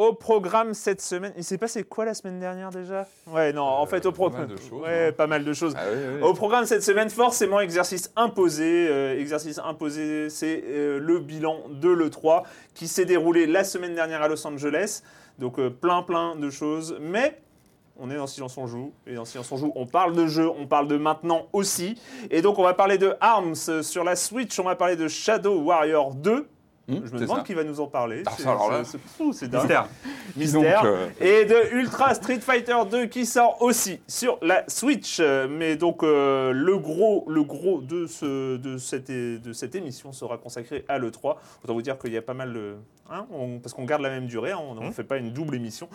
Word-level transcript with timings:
Au 0.00 0.14
programme 0.14 0.72
cette 0.72 1.02
semaine, 1.02 1.34
il 1.36 1.44
s'est 1.44 1.58
passé 1.58 1.84
quoi 1.84 2.06
la 2.06 2.14
semaine 2.14 2.40
dernière 2.40 2.70
déjà? 2.70 3.06
Ouais, 3.26 3.52
non, 3.52 3.64
en 3.64 3.84
fait 3.84 4.06
au 4.06 4.12
programme, 4.12 4.46
de 4.46 4.56
choses, 4.56 4.80
ouais, 4.80 5.08
hein. 5.08 5.12
pas 5.12 5.26
mal 5.26 5.44
de 5.44 5.52
choses. 5.52 5.74
Ah 5.76 5.82
oui, 5.92 5.98
oui. 6.14 6.22
Au 6.22 6.32
programme 6.32 6.64
cette 6.64 6.82
semaine, 6.82 7.10
forcément, 7.10 7.60
exercice 7.60 8.10
imposé. 8.16 8.88
Euh, 8.88 9.20
exercice 9.20 9.58
imposé, 9.58 10.30
c'est 10.30 10.64
euh, 10.66 10.98
le 10.98 11.18
bilan 11.18 11.58
de 11.68 11.90
l'E3 11.90 12.44
qui 12.72 12.88
s'est 12.88 13.04
déroulé 13.04 13.46
la 13.46 13.62
semaine 13.62 13.94
dernière 13.94 14.22
à 14.22 14.28
Los 14.28 14.46
Angeles. 14.46 15.02
Donc 15.38 15.58
euh, 15.58 15.68
plein, 15.68 16.02
plein 16.02 16.34
de 16.34 16.48
choses. 16.48 16.96
Mais 16.98 17.38
on 17.98 18.10
est 18.10 18.16
dans 18.16 18.26
Silence 18.26 18.56
on 18.56 18.66
joue. 18.66 18.94
Et 19.06 19.12
dans 19.16 19.26
Silence 19.26 19.52
on 19.52 19.58
joue, 19.58 19.72
on 19.74 19.84
parle 19.84 20.16
de 20.16 20.26
jeux, 20.26 20.48
on 20.48 20.66
parle 20.66 20.88
de 20.88 20.96
maintenant 20.96 21.48
aussi. 21.52 22.00
Et 22.30 22.40
donc 22.40 22.58
on 22.58 22.62
va 22.62 22.72
parler 22.72 22.96
de 22.96 23.16
ARMS 23.20 23.52
euh, 23.68 23.82
sur 23.82 24.02
la 24.02 24.16
Switch, 24.16 24.58
on 24.58 24.64
va 24.64 24.76
parler 24.76 24.96
de 24.96 25.08
Shadow 25.08 25.60
Warrior 25.60 26.14
2. 26.14 26.48
Hum, 26.96 27.02
Je 27.06 27.12
me 27.14 27.20
demande 27.20 27.38
ça. 27.38 27.42
qui 27.44 27.54
va 27.54 27.64
nous 27.64 27.80
en 27.80 27.86
parler. 27.86 28.22
Ah, 28.26 28.32
C'est- 28.36 29.48
dingue. 29.48 29.60
Mystère. 29.60 29.88
Mystère. 30.36 30.82
Donc, 30.82 30.90
euh, 30.90 31.08
Et 31.20 31.44
de 31.44 31.74
Ultra 31.76 32.14
Street 32.14 32.40
Fighter 32.40 32.76
2 32.90 33.06
qui 33.06 33.26
sort 33.26 33.60
aussi 33.62 34.00
sur 34.06 34.38
la 34.42 34.64
Switch. 34.68 35.18
Euh, 35.20 35.46
Mais 35.50 35.76
donc 35.76 36.02
euh, 36.02 36.52
le 36.52 36.78
gros, 36.78 37.24
le 37.28 37.42
gros 37.42 37.80
de, 37.80 38.06
ce, 38.06 38.56
de, 38.56 38.78
cette, 38.78 39.10
é- 39.10 39.38
de 39.38 39.52
cette 39.52 39.74
émission 39.74 40.12
sera 40.12 40.38
consacré 40.38 40.84
à 40.88 40.98
l'E3. 40.98 41.36
Autant 41.64 41.74
vous 41.74 41.82
dire 41.82 41.98
qu'il 41.98 42.12
y 42.12 42.16
a 42.16 42.22
pas 42.22 42.34
mal 42.34 42.52
de... 42.52 42.74
hein, 43.10 43.26
on- 43.32 43.58
parce 43.58 43.74
qu'on 43.74 43.84
garde 43.84 44.02
la 44.02 44.10
même 44.10 44.26
durée, 44.26 44.52
hein, 44.52 44.58
on 44.60 44.74
ne 44.74 44.90
fait 44.92 45.04
pas 45.04 45.16
une 45.16 45.30
double 45.32 45.54
émission. 45.56 45.88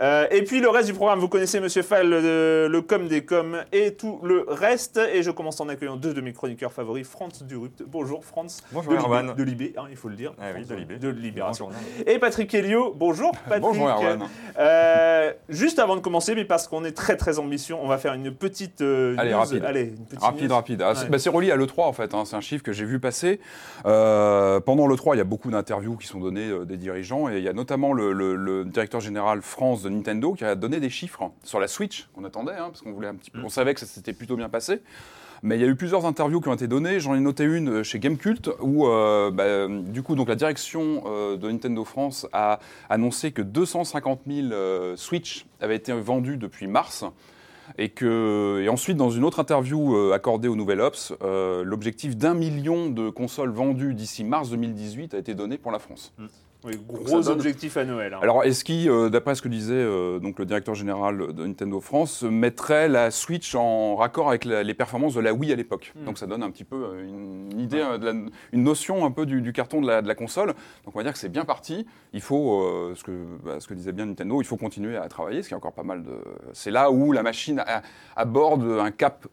Euh, 0.00 0.26
et 0.30 0.42
puis 0.42 0.60
le 0.60 0.68
reste 0.68 0.86
du 0.88 0.94
programme, 0.94 1.18
vous 1.18 1.28
connaissez 1.28 1.60
Monsieur 1.60 1.82
Fall, 1.82 2.08
le, 2.08 2.68
le 2.70 2.82
com 2.82 3.08
des 3.08 3.24
coms 3.24 3.64
et 3.72 3.94
tout 3.94 4.20
le 4.22 4.44
reste. 4.48 4.98
Et 5.12 5.22
je 5.22 5.30
commence 5.30 5.60
en 5.60 5.68
accueillant 5.68 5.96
deux 5.96 6.14
de 6.14 6.20
mes 6.20 6.32
chroniqueurs 6.32 6.72
favoris, 6.72 7.06
Franz 7.06 7.44
Durupt. 7.44 7.82
Bonjour 7.86 8.24
Franz. 8.24 8.62
Bonjour, 8.72 8.92
de 9.34 9.42
Libé, 9.42 9.74
hein, 9.76 9.84
il 9.90 9.96
faut 9.96 10.08
le 10.08 10.16
dire. 10.16 10.32
Ah 10.42 10.46
oui, 10.56 10.64
de 10.64 10.74
Libé. 10.74 10.96
De 10.98 11.08
Libération. 11.08 11.68
Et 12.06 12.18
Patrick 12.18 12.54
Helio, 12.54 12.94
bonjour 12.96 13.32
Patrick. 13.32 13.60
Bonjour, 13.60 13.88
Erwan. 13.88 14.26
Euh, 14.58 15.32
juste 15.50 15.78
avant 15.78 15.96
de 15.96 16.00
commencer, 16.00 16.34
mais 16.34 16.46
parce 16.46 16.66
qu'on 16.66 16.84
est 16.84 16.92
très 16.92 17.16
très 17.18 17.38
ambitieux, 17.38 17.74
on 17.74 17.86
va 17.86 17.98
faire 17.98 18.14
une 18.14 18.32
petite 18.34 18.80
euh, 18.80 19.14
Allez, 19.18 19.32
news. 19.32 19.38
rapide. 19.38 19.64
Allez, 19.66 19.82
une 19.82 20.06
petite 20.06 20.20
Rapide, 20.20 20.48
news. 20.48 20.54
rapide. 20.54 20.82
Ah, 20.82 20.94
c'est 20.94 21.04
Ouais. 21.04 21.10
bah, 21.10 21.18
c'est 21.18 21.28
relié 21.28 21.50
à 21.50 21.56
l'E3 21.56 21.82
en 21.84 21.92
fait, 21.92 22.14
hein. 22.14 22.24
c'est 22.24 22.36
un 22.36 22.40
chiffre 22.40 22.62
que 22.64 22.72
j'ai 22.72 22.86
vu 22.86 22.98
passer. 22.98 23.38
Euh, 23.84 24.60
pendant 24.60 24.86
l'E3, 24.86 25.14
il 25.14 25.18
y 25.18 25.20
a 25.20 25.24
beaucoup 25.24 25.50
d'interviews 25.50 25.96
qui 25.96 26.06
sont 26.06 26.20
données 26.20 26.48
euh, 26.48 26.64
des 26.64 26.76
dirigeants 26.78 27.28
et 27.28 27.36
il 27.38 27.44
y 27.44 27.48
a 27.48 27.52
notamment 27.52 27.92
le, 27.92 28.12
le- 28.12 28.36
le 28.36 28.64
directeur 28.64 29.00
général 29.00 29.42
France 29.42 29.82
de 29.82 29.90
Nintendo 29.90 30.32
qui 30.32 30.44
a 30.46 30.54
donné 30.54 30.80
des 30.80 30.90
chiffres 30.90 31.30
sur 31.44 31.60
la 31.60 31.68
Switch 31.68 32.08
qu'on 32.14 32.24
attendait, 32.24 32.52
hein, 32.54 32.68
parce 32.70 32.80
qu'on 32.80 32.92
voulait 32.92 33.08
un 33.08 33.14
petit 33.14 33.30
peu, 33.30 33.40
on 33.44 33.48
savait 33.50 33.74
que 33.74 33.80
ça 33.80 33.86
s'était 33.86 34.14
plutôt 34.14 34.36
bien 34.36 34.48
passé. 34.48 34.80
Mais 35.42 35.56
il 35.56 35.60
y 35.60 35.64
a 35.64 35.68
eu 35.68 35.74
plusieurs 35.76 36.04
interviews 36.06 36.40
qui 36.40 36.48
ont 36.48 36.54
été 36.54 36.68
données. 36.68 37.00
J'en 37.00 37.14
ai 37.14 37.20
noté 37.20 37.44
une 37.44 37.68
euh, 37.70 37.82
chez 37.82 37.98
Gamecult 37.98 38.50
où, 38.60 38.86
euh, 38.86 39.30
bah, 39.30 39.68
du 39.68 40.02
coup, 40.02 40.14
donc 40.14 40.28
la 40.28 40.36
direction 40.36 41.04
euh, 41.06 41.36
de 41.36 41.50
Nintendo 41.50 41.84
France 41.84 42.26
a 42.32 42.58
annoncé 42.88 43.32
que 43.32 43.42
250 43.42 44.20
000 44.26 44.48
euh, 44.52 44.96
Switch 44.96 45.46
avaient 45.60 45.76
été 45.76 45.92
vendus 45.92 46.36
depuis 46.36 46.66
mars. 46.66 47.04
Et, 47.78 47.88
que, 47.88 48.60
et 48.64 48.68
ensuite, 48.68 48.96
dans 48.96 49.10
une 49.10 49.24
autre 49.24 49.40
interview 49.40 49.94
euh, 49.94 50.12
accordée 50.12 50.48
au 50.48 50.56
Nouvel 50.56 50.80
Ops, 50.80 51.14
euh, 51.22 51.62
l'objectif 51.64 52.16
d'un 52.16 52.34
million 52.34 52.90
de 52.90 53.10
consoles 53.10 53.52
vendues 53.52 53.94
d'ici 53.94 54.24
mars 54.24 54.50
2018 54.50 55.14
a 55.14 55.18
été 55.18 55.34
donné 55.34 55.56
pour 55.56 55.70
la 55.70 55.78
France. 55.78 56.12
Oui, 56.62 56.72
gros 56.86 57.20
donne- 57.22 57.32
objectif 57.32 57.76
à 57.78 57.84
Noël. 57.86 58.12
hein. 58.12 58.18
Alors, 58.20 58.44
est-ce 58.44 58.64
qui, 58.64 58.88
euh, 58.88 59.08
d'après 59.08 59.34
ce 59.34 59.40
que 59.40 59.48
disait 59.48 59.72
euh, 59.74 60.18
donc 60.18 60.38
le 60.38 60.44
directeur 60.44 60.74
général 60.74 61.32
de 61.32 61.46
Nintendo 61.46 61.80
France, 61.80 62.22
mettrait 62.22 62.86
la 62.88 63.10
Switch 63.10 63.54
en 63.54 63.96
raccord 63.96 64.28
avec 64.28 64.44
la- 64.44 64.62
les 64.62 64.74
performances 64.74 65.14
de 65.14 65.20
la 65.20 65.32
Wii 65.32 65.52
à 65.52 65.56
l'époque? 65.56 65.92
Hmm. 65.96 66.04
Donc 66.04 66.18
ça 66.18 66.26
donne 66.26 66.42
un 66.42 66.50
petit 66.50 66.64
peu 66.64 66.76
euh, 66.76 67.06
une, 67.08 67.48
une 67.52 67.60
idée, 67.60 67.78
de 67.98 68.04
la- 68.04 68.12
une 68.52 68.62
notion 68.62 69.06
un 69.06 69.10
peu 69.10 69.24
du, 69.24 69.40
du 69.40 69.52
carton 69.54 69.80
de 69.80 69.86
la, 69.86 70.02
de 70.02 70.08
la 70.08 70.14
console. 70.14 70.48
Donc 70.84 70.94
on 70.94 70.98
va 70.98 71.02
dire 71.02 71.12
que 71.12 71.18
c'est 71.18 71.30
bien 71.30 71.46
parti. 71.46 71.86
Il 72.12 72.20
faut, 72.20 72.62
euh, 72.62 72.92
ce, 72.94 73.04
que, 73.04 73.12
bah, 73.42 73.56
ce 73.58 73.66
que 73.66 73.72
disait 73.74 73.92
bien 73.92 74.04
Nintendo, 74.04 74.42
il 74.42 74.44
faut 74.46 74.58
continuer 74.58 74.96
à 74.98 75.08
travailler, 75.08 75.42
ce 75.42 75.48
qui 75.48 75.54
est 75.54 75.56
encore 75.56 75.72
pas 75.72 75.82
mal 75.82 76.02
de... 76.02 76.12
C'est 76.52 76.70
là 76.70 76.90
où 76.90 77.12
la 77.12 77.22
machine 77.22 77.60
a- 77.66 77.82
aborde 78.16 78.64
un 78.64 78.90
cap... 78.90 79.26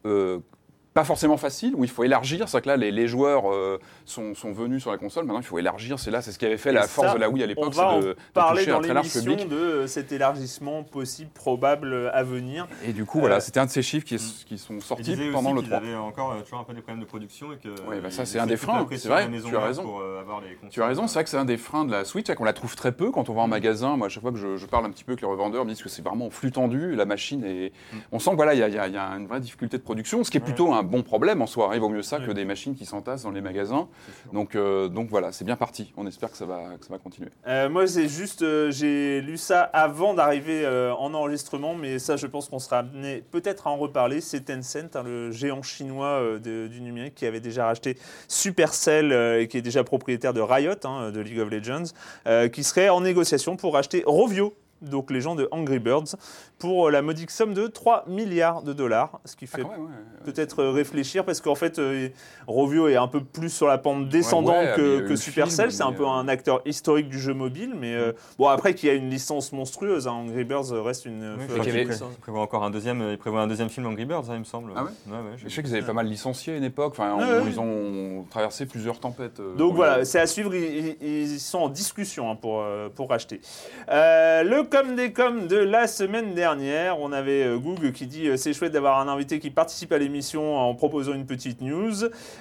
pas 0.93 1.03
forcément 1.03 1.37
facile, 1.37 1.75
où 1.75 1.83
il 1.83 1.91
faut 1.91 2.03
élargir. 2.03 2.49
C'est 2.49 2.59
que 2.61 2.67
là, 2.69 2.75
les, 2.75 2.91
les 2.91 3.07
joueurs 3.07 3.53
euh, 3.53 3.77
sont, 4.09 4.33
sont 4.35 4.51
venus 4.51 4.81
sur 4.81 4.91
la 4.91 4.97
console. 4.97 5.25
Maintenant, 5.25 5.39
il 5.41 5.45
faut 5.45 5.59
élargir. 5.59 5.99
C'est 5.99 6.11
là, 6.11 6.21
c'est 6.21 6.31
ce 6.31 6.39
qui 6.39 6.45
avait 6.45 6.57
fait 6.57 6.69
Et 6.69 6.73
la 6.73 6.87
force 6.87 7.07
ça, 7.09 7.13
de 7.15 7.19
la 7.19 7.29
Wii 7.29 7.43
à 7.43 7.47
l'époque, 7.47 7.73
c'est 7.73 7.81
de, 7.99 8.01
de 8.07 8.15
parler 8.33 8.59
toucher 8.61 8.71
dans 8.71 8.77
un 8.77 8.81
très 8.81 8.93
large 8.93 9.05
l'émission 9.13 9.31
public. 9.35 9.49
de 9.49 9.55
euh, 9.55 9.87
cet 9.87 10.11
élargissement 10.11 10.83
possible, 10.83 11.29
probable 11.33 11.93
euh, 11.93 12.09
à 12.13 12.23
venir. 12.23 12.67
Et 12.85 12.93
du 12.93 13.05
coup, 13.05 13.17
Euh, 13.19 13.21
voilà, 13.21 13.39
c'était 13.39 13.59
un 13.59 13.65
de 13.65 13.71
ces 13.71 13.81
chiffres 13.81 14.05
qui, 14.05 14.15
est- 14.15 14.45
qui 14.45 14.57
sont 14.57 14.79
sortis 14.79 15.15
pendant 15.31 15.51
aussi 15.51 15.55
le 15.55 15.61
qu'ils 15.61 15.69
3. 15.71 15.77
avaient 15.79 15.95
encore 15.95 16.31
euh, 16.33 16.41
toujours 16.41 16.59
un 16.59 16.63
peu 16.63 16.73
des 16.73 16.81
problèmes 16.81 17.01
de 17.03 17.07
production 17.09 17.51
et 17.53 17.57
que. 17.57 17.69
Ouais, 17.87 17.99
bah 18.01 18.09
ça, 18.11 18.23
ils 18.23 18.27
c'est 18.27 18.39
un 18.39 18.47
des 18.47 18.57
freins, 18.57 18.85
c'est 18.91 19.07
vrai, 19.07 19.29
tu 19.29 19.55
as 19.55 19.59
raison. 19.59 19.83
Pour, 19.83 19.99
euh, 20.01 20.21
avoir 20.21 20.41
les. 20.41 20.57
Tu 20.69 20.81
as 20.81 20.87
raison, 20.87 21.07
c'est 21.07 21.13
vrai 21.15 21.23
que 21.23 21.29
c'est 21.29 21.37
un 21.37 21.45
des 21.45 21.57
freins 21.57 21.85
de 21.85 21.91
la 21.91 22.05
Switch, 22.05 22.31
qu'on 22.33 22.43
la 22.43 22.53
trouve 22.53 22.75
très 22.75 22.91
peu 22.91 23.11
quand 23.11 23.29
on 23.29 23.33
va 23.33 23.41
Mm. 23.41 23.43
en 23.43 23.47
magasin. 23.47 23.97
Moi, 23.97 24.07
à 24.07 24.09
chaque 24.09 24.23
fois 24.23 24.31
que 24.31 24.37
je, 24.37 24.57
je 24.57 24.65
parle 24.65 24.85
un 24.85 24.89
petit 24.89 25.03
peu 25.03 25.11
avec 25.13 25.21
les 25.21 25.27
revendeurs, 25.27 25.63
ils 25.63 25.67
me 25.67 25.71
disent 25.73 25.83
que 25.83 25.89
c'est 25.89 26.01
vraiment 26.01 26.27
en 26.27 26.29
flux 26.29 26.51
tendu, 26.51 26.95
la 26.95 27.05
machine 27.05 27.43
est... 27.43 27.71
Mm. 27.93 27.97
On 28.13 28.19
sent 28.19 28.31
que 28.31 28.35
voilà, 28.35 28.53
il 28.53 28.59
y, 28.59 28.71
y 28.71 28.75
y 28.93 28.97
a 28.97 29.03
une 29.15 29.27
vraie 29.27 29.39
difficulté 29.39 29.77
de 29.77 29.83
production, 29.83 30.23
ce 30.23 30.31
qui 30.31 30.37
est 30.37 30.41
plutôt 30.41 30.73
un 30.73 30.83
bon 30.83 31.03
problème 31.03 31.41
en 31.41 31.47
soi. 31.47 31.69
Il 31.73 31.79
vaut 31.79 31.89
mieux 31.89 32.01
ça 32.01 32.19
que 32.19 32.31
des 32.31 32.45
machines 32.45 32.75
qui 32.75 32.85
s'entassent 32.85 33.23
dans 33.23 33.31
les 33.31 33.41
magasins. 33.41 33.87
Euh, 34.55 34.87
donc 34.87 35.09
voilà, 35.09 35.31
c'est 35.31 35.45
bien 35.45 35.55
parti. 35.55 35.93
On 35.97 36.05
espère 36.07 36.31
que 36.31 36.37
ça 36.37 36.45
va, 36.45 36.69
continuer. 37.03 37.29
Euh, 37.47 37.69
moi, 37.69 37.87
c'est 37.87 38.07
juste, 38.07 38.41
euh, 38.41 38.71
j'ai 38.71 39.21
lu 39.21 39.37
ça 39.37 39.61
avant 39.61 40.13
d'arriver 40.13 40.67
en 40.67 41.13
enregistrement, 41.13 41.75
mais 41.75 41.99
ça, 41.99 42.15
je 42.15 42.27
pense 42.27 42.49
qu'on 42.49 42.59
sera 42.59 42.79
amené 42.79 43.23
peut-être 43.31 43.67
à 43.67 43.71
en 43.71 43.77
reparler. 43.77 44.21
C'est 44.21 44.41
Tencent, 44.41 44.95
hein, 44.95 45.03
le 45.03 45.31
géant 45.31 45.61
chinois 45.61 46.39
de- 46.43 46.67
du 46.67 46.81
numérique, 46.81 47.15
qui 47.15 47.25
avait 47.25 47.39
déjà 47.39 47.65
racheté 47.65 47.97
Supercell 48.27 49.11
et 49.41 49.47
qui 49.47 49.57
est 49.57 49.61
déjà 49.61 49.83
propriétaire 49.83 50.33
de 50.33 50.41
Riot, 50.41 50.73
hein, 50.83 51.11
de 51.11 51.19
League 51.19 51.39
of 51.39 51.49
Legends, 51.49 51.91
qui 52.51 52.63
serait 52.63 52.89
en 52.89 53.01
négociation 53.01 53.55
pour 53.57 53.73
racheter 53.73 54.03
Rovio. 54.05 54.53
Donc 54.81 55.11
les 55.11 55.21
gens 55.21 55.35
de 55.35 55.47
Angry 55.51 55.79
Birds, 55.79 56.15
pour 56.59 56.89
la 56.89 57.01
modique 57.01 57.31
somme 57.31 57.53
de 57.53 57.67
3 57.67 58.05
milliards 58.07 58.61
de 58.63 58.73
dollars, 58.73 59.19
ce 59.25 59.35
qui 59.35 59.45
Ah, 59.53 59.57
fait 59.57 59.63
ouais. 59.63 59.69
peut-être 60.25 60.59
euh, 60.63 60.71
réfléchir 60.71 61.23
parce 61.25 61.39
qu'en 61.41 61.55
fait 61.55 61.77
euh, 61.79 62.09
Rovio 62.47 62.87
est 62.87 62.95
un 62.95 63.07
peu 63.07 63.23
plus 63.23 63.49
sur 63.49 63.67
la 63.67 63.77
pente 63.77 64.09
descendante 64.09 64.55
ouais, 64.77 65.01
que, 65.07 65.15
Supercell, 65.15 65.71
c'est 65.71 65.83
un 65.83 65.91
peu 65.93 66.03
euh, 66.03 66.07
un 66.09 66.27
acteur 66.27 66.61
historique 66.65 67.09
du 67.09 67.19
jeu 67.19 67.33
mobile, 67.33 67.75
mais 67.79 67.93
euh, 67.93 68.13
bon 68.39 68.47
après 68.47 68.73
qu'il 68.73 68.89
y 68.89 68.91
a 68.91 68.95
une 68.95 69.09
licence 69.09 69.51
monstrueuse, 69.51 70.07
hein, 70.07 70.13
Angry 70.13 70.43
Birds 70.43 70.71
reste 70.83 71.05
une 71.05 71.35
Oui, 71.37 71.45
euh, 71.49 71.59
avait- 71.61 71.85
pré- 71.85 71.95
il 72.11 72.17
prévoit 72.19 72.41
encore 72.41 72.63
un 72.63 72.69
deuxième, 72.71 73.01
il 73.11 73.17
prévoit 73.17 73.41
un 73.41 73.47
deuxième 73.47 73.69
film 73.69 73.85
Angry 73.87 74.05
Birds, 74.05 74.25
hein, 74.29 74.33
il 74.35 74.39
me 74.39 74.43
semble. 74.45 74.71
Ah 74.75 74.85
Je 75.37 75.49
sais 75.49 75.61
qu'ils 75.63 75.75
avaient 75.75 75.85
pas 75.85 75.93
mal 75.93 76.07
licencié 76.07 76.53
à 76.53 76.57
une 76.57 76.63
époque. 76.63 76.93
Enfin, 76.97 77.15
Ouais, 77.15 77.23
on- 77.23 77.43
ouais. 77.43 77.49
ils 77.51 77.59
ont 77.59 78.25
traversé 78.29 78.65
plusieurs 78.65 78.99
tempêtes. 78.99 79.39
euh, 79.39 79.55
Donc 79.55 79.75
voilà, 79.75 80.05
c'est 80.05 80.19
à 80.19 80.27
suivre, 80.27 80.53
ils, 80.55 80.95
ils- 81.01 81.31
ils 81.33 81.39
sont 81.39 81.59
en 81.59 81.69
discussion 81.69 82.31
hein, 82.31 82.35
pour, 82.35 82.61
euh, 82.61 82.89
pour 82.89 83.09
racheter. 83.09 83.41
Euh, 83.89 84.43
le 84.43 84.63
com 84.69 84.95
des 84.95 85.13
com 85.13 85.47
de 85.47 85.57
la 85.57 85.87
semaine 85.87 86.33
dernière, 86.33 86.99
on 86.99 87.11
avait 87.11 87.43
euh, 87.43 87.57
Goog 87.57 87.91
qui 87.91 88.05
dit 88.05 88.27
euh, 88.27 88.37
c'est 88.37 88.53
chouette 88.53 88.73
d'avoir 88.73 88.99
un 88.99 89.07
invité 89.07 89.39
qui 89.39 89.49
participe 89.49 89.91
à 89.91 89.97
l'émission 89.97 90.57
en 90.57 90.75
proposant 90.75 91.13
une 91.13 91.25
petite 91.25 91.61
news. 91.61 91.93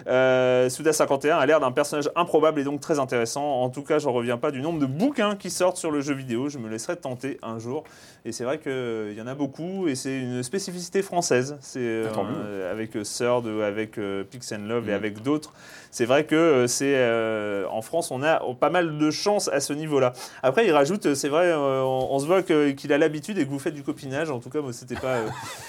Euh, 0.06 0.68
Souda51 0.68 1.36
a 1.36 1.46
l'air 1.46 1.60
d'un 1.60 1.70
personnage 1.72 2.10
improbable 2.16 2.60
et 2.60 2.64
donc 2.64 2.80
très 2.80 2.98
intéressant. 2.98 3.62
En 3.62 3.70
tout 3.70 3.82
cas, 3.82 3.98
j'en 3.98 4.12
reviens 4.12 4.38
pas 4.38 4.50
du 4.50 4.60
nombre 4.60 4.80
de 4.80 4.86
bouquins 4.86 5.36
qui 5.36 5.50
sortent 5.50 5.76
sur 5.76 5.90
le 5.90 6.00
jeu 6.00 6.14
vidéo. 6.14 6.48
Je 6.48 6.58
me 6.58 6.68
laisserai 6.68 6.96
tenter 6.96 7.38
un 7.42 7.58
jour. 7.58 7.84
Et 8.28 8.32
c'est 8.32 8.42
vrai 8.42 8.58
qu'il 8.58 9.14
y 9.16 9.22
en 9.22 9.28
a 9.28 9.36
beaucoup 9.36 9.86
et 9.86 9.94
c'est 9.94 10.18
une 10.18 10.42
spécificité 10.42 11.00
française. 11.02 11.56
C'est 11.60 11.78
euh, 11.78 12.08
mieux. 12.08 12.34
euh, 12.44 12.72
avec 12.72 12.96
euh, 12.96 13.04
euh, 13.22 13.68
avec 13.68 13.98
euh, 13.98 14.24
Pix 14.24 14.50
and 14.50 14.66
Love 14.66 14.88
et 14.88 14.92
Mm. 14.92 14.96
avec 14.96 15.22
d'autres. 15.22 15.52
C'est 15.92 16.06
vrai 16.06 16.24
que 16.24 16.66
c'est 16.66 16.94
euh, 16.96 17.66
en 17.70 17.82
France, 17.82 18.10
on 18.10 18.24
a 18.24 18.42
pas 18.58 18.68
mal 18.70 18.98
de 18.98 19.10
chance 19.12 19.48
à 19.48 19.60
ce 19.60 19.72
niveau-là. 19.72 20.12
Après, 20.42 20.66
il 20.66 20.72
rajoute, 20.72 21.14
c'est 21.14 21.28
vrai, 21.28 21.54
on, 21.54 22.14
on 22.14 22.18
se 22.18 22.26
voit 22.26 22.42
qu'il 22.42 22.92
a 22.92 22.98
l'habitude 22.98 23.38
et 23.38 23.44
que 23.44 23.50
vous 23.50 23.60
faites 23.60 23.74
du 23.74 23.84
copinage. 23.84 24.28
En 24.30 24.40
tout 24.40 24.50
cas, 24.50 24.60
moi, 24.60 24.72
c'était 24.72 24.96
pas. 24.96 25.18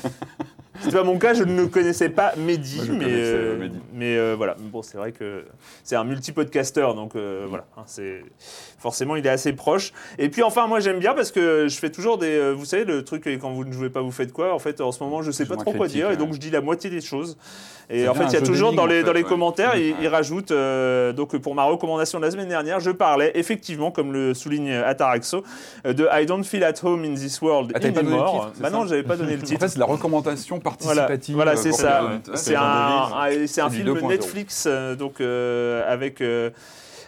C'était 0.82 0.98
pas 0.98 1.04
mon 1.04 1.18
cas, 1.18 1.34
je 1.34 1.44
ne 1.44 1.66
connaissais 1.66 2.10
pas 2.10 2.34
Mehdi, 2.38 2.78
Moi, 2.88 2.96
mais, 3.00 3.06
euh, 3.08 3.54
euh, 3.56 3.58
Mehdi. 3.60 3.78
mais 3.94 4.18
euh, 4.18 4.36
voilà. 4.38 4.56
Bon, 4.60 4.82
c'est 4.82 4.98
vrai 4.98 5.12
que 5.12 5.44
c'est 5.84 5.96
un 5.96 6.04
multi-podcasteur, 6.04 6.96
donc 6.96 7.16
euh, 7.16 7.46
voilà. 7.50 7.66
hein, 7.78 7.84
c'est 7.86 8.22
forcément 8.80 9.16
il 9.16 9.26
est 9.26 9.30
assez 9.30 9.54
proche. 9.54 9.92
Et 10.20 10.30
puis 10.30 10.44
enfin, 10.44 10.68
moi 10.68 10.80
j'aime 10.80 11.00
bien 11.00 11.14
parce 11.14 11.32
que 11.32 11.68
je 11.68 11.78
fais 11.78 11.90
toujours 11.90 12.18
des, 12.18 12.54
vous 12.54 12.66
savez, 12.66 12.86
le 12.86 13.04
truc 13.04 13.28
quand 13.42 13.52
vous 13.52 13.66
ne 13.66 13.72
jouez 13.72 13.90
pas, 13.90 14.02
vous 14.02 14.12
faites 14.12 14.32
quoi? 14.34 14.54
En 14.54 14.60
fait, 14.60 14.82
en 14.82 14.92
ce 14.92 15.04
moment, 15.04 15.22
je 15.22 15.32
sais 15.32 15.46
Plus 15.46 15.56
pas 15.56 15.62
trop 15.64 15.74
quoi 15.74 15.88
dire, 15.88 16.12
et 16.12 16.18
donc 16.18 16.34
je 16.34 16.40
dis 16.40 16.50
la 16.52 16.62
moitié 16.62 16.90
des 16.90 17.02
choses. 17.02 17.38
Et 17.90 18.08
en 18.10 18.14
fait, 18.14 18.26
il 18.26 18.34
y 18.34 18.36
a 18.36 18.42
toujours 18.42 18.74
dans 18.74 18.86
les 18.86 18.96
d'énigmes, 18.96 19.04
en 19.04 19.08
dans 19.08 19.14
les 19.14 19.20
fait, 19.20 19.24
ouais. 19.24 19.30
commentaires, 19.30 19.76
il, 19.78 19.92
Ouais. 19.92 19.96
il 20.02 20.08
rajoute 20.10 20.52
euh, 20.52 21.14
donc 21.14 21.38
pour 21.38 21.56
ma 21.56 21.64
recommandation 21.64 22.20
de 22.20 22.26
la 22.26 22.32
semaine 22.32 22.50
dernière, 22.50 22.82
je 22.82 22.92
parlais 22.92 23.32
effectivement, 23.36 23.92
comme 23.92 24.12
le 24.12 24.34
souligne 24.34 24.72
Ataraxo, 24.74 25.44
de 25.86 26.06
I 26.12 26.26
don't 26.26 26.44
feel 26.44 26.64
at 26.66 26.74
home 26.84 27.06
in 27.06 27.14
this 27.14 27.42
world 27.42 27.72
Ah, 27.74 27.78
anymore. 27.86 28.48
titre, 28.52 28.62
bah 28.62 28.70
non, 28.70 28.86
j'avais 28.86 29.04
pas 29.04 29.16
donné 29.16 29.36
le 29.38 29.42
En 29.42 29.46
titre. 29.46 29.60
fait, 29.62 29.70
c'est 29.70 29.80
la 29.80 29.86
recommandation 29.86 30.60
participative. 30.72 31.36
voilà 31.36 31.52
euh, 31.54 31.56
c'est 31.56 31.72
ça. 31.72 32.04
ouais, 32.06 32.20
C'est 32.36 32.56
un, 32.56 32.62
un- 32.64 33.70
film 33.70 33.88
2.0. 33.96 34.08
Netflix 34.08 34.66
euh, 34.68 34.96
donc 34.96 35.22
euh, 35.22 35.84
avec 35.92 36.22
euh, 36.22 36.50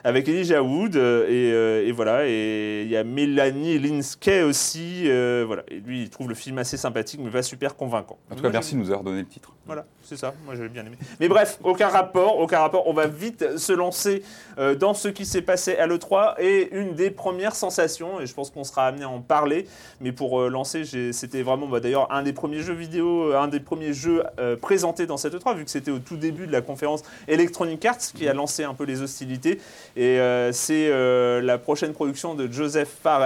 avec 0.03 0.27
Elijah 0.27 0.61
Wood 0.63 0.95
euh, 0.95 1.27
et, 1.27 1.53
euh, 1.53 1.87
et 1.87 1.91
voilà 1.91 2.27
et 2.27 2.83
il 2.83 2.89
y 2.89 2.97
a 2.97 3.03
Mélanie 3.03 3.79
Linsky 3.79 4.41
aussi 4.41 5.03
euh, 5.05 5.43
voilà 5.45 5.63
et 5.69 5.79
lui 5.79 6.03
il 6.03 6.09
trouve 6.09 6.29
le 6.29 6.35
film 6.35 6.57
assez 6.57 6.77
sympathique 6.77 7.19
mais 7.23 7.29
pas 7.29 7.43
super 7.43 7.75
convaincant. 7.75 8.17
En 8.29 8.35
tout 8.35 8.41
Moi, 8.41 8.51
cas, 8.51 8.57
merci 8.57 8.75
de 8.75 8.79
nous 8.79 8.89
avoir 8.89 9.03
donné 9.03 9.19
le 9.19 9.27
titre. 9.27 9.53
voilà, 9.65 9.85
c'est 10.03 10.17
ça. 10.17 10.33
Moi, 10.45 10.55
j'avais 10.55 10.69
bien 10.69 10.85
aimé. 10.85 10.97
Mais 11.19 11.27
bref, 11.27 11.59
aucun 11.63 11.87
rapport, 11.87 12.39
aucun 12.39 12.59
rapport. 12.59 12.87
On 12.87 12.93
va 12.93 13.07
vite 13.07 13.57
se 13.57 13.73
lancer 13.73 14.23
euh, 14.57 14.75
dans 14.75 14.93
ce 14.93 15.07
qui 15.07 15.25
s'est 15.25 15.41
passé 15.41 15.75
à 15.77 15.87
l'E3 15.87 16.35
et 16.39 16.69
une 16.75 16.93
des 16.93 17.11
premières 17.11 17.55
sensations, 17.55 18.19
et 18.19 18.25
je 18.25 18.33
pense 18.33 18.49
qu'on 18.49 18.63
sera 18.63 18.87
amené 18.87 19.03
à 19.03 19.09
en 19.09 19.21
parler. 19.21 19.67
Mais 20.01 20.11
pour 20.11 20.39
euh, 20.39 20.49
lancer, 20.49 20.83
c'était 21.11 21.41
vraiment 21.41 21.67
bah, 21.67 21.79
d'ailleurs 21.79 22.11
un 22.11 22.23
des 22.23 22.33
premiers 22.33 22.61
jeux 22.61 22.73
vidéo, 22.73 23.33
un 23.33 23.47
des 23.47 23.59
premiers 23.59 23.93
jeux 23.93 24.23
euh, 24.39 24.55
présentés 24.55 25.05
dans 25.05 25.17
cette 25.17 25.33
E3, 25.35 25.55
vu 25.55 25.65
que 25.65 25.71
c'était 25.71 25.91
au 25.91 25.99
tout 25.99 26.17
début 26.17 26.47
de 26.47 26.51
la 26.51 26.61
conférence 26.61 27.03
Electronic 27.27 27.83
Arts 27.85 27.97
qui 28.13 28.27
a 28.27 28.33
lancé 28.33 28.63
un 28.63 28.73
peu 28.73 28.83
les 28.83 29.01
hostilités. 29.01 29.59
Et 30.01 30.17
euh, 30.21 30.53
c'est 30.53 30.87
euh, 30.89 31.41
la 31.41 31.57
prochaine 31.57 31.91
production 31.91 32.33
de 32.33 32.49
Joseph 32.49 32.87
Fares, 33.03 33.25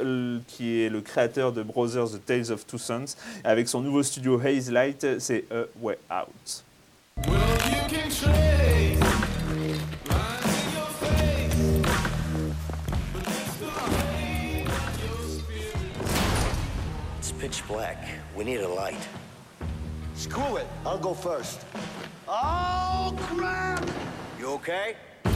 l- 0.00 0.40
qui 0.48 0.80
est 0.82 0.88
le 0.88 1.02
créateur 1.02 1.52
de 1.52 1.62
Brothers 1.62 2.12
The 2.12 2.24
Tales 2.24 2.50
of 2.50 2.66
Two 2.66 2.78
Sons, 2.78 3.04
avec 3.44 3.68
son 3.68 3.82
nouveau 3.82 4.02
studio 4.02 4.40
Haze 4.42 4.70
Light, 4.70 5.06
c'est 5.18 5.44
A 5.52 5.64
Way 5.82 5.98
Out. 6.10 6.64
It's 17.18 17.32
pitch 17.32 17.66
black. 17.66 17.98
We 18.36 18.44
need 18.44 18.60
a 18.60 18.68
light. 18.68 18.96
Screw 20.14 20.56
it. 20.56 20.66
I'll 20.86 20.98
go 20.98 21.14
first. 21.14 21.60
Oh, 22.28 23.14
crap! 23.18 23.84
You 24.38 24.48
okay? 24.54 24.96
A 25.24 25.28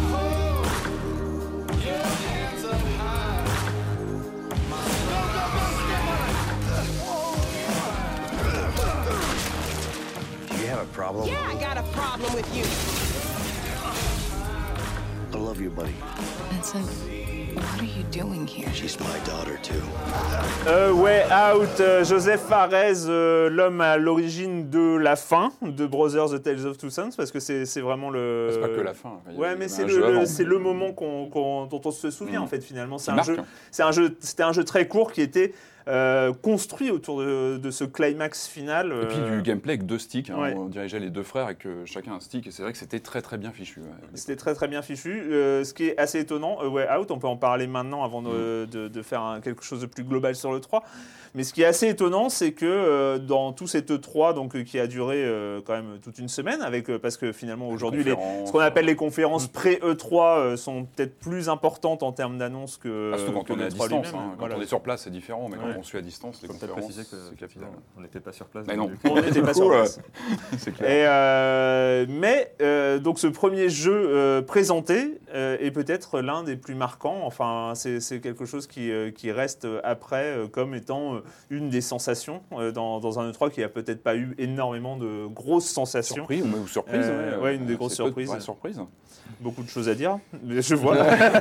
problem? 10.99 11.29
Yeah, 11.29 11.40
I 11.46 11.55
got 11.55 11.79
a 11.79 11.82
problem 11.93 12.35
with 12.35 12.49
you. 12.56 12.64
I 15.32 15.40
love 15.40 15.61
you, 15.61 15.70
buddy. 15.70 15.94
Vincent, 16.50 16.88
what 17.55 17.81
are 17.81 17.85
you 17.85 18.03
doing 18.11 18.47
here? 18.47 18.69
She's 18.75 18.99
my 19.00 19.19
daughter, 19.27 19.59
too. 19.62 19.83
A 20.67 20.93
Way 20.93 21.25
Out, 21.31 21.81
euh, 21.81 22.05
Joseph 22.05 22.41
Fares, 22.41 23.06
euh, 23.09 23.49
l'homme 23.50 23.81
à 23.81 23.97
l'origine 23.97 24.69
de 24.71 24.97
la 24.97 25.17
fin 25.17 25.53
de 25.62 25.87
Brothers 25.87 26.31
The 26.31 26.43
Tales 26.43 26.67
of 26.67 26.77
Two 26.79 26.91
Sons, 26.91 27.11
parce 27.17 27.31
que 27.31 27.41
c'est 27.41 27.65
c'est 27.67 27.81
vraiment 27.81 28.11
le. 28.11 28.50
C'est 28.53 28.61
pas 28.61 28.69
que 28.69 28.81
la 28.81 28.95
fin. 28.95 29.21
Il 29.29 29.35
y 29.35 29.37
a- 29.37 29.41
Ouais, 29.41 29.49
il 29.53 29.56
y 29.56 29.59
mais 29.59 29.65
a 29.65 29.69
c'est 29.69 29.83
un 29.83 29.87
le, 29.87 29.93
jeu 29.93 30.00
le- 30.00 30.06
avant. 30.17 30.27
c'est 30.27 30.45
le 30.45 30.59
moment 30.59 30.93
qu'on- 30.93 31.27
qu'on- 31.29 31.67
dont 31.67 31.81
on 31.85 31.91
se 31.91 32.11
souvient 32.11 32.41
Mm. 32.41 32.45
en 32.45 32.47
fait 32.47 32.61
finalement. 32.61 32.99
C'est 32.99 33.06
Qui 33.06 33.11
un 33.12 33.17
marque, 33.17 33.29
jeu, 33.29 33.37
hein. 33.39 33.45
c'est 33.71 33.83
un 33.83 33.93
jeu, 33.93 34.17
c'était 34.21 34.43
un 34.43 34.53
jeu 34.53 34.65
très 34.65 34.87
court 34.89 35.12
qui 35.12 35.23
était 35.23 35.53
euh, 35.88 36.32
construit 36.32 36.90
autour 36.90 37.20
de, 37.20 37.56
de 37.56 37.70
ce 37.70 37.85
climax 37.85 38.46
final. 38.46 38.93
Et 39.02 39.06
puis 39.06 39.17
euh, 39.19 39.37
du 39.37 39.43
gameplay 39.43 39.73
avec 39.75 39.87
deux 39.87 39.99
sticks. 39.99 40.31
hein. 40.31 40.38
Ouais. 40.40 40.55
On 40.56 40.67
dirigeait 40.67 41.00
les 41.00 41.11
deux 41.11 41.23
frères 41.23 41.46
avec 41.46 41.67
euh, 41.67 41.85
chacun 41.87 42.12
un 42.14 42.20
stick. 42.20 42.46
Et 42.46 42.50
c'est 42.50 42.62
vrai 42.62 42.73
que 42.73 42.79
c'était 42.79 43.00
très 43.00 43.23
très 43.23 43.38
bien 43.38 43.50
fichu. 43.50 43.81
ouais. 43.81 43.87
C'était 44.14 44.37
très 44.37 44.55
très 44.55 44.69
bien 44.69 44.82
fichu. 44.82 45.20
Euh, 45.32 45.64
ce 45.64 45.73
qui 45.75 45.87
est 45.87 45.99
assez 45.99 46.20
étonnant, 46.20 46.58
Way 46.62 46.87
Out, 46.99 47.11
on 47.11 47.19
peut 47.19 47.26
en 47.26 47.37
parler 47.37 47.67
maintenant 47.67 48.05
avant 48.05 48.23
de, 48.23 48.29
Mm. 48.29 48.70
de- 48.70 48.88
de 48.88 49.02
faire 49.02 49.23
un- 49.23 49.40
quelque 49.40 49.64
chose 49.64 49.81
de 49.81 49.87
plus 49.87 50.05
global 50.05 50.35
sur 50.35 50.52
le 50.52 50.61
3. 50.61 50.85
Mais 51.35 51.44
ce 51.44 51.52
qui 51.52 51.61
est 51.62 51.67
assez 51.67 51.87
étonnant, 51.88 52.31
c'est 52.31 52.52
que 52.52 52.64
euh, 52.64 53.19
dans 53.19 53.52
tout 53.52 53.67
cet 53.67 53.90
E3, 53.90 54.32
donc, 54.35 54.56
euh, 54.56 54.62
qui 54.64 54.81
a 54.81 54.87
duré 54.87 55.23
euh, 55.25 55.61
quand 55.64 55.75
même 55.75 55.99
toute 56.02 56.19
une 56.19 56.29
semaine, 56.29 56.62
avec, 56.62 56.88
euh, 56.88 56.99
parce 56.99 57.18
que 57.18 57.33
finalement 57.33 57.68
aujourd'hui, 57.68 58.02
ce 58.47 58.50
qu'on 58.50 58.59
appelle 58.61 58.87
les 58.87 58.97
conférences 58.97 59.47
Mm. 59.47 59.52
pré-E3 59.52 60.38
euh, 60.38 60.57
sont 60.57 60.85
peut-être 60.87 61.18
plus 61.18 61.49
importantes 61.50 62.02
en 62.02 62.12
termes 62.12 62.38
d'annonces 62.38 62.78
que, 62.78 63.12
Ah, 63.14 63.18
surtout 63.18 63.33
quand 63.33 63.45
que 63.45 63.52
on 63.52 63.59
est 63.59 63.64
à 63.64 63.68
l'E3 63.68 63.88
distance. 63.88 64.07
hein. 64.09 64.30
Quand 64.33 64.37
Voilà. 64.38 64.57
on 64.57 64.62
est 64.62 64.66
sur 64.66 64.80
place, 64.80 65.02
c'est 65.02 65.11
différent. 65.11 65.49
Mais 65.50 65.57
Ouais. 65.59 65.75
Suit 65.82 65.99
à 65.99 66.02
distance, 66.02 66.40
les 66.42 66.49
conférences, 66.49 66.78
préciser 66.78 67.02
que 67.04 67.16
c'est 67.30 67.37
capital. 67.37 67.68
on 67.97 68.00
n'était 68.00 68.20
pas 68.20 68.32
sur 68.32 68.47
place. 68.47 68.64
Mais 68.66 68.76
donc, 68.76 68.90
non. 68.90 68.94
du 68.94 68.99
coup, 68.99 69.08
On 69.11 69.14
n'était 69.23 69.40
pas 69.42 69.52
Du 69.52 69.58
sur 69.58 69.64
coup, 69.66 69.70
place. 69.70 70.00
C'est 70.58 70.73
clair. 70.73 70.90
Et 70.90 71.06
euh, 71.06 72.06
mais 72.08 72.52
euh, 72.62 72.99
donc 72.99 73.18
ce 73.18 73.26
premier 73.26 73.68
jeu 73.68 73.92
euh, 73.94 74.42
présenté 74.42 75.20
euh, 75.35 75.56
est 75.61 75.70
peut-être 75.70 76.20
l'un 76.20 76.42
des 76.42 76.56
plus 76.56 76.75
marquants. 76.75 77.20
Enfin, 77.25 77.73
c'est 77.75 78.00
c'est 78.00 78.20
quelque 78.20 78.44
chose 78.44 78.66
qui, 78.66 78.90
euh, 78.90 79.11
qui 79.11 79.30
reste 79.32 79.66
après 79.85 80.25
euh, 80.25 80.47
comme 80.49 80.75
étant 80.75 81.14
euh, 81.14 81.20
une 81.50 81.70
des 81.70 81.80
sensations 81.80 82.42
euh, 82.52 82.73
dans, 82.73 83.00
dans 83.00 83.18
un 83.20 83.30
E3 83.30 83.50
qui 83.50 83.62
a 83.62 83.68
peut-être 83.68 84.02
pas 84.02 84.16
eu 84.16 84.35
énormément 84.38 84.97
de 84.97 85.26
grosses 85.26 85.66
sensations. 85.68 86.14
Surprise 86.16 86.42
ou 86.44 86.62
ou 86.62 86.66
surprise. 86.66 87.04
Euh, 87.04 87.40
ouais, 87.40 87.56
une 87.56 87.66
des 87.66 87.76
grosses 87.76 87.92
de 87.92 87.97
surprises. 87.97 88.28
vraies 88.28 88.40
surprises. 88.40 88.80
Beaucoup 89.40 89.62
de 89.62 89.68
choses 89.68 89.88
à 89.88 89.94
dire. 89.94 90.18
Mais 90.42 90.62
je 90.62 90.75
vois. 90.75 90.97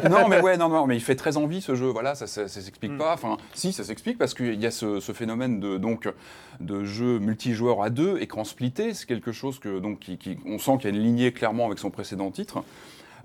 non, 0.09 0.27
mais 0.27 0.41
ouais, 0.41 0.57
non, 0.57 0.67
non, 0.69 0.85
mais 0.87 0.95
il 0.97 1.01
fait 1.01 1.15
très 1.15 1.37
envie 1.37 1.61
ce 1.61 1.73
jeu. 1.75 1.87
Voilà, 1.87 2.15
ça, 2.15 2.27
ça, 2.27 2.47
ça 2.47 2.61
s'explique 2.61 2.91
Mm. 2.91 2.97
pas. 2.97 3.13
Enfin, 3.13 3.37
si, 3.53 3.73
ça 3.73 3.83
s'explique 3.83 4.17
parce 4.27 4.33
qu'il 4.33 4.61
y 4.61 4.65
a 4.65 4.71
ce, 4.71 4.99
phénomène 4.99 5.61
de 5.61 5.77
donc 5.77 6.09
de 6.59 6.83
jeu 6.83 7.17
multijoueur 7.19 7.81
à 7.81 7.89
deux, 7.89 8.17
écran 8.19 8.43
splitté. 8.43 8.93
C'est 8.93 9.05
quelque 9.05 9.31
chose 9.31 9.57
que 9.57 9.79
donc 9.79 10.05
on 10.45 10.59
sent 10.59 10.71
qu'il 10.79 10.89
y 10.89 10.93
a 10.93 10.97
une 10.97 11.01
lignée 11.01 11.31
clairement 11.31 11.65
avec 11.67 11.79
son 11.79 11.89
précédent 11.91 12.29
titre. 12.29 12.61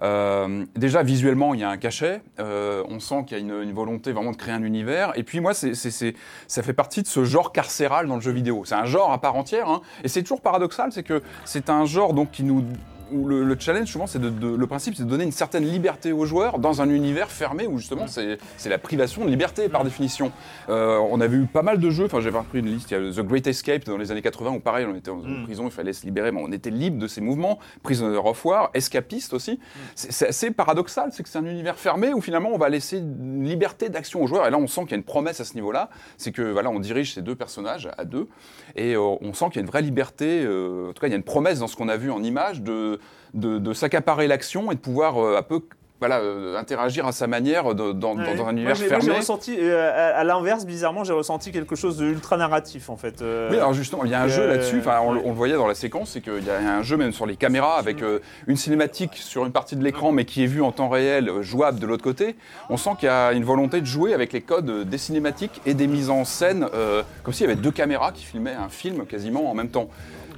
Euh, 0.03 0.65
déjà 0.77 1.03
visuellement, 1.03 1.55
il 1.55 1.61
y 1.61 1.65
a 1.65 1.71
un 1.71 1.77
cachet. 1.77 2.21
Euh, 2.39 2.85
on 2.89 3.01
sent 3.01 3.25
qu'il 3.27 3.37
y 3.37 3.41
a 3.41 3.43
une, 3.43 3.73
volonté 3.73 4.13
vraiment 4.13 4.31
de 4.31 4.37
créer 4.37 4.55
un 4.55 4.63
univers. 4.63 5.11
Et 5.17 5.25
puis 5.25 5.41
moi, 5.41 5.55
ça 5.55 6.63
fait 6.63 6.73
partie 6.73 7.03
de 7.03 7.09
ce 7.09 7.25
genre 7.25 7.51
carcéral 7.51 8.07
dans 8.07 8.15
le 8.15 8.21
jeu 8.21 8.33
vidéo. 8.33 8.63
C'est 8.65 8.77
un 8.77 8.85
genre 8.85 9.11
à 9.11 9.21
part 9.21 9.35
entière. 9.35 9.69
hein. 9.69 9.81
Et 10.05 10.09
c'est 10.09 10.23
toujours 10.23 10.41
paradoxal, 10.41 10.93
c'est 10.93 11.03
que 11.03 11.21
c'est 11.45 11.69
un 11.69 11.85
genre 11.85 12.15
donc 12.15 12.31
qui 12.31 12.45
nous 12.45 12.65
où 13.13 13.27
le, 13.27 13.45
le 13.45 13.57
challenge 13.59 13.89
souvent 13.89 14.07
c'est 14.07 14.19
de, 14.19 14.31
de- 14.31 14.55
le 14.57 14.67
principe 14.67 14.95
c'est 14.97 15.05
de 15.05 15.09
donner 15.09 15.25
une 15.25 15.33
certaine 15.33 15.65
liberté 15.65 16.13
aux 16.13 16.25
joueurs 16.25 16.59
dans 16.59 16.83
un 16.83 16.89
univers 16.89 17.31
fermé 17.31 17.67
où 17.67 17.79
justement 17.79 18.07
c'est 18.07 18.39
la 18.69 18.79
privation 18.79 19.25
de 19.25 19.31
liberté 19.31 19.69
par 19.69 19.85
définition. 19.85 20.33
Euh, 20.69 20.97
on 21.11 21.21
avait 21.21 21.37
eu 21.37 21.47
pas 21.47 21.63
mal 21.63 21.79
de 21.79 21.91
jeux, 21.91 22.07
enfin 22.07 22.21
j'avais 22.21 22.39
repris 22.39 22.59
une 22.61 22.67
liste, 22.67 22.91
il 22.91 22.95
y 22.95 23.09
a 23.09 23.13
The 23.13 23.21
Great 23.27 23.47
Escape 23.47 23.85
dans 23.85 23.97
les 23.99 24.11
années 24.11 24.23
80 24.23 24.51
où 24.53 24.61
pareil 24.61 24.87
on 24.89 24.95
était 24.95 25.11
dans 25.11 25.23
une 25.23 25.45
prison, 25.45 25.65
il 25.67 25.71
fallait 25.73 25.93
se 25.93 26.05
libérer, 26.07 26.33
mais 26.33 26.41
on 26.43 26.53
était 26.53 26.71
libre 26.71 26.99
de 26.99 27.07
ses 27.07 27.21
mouvements, 27.21 27.59
Prisoner 27.83 28.19
of 28.25 28.45
War, 28.45 28.71
escapiste 28.75 29.33
aussi. 29.35 29.59
C'est 29.95 30.13
c'est 30.13 30.29
assez 30.29 30.51
paradoxal, 30.51 31.11
c'est 31.13 31.23
que 31.23 31.29
c'est 31.29 31.39
un 31.39 31.45
univers 31.47 31.77
fermé 31.79 32.13
où 32.15 32.21
finalement 32.21 32.51
on 32.53 32.59
va 32.59 32.69
laisser 32.69 32.99
une 32.99 33.45
liberté 33.45 33.89
d'action 33.89 34.23
aux 34.23 34.27
joueurs. 34.27 34.47
Et 34.47 34.51
là 34.51 34.59
on 34.59 34.67
sent 34.67 34.83
qu'il 34.83 34.91
y 34.93 34.95
a 34.95 34.97
une 34.99 35.03
promesse 35.05 35.41
à 35.41 35.45
ce 35.45 35.55
niveau-là, 35.55 35.91
c'est 36.17 36.33
que 36.33 36.43
voilà 36.53 36.71
on 36.71 36.79
dirige 36.81 37.15
ces 37.15 37.23
deux 37.23 37.35
personnages 37.35 37.89
à 37.99 38.05
deux. 38.05 38.29
Et 38.77 38.95
euh, 38.95 39.01
on 39.01 39.33
sent 39.33 39.47
qu'il 39.47 39.57
y 39.57 39.59
a 39.59 39.63
une 39.63 39.67
vraie 39.69 39.83
liberté, 39.83 40.43
euh, 40.45 40.91
en 40.91 40.93
tout 40.93 41.01
cas 41.01 41.07
il 41.09 41.11
y 41.11 41.15
a 41.15 41.17
une 41.17 41.23
promesse 41.23 41.59
dans 41.59 41.67
ce 41.67 41.77
qu'on 41.77 41.89
a 41.89 41.97
vu 41.97 42.11
en 42.11 42.23
image 42.23 42.63
de, 42.63 42.99
de, 43.35 43.59
de 43.59 43.73
s'accaparer 43.73 44.27
l'action 44.29 44.71
et 44.73 44.75
de 44.75 44.81
pouvoir 44.81 45.19
euh, 45.25 45.37
un 45.39 45.43
peu 45.43 45.61
voilà, 46.01 46.19
euh, 46.19 46.57
interagir 46.59 47.07
à 47.07 47.13
sa 47.13 47.29
manière 47.29 47.77
de- 47.77 47.93
dans, 47.93 48.17
Ouais. 48.17 48.25
dans 48.35 48.41
un 48.43 48.45
Moi, 48.47 48.53
univers 48.55 48.77
moi, 48.77 48.89
fermé. 48.89 49.05
j'ai 49.05 49.13
ressenti, 49.13 49.57
euh, 49.57 49.89
à, 50.13 50.19
à 50.19 50.25
l'inverse, 50.25 50.67
bizarrement, 50.67 51.05
j'ai 51.05 51.13
ressenti 51.13 51.53
quelque 51.53 51.77
chose 51.77 51.97
de 51.97 52.07
ultra 52.07 52.37
narratif 52.37 52.91
en 52.91 52.97
fait. 52.97 53.23
Euh, 53.23 53.49
Oui, 53.53 53.57
alors 53.57 53.73
justement, 53.73 54.05
il 54.05 54.11
y 54.11 54.15
a 54.15 54.21
un 54.21 54.25
euh, 54.25 54.29
jeu 54.29 54.49
là-dessus, 54.49 54.81
enfin, 54.81 54.99
on, 55.05 55.13
le- 55.13 55.19
ouais. 55.21 55.23
on 55.27 55.29
le 55.29 55.37
voyait 55.37 55.55
dans 55.55 55.69
la 55.69 55.77
séquence, 55.77 56.11
c'est 56.11 56.21
qu'il 56.21 56.43
y 56.45 56.51
a 56.51 56.59
un 56.59 56.83
jeu 56.83 56.97
même 56.97 57.13
sur 57.13 57.25
les 57.25 57.37
caméras 57.37 57.79
avec 57.79 58.03
euh, 58.03 58.19
une 58.49 58.57
cinématique 58.57 59.15
sur 59.15 59.47
une 59.47 59.53
partie 59.53 59.77
de 59.77 59.85
l'écran, 59.85 60.11
mais 60.11 60.25
qui 60.25 60.43
est 60.43 60.47
vue 60.49 60.61
en 60.63 60.73
temps 60.73 60.89
réel, 60.89 61.29
euh, 61.29 61.43
jouable 61.43 61.79
de 61.79 61.87
l'autre 61.87 62.03
côté. 62.03 62.35
On 62.69 62.77
sent 62.77 62.91
qu'il 62.99 63.07
y 63.07 63.13
a 63.13 63.31
une 63.33 63.45
volonté 63.45 63.81
de 63.81 63.87
jouer 63.87 64.13
avec 64.13 64.33
les 64.33 64.41
codes 64.41 64.71
euh, 64.71 64.85
des 64.85 64.99
cinématiques 64.99 65.61
et 65.67 65.75
des 65.75 65.87
mises 65.87 66.11
en 66.11 66.25
scène, 66.25 66.67
euh, 66.75 67.05
comme 67.23 67.33
s'il 67.33 67.47
y 67.47 67.51
avait 67.53 67.61
deux 67.63 67.71
caméras 67.71 68.11
qui 68.11 68.25
filmaient 68.25 68.57
un 68.57 68.69
film 68.71 69.07
quasiment 69.07 69.49
en 69.49 69.55
même 69.55 69.69
temps. 69.69 69.87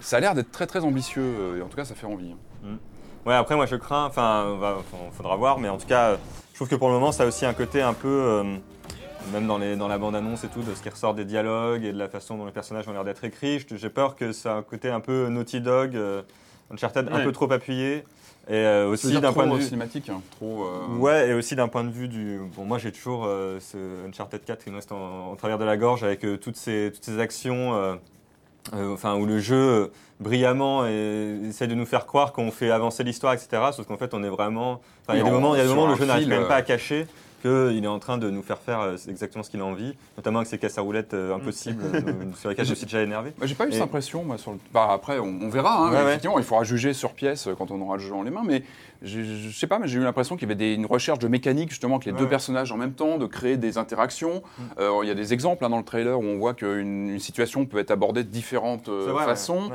Ça 0.03 0.19
a 0.19 0.21
l'air 0.21 0.35
d'être 0.35 0.53
très 0.53 0.67
très 0.67 0.81
ambitieux, 0.85 1.23
euh, 1.25 1.59
et 1.59 1.63
en 1.63 1.69
tout 1.69 1.77
cas 1.79 1.87
ça 1.87 1.95
fait 1.95 2.07
envie. 2.07 2.35
Ouais, 3.27 3.35
après, 3.35 3.57
moi, 3.57 3.67
je 3.67 3.77
crains, 3.77 4.05
enfin, 4.07 4.57
faudra 5.13 5.37
voir, 5.37 5.59
mais 5.59 5.69
en 5.69 5.79
tout 5.79 5.87
cas, 5.87 6.11
euh, 6.11 6.17
je 6.53 6.57
trouve 6.57 6.69
que 6.69 6.75
pour 6.75 6.89
le 6.89 6.95
moment, 6.95 7.11
ça 7.11 7.23
a 7.23 7.27
aussi 7.27 7.47
un 7.47 7.55
côté 7.55 7.81
un 7.81 7.95
peu, 7.95 8.09
euh, 8.09 8.43
même 9.33 9.47
dans, 9.47 9.57
les, 9.57 9.77
dans 9.77 9.89
la 9.89 9.97
bande-annonce 9.97 10.45
et 10.45 10.49
tout, 10.49 10.61
de 10.61 10.75
ce 10.75 10.83
qui 10.83 10.91
ressort 10.91 11.15
des 11.15 11.25
dialogues 11.25 11.85
et 11.85 11.93
de 11.93 11.99
la 11.99 12.09
façon 12.09 12.37
dont 12.37 12.45
les 12.45 12.53
personnages 12.53 12.87
ont 12.87 12.93
l'air 12.93 13.05
d'être 13.05 13.25
écrits. 13.25 13.65
J'ai 13.75 13.89
peur 13.89 14.15
que 14.15 14.33
ça 14.33 14.53
a 14.53 14.57
un 14.57 14.63
côté 14.63 14.91
un 14.91 15.01
peu 15.01 15.29
Naughty 15.29 15.61
Dog, 15.63 15.97
euh, 15.97 16.21
Uncharted, 16.71 17.09
un 17.11 17.25
peu 17.25 17.33
trop 17.33 17.51
appuyé. 17.51 18.05
Et 18.47 18.53
euh, 18.57 18.89
aussi 18.91 19.19
d'un 19.23 19.33
point 19.33 19.47
de 19.47 19.55
vue. 19.57 19.63
cinématique, 19.65 20.11
hein, 20.11 20.21
trop. 20.33 20.65
euh, 20.67 20.99
Ouais, 20.99 21.31
et 21.31 21.33
aussi 21.33 21.57
d'un 21.57 21.69
point 21.69 21.83
de 21.83 21.89
vue 21.91 22.09
du. 22.09 22.39
Bon, 22.55 22.67
moi 22.67 22.77
j'ai 22.77 22.93
toujours 22.93 23.25
euh, 23.25 23.59
ce 23.59 24.07
Uncharted 24.07 24.45
4 24.45 24.65
qui 24.65 24.71
me 24.71 24.77
reste 24.77 24.93
en, 24.93 25.31
en 25.31 25.37
travers 25.37 25.57
de 25.57 25.65
la 25.65 25.79
gorge 25.79 26.05
avec 26.05 26.27
euh, 26.27 26.37
toutes, 26.37 26.57
ces, 26.57 26.91
toutes 26.93 27.05
ces 27.05 27.19
actions, 27.21 27.73
euh, 27.75 27.95
euh, 28.75 28.93
enfin, 28.93 29.15
où 29.17 29.25
le 29.25 29.39
jeu 29.39 29.57
euh, 29.57 29.87
brillamment 30.25 30.87
et, 30.87 31.39
essaie 31.49 31.69
de 31.69 31.75
nous 31.75 31.87
faire 31.87 32.07
croire 32.07 32.33
qu'on 32.33 32.51
fait 32.51 32.71
avancer 32.71 33.05
l'histoire, 33.05 33.35
etc. 33.35 33.63
Sauf 33.73 33.87
qu'en 33.87 33.97
fait, 33.99 34.13
on 34.15 34.25
est 34.25 34.29
vraiment. 34.29 34.81
Enfin, 35.07 35.15
il 35.15 35.19
y 35.19 35.21
a 35.21 35.25
des 35.25 35.31
moments, 35.31 35.55
il 35.55 35.59
y 35.59 35.61
a 35.61 35.65
des 35.65 35.69
sur 35.69 35.77
moments 35.77 35.89
où 35.91 35.95
le 35.95 35.99
jeu 36.01 36.07
n'arrive 36.07 36.29
même 36.29 36.49
pas 36.49 36.55
euh, 36.55 36.59
à 36.59 36.63
cacher 36.63 37.07
qu'il 37.43 37.85
est 37.85 37.87
en 37.89 37.99
train 37.99 38.17
de 38.17 38.31
nous 38.31 38.41
faire 38.43 38.57
faire 38.57 38.81
euh, 38.81 38.97
exactement 39.07 39.45
ce 39.45 39.51
qu'il 39.51 39.61
a 39.61 39.67
envie, 39.67 39.95
notamment 40.17 40.39
avec 40.39 40.49
ces 40.49 40.57
casses 40.57 40.79
à 40.79 40.81
roulettes 40.81 41.13
euh, 41.13 41.35
impossibles 41.35 41.83
euh, 41.95 42.01
sur 42.41 42.49
lesquelles 42.49 42.65
je 42.65 42.71
me 42.71 42.75
suis 42.75 42.87
déjà 42.87 43.03
énervé. 43.03 43.35
J'ai 43.43 43.55
pas 43.55 43.67
eu 43.67 43.69
Et- 43.69 43.73
cette 43.73 43.83
impression, 43.83 44.25
moi, 44.25 44.39
sur 44.39 44.53
le... 44.53 44.59
bah, 44.73 44.89
après, 44.91 45.19
on, 45.19 45.27
on 45.43 45.51
verra, 45.51 45.77
hein, 45.85 45.91
Ouais, 45.91 45.97
ouais. 45.99 46.03
effectivement, 46.09 46.39
il 46.39 46.45
faudra 46.45 46.65
juger 46.65 46.95
sur 46.95 47.13
pièce 47.13 47.47
quand 47.59 47.71
on 47.71 47.79
aura 47.83 47.97
le 47.97 48.03
jeu 48.03 48.09
dans 48.09 48.23
les 48.23 48.31
mains, 48.31 48.45
mais 48.47 48.63
je, 49.03 49.51
sais 49.51 49.67
pas, 49.67 49.79
mais 49.79 49.89
j'ai 49.89 49.99
eu 49.99 50.03
l'impression 50.03 50.37
qu'il 50.37 50.49
y 50.49 50.51
avait 50.53 50.55
des- 50.59 50.73
une 50.73 50.87
recherche 50.87 51.19
de 51.19 51.29
mécanique, 51.29 51.69
justement, 51.69 51.97
avec 51.97 52.07
les 52.07 52.13
Ouais, 52.13 52.19
deux 52.19 52.29
personnages 52.31 52.73
en 52.73 52.79
même 52.79 52.95
temps, 52.95 53.19
de 53.19 53.27
créer 53.27 53.59
des 53.59 53.77
interactions. 53.77 54.43
Euh, 54.81 55.01
Il 55.03 55.09
y 55.09 55.11
a 55.11 55.15
des 55.15 55.35
exemples 55.35 55.67
hein, 55.67 55.69
dans 55.69 55.77
le 55.77 55.85
trailer 55.85 56.19
où 56.19 56.25
on 56.25 56.39
voit 56.39 56.55
qu'une 56.55 57.11
une 57.11 57.19
situation 57.21 57.67
peut 57.67 57.79
être 57.79 57.91
abordée 57.91 58.25
de 58.25 58.31
différentes 58.31 58.89
façons. 59.27 59.71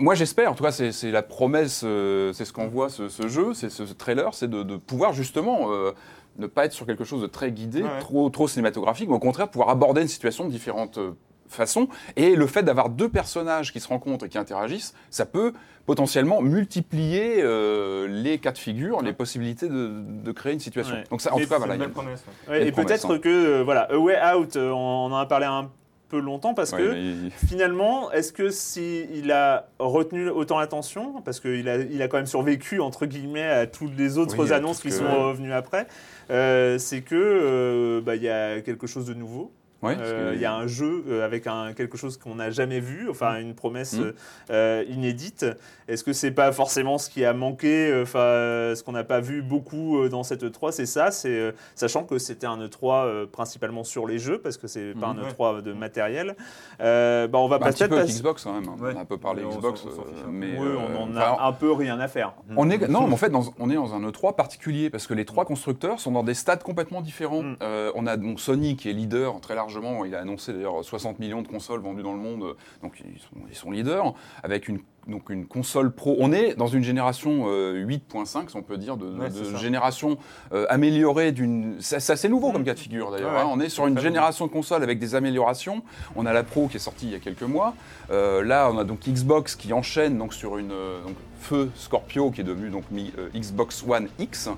Moi, 0.00 0.14
j'espère, 0.14 0.50
en 0.50 0.54
tout 0.54 0.64
cas, 0.64 0.72
c'est 0.72 1.10
la 1.10 1.22
promesse, 1.22 1.82
euh, 1.84 2.32
c'est 2.32 2.44
ce 2.44 2.52
qu'on 2.52 2.68
voit, 2.68 2.88
ce, 2.88 3.08
ce 3.08 3.28
jeu, 3.28 3.54
c'est 3.54 3.68
ce, 3.70 3.84
ce 3.86 3.92
trailer, 3.92 4.32
c'est 4.34 4.48
de, 4.48 4.62
de 4.62 4.76
pouvoir 4.76 5.12
justement 5.12 5.70
euh, 5.70 5.92
ne 6.38 6.46
pas 6.46 6.64
être 6.64 6.72
sur 6.72 6.86
quelque 6.86 7.04
chose 7.04 7.20
de 7.20 7.26
très 7.26 7.52
guidé, 7.52 7.82
Ouais, 7.82 7.88
trop, 8.00 8.30
trop 8.30 8.48
cinématographique, 8.48 9.08
mais 9.08 9.14
au 9.14 9.18
contraire 9.20 9.48
pouvoir 9.48 9.68
aborder 9.68 10.00
une 10.02 10.08
situation 10.08 10.46
de 10.46 10.50
différentes 10.50 10.96
euh, 10.98 11.12
façons. 11.48 11.88
Et 12.16 12.34
le 12.34 12.46
fait 12.46 12.62
d'avoir 12.62 12.88
deux 12.88 13.08
personnages 13.10 13.72
qui 13.72 13.80
se 13.80 13.88
rencontrent 13.88 14.24
et 14.24 14.28
qui 14.30 14.38
interagissent, 14.38 14.94
ça 15.10 15.26
peut 15.26 15.52
potentiellement 15.84 16.40
multiplier 16.40 17.42
euh, 17.42 18.06
les 18.08 18.38
cas 18.38 18.52
de 18.52 18.58
figure, 18.58 19.02
les 19.02 19.12
possibilités 19.12 19.68
de, 19.68 19.92
de 20.22 20.32
créer 20.32 20.52
une 20.54 20.60
situation. 20.60 20.94
Ouais. 20.94 21.04
Donc 21.10 21.20
ça, 21.20 21.34
en 21.34 21.38
tout 21.38 21.40
cas, 21.42 21.46
C'est 21.50 21.56
voilà. 21.58 21.74
une 21.74 21.80
belle 21.80 21.90
promesse. 21.90 22.24
ouais. 22.46 22.52
Ouais, 22.52 22.58
Belle 22.60 22.68
et 22.68 22.72
peut-être 22.72 23.14
hein. 23.16 23.18
que 23.18 23.28
euh, 23.28 23.64
voilà, 23.64 23.82
A 23.90 23.98
Way 23.98 24.16
Out, 24.36 24.56
euh, 24.56 24.70
on 24.70 25.12
en 25.12 25.16
a 25.16 25.26
parlé 25.26 25.46
un 25.46 25.68
peu 26.10 26.18
longtemps 26.20 26.52
parce 26.54 26.72
Ouais, 26.72 26.78
que 26.78 26.94
il- 26.96 27.30
finalement, 27.46 28.10
est-ce 28.12 28.32
que 28.32 28.50
si 28.50 29.06
il 29.14 29.30
a 29.32 29.68
retenu 29.78 30.28
autant 30.28 30.58
l'attention, 30.58 31.22
parce 31.24 31.40
qu'il 31.40 31.68
a, 31.68 31.76
il 31.78 32.02
a 32.02 32.08
quand 32.08 32.16
même 32.18 32.26
survécu 32.26 32.80
entre 32.80 33.06
guillemets 33.06 33.46
à 33.48 33.66
toutes 33.66 33.96
les 33.96 34.18
autres 34.18 34.44
Oui, 34.44 34.52
annonces 34.52 34.80
qui 34.80 34.88
que- 34.88 34.94
sont 34.94 35.28
revenues 35.28 35.52
après, 35.52 35.86
euh, 36.30 36.78
c'est 36.78 37.00
que 37.02 37.14
euh, 37.16 38.00
bah, 38.00 38.16
il 38.16 38.22
y 38.22 38.28
a 38.28 38.60
quelque 38.60 38.86
chose 38.86 39.06
de 39.06 39.14
nouveau. 39.14 39.52
Ouais, 39.82 39.96
Euh, 39.98 40.30
que- 40.32 40.34
Il 40.36 40.40
y 40.40 40.44
a 40.44 40.54
un 40.54 40.66
jeu 40.66 41.04
euh, 41.08 41.24
avec 41.24 41.46
un, 41.46 41.72
quelque 41.72 41.96
chose 41.96 42.16
qu'on 42.16 42.36
n'a 42.36 42.50
jamais 42.50 42.80
vu, 42.80 43.08
enfin 43.10 43.38
une 43.40 43.54
promesse 43.54 43.94
Mm. 43.98 44.12
euh, 44.50 44.84
inédite. 44.88 45.46
Est-ce 45.88 46.04
que 46.04 46.12
c'est 46.12 46.30
pas 46.30 46.52
forcément 46.52 46.98
ce 46.98 47.10
qui 47.10 47.24
a 47.24 47.32
manqué, 47.32 47.98
enfin 48.02 48.18
euh, 48.20 48.74
ce 48.74 48.82
qu'on 48.84 48.92
n'a 48.92 49.04
pas 49.04 49.20
vu 49.20 49.42
beaucoup 49.42 50.08
dans 50.08 50.22
cette 50.22 50.44
E3, 50.44 50.70
c'est 50.72 50.86
ça, 50.86 51.10
c'est 51.10 51.52
sachant 51.74 52.04
que 52.04 52.18
c'était 52.18 52.46
un 52.46 52.58
E3 52.58 53.04
euh, 53.06 53.26
principalement 53.26 53.84
sur 53.84 54.06
les 54.06 54.18
jeux 54.18 54.38
parce 54.38 54.56
que 54.56 54.66
c'est 54.68 54.92
pas 54.94 55.12
Mhm. 55.12 55.18
un 55.18 55.22
E3 55.28 55.62
de 55.62 55.72
matériel. 55.72 56.36
Euh, 56.80 57.26
bah, 57.28 57.38
on 57.38 57.48
va 57.48 57.58
Bah, 57.58 57.66
un 57.66 57.68
pas 57.68 57.72
petit 57.74 57.88
peu 57.88 57.94
avec 57.96 58.06
passer- 58.06 58.18
Xbox 58.18 58.44
quand 58.44 58.52
même. 58.52 58.68
hein. 58.68 58.76
Ouais. 58.80 58.92
On 58.94 58.98
a 58.98 59.00
un 59.02 59.04
peu 59.04 59.18
parlé 59.18 59.42
on 59.44 59.50
Xbox, 59.50 59.84
on 59.84 60.28
un 60.28 60.30
mais 60.30 60.56
Oui, 60.58 60.66
euh, 60.66 60.76
on 60.98 61.02
en 61.04 61.10
enfin, 61.10 61.36
a 61.38 61.46
un 61.46 61.52
peu 61.52 61.72
rien 61.72 61.98
à 62.00 62.08
faire. 62.08 62.34
On 62.56 62.70
est, 62.70 62.88
non, 62.88 63.06
mais 63.06 63.14
en 63.14 63.16
fait, 63.16 63.30
dans- 63.30 63.52
on 63.58 63.70
est 63.70 63.74
dans 63.74 63.94
un 63.94 64.00
E3 64.08 64.34
particulier 64.36 64.90
parce 64.90 65.06
que 65.06 65.14
les 65.14 65.24
trois 65.24 65.44
constructeurs 65.44 66.00
sont 66.00 66.12
dans 66.12 66.22
des 66.22 66.34
stades 66.34 66.62
complètement 66.62 67.00
différents. 67.00 67.42
Mm. 67.42 67.56
Euh, 67.62 67.92
on 67.94 68.06
a 68.06 68.16
donc 68.16 68.40
Sony 68.40 68.76
qui 68.76 68.88
est 68.90 68.92
leader 68.92 69.40
très 69.40 69.54
largement. 69.70 70.04
Il 70.04 70.14
a 70.14 70.20
annoncé 70.20 70.52
d'ailleurs 70.52 70.84
60 70.84 71.18
millions 71.18 71.42
de 71.42 71.48
consoles 71.48 71.80
vendues 71.80 72.02
dans 72.02 72.12
le 72.12 72.18
monde, 72.18 72.42
euh, 72.42 72.54
donc 72.82 73.00
ils 73.00 73.20
sont, 73.20 73.46
ils 73.48 73.56
sont 73.56 73.70
leaders 73.70 74.14
avec 74.42 74.68
une 74.68 74.80
donc 75.08 75.30
une 75.30 75.46
console 75.46 75.92
pro. 75.92 76.14
On 76.20 76.30
est 76.30 76.54
dans 76.54 76.66
une 76.66 76.84
génération 76.84 77.46
euh, 77.48 77.84
8.5, 77.86 78.50
si 78.50 78.56
on 78.56 78.62
peut 78.62 78.76
dire, 78.76 78.96
de, 78.98 79.06
Ouais, 79.06 79.28
génération 79.58 80.18
euh, 80.52 80.66
améliorée 80.68 81.32
d'une. 81.32 81.76
C'est 81.80 81.96
assez 82.10 82.28
nouveau 82.28 82.52
comme 82.52 82.64
cas 82.64 82.74
de 82.74 82.78
figure 82.78 83.10
d'ailleurs. 83.10 83.32
Ouais, 83.32 83.40
hein. 83.40 83.48
On 83.50 83.60
est 83.60 83.70
sur 83.70 83.86
une 83.86 83.98
génération 83.98 84.46
de 84.46 84.52
consoles 84.52 84.82
avec 84.82 84.98
des 84.98 85.14
améliorations. 85.14 85.82
On 86.16 86.26
a 86.26 86.32
la 86.32 86.42
Pro 86.42 86.68
qui 86.68 86.76
est 86.76 86.80
sortie 86.80 87.06
il 87.06 87.12
y 87.12 87.16
a 87.16 87.18
quelques 87.18 87.42
mois. 87.42 87.74
Euh, 88.10 88.44
là, 88.44 88.70
on 88.72 88.78
a 88.78 88.84
donc 88.84 89.00
Xbox 89.08 89.56
qui 89.56 89.72
enchaîne 89.72 90.18
donc 90.18 90.34
sur 90.34 90.58
une 90.58 90.70
euh, 90.72 91.02
donc, 91.02 91.16
feu 91.40 91.70
Scorpio 91.74 92.30
qui 92.30 92.42
est 92.42 92.44
devenu 92.44 92.68
donc 92.68 92.84
mi- 92.90 93.12
euh, 93.18 93.30
Xbox 93.34 93.82
One 93.88 94.08
X. 94.18 94.50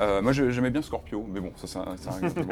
Euh, 0.00 0.22
moi, 0.22 0.32
j'aimais 0.32 0.70
bien 0.70 0.82
Scorpio, 0.82 1.24
mais 1.32 1.40
bon, 1.40 1.52
ça, 1.56 1.66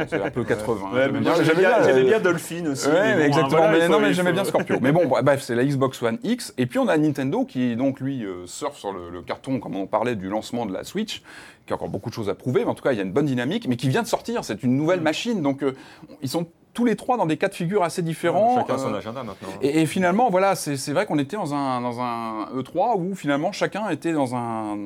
c'est 0.08 0.22
un 0.22 0.30
peu 0.30 0.44
80. 0.44 0.76
hein. 0.84 0.94
Ouais, 0.94 1.02
J'aimais 1.44 1.94
mais 1.94 2.04
bien- 2.04 2.20
Dolphin 2.20 2.66
aussi. 2.70 2.86
Ouais, 2.86 2.92
mais 2.94 3.02
mais 3.02 3.14
bon, 3.20 3.26
exactement. 3.26 3.48
voilà, 3.62 3.78
mais 3.78 3.88
non, 3.88 4.00
mais 4.00 4.12
j'aimais 4.14 4.32
bien 4.32 4.44
Scorpio. 4.46 4.76
mais 4.80 4.92
bon, 4.92 5.06
bref, 5.06 5.42
c'est 5.42 5.54
la 5.54 5.64
Xbox 5.64 6.00
One 6.02 6.18
X. 6.22 6.54
Et 6.58 6.66
puis 6.66 6.78
on 6.78 6.88
a 6.88 6.96
Nintendo 6.96 7.44
qui, 7.44 7.74
donc, 7.76 8.00
lui, 8.00 8.24
euh, 8.24 8.46
surfe 8.46 8.76
sur 8.76 8.92
le, 8.92 9.10
le 9.10 9.22
carton, 9.22 9.58
comme 9.60 9.76
on 9.76 9.86
parlait 9.86 10.14
du 10.16 10.28
lancement 10.28 10.66
de 10.66 10.72
la 10.72 10.84
Switch, 10.84 11.22
qui 11.66 11.72
a 11.72 11.76
encore 11.76 11.88
beaucoup 11.88 12.10
de 12.10 12.14
choses 12.14 12.28
à 12.28 12.34
prouver, 12.34 12.64
mais 12.64 12.70
en 12.70 12.74
tout 12.74 12.82
cas, 12.84 12.92
il 12.92 12.96
y 12.98 13.00
a 13.00 13.04
une 13.04 13.12
bonne 13.12 13.26
dynamique, 13.26 13.66
mais 13.68 13.76
qui 13.76 13.88
vient 13.88 14.02
de 14.02 14.06
sortir. 14.08 14.44
C'est 14.44 14.62
une 14.62 14.76
nouvelle 14.76 15.00
machine. 15.00 15.42
Donc, 15.42 15.62
euh, 15.62 15.74
ils 16.22 16.28
sont 16.28 16.46
tous 16.74 16.84
les 16.86 16.96
trois 16.96 17.16
dans 17.18 17.26
des 17.26 17.36
cas 17.36 17.48
de 17.48 17.54
figure 17.54 17.82
assez 17.82 18.00
différents. 18.02 18.56
Chacun 18.60 18.78
son 18.78 18.94
Euh, 18.94 18.98
agenda 18.98 19.22
maintenant. 19.22 19.48
hein. 19.52 19.58
et, 19.62 19.82
et 19.82 19.86
finalement, 19.86 20.30
voilà, 20.30 20.54
c'est 20.54 20.76
c'est 20.78 20.92
vrai 20.92 21.04
qu'on 21.06 21.18
était 21.18 21.36
dans 21.36 21.52
un, 21.54 21.80
dans 21.82 22.00
un 22.00 22.46
E3 22.56 22.96
où 22.98 23.14
finalement 23.14 23.52
chacun 23.52 23.90
était 23.90 24.12
dans 24.14 24.34
un, 24.34 24.78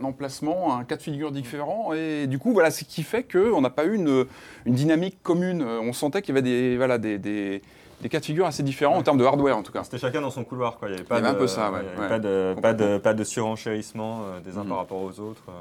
un 0.00 0.04
emplacement, 0.04 0.76
un 0.76 0.84
cas 0.84 0.96
de 0.96 1.02
figure 1.02 1.32
différent. 1.32 1.92
Et 1.94 2.26
du 2.26 2.38
coup, 2.38 2.52
voilà, 2.52 2.70
ce 2.70 2.84
qui 2.84 3.02
fait 3.02 3.22
qu'on 3.30 3.60
n'a 3.60 3.70
pas 3.70 3.84
eu 3.84 3.94
une, 3.94 4.26
une 4.66 4.74
dynamique 4.74 5.18
commune. 5.22 5.62
Euh, 5.62 5.80
On 5.82 5.92
sentait 5.92 6.22
qu'il 6.22 6.34
y 6.34 6.38
avait 6.38 6.42
des, 6.48 6.76
voilà, 6.76 6.98
des, 6.98 7.18
des, 7.18 7.62
des 8.00 8.08
cas 8.08 8.20
de 8.20 8.24
figure 8.24 8.46
assez 8.46 8.62
différents 8.62 8.96
en 8.96 9.02
termes 9.02 9.18
de 9.18 9.24
hardware 9.24 9.56
en 9.56 9.62
tout 9.62 9.72
cas. 9.72 9.84
C'était 9.84 9.98
chacun 9.98 10.20
dans 10.20 10.30
son 10.30 10.44
couloir, 10.44 10.78
quoi. 10.78 10.88
Il 10.88 10.92
n'y 10.92 10.98
avait 10.98 11.06
pas 11.08 11.20
de, 11.20 11.26
un 11.26 11.34
peu 11.34 11.46
ça, 11.46 11.70
ouais, 11.70 11.80
il 11.82 11.86
y 11.86 11.88
avait 11.90 12.00
ouais. 12.00 12.08
pas 12.08 12.18
de, 12.18 12.54
pas 12.60 12.72
de, 12.72 12.78
Complètement. 12.78 12.98
pas 13.00 13.14
de 13.14 13.24
surenchérissement 13.24 14.20
euh, 14.24 14.40
des 14.40 14.56
uns 14.58 14.62
Mhm. 14.64 14.68
par 14.68 14.78
rapport 14.78 15.02
aux 15.02 15.20
autres. 15.20 15.42
euh. 15.48 15.52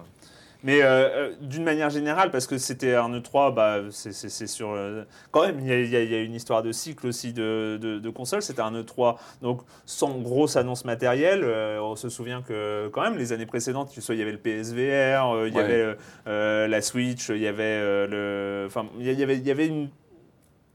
Mais 0.64 0.84
euh, 0.84 0.88
euh, 0.88 1.32
d'une 1.42 1.64
manière 1.64 1.90
générale, 1.90 2.30
parce 2.30 2.46
que 2.46 2.58
c'était 2.60 2.94
un 2.94 3.10
E3, 3.10 3.52
bah, 3.54 3.80
c'est- 3.90 4.12
sur. 4.48 4.72
euh, 4.72 5.04
quand 5.32 5.42
même, 5.46 5.60
il 5.60 5.68
y, 5.68 5.96
a- 5.96 6.02
y 6.04 6.06
y 6.14 6.24
une 6.24 6.36
histoire 6.36 6.62
de 6.62 6.72
cycle 6.72 7.08
aussi 7.08 7.34
de, 7.34 7.80
de, 7.82 7.98
de 7.98 8.10
consoles. 8.12 8.44
C'était 8.44 8.62
un 8.62 8.72
E3, 8.80 9.18
donc 9.42 9.62
sans 9.88 10.20
grosse 10.20 10.56
annonce 10.58 10.86
matérielle. 10.86 11.42
Euh, 11.44 11.80
on 11.82 11.96
se 11.96 12.10
souvient 12.10 12.42
que, 12.44 12.90
quand 12.90 13.02
même, 13.02 13.18
les 13.18 13.34
années 13.34 13.48
précédentes, 13.48 13.92
il 13.98 14.16
y 14.16 14.22
avait 14.22 14.32
le 14.32 14.38
PSVR, 14.38 15.34
euh, 15.34 15.48
il 15.48 15.54
y 15.54 15.58
Ouais. 15.58 15.64
avait 15.64 15.74
euh, 15.82 15.94
euh, 16.28 16.68
la 16.68 16.82
Switch, 16.82 17.30
il 17.30 17.40
y 17.40 17.48
avait 17.48 17.64
euh, 17.64 18.08
le. 18.62 18.68
Enfin, 18.68 18.86
il 19.00 19.12
y 19.12 19.24
avait, 19.24 19.38
y 19.38 19.50
avait 19.52 19.68
une. 19.68 19.90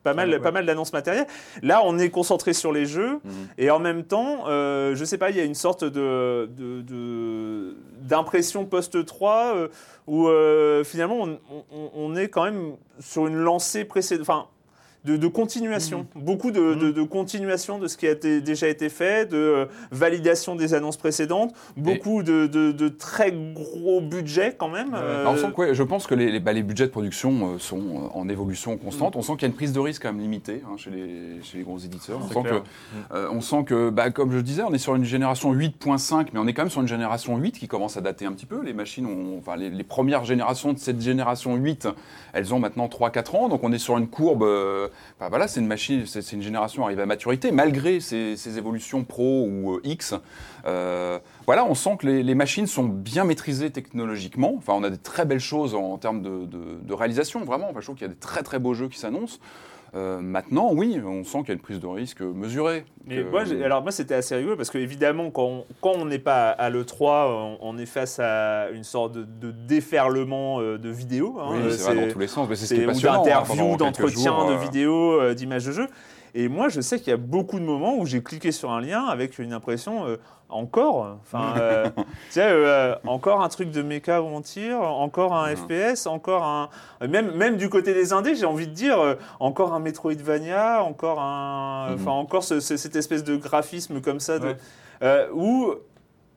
Pas 0.02 0.14
mal, 0.14 0.30
Ouais. 0.30 0.38
pas 0.38 0.52
mal 0.52 0.64
d'annonces 0.66 0.92
matérielles. 0.92 1.26
Là, 1.62 1.80
on 1.84 1.98
est 1.98 2.10
concentré 2.10 2.52
sur 2.52 2.70
les 2.72 2.86
jeux. 2.86 3.14
Mhm. 3.24 3.32
Et 3.58 3.70
en 3.72 3.80
même 3.80 4.04
temps, 4.04 4.44
euh, 4.48 4.94
je 4.94 5.04
sais 5.04 5.18
pas, 5.18 5.30
il 5.30 5.36
y 5.36 5.40
a 5.40 5.44
une 5.44 5.56
sorte 5.56 5.82
de, 5.82 6.48
de- 6.56 6.80
de- 6.82 7.76
d'impression 8.06 8.64
post-3 8.64 9.54
euh, 9.54 9.68
où 10.06 10.28
euh, 10.28 10.84
finalement 10.84 11.26
on, 11.70 12.16
est 12.16 12.28
quand 12.28 12.44
même 12.44 12.76
sur 13.00 13.26
une 13.26 13.36
lancée 13.36 13.84
précédente. 13.84 14.48
De, 15.06 15.16
de 15.16 15.26
continuation, 15.28 16.06
beaucoup 16.16 16.50
de, 16.50 16.74
de, 16.74 16.90
de 16.90 17.02
continuation 17.04 17.78
de 17.78 17.86
ce 17.86 17.96
qui 17.96 18.06
a 18.08 18.10
été- 18.10 18.40
déjà 18.40 18.66
été 18.68 18.88
fait, 18.88 19.30
de 19.30 19.36
euh, 19.36 19.64
validation 19.92 20.56
des 20.56 20.74
annonces 20.74 20.96
précédentes, 20.96 21.54
beaucoup 21.76 22.22
de, 22.24 22.88
très 22.88 23.32
gros 23.32 24.00
budgets 24.00 24.54
quand 24.58 24.68
même. 24.68 24.94
euh, 24.94 25.20
Alors, 25.20 25.34
on 25.34 25.36
sent 25.36 25.52
que, 25.54 25.60
ouais, 25.60 25.74
je 25.74 25.82
pense 25.84 26.06
que 26.08 26.14
les, 26.14 26.30
les- 26.32 26.40
bah, 26.40 26.52
les 26.52 26.62
budgets 26.64 26.86
de 26.86 26.90
production 26.90 27.54
euh, 27.54 27.58
sont 27.58 27.78
euh, 27.78 28.08
en 28.18 28.28
évolution 28.28 28.76
constante. 28.76 29.14
On 29.16 29.22
sent 29.22 29.34
qu'il 29.34 29.42
y 29.42 29.44
a 29.44 29.48
une 29.48 29.54
prise 29.54 29.72
de 29.72 29.78
risque 29.80 30.02
quand 30.02 30.12
même 30.12 30.20
limitée 30.20 30.62
hein, 30.66 30.76
chez, 30.76 30.90
les, 30.90 31.40
chez 31.42 31.58
les 31.58 31.64
gros 31.64 31.78
éditeurs. 31.78 32.18
On 32.22 32.28
sent, 32.28 32.42
que, 32.48 33.14
euh, 33.14 33.28
on 33.30 33.40
sent 33.40 33.64
que, 33.64 33.90
bah, 33.90 34.10
comme 34.10 34.32
je 34.32 34.38
disais, 34.38 34.62
on 34.64 34.72
est 34.74 34.78
sur 34.78 34.96
une 34.96 35.04
génération 35.04 35.54
8.5, 35.54 36.28
mais 36.32 36.40
on 36.40 36.46
est 36.48 36.52
quand 36.52 36.62
même 36.62 36.70
sur 36.70 36.80
une 36.82 36.88
génération 36.88 37.36
8 37.36 37.58
qui 37.58 37.68
commence 37.68 37.96
à 37.96 38.00
dater 38.00 38.26
un 38.26 38.32
petit 38.32 38.46
peu. 38.46 38.60
Les 38.64 38.72
machines, 38.74 39.06
ont, 39.06 39.38
enfin, 39.38 39.56
les, 39.56 39.70
les 39.70 39.84
premières 39.84 40.24
générations 40.24 40.72
de 40.72 40.78
cette 40.78 41.00
génération 41.00 41.54
8, 41.54 41.86
elles 42.32 42.52
ont 42.52 42.58
maintenant 42.58 42.86
3-4 42.88 43.36
ans. 43.36 43.48
Donc 43.48 43.62
on 43.62 43.72
est 43.72 43.78
sur 43.78 43.96
une 43.98 44.08
courbe. 44.08 44.44
Euh, 44.96 45.20
bah, 45.20 45.28
voilà, 45.28 45.48
c'est 45.48 45.60
une 45.60 45.66
machine, 45.66 46.04
c'est 46.06 46.32
une 46.32 46.42
génération 46.42 46.84
arrivée 46.84 47.02
à 47.02 47.06
maturité, 47.06 47.50
malgré 47.52 48.00
ces, 48.00 48.58
évolutions 48.58 49.04
pro 49.04 49.46
ou 49.46 49.74
euh, 49.74 49.80
X. 49.84 50.14
Euh, 50.66 51.18
voilà, 51.46 51.64
on 51.64 51.74
sent 51.74 51.96
que 51.98 52.06
les, 52.06 52.34
machines 52.34 52.66
sont 52.66 52.84
bien 52.84 53.24
maîtrisées 53.24 53.70
technologiquement. 53.70 54.54
Enfin, 54.56 54.74
on 54.74 54.82
a 54.82 54.90
des 54.90 54.98
très 54.98 55.24
belles 55.24 55.40
choses 55.40 55.74
en, 55.74 55.98
termes 55.98 56.22
de, 56.22 56.94
réalisation, 56.94 57.44
vraiment. 57.44 57.68
Je 57.76 57.80
trouve 57.80 57.96
qu'il 57.96 58.06
y 58.06 58.10
a 58.10 58.12
des 58.12 58.18
très 58.18 58.42
très 58.42 58.58
beaux 58.58 58.74
jeux 58.74 58.88
qui 58.88 58.98
s'annoncent. 58.98 59.38
Euh, 59.96 60.20
maintenant, 60.20 60.70
oui, 60.72 61.00
on 61.04 61.24
sent 61.24 61.38
qu'il 61.38 61.48
y 61.48 61.50
a 61.52 61.54
une 61.54 61.60
prise 61.60 61.80
de 61.80 61.86
risque 61.86 62.20
mesurée. 62.20 62.84
Mais 63.06 63.16
Que- 63.24 63.30
moi, 63.30 63.42
alors 63.64 63.82
moi, 63.82 63.90
c'était 63.92 64.14
assez 64.14 64.36
rigolo 64.36 64.54
parce 64.56 64.68
que 64.70 64.76
évidemment, 64.78 65.30
quand 65.30 65.64
on 65.82 66.04
n'est 66.04 66.18
pas 66.18 66.50
à 66.50 66.68
l'E3, 66.70 67.28
on, 67.30 67.58
on 67.62 67.78
est 67.78 67.86
face 67.86 68.18
à 68.20 68.68
une 68.70 68.84
sorte 68.84 69.12
de, 69.12 69.22
de 69.24 69.50
déferlement 69.52 70.60
euh, 70.60 70.76
de 70.78 70.90
vidéos. 70.90 71.36
hein. 71.40 71.46
oui, 71.52 71.58
Euh, 71.64 71.70
c'est 71.70 71.94
dans 71.94 72.12
tous 72.12 72.18
les 72.18 72.26
sens. 72.26 72.48
Mais 72.48 72.56
c'est 72.56 72.66
ce 72.66 72.74
hein, 72.74 72.86
d'interviews, 73.16 73.56
quelques 73.68 73.78
d'entretiens, 73.78 74.46
de 74.48 74.52
euh, 74.52 74.58
vidéos, 74.58 75.34
d'images 75.34 75.64
de 75.66 75.72
jeux. 75.72 75.88
Et 76.34 76.48
moi, 76.48 76.68
je 76.68 76.82
sais 76.82 76.98
qu'il 76.98 77.08
y 77.08 77.14
a 77.14 77.16
beaucoup 77.16 77.58
de 77.58 77.64
moments 77.64 77.96
où 77.96 78.04
j'ai 78.04 78.22
cliqué 78.22 78.52
sur 78.52 78.70
un 78.70 78.82
lien 78.82 79.04
avec 79.06 79.38
une 79.38 79.54
impression 79.54 80.06
euh, 80.06 80.16
encore, 80.48 81.16
enfin, 81.22 81.54
euh, 81.60 81.86
tu 81.96 82.02
sais, 82.30 82.42
euh, 82.48 82.94
encore 83.06 83.42
un 83.42 83.48
truc 83.48 83.70
de 83.70 83.82
méca 83.82 84.22
où 84.22 84.26
on 84.26 84.40
tire, 84.40 84.80
encore 84.80 85.34
un. 85.34 85.54
FPS, 85.56 86.06
encore 86.06 86.44
un, 86.44 86.68
même 87.06 87.32
même 87.32 87.56
du 87.56 87.68
côté 87.68 87.94
des 87.94 88.12
indés, 88.12 88.34
j'ai 88.36 88.46
envie 88.46 88.66
de 88.68 88.72
dire, 88.72 89.00
euh, 89.00 89.14
encore 89.40 89.74
un 89.74 89.80
Metroidvania, 89.80 90.82
encore 90.82 91.20
un, 91.20 91.88
Mhm. 91.90 91.94
enfin, 91.94 92.10
encore 92.12 92.44
ce- 92.44 92.60
ce- 92.60 92.76
cette 92.76 92.96
espèce 92.96 93.24
de 93.24 93.36
graphisme 93.36 94.00
comme 94.00 94.20
ça, 94.20 94.38
de, 94.38 94.46
Ouais. 94.48 94.56
euh, 95.02 95.26
où 95.34 95.74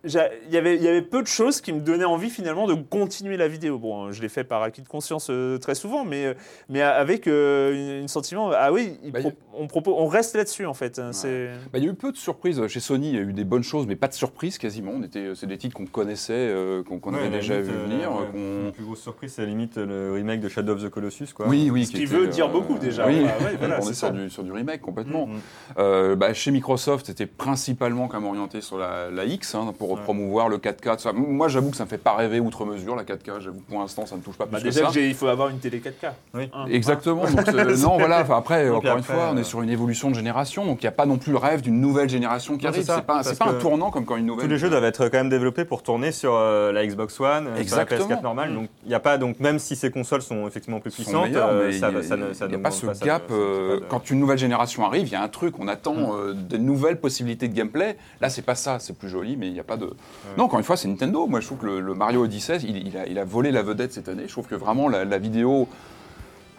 il 0.06 0.12
y 0.52 0.58
avait 0.58 0.76
il 0.78 0.82
y 0.84 0.88
avait 0.88 1.02
peu 1.02 1.22
de 1.22 1.28
choses 1.28 1.60
qui 1.62 1.74
me 1.74 1.82
donnaient 1.82 2.06
envie 2.06 2.30
finalement 2.30 2.68
de 2.68 2.74
continuer 2.74 3.36
la 3.38 3.48
vidéo. 3.48 3.78
Bon, 3.78 4.12
je 4.12 4.22
l'ai 4.22 4.30
fait 4.30 4.44
par 4.44 4.64
acquis 4.64 4.82
de 4.82 4.88
conscience 4.88 5.28
euh, 5.30 5.58
très 5.58 5.76
souvent, 5.76 6.06
mais 6.06 6.26
euh, 6.28 6.34
mais 6.70 6.82
avec 6.82 7.28
euh, 7.28 7.74
une, 7.74 8.02
une 8.04 8.08
sentiment 8.08 8.52
ah 8.56 8.72
oui, 8.72 8.98
Bah, 9.12 9.20
pro- 9.20 9.34
on 9.54 9.68
propose 9.68 9.94
on 9.98 10.08
reste 10.08 10.36
là-dessus 10.36 10.66
en 10.66 10.74
fait. 10.74 11.00
hein, 11.00 11.12
C'est 11.12 11.50
Bah, 11.74 11.80
il 11.80 11.84
y 11.84 11.88
a 11.88 11.92
eu 11.92 11.94
peu 11.96 12.12
de 12.14 12.18
surprises 12.18 12.66
chez 12.68 12.80
Sony. 12.80 13.10
Il 13.10 13.16
y 13.16 13.18
a 13.18 13.22
eu 13.22 13.34
des 13.34 13.44
bonnes 13.44 13.64
choses, 13.64 13.88
mais 13.88 13.96
pas 13.98 14.08
de 14.08 14.14
surprises 14.14 14.58
quasiment. 14.58 14.92
On 14.96 15.04
était, 15.04 15.34
c'est 15.36 15.48
des 15.48 15.58
titres 15.58 15.76
qu'on 15.76 15.86
connaissait, 15.86 16.34
euh, 16.34 16.82
qu'on 16.84 17.00
Ouais, 17.12 17.20
avait 17.20 17.30
déjà 17.30 17.56
limite, 17.60 17.72
vu 17.72 17.78
euh, 17.78 17.84
venir. 17.86 18.12
ouais, 18.14 18.66
La 18.66 18.72
plus 18.72 18.84
grosse 18.86 19.02
surprise, 19.02 19.34
c'est 19.34 19.42
à 19.42 19.46
la 19.46 19.52
limite 19.52 19.76
le 19.78 20.14
remake 20.14 20.40
de 20.40 20.48
Shadow 20.50 20.74
of 20.74 20.84
the 20.84 20.90
Colossus. 20.90 21.34
Quoi. 21.34 21.48
Oui, 21.48 21.70
oui. 21.72 21.86
Ce 21.86 21.92
qui 21.92 21.98
était, 22.04 22.06
veut 22.06 22.28
dire 22.28 22.48
beaucoup, 22.50 22.78
déjà. 22.80 23.06
Oui, 23.08 23.24
Bah, 23.24 23.32
ouais, 23.46 23.56
voilà, 23.60 23.78
on 23.80 23.82
c'est 23.82 23.92
est 23.92 23.94
sur 23.96 24.12
du, 24.12 24.30
sur 24.30 24.44
du 24.44 24.52
remake 24.54 24.82
complètement. 24.82 25.28
Mhm. 25.28 25.40
Euh, 25.78 26.16
bah, 26.16 26.34
chez 26.34 26.52
Microsoft, 26.52 27.08
c'était 27.08 27.26
principalement 27.26 28.08
quand 28.08 28.20
même 28.22 28.30
orienté 28.30 28.62
sur 28.62 28.78
la, 28.78 29.10
la 29.12 29.26
X 29.26 29.56
hein, 29.56 29.74
pour 29.78 29.89
Ouais. 29.96 30.02
promouvoir 30.04 30.50
le 30.50 30.58
4K. 30.58 30.96
tout 30.96 31.02
ça. 31.04 31.14
Moi, 31.14 31.48
j'avoue 31.48 31.72
que 31.72 31.78
ça 31.78 31.86
me 31.86 31.90
fait 31.90 31.98
pas 31.98 32.16
rêver 32.16 32.40
outre 32.40 32.66
mesure 32.66 32.96
la 32.96 33.04
4K. 33.04 33.40
J'avoue 33.40 33.62
pour 33.70 33.80
l'instant, 33.80 34.06
ça 34.06 34.16
me 34.16 34.22
touche 34.22 34.38
pas 34.38 34.46
Bah, 34.46 34.60
plus 34.60 34.70
que 34.70 34.76
déjà 34.76 34.92
que 34.92 35.00
il 35.00 35.14
faut 35.14 35.28
avoir 35.28 35.50
une 35.50 35.60
télé 35.60 35.80
4K. 35.80 36.12
Oui. 36.34 36.50
Hein. 36.54 36.66
Exactement. 36.70 37.26
donc, 37.26 37.48
euh, 37.48 37.78
non, 37.82 37.98
voilà. 37.98 38.22
enfin, 38.22 38.38
après, 38.38 38.70
encore 38.70 38.98
une 38.98 39.04
fois, 39.04 39.30
on 39.32 39.38
euh, 39.38 39.42
est 39.42 39.44
sur 39.44 39.62
une 39.62 39.70
évolution 39.70 40.10
de 40.10 40.16
génération, 40.16 40.66
donc 40.66 40.82
il 40.82 40.86
n'y 40.86 40.90
a 40.90 40.94
pas 40.94 41.06
non 41.06 41.18
plus 41.18 41.32
le 41.32 41.38
rêve 41.38 41.62
d'une 41.62 41.80
nouvelle 41.80 42.10
génération 42.10 42.58
qui 42.58 42.66
Non, 42.66 42.72
arrive. 42.72 42.84
c'est 42.84 43.06
pas, 43.06 43.22
pas 43.24 43.50
un 43.50 43.54
tournant 43.54 43.92
comme 43.92 44.06
quand 44.06 44.16
une 44.16 44.26
nouvelle. 44.26 44.46
Tous 44.46 44.52
les 44.52 44.58
jeux 44.58 44.70
doivent 44.70 44.84
être 44.84 45.08
quand 45.10 45.18
même 45.18 45.30
développés 45.30 45.66
pour 45.66 45.84
tourner 45.84 46.12
sur 46.12 46.34
euh, 46.36 46.72
la 46.72 46.86
Xbox 46.86 47.20
One, 47.20 47.48
euh, 47.48 47.56
Exactement. 47.58 48.00
sur 48.02 48.10
la 48.10 48.16
PS4 48.16 48.24
normale. 48.24 48.52
Mm. 48.52 48.56
Donc 48.56 48.70
il 48.86 48.92
y 48.92 48.96
a 48.96 49.00
pas 49.00 49.18
donc 49.18 49.40
même 49.40 49.60
si 49.60 49.76
ces 49.76 49.92
consoles 49.92 50.22
sont 50.22 50.48
effectivement 50.48 50.80
plus 50.80 50.92
puissantes, 50.94 51.30
euh, 51.36 51.72
ça, 51.72 51.90
il 51.90 51.94
n'y 51.96 52.00
ne 52.00 52.44
a, 52.44 52.48
ne 52.48 52.58
pas 52.58 52.72
ce 52.72 52.86
gap. 53.04 53.30
ne 53.30 53.36
euh, 53.36 53.80
Quand 53.90 54.10
une 54.10 54.20
nouvelle 54.20 54.38
génération 54.38 54.86
arrive, 54.86 55.08
il 55.08 55.12
y 55.12 55.16
a 55.16 55.22
un 55.24 55.28
truc, 55.28 55.56
on 55.60 55.68
attend 55.68 56.16
euh, 56.16 56.34
de 56.34 56.58
nouvelles 56.58 57.00
possibilités 57.00 57.48
de 57.48 57.54
gameplay. 57.54 57.98
Là, 58.22 58.30
c'est 58.30 58.42
pas 58.42 58.56
ça, 58.56 58.80
c'est 58.80 58.98
plus 58.98 59.10
joli, 59.10 59.38
mais 59.38 59.48
il 59.48 59.54
n'y 59.54 59.60
a 59.60 59.64
pas 59.64 59.78
de. 59.80 59.92
Non, 60.38 60.44
encore 60.46 60.60
une 60.60 60.66
fois, 60.66 60.78
c'est 60.78 60.88
Nintendo. 60.88 61.26
Moi, 61.28 61.40
je 61.40 61.46
trouve 61.48 61.58
que 61.60 61.66
le, 61.66 61.80
le 61.80 61.94
Mario 61.96 62.24
Odyssey, 62.24 62.58
il, 62.64 62.88
il 62.88 62.98
a, 62.98 63.08
il 63.08 63.18
a 63.18 63.24
volé 63.26 63.52
la 63.52 63.64
vedette 63.64 63.94
cette 63.94 64.10
année. 64.10 64.24
Je 64.28 64.32
trouve 64.32 64.48
que 64.48 64.56
vraiment 64.56 64.88
la, 64.90 65.06
la 65.06 65.18
vidéo. 65.18 65.68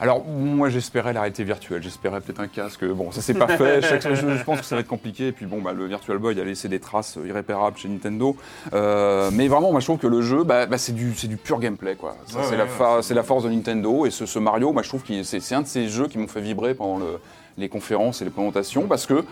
Alors, 0.02 0.24
moi, 0.24 0.70
j'espérais 0.70 1.12
la 1.12 1.20
réalité 1.20 1.44
virtuelle. 1.44 1.82
J'espérais 1.82 2.22
peut-être 2.22 2.40
un 2.40 2.48
casque. 2.48 2.86
Bon, 2.86 3.12
ça, 3.12 3.20
c'est 3.20 3.34
pas 3.34 3.46
fait. 3.58 3.82
Chaque- 3.82 4.14
je, 4.14 4.34
je 4.34 4.44
pense 4.44 4.60
que 4.60 4.64
ça 4.64 4.74
va 4.74 4.80
être 4.80 4.86
compliqué. 4.88 5.26
Et 5.28 5.32
puis, 5.32 5.44
bon, 5.44 5.60
bah, 5.60 5.74
le 5.74 5.84
Virtual 5.84 6.16
Boy 6.16 6.40
a 6.40 6.44
laissé 6.44 6.68
des 6.68 6.80
traces 6.80 7.18
irréparables 7.22 7.76
chez 7.76 7.88
Nintendo. 7.88 8.34
Euh, 8.72 9.30
mais 9.34 9.46
vraiment, 9.46 9.72
moi, 9.72 9.80
je 9.80 9.84
trouve 9.84 9.98
que 9.98 10.06
le 10.06 10.22
jeu, 10.22 10.42
bah, 10.42 10.64
bah, 10.64 10.78
c'est 10.78 10.94
du, 10.94 11.12
pur 11.37 11.61
gameplay, 11.61 11.96
quoi. 11.96 12.16
Ça, 12.26 12.38
Ouais, 12.38 12.44
c'est 12.46 12.50
ouais, 12.52 13.14
la, 13.14 13.22
force 13.22 13.44
de 13.44 13.50
Nintendo. 13.50 14.06
Et 14.06 14.11
ce, 14.11 14.24
ce 14.24 14.38
Mario, 14.38 14.72
moi, 14.72 14.83
je 14.83 14.88
trouve 14.88 15.02
que 15.02 15.22
c'est 15.22 15.40
c'est 15.40 15.54
un 15.54 15.61
de 15.62 15.66
ces 15.66 15.88
jeux 15.90 16.09
qui 16.09 16.16
m'ont 16.16 16.28
fait 16.28 16.40
vibrer 16.40 16.72
pendant 16.72 16.96
le- 16.98 17.18
les 17.59 17.68
conférences 17.68 18.22
et 18.22 18.24
les 18.24 18.30
présentations 18.30 18.87
parce 18.87 19.04
que. 19.04 19.22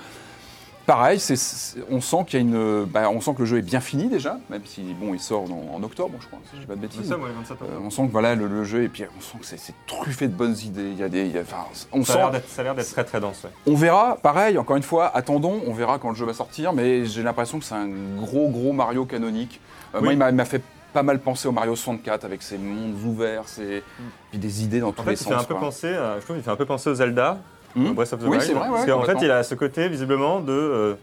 Pareil, 0.89 1.21
c'est- 1.21 1.37
c'est- 1.37 1.81
on 1.91 2.01
sent 2.01 2.25
qu'il 2.27 2.41
y 2.41 2.43
a 2.43 2.47
une, 2.47 2.85
bah, 2.87 3.11
on 3.11 3.21
sent 3.21 3.35
que 3.35 3.41
le 3.41 3.45
jeu 3.45 3.59
est 3.59 3.63
bien 3.63 3.81
fini 3.81 4.09
déjà, 4.09 4.39
même 4.49 4.63
si 4.65 4.81
bon, 4.99 5.13
il 5.13 5.21
sort 5.21 5.45
dans- 5.47 5.75
en 5.75 5.83
octobre, 5.83 6.15
je 6.19 6.27
crois, 6.27 6.39
si 6.49 6.57
je 6.57 6.61
dis 6.63 6.67
pas 6.67 6.77
de 6.77 6.81
C'est 6.81 6.97
bêtises. 6.97 7.09
ça, 7.11 7.19
ouais, 7.19 7.29
27 7.37 7.59
Euh, 7.61 7.79
on 7.85 7.91
sent 7.91 8.07
que 8.07 8.11
voilà 8.13 8.35
le, 8.35 8.47
le 8.49 8.65
jeu 8.65 8.85
et 8.85 8.89
puis 8.89 9.05
on 9.15 9.21
sent 9.21 9.37
que 9.39 9.45
c'est 9.45 9.75
truffé 9.87 10.29
de 10.29 10.33
bonnes 10.33 10.57
idées. 10.65 10.89
Il 10.93 10.97
y 10.99 11.03
a 11.03 11.11
des, 11.11 11.27
il 11.27 11.33
y 11.35 11.39
a- 11.39 11.43
enfin, 11.43 11.59
on 11.93 12.03
Ça 12.05 12.15
a 12.15 12.17
l'air 12.17 12.27
sent, 12.29 12.33
d'être- 12.33 12.49
ça 12.49 12.61
a 12.63 12.65
l'air 12.65 12.75
d'être 12.75 12.91
très 12.91 13.05
très 13.05 13.21
dense. 13.21 13.45
ouais. 13.45 13.51
on 13.67 13.75
verra. 13.75 14.17
Pareil, 14.23 14.57
encore 14.57 14.77
une 14.77 14.83
fois, 14.83 15.15
attendons, 15.15 15.61
on 15.67 15.75
verra 15.75 15.99
quand 15.99 16.09
le 16.09 16.15
jeu 16.17 16.25
va 16.25 16.33
sortir. 16.33 16.73
Mais 16.73 17.05
j'ai 17.05 17.23
l'impression 17.23 17.59
que 17.59 17.67
c'est 17.67 17.75
un 17.75 17.89
gros 18.19 18.49
gros 18.49 18.73
Mario 18.73 19.05
canonique. 19.05 19.61
Euh, 19.95 19.99
Moi, 20.01 20.09
Oui. 20.09 20.15
il 20.15 20.19
m'a- 20.19 20.31
il 20.31 20.37
m'a 20.37 20.47
fait 20.47 20.63
pas 20.95 21.03
mal 21.03 21.19
penser 21.19 21.49
au 21.49 21.53
Mario 21.53 21.77
64 21.77 22.25
avec 22.25 22.41
ses 22.43 22.57
mondes 22.57 22.95
ouverts, 23.05 23.43
ses, 23.47 23.83
puis 24.31 24.39
des 24.39 24.65
idées 24.65 24.81
dans 24.81 24.93
tous 24.93 25.05
les 25.05 25.13
il 25.13 25.17
fait 25.19 25.25
sens. 25.25 25.43
un 25.43 25.45
peu 25.45 25.53
quoi. 25.53 25.65
penser, 25.65 25.89
je 25.93 26.25
trouve, 26.25 26.37
qu'il 26.37 26.43
fait 26.45 26.51
un 26.51 26.57
peu 26.57 26.65
penser 26.65 26.89
au 26.89 26.95
Zelda, 26.95 27.37
Breath 27.77 28.13
of 28.13 28.21
the 28.21 28.25
Oui, 28.25 28.31
Wild. 28.31 28.43
c'est 28.43 28.53
vrai, 28.53 28.69
ouais, 28.69 28.75
Parce 28.75 28.87
qu'en 28.87 28.93
fait, 28.93 29.13
complètement. 29.13 29.23
il 29.23 29.31
a 29.31 29.43
ce 29.43 29.55
côté 29.55 29.89
visiblement 29.89 30.41
de, 30.41 30.53
euh, 30.53 30.95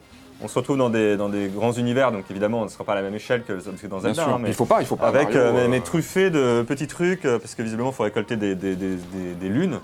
on 0.42 0.48
se 0.50 0.60
retrouve 0.60 0.78
dans 0.78 0.90
des 0.90 1.16
dans 1.16 1.30
des 1.30 1.48
grands 1.48 1.72
univers, 1.72 2.12
donc 2.12 2.26
évidemment, 2.30 2.62
on 2.62 2.66
ne 2.66 2.70
sera 2.70 2.84
pas 2.84 2.92
à 2.92 2.96
la 2.96 3.02
même 3.02 3.16
échelle 3.16 3.44
que, 3.44 3.54
que 3.54 3.88
dans 3.88 3.98
Bien 4.00 4.10
Zelda, 4.14 4.24
sûr. 4.24 4.34
hein, 4.34 4.40
mais 4.42 4.50
il 4.50 4.54
faut 4.56 4.66
pas, 4.66 4.82
il 4.82 4.86
faut 4.86 4.98
pas. 4.98 5.08
avec 5.08 5.30
Mario, 5.30 5.40
euh, 5.40 5.52
mais, 5.54 5.60
euh, 5.62 5.68
mais 5.70 5.80
truffé 5.80 6.30
de 6.30 6.64
petits 6.68 6.88
trucs 6.88 7.24
euh, 7.26 7.40
parce 7.40 7.56
que 7.56 7.62
visiblement 7.64 7.92
il 7.92 7.96
faut 7.96 8.04
récolter 8.04 8.36
des, 8.36 8.54
des, 8.56 8.76
des- 8.76 8.96
des- 8.96 9.34
des 9.40 9.50
lunes 9.50 9.80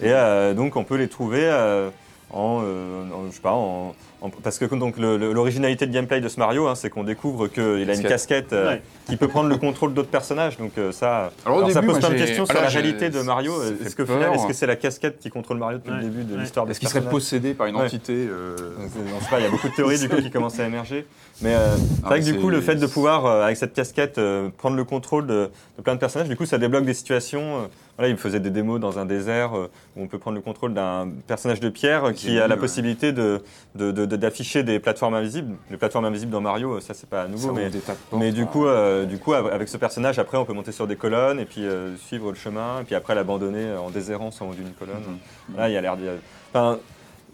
et 0.00 0.10
euh, 0.12 0.52
donc 0.52 0.76
on 0.76 0.84
peut 0.84 0.96
les 0.96 1.08
trouver 1.08 1.44
euh, 1.44 1.88
en, 2.30 2.60
euh, 2.64 3.04
en- 3.12 3.30
je 3.30 3.34
sais 3.36 3.40
pas 3.40 3.52
en, 3.52 3.94
en- 4.20 4.30
parce 4.42 4.58
que 4.58 4.64
donc 4.74 4.96
l'originalité 4.98 5.86
de 5.86 5.92
gameplay 5.92 6.20
de 6.20 6.28
ce 6.28 6.40
Mario 6.40 6.66
hein, 6.66 6.74
c'est 6.74 6.90
qu'on 6.90 7.04
découvre 7.04 7.46
qu'il 7.46 7.62
a 7.62 7.78
une 7.78 7.86
Casquette. 7.86 8.08
casquette 8.08 8.52
euh, 8.52 8.68
Ouais. 8.72 8.82
qui 9.06 9.16
peut 9.16 9.28
prendre 9.28 9.48
le 9.48 9.56
contrôle 9.56 9.94
d'autres 9.94 10.08
personnages 10.08 10.56
donc 10.58 10.72
euh, 10.78 10.90
ça 10.90 11.30
Alors, 11.44 11.70
ça 11.70 11.82
pose 11.82 11.98
plein 12.00 12.10
de 12.10 12.14
questions 12.16 12.44
sur 12.44 12.54
la 12.60 12.66
réalité 12.68 13.10
de 13.10 13.20
Mario 13.22 13.52
est-ce 13.84 13.94
que 13.94 14.04
final, 14.04 14.34
est-ce 14.34 14.46
que 14.46 14.52
c'est 14.52 14.66
la 14.66 14.74
casquette 14.76 15.20
qui 15.20 15.30
contrôle 15.30 15.58
Mario 15.58 15.78
depuis 15.78 15.90
Ouais. 15.92 15.98
le 15.98 16.02
début 16.02 16.24
de 16.24 16.34
Ouais. 16.34 16.40
l'histoire 16.40 16.66
Est-ce 16.68 16.74
ce 16.74 16.80
qu'il 16.80 16.88
serait 16.88 17.08
possédé 17.08 17.54
par 17.54 17.68
une 17.68 17.76
Ouais. 17.76 17.84
entité 17.84 18.12
euh, 18.28 18.56
donc, 18.76 18.90
pas, 19.30 19.38
il 19.38 19.44
y 19.44 19.46
a 19.46 19.50
beaucoup 19.50 19.68
de 19.68 19.74
théories 19.74 19.98
du 20.00 20.08
coup 20.08 20.16
qui 20.16 20.30
commencent 20.32 20.58
à 20.58 20.66
émerger. 20.66 21.06
Mais 21.42 21.54
euh, 21.54 21.76
c'est 21.76 21.82
Ah, 22.04 22.08
vrai 22.08 22.20
que 22.20 22.24
du 22.24 22.34
coup, 22.38 22.48
le 22.50 22.60
fait 22.60 22.76
de 22.76 22.86
pouvoir, 22.86 23.26
euh, 23.26 23.44
avec 23.44 23.56
cette 23.56 23.74
casquette, 23.74 24.18
euh, 24.18 24.48
prendre 24.56 24.74
le 24.76 24.84
contrôle 24.84 25.26
de, 25.26 25.50
de 25.76 25.82
plein 25.82 25.94
de 25.94 26.00
personnages, 26.00 26.28
du 26.28 26.36
coup, 26.36 26.46
ça 26.46 26.58
débloque 26.58 26.84
des 26.86 26.94
situations. 26.94 27.68
Voilà, 27.96 28.08
il 28.10 28.12
me 28.12 28.18
faisait 28.18 28.40
des 28.40 28.50
démos 28.50 28.78
dans 28.80 28.98
un 28.98 29.06
désert 29.06 29.56
euh, 29.56 29.70
où 29.96 30.02
on 30.02 30.06
peut 30.06 30.18
prendre 30.18 30.36
le 30.36 30.42
contrôle 30.42 30.74
d'un 30.74 31.08
personnage 31.26 31.60
de 31.60 31.68
pierre 31.68 32.04
euh, 32.06 32.12
qui 32.12 32.28
a 32.38 32.42
vu, 32.44 32.48
la 32.48 32.54
ouais. 32.54 32.56
possibilité 32.60 33.12
de 33.12 33.42
de- 33.74 33.90
de- 33.92 34.04
de- 34.06 34.16
d'afficher 34.16 34.62
des 34.62 34.78
plateformes 34.80 35.14
invisibles. 35.14 35.54
Les 35.70 35.76
plateformes 35.76 36.04
invisibles 36.04 36.32
dans 36.32 36.40
Mario, 36.40 36.74
euh, 36.76 36.80
ça 36.80 36.94
c'est 36.94 37.08
pas 37.08 37.26
nouveau, 37.28 37.52
mais 37.52 37.70
portes, 37.70 37.98
mais 38.12 38.32
du 38.32 38.44
coup, 38.46 38.66
euh, 38.66 39.04
du 39.06 39.18
coup, 39.18 39.32
av- 39.34 39.46
avec 39.52 39.68
ce 39.68 39.76
personnage, 39.76 40.18
après, 40.18 40.36
on 40.38 40.44
peut 40.44 40.52
monter 40.52 40.72
sur 40.72 40.86
des 40.86 40.96
colonnes 40.96 41.40
et 41.40 41.44
puis 41.46 41.64
euh, 41.64 41.96
suivre 41.96 42.30
le 42.30 42.36
chemin, 42.36 42.80
et 42.80 42.84
puis 42.84 42.94
après 42.94 43.14
l'abandonner 43.14 43.72
en 43.76 43.90
déshérence 43.90 44.40
en 44.42 44.48
haut 44.50 44.54
d'une 44.54 44.72
colonne. 44.72 44.96
Mhm. 45.50 45.56
Là, 45.56 45.68
il 45.68 45.72
y 45.72 45.76
a 45.76 45.80
l'air 45.80 45.96
d'y- 45.96 46.04
Enfin, 46.52 46.78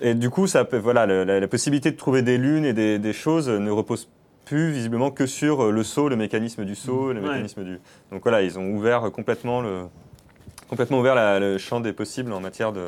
et 0.01 0.15
du 0.15 0.31
coup, 0.31 0.47
ça 0.47 0.65
peut, 0.65 0.79
voilà, 0.79 1.07
le- 1.07 1.25
la, 1.25 1.41
la 1.41 1.49
possibilité 1.49 1.91
de 1.91 1.97
trouver 1.97 2.23
des 2.23 2.39
lunes 2.39 2.65
et 2.65 2.73
des, 2.73 2.99
des 2.99 3.13
choses 3.13 3.49
ne 3.49 3.71
repose 3.71 4.09
plus 4.45 4.73
visiblement 4.73 5.11
que 5.13 5.27
sur 5.27 5.71
le 5.71 5.83
saut, 5.85 6.09
le 6.09 6.17
mécanisme 6.17 6.65
du 6.65 6.75
saut, 6.75 7.13
le 7.13 7.21
Ouais. 7.21 7.29
mécanisme 7.29 7.63
du. 7.63 7.79
Donc 8.11 8.23
voilà, 8.23 8.43
ils 8.43 8.59
ont 8.59 8.71
ouvert 8.71 9.11
complètement 9.13 9.61
le 9.61 9.83
complètement 10.73 11.01
ouvert 11.01 11.15
la- 11.15 11.39
le 11.39 11.59
champ 11.59 11.81
des 11.81 11.93
possibles 11.93 12.33
en 12.33 12.41
matière 12.41 12.73
de, 12.73 12.81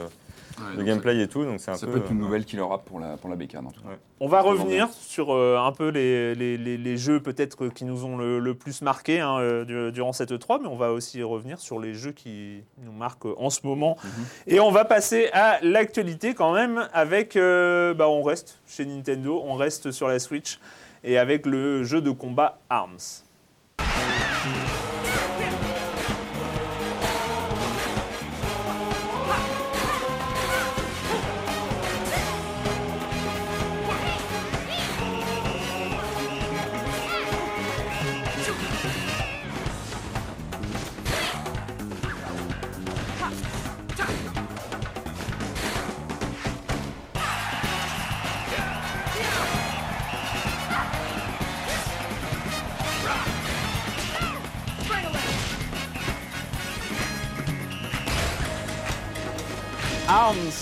Ouais, 0.56 0.70
de 0.72 0.76
donc 0.76 0.86
gameplay 0.86 1.20
et 1.20 1.26
tout. 1.28 1.44
Donc 1.44 1.58
c'est 1.60 1.70
un 1.72 1.74
Ça, 1.74 1.84
peu. 1.86 1.92
peut 1.94 1.98
être 1.98 2.10
une 2.12 2.18
euh, 2.18 2.24
nouvelle 2.24 2.44
qu'il 2.44 2.60
aura 2.60 2.78
pour 2.78 2.98
la, 3.00 3.16
pour 3.16 3.28
la 3.28 3.36
bécane 3.36 3.66
en 3.66 3.70
tout 3.72 3.80
cas. 3.82 3.88
On 4.20 4.28
va 4.28 4.40
revenir 4.40 4.86
bien. 4.86 4.90
sur 5.02 5.34
euh, 5.34 5.58
un 5.58 5.72
peu 5.72 5.88
les, 5.88 6.34
les- 6.36 6.56
les- 6.56 6.78
les 6.78 6.96
jeux 6.96 7.20
peut-être 7.20 7.66
qui 7.68 7.84
nous 7.84 8.04
ont 8.04 8.16
le, 8.16 8.38
le 8.38 8.54
plus 8.54 8.80
marqué 8.80 9.18
hein, 9.20 9.36
euh, 9.40 9.64
du- 9.64 9.90
durant 9.92 10.12
cette 10.12 10.30
E3, 10.32 10.60
mais 10.62 10.68
on 10.68 10.76
va 10.76 10.92
aussi 10.92 11.22
revenir 11.24 11.58
sur 11.58 11.80
les 11.80 11.92
jeux 11.94 12.12
qui 12.12 12.62
nous 12.84 12.92
marquent 12.92 13.26
en 13.36 13.50
ce 13.50 13.60
moment. 13.66 13.96
Mhm. 14.04 14.10
Et 14.46 14.60
on 14.60 14.70
va 14.70 14.84
passer 14.84 15.28
à 15.32 15.58
l'actualité 15.60 16.34
quand 16.34 16.54
même 16.54 16.88
avec, 16.92 17.34
euh, 17.36 17.92
bah, 17.92 18.08
on 18.08 18.22
reste 18.22 18.60
chez 18.66 18.86
Nintendo, 18.86 19.42
on 19.44 19.56
reste 19.56 19.90
sur 19.90 20.06
la 20.08 20.20
Switch 20.20 20.60
et 21.02 21.18
avec 21.18 21.46
le 21.46 21.82
jeu 21.82 22.00
de 22.00 22.12
combat 22.12 22.58
Arms. 22.70 22.96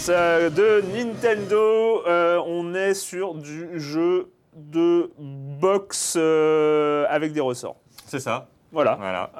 De 0.08 0.82
Nintendo. 0.96 2.02
Euh, 2.06 2.40
on 2.46 2.74
est 2.74 2.94
sur 2.94 3.34
du 3.34 3.68
jeu 3.78 4.30
de 4.56 5.10
boxe 5.18 6.14
euh, 6.16 7.04
avec 7.08 7.32
des 7.32 7.40
ressorts. 7.40 7.76
C'est 8.06 8.20
ça. 8.20 8.48
Voilà. 8.72 8.96
Voilà. 8.96 9.30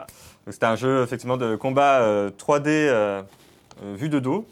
C'était 0.48 0.66
un 0.66 0.76
jeu 0.76 1.02
effectivement 1.02 1.36
de 1.36 1.56
combat 1.56 2.00
euh, 2.00 2.30
3D 2.30 2.66
euh, 2.68 3.22
euh, 3.82 3.94
vu 3.96 4.08
de 4.08 4.18
dos. 4.18 4.46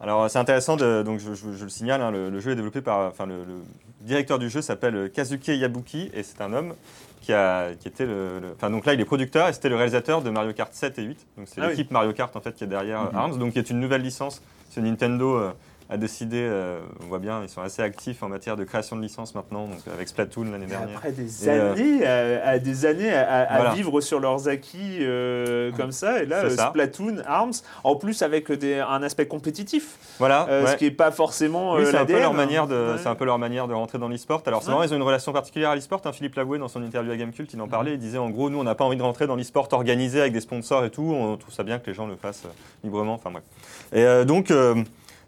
Alors 0.00 0.28
c'est 0.28 0.38
intéressant, 0.38 0.76
de, 0.76 1.02
donc 1.02 1.20
je, 1.20 1.32
je- 1.34 1.52
je 1.52 1.62
le 1.64 1.70
signale, 1.70 2.00
hein, 2.02 2.10
le, 2.10 2.28
le 2.28 2.40
jeu 2.40 2.50
est 2.52 2.56
développé 2.56 2.80
par, 2.80 3.06
enfin 3.08 3.24
le, 3.24 3.36
le 3.44 3.54
directeur 4.00 4.38
du 4.40 4.50
jeu 4.50 4.60
s'appelle 4.60 4.96
euh, 4.96 5.08
Kazuke 5.08 5.46
Yabuki 5.48 6.10
et 6.12 6.22
c'est 6.24 6.40
un 6.40 6.52
homme 6.52 6.74
qui 7.22 7.32
a, 7.32 7.74
qui 7.74 7.88
était 7.88 8.04
le, 8.04 8.38
le- 8.40 8.52
enfin 8.56 8.68
donc 8.68 8.84
là 8.84 8.92
il 8.94 9.00
est 9.00 9.04
producteur 9.06 9.48
et 9.48 9.52
c'était 9.54 9.68
le 9.70 9.76
réalisateur 9.76 10.20
de 10.22 10.28
Mario 10.30 10.52
Kart 10.52 10.72
7 10.74 10.98
et 10.98 11.02
8. 11.02 11.26
Donc 11.38 11.46
c'est 11.48 11.60
Ah 11.60 11.64
oui. 11.64 11.70
l'équipe 11.70 11.90
Mario 11.90 12.12
Kart 12.12 12.34
en 12.36 12.40
fait 12.40 12.54
qui 12.54 12.64
est 12.64 12.66
derrière 12.66 13.00
euh, 13.02 13.14
Arms, 13.16 13.38
donc 13.38 13.52
qui 13.54 13.58
est 13.58 13.70
une 13.70 13.80
nouvelle 13.80 14.02
licence. 14.02 14.42
Ce 14.70 14.80
Nintendo 14.80 15.36
euh, 15.36 15.50
a 15.92 15.96
décidé, 15.98 16.38
euh, 16.40 16.80
on 17.02 17.06
voit 17.06 17.18
bien, 17.18 17.42
ils 17.42 17.48
sont 17.48 17.60
assez 17.60 17.82
actifs 17.82 18.22
en 18.22 18.28
matière 18.28 18.56
de 18.56 18.64
création 18.64 18.96
de 18.96 19.02
licences 19.02 19.34
maintenant, 19.34 19.66
donc 19.66 19.78
avec 19.92 20.08
Splatoon 20.08 20.44
l'année 20.50 20.66
dernière. 20.66 20.96
Après 20.96 21.12
des 21.12 21.44
Et, 21.44 21.50
euh, 21.50 21.72
années, 21.72 22.06
à, 22.06 22.48
à 22.50 22.58
des 22.58 22.86
années 22.86 23.12
à, 23.12 23.20
à- 23.28 23.42
à 23.42 23.56
Voilà. 23.56 23.74
vivre 23.74 24.00
sur 24.00 24.18
leurs 24.18 24.48
acquis 24.48 24.98
euh, 25.00 25.70
comme 25.72 25.92
ça, 25.92 26.22
et 26.22 26.26
là, 26.26 26.48
ça. 26.48 26.68
Splatoon, 26.70 27.18
Arms, 27.26 27.52
en 27.84 27.96
plus 27.96 28.22
avec 28.22 28.50
des- 28.52 28.80
un 28.80 29.02
aspect 29.02 29.26
compétitif, 29.26 29.98
Voilà. 30.18 30.46
ouais. 30.46 30.66
ce 30.72 30.76
qui 30.76 30.84
n'est 30.84 30.90
pas 30.92 31.10
forcément 31.10 31.74
Oui, 31.74 31.84
c'est 31.84 31.96
un 31.96 32.06
peu 32.06 32.18
leur 32.18 32.32
manière 32.34 32.66
de, 32.66 32.74
hein. 32.94 32.96
c'est 32.98 33.08
un 33.08 33.14
peu 33.14 33.24
leur 33.26 33.38
manière 33.38 33.68
de 33.68 33.74
rentrer 33.74 33.98
dans 33.98 34.08
l'e-sport. 34.08 34.42
Alors 34.46 34.62
c'est 34.62 34.70
Ouais. 34.72 34.86
ils 34.86 34.92
ont 34.94 34.96
une 34.96 35.02
relation 35.02 35.32
particulière 35.32 35.70
à 35.70 35.74
l'e-sport. 35.74 36.00
hein. 36.06 36.12
Philippe 36.12 36.36
Lavoué, 36.36 36.58
dans 36.58 36.68
son 36.68 36.82
interview 36.82 37.12
à 37.12 37.16
Gamecult, 37.16 37.52
il 37.52 37.60
en 37.60 37.68
parlait. 37.68 37.92
Il 37.92 37.98
disait 37.98 38.18
en 38.18 38.30
gros, 38.30 38.48
nous, 38.48 38.58
on 38.58 38.64
n'a 38.64 38.74
pas 38.74 38.84
envie 38.84 38.96
de 38.96 39.02
rentrer 39.02 39.26
dans 39.26 39.36
l'e-sport 39.36 39.68
organisé 39.72 40.20
avec 40.20 40.32
des 40.32 40.40
sponsors 40.40 40.84
et 40.84 40.90
tout. 40.90 41.02
On 41.14 41.36
trouve 41.36 41.52
ça 41.52 41.62
bien 41.64 41.78
que 41.78 41.86
les 41.88 41.94
gens 41.94 42.06
le 42.06 42.16
fassent 42.16 42.44
librement. 42.82 43.14
Enfin 43.14 43.30
bref. 43.30 43.44
Et 43.92 44.24
donc. 44.24 44.50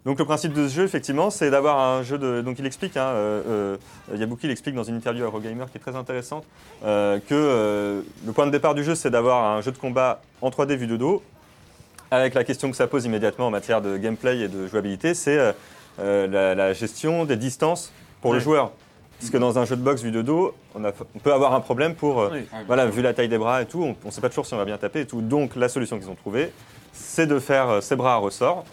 Donc 0.05 0.19
le 0.19 0.25
principe 0.25 0.53
de 0.53 0.67
ce 0.67 0.73
jeu, 0.75 0.83
effectivement, 0.83 1.29
c'est 1.31 1.49
d'avoir 1.49 1.79
un 1.79 2.03
jeu 2.03 2.17
de... 2.19 2.41
Donc 2.41 2.59
il 2.59 2.65
explique, 2.65 2.95
hein, 2.95 3.07
euh, 3.07 3.75
euh, 4.11 4.15
Yabuki 4.17 4.47
l'explique 4.47 4.75
dans 4.75 4.83
une 4.83 4.95
interview 4.95 5.23
à 5.23 5.27
Eurogamer 5.27 5.65
qui 5.71 5.77
est 5.77 5.81
très 5.81 5.95
intéressante, 5.95 6.45
euh, 6.83 7.17
que 7.19 7.33
euh, 7.33 8.01
le 8.25 8.31
point 8.31 8.45
de 8.45 8.51
départ 8.51 8.75
du 8.75 8.83
jeu, 8.83 8.93
c'est 8.93 9.09
d'avoir 9.09 9.43
un 9.57 9.61
jeu 9.61 9.71
de 9.71 9.77
combat 9.77 10.21
en 10.41 10.49
3D 10.49 10.75
vu 10.75 10.85
de 10.87 10.95
dos, 10.95 11.23
avec 12.11 12.35
la 12.35 12.43
question 12.43 12.69
que 12.69 12.77
ça 12.77 12.85
pose 12.85 13.05
immédiatement 13.05 13.47
en 13.47 13.51
matière 13.51 13.81
de 13.81 13.97
gameplay 13.97 14.41
et 14.41 14.47
de 14.47 14.67
jouabilité, 14.67 15.15
c'est 15.15 15.53
la, 15.97 16.53
la 16.53 16.73
gestion 16.73 17.25
des 17.25 17.35
distances 17.35 17.91
pour 18.21 18.31
le 18.31 18.37
Ouais. 18.37 18.43
joueur. 18.43 18.71
Parce 19.19 19.31
que 19.31 19.37
dans 19.37 19.57
un 19.57 19.65
jeu 19.65 19.75
de 19.77 19.81
boxe 19.81 20.01
vu 20.03 20.11
de 20.11 20.21
dos, 20.21 20.53
on, 20.75 20.83
a- 20.85 20.91
on 21.15 21.19
peut 21.19 21.33
avoir 21.33 21.53
un 21.55 21.61
problème 21.61 21.95
pour, 21.95 22.29
Oui. 22.31 22.45
voilà, 22.67 22.85
vu 22.85 23.01
la 23.01 23.13
taille 23.13 23.29
des 23.29 23.37
bras 23.39 23.61
et 23.61 23.65
tout, 23.65 23.81
on 23.81 23.95
ne 24.07 24.11
sait 24.11 24.21
pas 24.21 24.29
toujours 24.29 24.45
si 24.45 24.53
on 24.53 24.57
va 24.57 24.65
bien 24.65 24.77
taper 24.77 24.99
et 25.01 25.05
tout. 25.07 25.21
Donc 25.21 25.55
la 25.55 25.67
solution 25.69 25.97
qu'ils 25.97 26.09
ont 26.09 26.15
trouvée, 26.15 26.51
c'est 26.93 27.25
de 27.25 27.39
faire 27.39 27.81
ses 27.81 27.95
bras 27.95 28.13
à 28.13 28.17
ressort, 28.17 28.65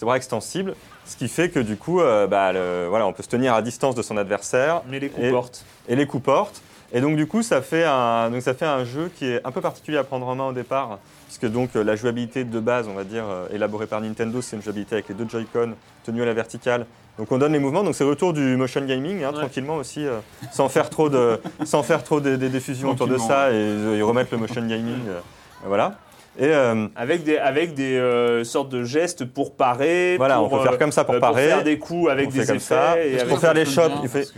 ses 0.00 0.06
bras 0.06 0.16
extensibles, 0.16 0.74
ce 1.04 1.14
qui 1.14 1.28
fait 1.28 1.50
que 1.50 1.60
du 1.60 1.76
coup, 1.76 2.00
euh, 2.00 2.26
bah, 2.26 2.54
le- 2.54 2.86
voilà, 2.88 3.06
on 3.06 3.12
peut 3.12 3.22
se 3.22 3.28
tenir 3.28 3.52
à 3.52 3.60
distance 3.60 3.94
de 3.94 4.00
son 4.00 4.16
adversaire 4.16 4.80
Mais 4.88 4.98
les 4.98 5.10
coups 5.10 5.26
Et- 5.26 5.30
portent. 5.30 5.64
et 5.88 5.94
les 5.94 6.06
coups 6.06 6.24
portent. 6.24 6.62
Et 6.94 7.02
donc 7.02 7.16
du 7.16 7.26
coup, 7.26 7.42
ça 7.42 7.60
fait 7.60 7.84
un, 7.84 8.30
donc 8.30 8.40
ça 8.40 8.54
fait 8.54 8.64
un 8.64 8.82
jeu 8.84 9.10
qui 9.14 9.26
est 9.26 9.46
un 9.46 9.50
peu 9.52 9.60
particulier 9.60 9.98
à 9.98 10.04
prendre 10.04 10.26
en 10.26 10.34
main 10.34 10.48
au 10.48 10.52
départ, 10.54 10.98
puisque 11.26 11.46
donc 11.52 11.74
la 11.74 11.96
jouabilité 11.96 12.44
de 12.44 12.60
base, 12.60 12.88
on 12.88 12.94
va 12.94 13.04
dire, 13.04 13.24
euh, 13.28 13.46
élaborée 13.52 13.86
par 13.86 14.00
Nintendo, 14.00 14.40
c'est 14.40 14.56
une 14.56 14.62
jouabilité 14.62 14.94
avec 14.94 15.08
les 15.10 15.14
deux 15.14 15.28
Joy-Con 15.28 15.74
tenus 16.02 16.22
à 16.22 16.26
la 16.26 16.32
verticale. 16.32 16.86
Donc 17.18 17.30
on 17.30 17.36
donne 17.36 17.52
les 17.52 17.58
mouvements, 17.58 17.84
donc 17.84 17.94
c'est 17.94 18.04
le 18.04 18.10
retour 18.10 18.32
du 18.32 18.56
motion 18.56 18.80
gaming, 18.86 19.22
hein, 19.22 19.28
Ouais. 19.32 19.38
tranquillement 19.40 19.76
aussi, 19.76 20.06
euh, 20.06 20.20
sans 20.50 20.70
faire 20.70 20.88
trop 20.88 21.10
de, 21.10 21.38
sans 21.64 21.82
faire 21.82 22.02
trop 22.02 22.20
des, 22.20 22.38
des 22.38 22.48
diffusions 22.48 22.88
autour 22.92 23.06
de 23.06 23.18
ça 23.18 23.52
et, 23.52 23.56
et 23.98 24.02
remettre 24.02 24.30
le 24.32 24.38
motion 24.38 24.62
gaming, 24.66 24.96
euh, 25.08 25.20
voilà. 25.66 25.98
Et 26.38 26.44
euh, 26.46 26.86
Avec 26.96 27.24
des, 27.24 27.36
avec 27.38 27.74
des 27.74 27.96
euh, 27.98 28.44
sortes 28.44 28.68
de 28.70 28.84
gestes 28.84 29.24
pour 29.24 29.54
parer. 29.56 30.16
voilà, 30.16 30.36
pour, 30.36 30.52
on 30.52 30.56
peut 30.58 30.62
faire 30.62 30.78
comme 30.78 30.92
ça 30.92 31.04
pour 31.04 31.16
euh, 31.16 31.20
parer. 31.20 31.48
faire 31.48 31.64
des 31.64 31.78
coups 31.78 32.08
avec 32.10 32.28
On 32.28 32.30
des 32.30 32.46
comme 32.46 32.56
effets. 32.56 32.64
ça. 32.64 33.02
et 33.02 33.16
Pour 33.28 33.40
faire 33.40 33.52
les 33.52 33.64
bien, 33.64 33.90
il 34.02 34.08
fait- 34.08 34.28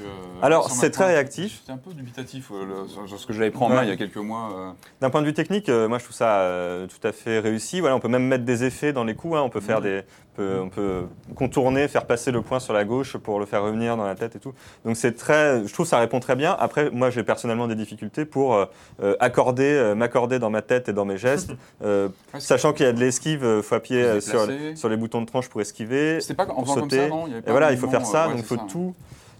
Alors, 0.40 0.70
c'est 0.70 0.90
très 0.90 1.06
réactif. 1.06 1.60
J'étais 1.60 1.72
un 1.72 1.76
peu 1.76 1.92
dubitatif 1.92 2.50
euh, 2.50 2.64
le- 2.82 3.06
sur, 3.06 3.18
ce 3.20 3.26
que 3.26 3.32
j'avais 3.34 3.50
pris 3.50 3.62
en 3.62 3.68
main 3.68 3.76
Ouais. 3.80 3.84
il 3.84 3.88
y 3.90 3.92
a 3.92 3.96
quelques 3.96 4.16
mois. 4.16 4.48
euh. 4.56 4.70
D'un 5.00 5.10
point 5.10 5.20
de 5.20 5.26
vue 5.26 5.34
technique, 5.34 5.68
euh, 5.68 5.86
moi 5.86 5.98
je 5.98 6.04
trouve 6.04 6.16
ça 6.16 6.38
euh, 6.40 6.86
tout 6.86 7.06
à 7.06 7.12
fait 7.12 7.38
réussi. 7.38 7.80
Voilà, 7.80 7.94
on 7.94 8.00
peut 8.00 8.08
même 8.08 8.26
mettre 8.26 8.44
des 8.44 8.64
effets 8.64 8.92
dans 8.92 9.04
les 9.04 9.14
coups. 9.14 9.36
hein. 9.36 9.42
On 9.44 9.50
peut 9.50 9.60
faire 9.60 9.80
des, 9.82 10.00
peut, 10.36 10.58
on 10.62 10.68
peut 10.68 11.02
contourner, 11.34 11.88
faire 11.88 12.04
passer 12.06 12.30
le 12.30 12.42
point 12.42 12.58
sur 12.60 12.72
la 12.72 12.84
gauche 12.84 13.16
pour 13.16 13.38
le 13.40 13.46
faire 13.46 13.62
revenir 13.62 13.96
dans 13.96 14.04
la 14.04 14.14
tête 14.14 14.36
et 14.36 14.38
tout. 14.38 14.52
Donc 14.84 14.96
c'est 14.96 15.12
très, 15.16 15.66
je 15.66 15.72
trouve 15.72 15.86
que 15.86 15.90
ça 15.90 15.98
répond 15.98 16.20
très 16.20 16.36
bien. 16.36 16.56
Après, 16.58 16.90
moi 16.90 17.10
j'ai 17.10 17.22
personnellement 17.22 17.68
des 17.68 17.74
difficultés 17.74 18.24
pour 18.24 18.54
euh, 18.54 18.64
euh, 19.02 19.14
accorder, 19.20 19.64
euh, 19.72 19.94
m'accorder 19.94 20.38
dans 20.38 20.50
ma 20.50 20.62
tête 20.62 20.88
et 20.88 20.92
dans 20.92 21.04
mes 21.04 21.16
gestes, 21.18 21.52
euh, 21.84 22.08
sachant 22.38 22.72
qu'il 22.72 22.86
y 22.86 22.88
a 22.88 22.92
de 22.92 23.00
l'esquive, 23.00 23.44
il 23.58 23.62
faut 23.62 23.74
appuyer 23.74 24.20
sur, 24.20 24.46
sur 24.74 24.88
les 24.88 24.96
boutons 24.96 25.20
de 25.20 25.26
tranche 25.26 25.48
pour 25.48 25.60
esquiver. 25.60 26.18
Pas 26.36 26.44
en 26.44 26.46
pour 26.46 26.62
faisant 26.64 26.74
comme 26.80 26.90
ça, 26.90 26.96
sauter. 26.96 27.08
non? 27.10 27.24
Il 27.26 27.32
y 27.32 27.36
avait 27.36 27.48
Et 27.48 27.50
voilà, 27.50 27.72
il 27.72 27.78
faut 27.78 27.88
faire 27.88 28.06
ça, 28.06 28.26
ouais, 28.26 28.32
donc 28.34 28.38
il 28.40 28.44
faut 28.46 28.56
ça. 28.56 28.66
tout. 28.70 28.94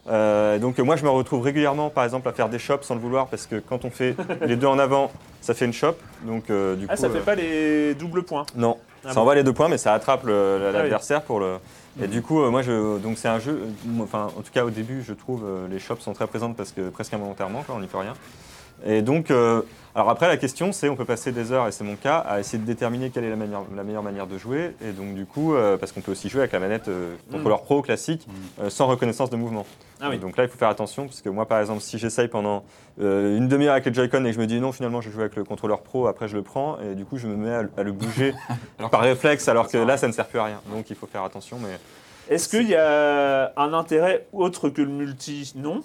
Euh, 0.09 0.59
donc 0.59 0.81
euh, 0.81 0.83
moi 0.83 0.97
je 0.97 1.05
me 1.05 1.09
retrouve 1.11 1.43
régulièrement 1.43 1.89
par 1.89 2.03
exemple 2.03 2.29
à 2.29 2.33
faire 2.33 2.49
des 2.49 2.59
chops 2.59 2.85
sans 2.85 2.97
le 2.97 3.01
vouloir 3.01 3.29
parce 3.29 3.47
que 3.47 3.61
quand 3.61 3.85
on 3.85 3.91
fait 3.91 4.17
les 4.45 4.57
deux 4.57 4.67
en 4.67 4.81
avant 4.81 5.13
ça 5.41 5.55
fait 5.55 5.65
une 5.65 5.73
chop 5.73 5.97
donc 6.27 6.51
euh, 6.51 6.75
du 6.75 6.87
Ah, 6.89 6.97
coup 6.97 7.01
ça 7.03 7.07
euh, 7.07 7.11
fait 7.11 7.21
pas 7.21 7.37
les 7.37 7.95
doubles 7.95 8.25
points? 8.25 8.45
non, 8.57 8.79
Ah 9.05 9.09
ça 9.09 9.15
bon 9.15 9.21
envoie 9.23 9.35
les 9.35 9.43
deux 9.43 9.53
points, 9.53 9.69
mais 9.69 9.79
ça 9.79 9.95
attrape 9.95 10.23
oui. 10.25 10.33
l'adversaire 10.33 11.23
pour 11.23 11.41
le. 11.41 11.59
Et 12.03 12.07
du 12.07 12.23
coup, 12.23 12.41
euh, 12.43 12.51
moi, 12.51 12.63
je, 12.63 12.99
donc 12.99 13.19
c'est 13.19 13.29
un 13.29 13.39
jeu. 13.39 13.53
euh, 13.67 14.03
Enfin, 14.03 14.29
en 14.37 14.41
tout 14.43 14.53
cas, 14.53 14.65
au 14.65 14.71
début, 14.71 15.03
je 15.07 15.13
trouve 15.13 15.45
euh, 15.45 15.69
les 15.69 15.79
shops 15.79 16.01
sont 16.01 16.15
très 16.15 16.27
présentes 16.27 16.57
parce 16.57 16.73
que 16.73 16.89
presque 16.89 17.13
involontairement, 17.13 17.63
quoi, 17.63 17.75
on 17.75 17.81
n'y 17.81 17.87
peut 17.87 17.99
rien. 17.99 18.15
Et 18.87 19.03
donc, 19.03 19.31
euh, 19.31 19.63
alors 19.95 20.09
après, 20.11 20.27
la 20.27 20.37
question, 20.39 20.73
c'est 20.73 20.89
on 20.89 20.97
peut 20.97 21.05
passer 21.05 21.33
des 21.33 21.53
heures, 21.53 21.69
et 21.69 21.73
c'est 21.73 21.85
mon 21.85 21.97
cas, 21.97 22.17
à 22.19 22.41
essayer 22.41 22.59
de 22.59 22.65
déterminer 22.67 23.11
quelle 23.11 23.25
est 23.25 23.31
la, 23.31 23.37
manière- 23.37 23.63
la 23.77 23.85
meilleure 23.85 24.03
manière 24.03 24.27
de 24.27 24.39
jouer. 24.39 24.75
Et 24.83 24.93
donc, 24.93 25.15
du 25.15 25.27
coup, 25.27 25.55
euh, 25.55 25.77
parce 25.77 25.93
qu'on 25.93 26.01
peut 26.01 26.13
aussi 26.13 26.29
jouer 26.31 26.41
avec 26.41 26.53
la 26.53 26.59
manette 26.59 26.89
euh, 26.89 27.15
contrôleur 27.31 27.63
pro 27.63 27.83
classique, 27.83 28.27
euh, 28.61 28.71
sans 28.71 28.87
reconnaissance 28.87 29.29
de 29.31 29.37
mouvement. 29.37 29.67
Ah 30.01 30.09
oui. 30.11 30.19
Donc 30.19 30.37
là, 30.37 30.45
il 30.45 30.49
faut 30.49 30.57
faire 30.59 30.71
attention, 30.71 31.05
parce 31.07 31.21
que 31.21 31.29
moi, 31.29 31.47
par 31.47 31.61
exemple, 31.61 31.81
si 31.83 31.99
j'essaye 31.99 32.29
pendant 32.29 32.65
euh, 33.01 33.37
une 33.37 33.49
demi-heure 33.49 33.73
avec 33.75 33.85
les 33.87 33.93
Joy-Con 33.95 34.25
et 34.25 34.29
que 34.31 34.33
je 34.33 34.41
me 34.41 34.47
dis 34.47 34.61
non, 34.61 34.73
finalement, 34.73 35.01
je 35.01 35.11
joue 35.11 35.21
avec 35.21 35.37
le 35.37 35.45
contrôleur 35.45 35.83
pro, 35.83 36.07
après 36.07 36.27
je 36.27 36.37
le 36.37 36.43
prends, 36.43 36.79
et 36.81 36.95
du 36.95 37.05
coup, 37.05 37.19
je 37.19 37.27
me 37.29 37.37
mets 37.37 37.55
à, 37.55 37.63
le- 37.63 37.71
à 37.77 37.83
le 37.83 37.93
bouger 37.93 38.35
Alors 38.79 38.91
par 38.91 39.01
réflexe, 39.03 39.47
alors 39.49 39.69
que 39.69 39.77
là, 39.79 39.97
ça 39.99 40.09
ne 40.09 40.13
sert 40.13 40.27
plus 40.27 40.39
à 40.39 40.45
rien. 40.45 40.61
Donc 40.75 40.89
il 40.91 40.97
faut 40.97 41.07
faire 41.07 41.23
attention. 41.23 41.59
Mais 41.63 42.35
Est-ce 42.35 42.49
qu'il 42.49 42.69
y 42.69 42.75
a 42.75 43.53
un 43.57 43.73
intérêt 43.75 44.27
autre 44.33 44.71
que 44.71 44.81
le 44.83 44.89
multi? 44.89 45.53
Non. 45.55 45.83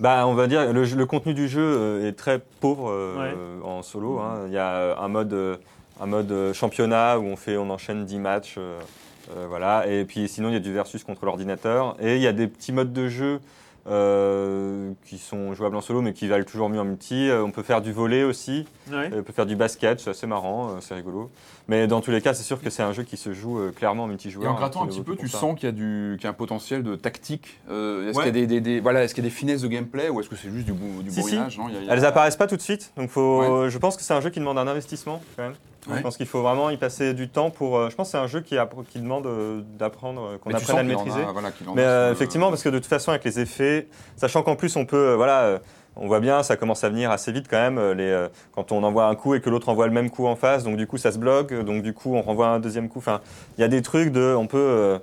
Bah, 0.00 0.24
on 0.26 0.34
va 0.34 0.46
dire 0.46 0.72
le, 0.72 0.84
le 0.84 1.06
contenu 1.06 1.34
du 1.34 1.48
jeu 1.48 1.62
euh, 1.62 2.08
est 2.08 2.12
très 2.12 2.40
pauvre 2.60 2.90
euh, 2.90 3.60
en 3.64 3.82
solo. 3.82 4.18
hein. 4.18 4.42
Il 4.46 4.52
y 4.52 4.58
a 4.58 4.70
euh, 4.74 4.94
un 4.98 5.08
mode, 5.08 5.58
un 6.00 6.06
mode 6.06 6.52
championnat 6.52 7.18
où 7.18 7.24
on 7.24 7.36
fait, 7.36 7.56
on 7.56 7.70
enchaîne 7.70 8.04
10 8.04 8.18
matchs. 8.18 8.54
euh, 8.58 9.46
voilà. 9.48 9.86
Et 9.86 10.04
puis 10.04 10.28
sinon, 10.28 10.48
il 10.48 10.54
y 10.54 10.56
a 10.56 10.60
du 10.60 10.72
versus 10.72 11.02
contre 11.04 11.24
l'ordinateur. 11.24 11.96
Et 12.00 12.16
il 12.16 12.22
y 12.22 12.26
a 12.26 12.32
des 12.32 12.46
petits 12.48 12.72
modes 12.72 12.92
de 12.92 13.08
jeu 13.08 13.40
euh, 13.86 14.92
qui 15.06 15.18
sont 15.18 15.54
jouables 15.54 15.76
en 15.76 15.80
solo, 15.80 16.00
mais 16.00 16.12
qui 16.12 16.26
valent 16.28 16.44
toujours 16.44 16.68
mieux 16.68 16.80
en 16.80 16.84
multi. 16.84 17.28
Euh, 17.28 17.42
on 17.44 17.50
peut 17.50 17.62
faire 17.62 17.82
du 17.82 17.92
volet 17.92 18.22
aussi. 18.24 18.66
Ouais. 18.90 19.10
Euh, 19.12 19.20
On 19.20 19.22
peut 19.22 19.32
faire 19.32 19.46
du 19.46 19.56
basket, 19.56 20.00
c'est 20.00 20.10
assez 20.10 20.26
marrant, 20.26 20.76
c'est 20.80 20.94
rigolo. 20.94 21.30
Mais 21.68 21.86
dans 21.86 22.00
tous 22.02 22.10
les 22.10 22.20
cas, 22.20 22.34
c'est 22.34 22.42
sûr 22.42 22.60
que 22.60 22.68
c'est 22.70 22.82
un 22.82 22.92
jeu 22.92 23.02
qui 23.04 23.16
se 23.16 23.32
joue 23.32 23.58
clairement 23.74 24.04
en 24.04 24.06
multijoueur. 24.06 24.44
Et 24.44 24.48
en 24.48 24.52
hein, 24.52 24.56
grattant 24.56 24.80
qui 24.80 24.86
un 24.86 24.88
petit 24.88 25.02
peu, 25.02 25.16
tu 25.16 25.28
ça. 25.28 25.38
sens 25.38 25.58
qu'il 25.58 25.66
y, 25.66 25.72
a 25.72 25.72
du- 25.72 26.16
qu'il 26.18 26.24
y 26.24 26.26
a 26.26 26.30
un 26.30 26.34
potentiel 26.34 26.82
de 26.82 26.94
tactique. 26.96 27.58
Euh, 27.70 28.08
est-ce 28.10 28.18
Ouais. 28.18 28.24
qu'il 28.24 28.36
y 28.40 28.42
a 28.42 28.46
des, 28.46 28.60
des- 28.60 28.60
des- 28.60 28.80
voilà, 28.80 29.02
est-ce 29.04 29.14
qu'il 29.14 29.24
y 29.24 29.26
a 29.26 29.30
des 29.30 29.34
finesses 29.34 29.62
de 29.62 29.68
gameplay 29.68 30.08
ou 30.10 30.20
est-ce 30.20 30.28
que 30.28 30.36
c'est 30.36 30.50
juste 30.50 30.66
du, 30.66 30.72
du 30.72 31.10
Si, 31.10 31.22
si. 31.22 31.36
non 31.36 31.46
Il 31.68 31.74
y 31.74 31.76
a- 31.76 31.80
il 31.80 31.86
y 31.86 31.90
a- 31.90 31.94
Elles 31.94 32.04
apparaissent 32.04 32.36
pas 32.36 32.46
tout 32.46 32.56
de 32.56 32.60
suite, 32.62 32.92
donc 32.96 33.08
faut, 33.10 33.68
je 33.68 33.78
pense 33.78 33.96
que 33.96 34.02
c'est 34.02 34.12
un 34.14 34.20
jeu 34.20 34.28
qui 34.30 34.40
demande 34.40 34.58
un 34.58 34.66
investissement 34.66 35.22
quand 35.36 35.42
même. 35.44 35.54
Ouais. 35.88 35.98
Je 35.98 36.02
pense 36.02 36.16
qu'il 36.16 36.26
faut 36.26 36.40
vraiment 36.42 36.70
y 36.70 36.76
passer 36.76 37.12
du 37.14 37.28
temps 37.28 37.50
pour. 37.50 37.76
euh, 37.76 37.90
je 37.90 37.94
pense 37.94 38.08
que 38.08 38.12
c'est 38.12 38.18
un 38.18 38.26
jeu 38.26 38.40
qui, 38.40 38.56
demande 38.96 39.26
euh, 39.26 39.60
d'apprendre, 39.78 40.22
euh, 40.22 40.38
qu'on 40.38 40.50
apprenne 40.50 40.78
à 40.78 40.82
le 40.82 40.90
a- 40.90 40.96
maîtriser. 40.96 41.20
voilà, 41.32 41.50
Mais 41.74 41.82
euh, 41.82 42.12
effectivement, 42.12 42.48
parce 42.48 42.62
que 42.62 42.68
de 42.70 42.78
toute 42.78 42.86
façon, 42.88 43.10
avec 43.10 43.24
les 43.24 43.38
effets, 43.40 43.88
sachant 44.16 44.42
qu'en 44.42 44.56
plus 44.56 44.76
on 44.76 44.86
peut, 44.86 45.12
voilà, 45.14 45.60
on 45.96 46.06
voit 46.06 46.20
bien, 46.20 46.42
ça 46.42 46.56
commence 46.56 46.82
à 46.84 46.88
venir 46.88 47.10
assez 47.10 47.32
vite 47.32 47.46
quand 47.48 47.58
même. 47.58 47.78
Les, 47.92 48.04
euh, 48.08 48.28
quand 48.52 48.72
on 48.72 48.82
envoie 48.82 49.06
un 49.06 49.14
coup 49.14 49.34
et 49.34 49.40
que 49.40 49.50
l'autre 49.50 49.68
envoie 49.68 49.86
le 49.86 49.92
même 49.92 50.10
coup 50.10 50.26
en 50.26 50.36
face, 50.36 50.64
donc 50.64 50.76
du 50.76 50.86
coup 50.86 50.96
ça 50.96 51.12
se 51.12 51.18
bloque, 51.18 51.52
donc 51.52 51.82
du 51.82 51.92
coup 51.92 52.14
on 52.14 52.22
renvoie 52.22 52.48
un 52.48 52.60
deuxième 52.60 52.88
coup. 52.88 52.98
Enfin, 52.98 53.20
il 53.58 53.60
y 53.60 53.64
a 53.64 53.68
des 53.68 53.82
trucs 53.82 54.10
de, 54.10 54.34
on 54.36 54.46
peut, 54.46 54.56
euh, 54.58 54.98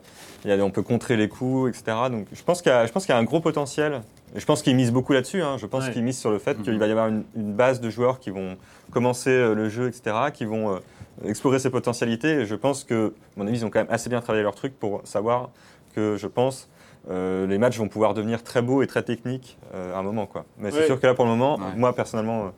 y 0.45 0.51
a 0.51 0.55
on 0.57 0.71
peut 0.71 0.81
contrer 0.81 1.15
les 1.15 1.29
coups, 1.29 1.69
etc. 1.69 1.97
Donc 2.09 2.25
je 2.33 2.41
pense 2.43 2.61
qu'il 2.61 2.71
y 2.71 2.75
a, 2.75 2.85
je 2.87 2.91
pense 2.91 3.05
qu'il 3.05 3.13
y 3.13 3.15
a 3.15 3.19
un 3.19 3.23
gros 3.23 3.39
potentiel. 3.39 4.01
Je 4.35 4.45
pense 4.45 4.61
qu'ils 4.61 4.75
misent 4.75 4.91
beaucoup 4.93 5.13
là-dessus. 5.13 5.41
hein. 5.41 5.57
Je 5.57 5.65
pense 5.65 5.85
Ouais. 5.87 5.91
qu'ils 5.91 6.03
misent 6.03 6.17
sur 6.19 6.31
le 6.31 6.39
fait 6.39 6.57
Mhm. 6.57 6.63
qu'il 6.63 6.79
va 6.79 6.87
y 6.87 6.91
avoir 6.91 7.07
une, 7.07 7.23
une 7.35 7.53
base 7.53 7.81
de 7.81 7.89
joueurs 7.89 8.19
qui 8.19 8.29
vont 8.29 8.57
commencer 8.91 9.29
euh, 9.29 9.53
le 9.53 9.67
jeu, 9.69 9.87
etc., 9.87 10.15
qui 10.33 10.45
vont 10.45 10.75
euh, 10.75 10.79
explorer 11.25 11.59
ses 11.59 11.69
potentialités. 11.69 12.41
Et 12.41 12.45
je 12.45 12.55
pense 12.55 12.83
que, 12.83 13.07
à 13.35 13.39
mon 13.39 13.47
avis, 13.47 13.59
ils 13.59 13.65
ont 13.65 13.69
quand 13.69 13.79
même 13.79 13.91
assez 13.91 14.09
bien 14.09 14.21
travaillé 14.21 14.43
leur 14.43 14.55
truc 14.55 14.77
pour 14.79 15.01
savoir 15.03 15.49
que, 15.95 16.15
je 16.17 16.27
pense, 16.27 16.69
euh, 17.09 17.45
les 17.47 17.57
matchs 17.57 17.77
vont 17.77 17.89
pouvoir 17.89 18.13
devenir 18.13 18.43
très 18.43 18.61
beaux 18.61 18.81
et 18.81 18.87
très 18.87 19.03
techniques 19.03 19.57
euh, 19.73 19.93
à 19.95 19.97
un 19.99 20.03
moment. 20.03 20.27
Quoi. 20.27 20.45
Mais 20.59 20.71
c'est 20.71 20.85
sûr 20.85 20.99
que 20.99 21.07
là, 21.07 21.13
pour 21.13 21.25
le 21.25 21.31
moment, 21.31 21.57
Ouais. 21.57 21.63
moi, 21.75 21.93
personnellement, 21.93 22.45
euh, 22.45 22.49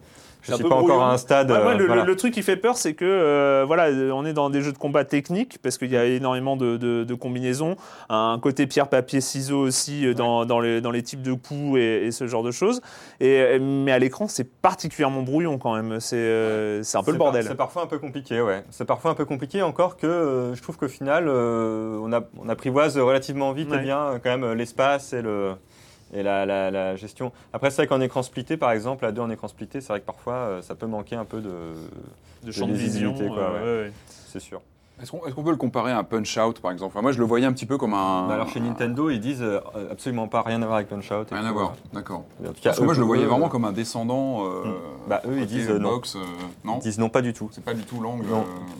je 0.44 0.54
suis 0.54 0.64
pas 0.64 0.76
encore 0.76 1.02
à 1.02 1.12
un 1.12 1.18
stade. 1.18 1.50
Ouais, 1.52 1.58
euh, 1.58 1.74
le, 1.78 1.86
voilà. 1.88 2.04
le- 2.04 2.08
le 2.08 2.16
truc 2.16 2.34
qui 2.34 2.44
fait 2.44 2.58
peur, 2.58 2.78
c'est 2.78 2.94
que 2.94 3.06
euh, 3.06 3.64
voilà, 3.66 3.86
euh, 3.88 4.12
on 4.12 4.26
est 4.26 4.34
dans 4.34 4.50
des 4.50 4.62
jeux 4.62 4.72
de 4.72 4.78
combat 4.78 5.06
techniques 5.06 5.58
parce 5.62 5.78
qu'il 5.78 5.90
y 5.92 5.98
a 5.98 6.06
énormément 6.06 6.56
de, 6.58 6.78
de- 6.78 7.04
de 7.04 7.14
combinaisons, 7.16 7.76
un 8.10 8.38
côté 8.42 8.68
pierre 8.68 8.88
papier 8.90 9.22
ciseaux 9.22 9.60
aussi 9.62 10.06
euh, 10.06 10.14
dans, 10.14 10.46
dans 10.46 10.60
les, 10.60 10.82
dans 10.82 10.92
les 10.92 11.02
types 11.04 11.22
de 11.22 11.34
coups 11.34 11.78
et, 11.80 12.06
et 12.08 12.12
ce 12.12 12.28
genre 12.28 12.44
de 12.44 12.52
choses. 12.52 12.82
Et 13.20 13.58
mais 13.60 13.92
à 13.92 14.00
l'écran, 14.00 14.28
c'est 14.28 14.50
particulièrement 14.62 15.22
brouillon 15.22 15.58
quand 15.58 15.76
même. 15.76 16.00
C'est 16.00 16.82
c'est 16.84 16.98
un 16.98 17.04
peu 17.04 17.12
le 17.12 17.18
par- 17.18 17.28
bordel. 17.28 17.46
C'est 17.48 17.56
parfois 17.56 17.84
un 17.84 17.88
peu 17.88 17.98
compliqué, 18.00 18.42
ouais. 18.42 18.64
C'est 18.70 18.86
parfois 18.86 19.12
un 19.12 19.16
peu 19.16 19.26
compliqué, 19.26 19.62
encore 19.62 19.98
que 19.98 20.52
je 20.54 20.62
trouve 20.62 20.78
qu'au 20.78 20.88
final, 20.88 21.28
on, 21.30 22.12
a, 22.14 22.22
on 22.38 22.50
apprivoise 22.50 22.98
relativement 22.98 23.52
vite 23.54 23.72
et 23.74 23.78
bien 23.80 24.00
euh, 24.00 24.20
quand 24.24 24.38
même 24.38 24.54
l'espace 24.54 25.14
et, 25.14 25.22
le, 25.22 25.54
et 26.14 26.24
la, 26.24 26.46
la- 26.46 26.72
la 26.72 26.96
gestion. 26.96 27.32
Après, 27.54 27.70
c'est 27.72 27.78
vrai 27.78 27.88
qu'en 27.88 28.02
écran 28.02 28.24
splitté, 28.24 28.58
par 28.58 28.72
exemple, 28.72 29.06
à 29.06 29.12
deux 29.12 29.22
en 29.22 29.30
écran 29.30 29.48
splitté, 29.48 29.82
c'est 29.82 29.88
vrai 29.90 30.00
que 30.02 30.06
parfois 30.06 30.34
euh, 30.36 30.62
ça 30.62 30.76
peut 30.76 30.86
manquer 30.88 31.16
un 31.16 31.26
peu 31.26 31.42
de. 31.42 31.74
de 32.44 32.52
champ 32.52 32.68
de 32.68 32.74
vision. 32.74 33.14
quoi, 33.30 33.38
euh, 33.40 33.82
ouais, 33.84 33.88
ouais. 33.88 33.94
C'est 34.08 34.40
sûr. 34.40 34.62
Est-ce 35.02 35.12
qu'on 35.12 35.44
peut 35.44 35.50
le 35.52 35.58
comparer 35.58 35.92
à 35.92 35.98
un 35.98 36.04
Punch-Out, 36.04 36.60
par 36.62 36.72
exemple? 36.72 36.92
Enfin, 36.94 37.02
Moi, 37.02 37.12
je 37.12 37.20
le 37.20 37.26
voyais 37.26 37.46
un 37.46 37.52
petit 37.52 37.66
peu 37.66 37.78
comme 37.78 37.94
un. 37.94 38.28
Bah 38.28 38.36
alors 38.36 38.48
chez 38.48 38.60
Nintendo, 38.62 39.10
ils 39.10 39.20
disent 39.20 39.42
euh, 39.42 39.60
absolument 39.92 40.28
pas 40.28 40.44
rien 40.44 40.62
à 40.62 40.66
voir 40.66 40.78
avec 40.78 40.88
Punch-Out. 40.88 41.28
Rien 41.32 41.44
à 41.46 41.52
voir, 41.52 41.74
d'accord. 41.92 42.24
Parce 42.64 42.78
que 42.80 42.84
moi, 42.86 42.94
je 42.94 43.00
le 43.00 43.06
voyais 43.06 43.24
eux, 43.24 43.28
vraiment 43.28 43.48
euh, 43.48 43.50
comme 43.50 43.66
un 43.66 43.72
descendant. 43.74 44.46
euh, 44.46 44.64
Bah, 45.10 45.22
eux, 45.28 45.40
ils 45.40 45.46
disent, 45.48 45.70
euh, 45.72 45.80
non. 45.80 45.90
boxe, 45.96 46.16
euh, 46.16 46.20
non? 46.64 46.78
Ils 46.80 46.84
disent 46.84 47.00
non, 47.00 47.10
pas 47.10 47.22
du 47.22 47.34
tout. 47.34 47.50
C'est 47.52 47.64
pas 47.66 47.74
du 47.74 47.84
tout 47.84 48.00
l'angle. 48.00 48.26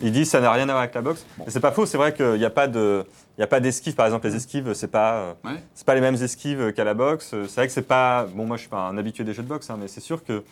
Ils 0.00 0.12
disent 0.12 0.30
ça 0.30 0.40
n'a 0.40 0.50
rien 0.52 0.62
à 0.68 0.72
voir 0.72 0.78
avec 0.78 0.94
la 0.94 1.02
boxe. 1.02 1.26
Bon. 1.36 1.44
C'est 1.48 1.60
pas 1.60 1.72
faux, 1.72 1.84
c'est 1.84 1.98
vrai 1.98 2.14
qu'il 2.14 2.34
n'y 2.38 2.44
a 2.44 2.50
pas 2.50 2.68
de. 2.68 3.04
Il 3.36 3.40
y 3.40 3.44
a 3.44 3.48
pas 3.48 3.58
d'esquive, 3.60 3.94
par 3.96 4.06
exemple, 4.06 4.26
les 4.28 4.36
esquives, 4.36 4.72
c'est 4.74 4.86
pas, 4.90 5.34
Ouais. 5.44 5.60
c'est 5.74 5.84
pas 5.84 5.96
les 5.96 6.00
mêmes 6.00 6.14
esquives 6.14 6.72
qu'à 6.72 6.84
la 6.84 6.94
boxe. 6.94 7.34
C'est 7.48 7.54
vrai 7.56 7.66
que 7.66 7.72
c'est 7.72 7.82
pas. 7.82 8.26
Bon, 8.32 8.46
moi, 8.46 8.56
je 8.56 8.60
suis 8.62 8.70
pas 8.70 8.86
un 8.88 8.96
habitué 8.96 9.24
des 9.24 9.34
jeux 9.34 9.42
de 9.42 9.48
boxe, 9.48 9.68
hein, 9.70 9.76
mais 9.78 9.88
c'est 9.88 10.00
sûr 10.00 10.24
que 10.24 10.44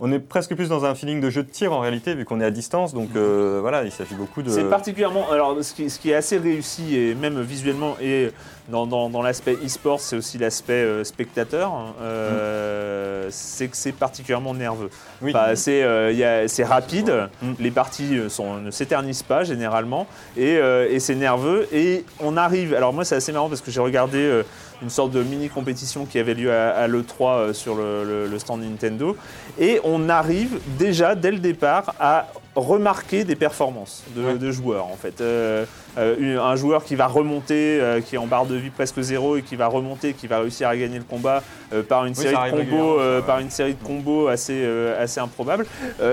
on 0.00 0.12
est 0.12 0.18
presque 0.18 0.54
plus 0.54 0.68
dans 0.68 0.84
un 0.84 0.94
feeling 0.94 1.20
de 1.20 1.30
jeu 1.30 1.42
de 1.42 1.48
tir 1.48 1.72
en 1.72 1.80
réalité, 1.80 2.14
vu 2.14 2.24
qu'on 2.24 2.40
est 2.40 2.44
à 2.44 2.50
distance. 2.50 2.94
Donc 2.94 3.10
euh, 3.16 3.58
voilà, 3.60 3.84
il 3.84 3.92
s'agit 3.92 4.14
beaucoup 4.14 4.42
de. 4.42 4.50
C'est 4.50 4.68
particulièrement. 4.68 5.30
Alors, 5.30 5.56
ce 5.62 5.72
qui, 5.72 5.90
ce 5.90 5.98
qui 5.98 6.10
est 6.10 6.14
assez 6.14 6.38
réussi, 6.38 6.96
et 6.96 7.14
même 7.14 7.40
visuellement, 7.40 7.96
et 8.00 8.30
dans, 8.68 8.86
dans- 8.86 9.08
dans 9.08 9.22
l'aspect 9.22 9.56
e-sport, 9.64 10.00
c'est 10.00 10.16
aussi 10.16 10.36
l'aspect 10.38 10.72
euh, 10.74 11.04
spectateur, 11.04 11.72
euh, 12.02 13.26
c'est 13.30 13.68
que 13.68 13.76
c'est 13.76 13.92
particulièrement 13.92 14.54
nerveux. 14.54 14.90
Oui. 15.22 15.32
C'est 15.54 15.82
euh, 15.82 16.46
c'est 16.48 16.64
rapide, 16.64 17.28
Mm. 17.42 17.52
les 17.58 17.70
parties 17.70 18.18
sont, 18.28 18.56
ne 18.58 18.70
s'éternisent 18.70 19.22
pas 19.22 19.44
généralement, 19.44 20.06
et, 20.36 20.54
et 20.90 21.00
c'est 21.00 21.14
nerveux. 21.14 21.66
Et 21.72 22.04
on 22.20 22.36
arrive. 22.36 22.74
Alors, 22.74 22.92
moi, 22.92 23.04
c'est 23.04 23.16
assez 23.16 23.32
marrant 23.32 23.48
parce 23.48 23.60
que 23.60 23.70
j'ai 23.70 23.80
regardé 23.80 24.42
une 24.82 24.90
sorte 24.90 25.10
de 25.12 25.22
mini 25.22 25.48
compétition 25.48 26.04
qui 26.06 26.18
avait 26.18 26.34
lieu 26.34 26.52
à, 26.52 26.70
à 26.70 26.86
l'E3 26.88 27.20
euh, 27.22 27.52
sur 27.52 27.74
le, 27.74 28.04
le- 28.04 28.26
le 28.28 28.38
stand 28.38 28.60
Nintendo, 28.62 29.16
et 29.58 29.80
on 29.84 30.08
arrive 30.08 30.60
déjà 30.78 31.14
dès 31.14 31.30
le 31.32 31.38
départ 31.38 31.94
à 31.98 32.26
remarquer 32.60 33.24
des 33.24 33.36
performances 33.36 34.02
de, 34.16 34.22
Ouais. 34.24 34.34
de 34.38 34.50
joueurs 34.50 34.86
en 34.86 34.96
fait. 34.96 35.20
Euh, 35.20 35.64
euh, 35.96 36.38
un 36.40 36.54
joueur 36.56 36.84
qui 36.84 36.94
va 36.94 37.06
remonter, 37.06 37.80
euh, 37.80 38.00
qui 38.00 38.14
est 38.14 38.18
en 38.18 38.26
barre 38.26 38.46
de 38.46 38.54
vie 38.54 38.70
presque 38.70 39.00
zéro 39.00 39.36
et 39.36 39.42
qui 39.42 39.56
va 39.56 39.66
remonter, 39.66 40.12
qui 40.12 40.26
va 40.26 40.40
réussir 40.40 40.68
à 40.68 40.76
gagner 40.76 40.98
le 40.98 41.04
combat 41.04 41.42
par 41.88 42.04
une 42.06 42.14
Oui, 42.16 42.22
série 42.22 42.34
de 42.34 42.50
combos, 42.50 42.56
régulièrement, 42.96 43.20
ça, 43.20 43.26
par 43.26 43.36
ouais. 43.36 43.42
une 43.42 43.50
série 43.50 43.74
de 43.74 43.82
combos 43.84 44.28
assez 44.28 44.64
assez 44.98 45.20
improbables. 45.20 45.66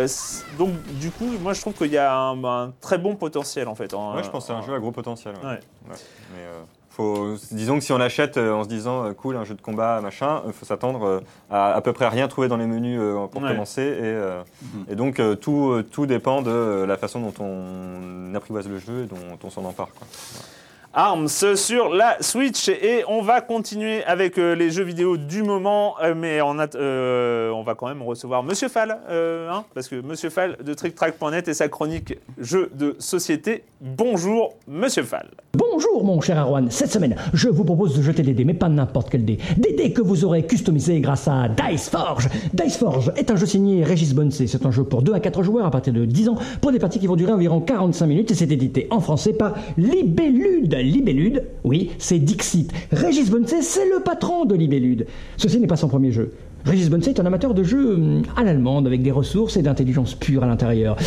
C- 0.07 0.43
donc 0.57 0.71
du 0.99 1.11
coup, 1.11 1.29
moi 1.41 1.53
je 1.53 1.61
trouve 1.61 1.73
qu'il 1.73 1.91
y 1.91 1.97
a 1.97 2.13
un, 2.13 2.43
un 2.43 2.73
très 2.81 2.97
bon 2.97 3.15
potentiel 3.15 3.67
en 3.67 3.75
fait. 3.75 3.93
en- 3.93 4.15
Ouais, 4.15 4.23
je 4.23 4.29
pense 4.29 4.43
que 4.47 4.53
c'est 4.53 4.57
un 4.57 4.61
jeu 4.65 4.73
à 4.73 4.79
gros 4.79 4.91
potentiel. 4.91 5.33
ouais. 5.43 5.59
Mais, 5.87 5.95
faut, 6.95 7.35
disons 7.51 7.77
que 7.77 7.83
si 7.83 7.91
on 7.91 7.97
l'achète 7.97 8.37
euh, 8.37 8.53
en 8.53 8.63
se 8.63 8.69
disant 8.69 9.05
euh, 9.05 9.13
cool, 9.13 9.35
un 9.35 9.43
jeu 9.43 9.53
de 9.55 9.61
combat, 9.61 9.99
machin, 10.01 10.41
il 10.47 10.53
faut 10.53 10.65
s'attendre 10.65 11.05
euh, 11.05 11.19
à 11.49 11.73
à 11.73 11.81
peu 11.81 11.91
près 11.93 12.07
rien 12.07 12.27
trouver 12.27 12.47
dans 12.47 12.57
les 12.57 12.65
menus 12.67 12.99
euh, 13.01 13.27
pour 13.27 13.41
Ouais. 13.41 13.49
commencer. 13.49 13.81
Et, 13.81 13.99
euh, 14.03 14.41
Mhm. 14.61 14.85
et 14.89 14.95
donc 14.95 15.19
euh, 15.19 15.35
tout, 15.35 15.71
euh, 15.71 15.83
tout 15.83 16.05
dépend 16.05 16.41
de 16.41 16.49
euh, 16.51 16.85
la 16.85 16.95
façon 16.97 17.19
dont 17.19 17.33
on 17.43 18.33
apprivoise 18.35 18.67
le 18.69 18.79
jeu 18.79 19.03
et 19.03 19.05
dont 19.07 19.37
on 19.43 19.49
s'en 19.49 19.65
empare. 19.65 19.89
Quoi. 19.97 20.07
Arms 20.97 21.27
sur 21.57 21.89
la 21.89 22.15
Switch 22.21 22.69
et 22.69 23.03
on 23.09 23.21
va 23.21 23.41
continuer 23.41 24.01
avec 24.05 24.37
euh, 24.37 24.55
les 24.55 24.71
jeux 24.71 24.85
vidéo 24.85 25.17
du 25.17 25.43
moment, 25.43 25.95
euh, 26.01 26.15
mais 26.15 26.39
euh, 26.39 27.51
on 27.51 27.63
va 27.63 27.75
quand 27.75 27.89
même 27.89 28.01
recevoir 28.01 28.43
Monsieur 28.43 28.69
Fall, 28.69 28.97
hein, 29.09 29.65
parce 29.73 29.89
que 29.89 29.99
Monsieur 29.99 30.29
Fall 30.29 30.55
de 30.63 30.73
TrickTrack.net 30.73 31.49
et 31.49 31.53
sa 31.53 31.67
chronique 31.67 32.17
jeux 32.37 32.71
de 32.73 32.95
société. 32.97 33.65
Bonjour 33.81 34.55
Monsieur 34.69 35.03
Fall. 35.03 35.27
Bonjour 35.53 36.05
mon 36.05 36.21
cher 36.21 36.37
Arwan, 36.37 36.71
cette 36.71 36.91
semaine 36.91 37.17
je 37.33 37.49
vous 37.49 37.65
propose 37.65 37.97
de 37.97 38.01
jeter 38.01 38.23
des 38.23 38.33
dés, 38.33 38.45
mais 38.45 38.53
pas 38.53 38.69
n'importe 38.69 39.09
quel 39.09 39.25
dé. 39.25 39.37
Des 39.57 39.73
dés 39.73 39.91
que 39.91 40.01
vous 40.01 40.23
aurez 40.23 40.45
customisés 40.45 41.01
grâce 41.01 41.27
à 41.27 41.49
Dice 41.49 41.89
Forge. 41.89 42.29
Dice 42.53 42.77
Forge 42.77 43.11
est 43.17 43.29
un 43.31 43.35
jeu 43.35 43.45
signé 43.45 43.83
Régis 43.83 44.13
Bonsey, 44.13 44.47
c'est 44.47 44.65
un 44.65 44.71
jeu 44.71 44.85
pour 44.85 45.01
2 45.01 45.13
à 45.13 45.19
4 45.19 45.43
joueurs 45.43 45.65
à 45.65 45.71
partir 45.71 45.91
de 45.91 46.05
10 46.05 46.29
ans, 46.29 46.37
pour 46.61 46.71
des 46.71 46.79
parties 46.79 46.99
qui 46.99 47.07
vont 47.07 47.17
durer 47.17 47.33
environ 47.33 47.59
45 47.59 48.05
minutes 48.05 48.31
et 48.31 48.35
c'est 48.35 48.49
édité 48.49 48.87
en 48.91 49.01
français 49.01 49.33
par 49.33 49.55
Libellude. 49.77 50.84
Libellude, 50.85 51.43
oui, 51.63 51.91
c'est 51.97 52.19
Dixit. 52.19 52.71
Régis 52.91 53.29
Bonsey, 53.29 53.61
c'est 53.61 53.89
le 53.89 54.01
patron 54.01 54.45
de 54.45 54.55
Libellude. 54.55 55.07
Ceci 55.37 55.59
n'est 55.59 55.67
pas 55.67 55.75
son 55.75 55.87
premier 55.87 56.11
jeu. 56.11 56.31
Régis 56.65 56.89
Bonsey 56.89 57.11
est 57.11 57.19
un 57.19 57.25
amateur 57.25 57.53
de 57.53 57.63
jeux 57.63 57.95
hum, 57.95 58.23
à 58.35 58.43
l'allemande 58.43 58.87
avec 58.87 59.03
des 59.03 59.11
ressources 59.11 59.57
et 59.57 59.61
d'intelligence 59.61 60.15
pure 60.15 60.43
à 60.43 60.47
l'intérieur. 60.47 60.97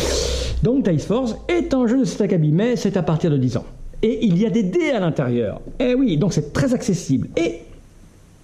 Donc 0.63 0.87
Dice 0.87 1.05
Force 1.05 1.35
est 1.47 1.73
un 1.73 1.87
jeu 1.87 1.99
de 1.99 2.05
cet 2.05 2.21
acabit, 2.21 2.51
mais 2.51 2.75
c'est 2.75 2.97
à 2.97 3.03
partir 3.03 3.31
de 3.31 3.37
10 3.37 3.57
ans. 3.57 3.65
Et 4.01 4.25
il 4.25 4.37
y 4.37 4.45
a 4.45 4.49
des 4.49 4.63
dés 4.63 4.91
à 4.91 4.99
l'intérieur. 4.99 5.61
Eh 5.79 5.93
oui, 5.93 6.17
donc 6.17 6.31
c'est 6.31 6.53
très 6.53 6.73
accessible. 6.73 7.27
Et 7.35 7.59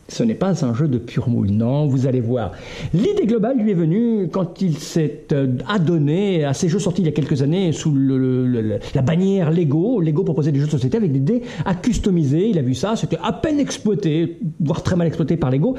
ce 0.07 0.23
n'est 0.23 0.35
pas 0.35 0.63
un 0.63 0.73
jeu 0.73 0.87
de 0.87 0.97
pur 0.97 1.29
moule, 1.29 1.49
non, 1.49 1.87
vous 1.87 2.05
allez 2.05 2.21
voir. 2.21 2.51
L'idée 2.93 3.25
globale 3.25 3.57
lui 3.57 3.71
est 3.71 3.75
venue 3.75 4.29
quand 4.31 4.61
il 4.61 4.77
s'est 4.77 5.25
euh, 5.31 5.57
adonné 5.67 6.45
à 6.45 6.53
ces 6.53 6.69
jeux 6.69 6.79
sortis 6.79 7.01
il 7.01 7.05
y 7.05 7.09
a 7.09 7.11
quelques 7.11 7.41
années 7.41 7.71
sous 7.71 7.93
la 7.95 9.01
bannière 9.01 9.51
Lego. 9.51 9.99
Lego 10.01 10.23
proposait 10.23 10.51
des 10.51 10.59
jeux 10.59 10.67
de 10.67 10.71
société 10.71 10.97
avec 10.97 11.11
des 11.11 11.19
dés 11.19 11.41
à 11.65 11.73
customiser. 11.73 12.49
Il 12.49 12.59
a 12.59 12.61
vu 12.61 12.75
ça, 12.75 12.95
c'était 12.95 13.17
à 13.23 13.33
peine 13.33 13.59
exploité, 13.59 14.37
voire 14.59 14.83
très 14.83 14.95
mal 14.95 15.07
exploité 15.07 15.37
par 15.37 15.49
Lego. 15.49 15.75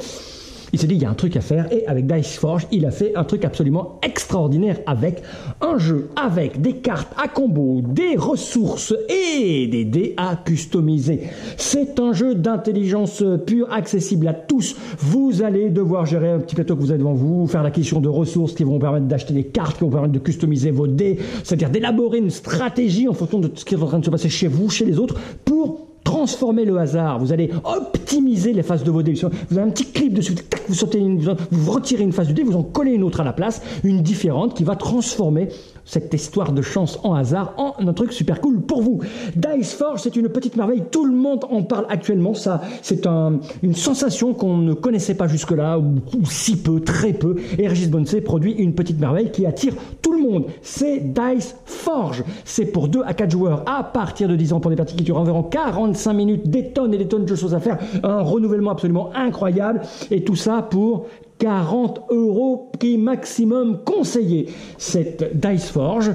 Il 0.77 0.79
s'est 0.79 0.89
dit, 0.89 0.97
il 0.97 1.03
y 1.03 1.07
a 1.07 1.11
un 1.11 1.15
truc 1.15 1.35
à 1.37 1.41
faire, 1.41 1.73
et 1.73 1.87
avec 1.87 2.07
Dice 2.07 2.37
Forge, 2.37 2.67
il 2.71 2.85
a 2.85 2.91
fait 2.91 3.17
un 3.17 3.25
truc 3.25 3.47
absolument 3.47 3.99
extraordinaire 4.03 4.79
avec 4.85 5.23
un 5.63 5.79
jeu 5.79 6.11
avec 6.17 6.61
des 6.61 6.75
cartes 6.75 7.15
à 7.17 7.29
combo, 7.29 7.81
des 7.81 8.15
ressources 8.15 8.95
et 9.09 9.69
des 9.69 9.87
dés 9.87 10.13
à 10.19 10.37
customiser. 10.37 11.31
C'est 11.57 11.99
un 11.99 12.13
jeu 12.13 12.35
d'intelligence 12.35 13.25
pure, 13.47 13.73
accessible 13.73 14.29
à 14.29 14.35
tous. 14.35 14.77
Vous 14.99 15.43
allez 15.43 15.71
devoir 15.71 16.05
gérer 16.05 16.29
un 16.29 16.41
petit 16.41 16.55
plateau 16.55 16.77
que 16.77 16.83
vous 16.83 16.91
avez 16.91 16.99
devant 16.99 17.15
vous, 17.15 17.47
faire 17.47 17.63
l'acquisition 17.63 18.01
de 18.03 18.11
ressources 18.11 18.53
qui 18.53 18.63
vont 18.63 18.73
vous 18.73 18.79
permettre 18.79 19.07
d'acheter 19.07 19.33
des 19.33 19.45
cartes, 19.45 19.79
qui 19.79 19.81
vont 19.81 19.87
vous 19.87 19.95
permettre 19.95 20.13
de 20.13 20.19
customiser 20.19 20.73
vos 20.73 20.89
dés, 20.89 21.17
c'est-à-dire 21.43 21.71
d'élaborer 21.71 22.19
une 22.19 22.29
stratégie 22.29 23.09
en 23.09 23.15
fonction 23.15 23.41
de 23.41 23.51
ce 23.55 23.65
qui 23.65 23.77
est 23.77 23.83
en 23.83 23.87
train 23.87 24.01
de 24.01 24.05
se 24.05 24.11
passer 24.11 24.29
chez 24.29 24.49
vous, 24.49 24.69
chez 24.69 24.85
les 24.85 24.99
autres, 24.99 25.19
pour 25.47 25.86
transformer 26.07 26.65
le 26.65 26.79
hasard, 26.79 27.19
vous 27.19 27.33
allez 27.33 27.51
optimiser 27.65 28.53
les 28.53 28.63
phases 28.63 28.85
de 28.85 28.91
vos 28.91 29.03
dés. 29.03 29.15
Vous 29.51 29.59
avez 29.59 29.67
un 29.69 29.71
petit 29.71 29.91
clip 29.91 30.15
dessus, 30.15 30.35
tac, 30.37 30.63
vous, 30.69 30.75
une- 30.97 31.37
vous 31.51 31.73
retirez 31.73 32.05
une 32.05 32.13
phase 32.13 32.29
du 32.29 32.33
dé, 32.33 32.45
vous 32.45 32.57
en 32.57 32.63
collez 32.63 32.93
une 32.93 33.03
autre 33.03 33.21
à 33.21 33.25
la 33.25 33.33
place, 33.33 33.61
une 33.83 34.03
différente 34.03 34.55
qui 34.55 34.63
va 34.65 34.77
transformer 34.77 35.49
cette 35.87 36.13
histoire 36.13 36.53
de 36.53 36.61
chance 36.61 36.99
en 37.05 37.15
hasard 37.15 37.55
en 37.57 37.75
un 37.87 37.93
truc 37.95 38.13
super 38.13 38.41
cool 38.43 38.61
pour 38.61 38.83
vous. 38.83 39.01
Dice 39.35 39.73
Forge, 39.73 40.01
c'est 40.03 40.17
une 40.17 40.29
petite 40.29 40.57
merveille, 40.57 40.83
tout 40.91 41.07
le 41.07 41.13
monde 41.17 41.45
en 41.49 41.63
parle 41.63 41.87
actuellement, 41.89 42.35
ça, 42.35 42.61
c'est 42.83 43.07
un- 43.07 43.39
une 43.63 43.75
sensation 43.75 44.35
qu'on 44.35 44.59
ne 44.59 44.75
connaissait 44.75 45.15
pas 45.15 45.29
jusque-là, 45.29 45.79
ou, 45.79 45.95
si 46.25 46.57
peu, 46.61 46.81
très 46.81 47.13
peu, 47.13 47.37
et 47.59 47.67
Régis 47.69 47.89
Bonsey 47.89 48.21
produit 48.21 48.53
une 48.53 48.75
petite 48.75 49.01
merveille 49.01 49.31
qui 49.31 49.47
attire 49.47 49.75
tout 50.03 50.13
le 50.13 50.19
monde. 50.19 50.47
C'est 50.61 50.99
Dice 51.15 51.57
Forge. 51.65 52.25
C'est 52.45 52.67
pour 52.67 52.89
2 52.89 53.03
à 53.07 53.15
4 53.15 53.31
joueurs 53.31 53.63
à 53.67 53.85
partir 53.85 54.29
de 54.29 54.35
10 54.37 54.53
ans 54.53 54.61
pour 54.61 54.71
des 54.71 54.77
parties 54.77 54.97
qui 54.97 55.05
durent 55.05 55.19
environ 55.21 55.45
45 55.45 56.13
minutes, 56.13 56.51
des 56.51 56.73
tonnes 56.73 56.93
et 56.95 56.99
des 56.99 57.07
tonnes 57.07 57.25
de 57.25 57.35
choses 57.37 57.55
à 57.55 57.61
faire, 57.61 57.79
un 58.03 58.23
renouvellement 58.23 58.73
absolument 58.73 59.11
incroyable, 59.15 59.83
et 60.11 60.25
tout 60.25 60.35
ça 60.37 60.63
pour 60.69 61.07
40 61.39 62.07
euros 62.11 62.71
prix 62.79 62.99
maximum 62.99 63.83
conseillé. 63.85 64.53
Cette 64.79 65.39
Dice 65.39 65.71
Forge. 65.71 66.13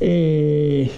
Et. 0.00 0.90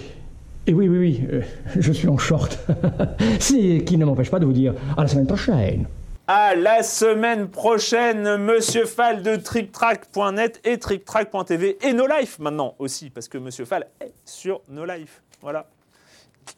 Oui, 0.67 0.87
oui, 0.87 0.97
oui, 0.99 1.21
euh, 1.31 1.41
je 1.79 1.91
suis 1.91 2.07
en 2.07 2.17
short. 2.17 2.59
Ce 3.39 3.79
qui 3.79 3.97
ne 3.97 4.05
m'empêche 4.05 4.29
pas 4.29 4.39
de 4.39 4.45
vous 4.45 4.53
dire 4.53 4.75
à 4.95 5.01
la 5.01 5.07
semaine 5.07 5.25
prochaine. 5.25 5.87
À 6.27 6.53
la 6.53 6.83
semaine 6.83 7.47
prochaine, 7.47 8.37
Monsieur 8.37 8.85
Fall 8.85 9.23
de 9.23 9.35
TrickTrack.net 9.35 10.61
et 10.63 10.77
TrickTrack.tv 10.77 11.79
et 11.81 11.93
No 11.93 12.05
Life 12.05 12.37
maintenant 12.37 12.75
aussi, 12.77 13.09
parce 13.09 13.27
que 13.27 13.39
Monsieur 13.39 13.65
Fall 13.65 13.87
est 13.99 14.13
sur 14.25 14.61
No 14.69 14.85
Life. 14.85 15.23
Voilà, 15.41 15.65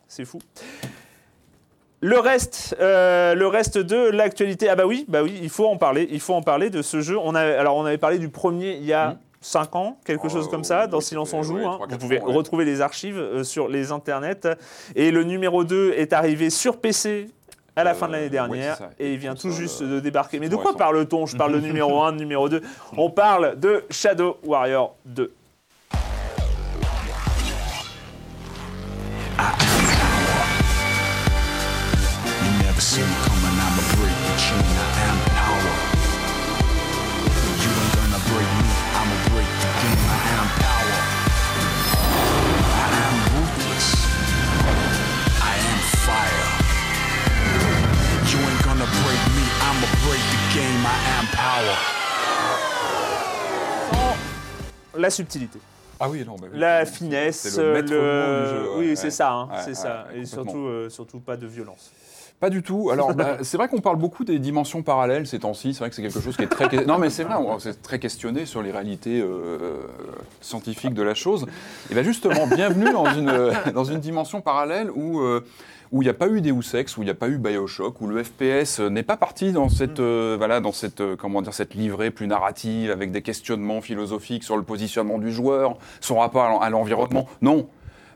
c'est 0.10 0.26
fou. 0.26 0.40
Le 2.04 2.18
reste, 2.20 2.76
euh, 2.80 3.36
le 3.36 3.46
reste 3.48 3.78
de 3.78 4.10
l'actualité. 4.10 4.68
Ah 4.70 4.76
bah 4.76 4.86
oui, 4.88 5.06
bah 5.08 5.22
oui, 5.24 5.40
il 5.42 5.50
faut 5.50 5.68
en 5.68 5.78
parler. 5.78 6.08
Il 6.12 6.20
faut 6.20 6.34
en 6.34 6.42
parler 6.42 6.70
de 6.72 6.82
ce 6.82 7.00
jeu. 7.02 7.16
On 7.22 7.36
a, 7.36 7.42
alors 7.42 7.78
on 7.78 7.86
avait 7.86 8.00
parlé 8.00 8.18
du 8.18 8.30
premier 8.30 8.74
il 8.74 8.86
y 8.86 8.94
a 8.94 9.18
5 9.42 9.76
ans, 9.76 9.98
quelque 10.06 10.26
Oh, 10.26 10.30
chose 10.30 10.50
comme 10.50 10.64
ça, 10.64 10.88
dans 10.88 10.98
oui, 10.98 11.04
Silence 11.04 11.34
on 11.34 11.44
joue. 11.44 11.58
ouais, 11.58 11.66
hein. 11.66 11.78
Vous 11.90 11.98
pouvez 11.98 12.20
ans, 12.20 12.28
ouais. 12.28 12.34
retrouver 12.34 12.66
les 12.66 12.82
archives 12.82 13.18
euh, 13.20 13.44
sur 13.44 13.68
les 13.68 13.92
internets. 13.92 14.48
Et 14.96 15.12
le 15.12 15.24
numéro 15.24 15.64
2 15.64 15.94
est 15.96 16.12
arrivé 16.14 16.50
sur 16.50 16.78
PC 16.78 17.30
à 17.76 17.84
la 17.84 17.94
fin 17.94 18.08
de 18.08 18.14
Euh, 18.14 18.18
l'année 18.18 18.30
dernière 18.30 18.82
ouais, 18.82 18.88
et 19.00 19.14
il 19.14 19.20
vient 19.20 19.34
tout 19.36 19.52
ça, 19.52 19.58
juste 19.58 19.82
euh, 19.84 19.96
de 19.96 20.00
débarquer. 20.00 20.40
Mais 20.40 20.50
de 20.50 20.56
quoi 20.56 20.76
parle-t-on? 20.76 21.26
Je 21.28 21.38
parle 21.38 21.54
de 21.54 21.60
numéro 21.68 22.02
1, 22.02 22.14
de 22.14 22.18
numéro 22.18 22.50
2. 22.50 22.62
On 22.98 23.10
parle 23.12 23.60
de 23.60 23.84
Shadow 23.90 24.38
Warrior 24.44 24.96
2. 25.06 25.32
Game, 50.54 50.84
I 50.86 51.20
am 51.20 51.28
power. 51.32 51.78
La 54.98 55.10
subtilité. 55.10 55.60
Ah 56.00 56.10
oui, 56.10 56.24
non, 56.26 56.36
bah 56.36 56.48
oui. 56.52 56.60
La 56.60 56.86
C'est- 56.86 56.94
finesse, 56.96 57.38
c'est 57.38 57.62
le 57.62 57.74
maître 57.74 57.94
le- 57.94 58.00
mot 58.00 58.42
du 58.44 58.50
jeu, 58.50 58.62
ouais, 58.72 58.76
oui, 58.80 58.90
ouais. 58.90 58.96
c'est 58.96 59.12
ça, 59.12 59.32
hein, 59.32 59.48
Ouais, 59.52 59.58
c'est 59.62 59.68
ouais, 59.70 59.74
ça, 59.76 60.08
ouais, 60.14 60.20
et 60.22 60.26
surtout, 60.26 60.66
euh, 60.66 60.90
surtout 60.90 61.20
pas 61.20 61.38
de 61.38 61.46
violence. 61.48 61.92
Pas 62.40 62.50
du 62.50 62.64
tout. 62.64 62.90
Alors, 62.92 63.14
bah, 63.16 63.38
c'est 63.44 63.56
vrai 63.58 63.68
qu'on 63.68 63.82
parle 63.82 63.98
beaucoup 63.98 64.24
des 64.26 64.40
dimensions 64.40 64.82
parallèles 64.82 65.28
ces 65.28 65.40
temps-ci. 65.40 65.74
C'est 65.74 65.80
vrai 65.80 65.90
que 65.90 65.96
c'est 65.96 66.02
quelque 66.02 66.20
chose 66.20 66.36
qui 66.36 66.44
est 66.44 66.48
très. 66.48 66.86
Non, 66.86 66.98
mais 66.98 67.10
c'est 67.12 67.24
vrai, 67.24 67.36
on 67.36 67.60
s'est 67.60 67.76
très 67.76 68.00
questionné 68.00 68.46
sur 68.48 68.62
les 68.64 68.72
réalités 68.72 69.22
euh, 69.22 69.78
scientifiques 70.42 70.96
de 70.96 71.04
la 71.04 71.14
chose. 71.14 71.46
Et 71.92 71.94
bien, 71.94 72.04
justement, 72.04 72.48
bienvenue 72.48 72.92
dans 72.92 73.06
une, 73.14 73.52
dans 73.74 73.84
une 73.86 74.00
dimension 74.00 74.42
parallèle 74.42 74.90
où. 74.92 75.20
euh, 75.22 75.46
où 75.92 76.02
il 76.02 76.06
n'y 76.06 76.10
a 76.10 76.14
pas 76.14 76.28
eu 76.28 76.40
Deus 76.42 76.74
Ex, 76.76 76.96
où 76.98 77.02
il 77.02 77.06
n'y 77.06 77.12
a 77.12 77.16
pas 77.16 77.28
eu 77.28 77.38
Bioshock, 77.38 78.00
où 78.02 78.08
le 78.08 78.24
FPS 78.24 78.80
n'est 78.80 79.04
pas 79.04 79.18
parti 79.18 79.52
dans 79.52 79.68
cette, 79.70 80.00
euh, 80.00 80.36
voilà, 80.38 80.60
dans 80.62 80.72
cette, 80.72 81.02
euh, 81.02 81.16
comment 81.18 81.42
dire, 81.42 81.54
cette 81.54 81.74
livrée 81.74 82.12
plus 82.12 82.28
narrative, 82.28 82.92
avec 82.92 83.12
des 83.12 83.22
questionnements 83.22 83.82
philosophiques 83.82 84.44
sur 84.44 84.56
le 84.58 84.64
positionnement 84.64 85.18
du 85.18 85.32
joueur, 85.32 85.78
son 86.00 86.20
rapport 86.20 86.44
à 86.44 86.50
l'en- 86.50 86.60
à 86.60 86.70
l'environnement. 86.70 87.28
Non. 87.42 87.68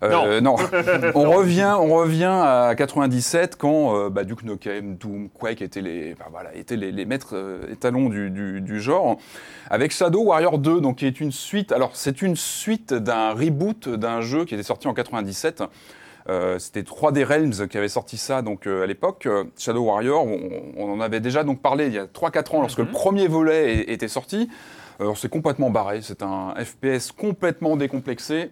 Euh, 0.04 0.40
non. 0.42 0.56
on 1.16 1.32
revient, 1.32 1.74
on 1.80 1.96
revient 1.96 2.26
à 2.32 2.76
97 2.78 3.56
quand 3.56 3.96
euh, 3.96 4.10
bah, 4.10 4.24
Duke 4.24 4.44
Nukem, 4.44 4.96
Doom, 4.98 5.30
Quake 5.30 5.62
étaient 5.62 5.82
les, 5.82 6.16
voilà, 6.32 6.54
étaient 6.56 6.76
les, 6.76 6.92
les 6.92 7.06
maîtres 7.06 7.34
euh, 7.34 7.72
étalons 7.72 8.10
du, 8.10 8.30
du- 8.30 8.62
du 8.62 8.80
genre, 8.82 9.18
avec 9.70 9.92
Shadow 9.92 10.24
Warrior 10.26 10.60
2, 10.60 10.80
donc 10.82 10.98
qui 10.98 11.08
est 11.08 11.20
une 11.22 11.32
suite. 11.32 11.72
Alors 11.72 11.92
c'est 11.94 12.22
une 12.22 12.36
suite 12.36 12.94
d'un 12.94 13.32
reboot 13.32 13.90
d'un 13.90 14.22
jeu 14.22 14.46
qui 14.46 14.54
était 14.54 14.64
sorti 14.64 14.88
en 14.88 14.94
97. 14.94 15.64
Euh, 16.30 16.58
C'était 16.60 16.82
3D 16.82 17.24
Realms 17.24 17.68
qui 17.70 17.78
avait 17.78 17.88
sorti 17.90 18.18
ça 18.18 18.42
donc 18.42 18.66
euh, 18.68 18.84
à 18.84 18.88
l'époque. 18.88 19.26
Euh, 19.28 19.44
Shadow 19.58 19.84
Warrior, 19.84 20.26
on, 20.26 20.40
on 20.78 20.92
en 20.92 21.00
avait 21.00 21.20
déjà 21.20 21.44
donc 21.44 21.62
parlé 21.62 21.88
il 21.88 21.94
y 21.94 22.00
a 22.00 22.06
3-4 22.06 22.56
ans 22.56 22.62
lorsque 22.62 22.80
le 22.80 22.88
premier 22.88 23.28
volet 23.28 23.92
était 23.92 24.08
sorti. 24.08 24.50
Alors 25.00 25.18
c'est 25.18 25.30
complètement 25.30 25.70
barré, 25.70 26.00
c'est 26.02 26.24
un 26.24 26.54
FPS 26.56 27.12
complètement 27.12 27.76
décomplexé 27.78 28.50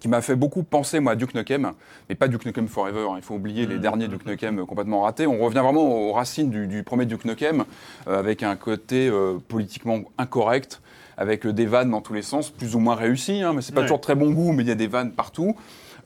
qui 0.00 0.08
m'a 0.08 0.20
fait 0.20 0.34
beaucoup 0.36 0.62
penser 0.64 0.98
moi 1.00 1.12
à 1.12 1.14
Duke 1.16 1.34
Nukem, 1.34 1.72
mais 2.08 2.16
pas 2.16 2.26
Duke 2.28 2.44
Nukem 2.46 2.66
Forever. 2.68 3.06
hein. 3.10 3.14
Il 3.16 3.22
faut 3.22 3.34
oublier 3.36 3.64
les 3.66 3.78
derniers 3.78 4.08
Duke 4.08 4.26
Nukem 4.26 4.66
complètement 4.66 5.02
ratés. 5.02 5.26
On 5.26 5.38
revient 5.38 5.60
vraiment 5.60 5.82
aux 6.08 6.12
racines 6.12 6.50
du, 6.50 6.66
du 6.66 6.82
premier 6.82 7.06
Duke 7.06 7.24
Nukem, 7.24 7.64
euh, 8.08 8.18
avec 8.18 8.42
un 8.42 8.56
côté 8.56 9.08
euh, 9.08 9.38
politiquement 9.48 10.00
incorrect, 10.18 10.82
avec 11.16 11.46
des 11.46 11.66
vannes 11.66 11.90
dans 11.92 12.00
tous 12.00 12.12
les 12.12 12.22
sens, 12.22 12.50
plus 12.50 12.74
ou 12.74 12.80
moins 12.80 12.96
réussies, 12.96 13.42
hein, 13.42 13.52
mais 13.54 13.62
c'est 13.62 13.72
pas 13.72 13.82
Ouais. 13.82 13.86
toujours 13.86 14.00
très 14.00 14.16
bon 14.16 14.30
goût, 14.32 14.52
mais 14.52 14.64
il 14.64 14.68
y 14.68 14.72
a 14.72 14.74
des 14.76 14.88
vannes 14.88 15.12
partout. 15.12 15.54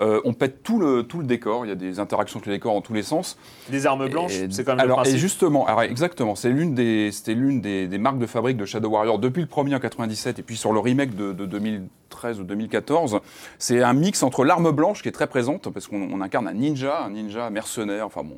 Euh, 0.01 0.21
on 0.25 0.33
pète 0.33 0.63
tout 0.63 0.79
le, 0.79 1.03
tout 1.03 1.19
le 1.19 1.25
décor, 1.25 1.67
il 1.67 1.69
y 1.69 1.73
a 1.73 1.77
des 1.77 1.99
interactions 1.99 2.39
avec 2.39 2.47
le 2.47 2.53
décor 2.55 2.75
dans 2.75 2.81
tous 2.81 2.95
les 2.95 3.03
sens. 3.03 3.37
Des 3.69 3.87
armes 3.87 4.09
blanches, 4.09 4.33
c'est 4.51 4.65
quand 4.65 4.73
même 4.73 4.81
alors, 4.81 4.99
le 4.99 5.03
principe. 5.03 5.17
Et 5.17 5.19
justement, 5.19 5.67
alors, 5.67 5.83
exactement, 5.83 6.35
c'est 6.35 6.51
l'une 6.51 6.75
des, 6.75 7.11
c'était 7.13 7.35
l'une 7.35 7.61
des, 7.61 7.89
des 7.89 7.99
marques 7.99 8.19
de 8.19 8.27
fabrique 8.27 8.57
de 8.57 8.65
Shadow 8.65 8.91
Warrior 8.91 9.19
depuis 9.19 9.43
le 9.43 9.49
premier 9.49 9.75
en 9.75 9.81
97 9.81 10.39
et 10.39 10.43
puis 10.43 10.57
sur 10.57 10.73
le 10.73 10.81
remake 10.81 11.17
de, 11.17 11.33
de 11.33 11.47
2013 11.47 12.41
ou 12.41 12.45
2014. 12.45 13.21
C'est 13.59 13.83
un 13.83 13.93
mix 13.93 14.23
entre 14.23 14.45
l'arme 14.45 14.71
blanche 14.71 15.03
qui 15.03 15.09
est 15.09 15.13
très 15.13 15.27
présente 15.27 15.69
parce 15.71 15.89
qu'on 15.89 16.09
on 16.13 16.21
incarne 16.21 16.47
un 16.47 16.55
ninja, 16.55 17.05
un 17.05 17.11
ninja 17.11 17.51
mercenaire, 17.51 18.07
enfin 18.07 18.23
bon. 18.23 18.37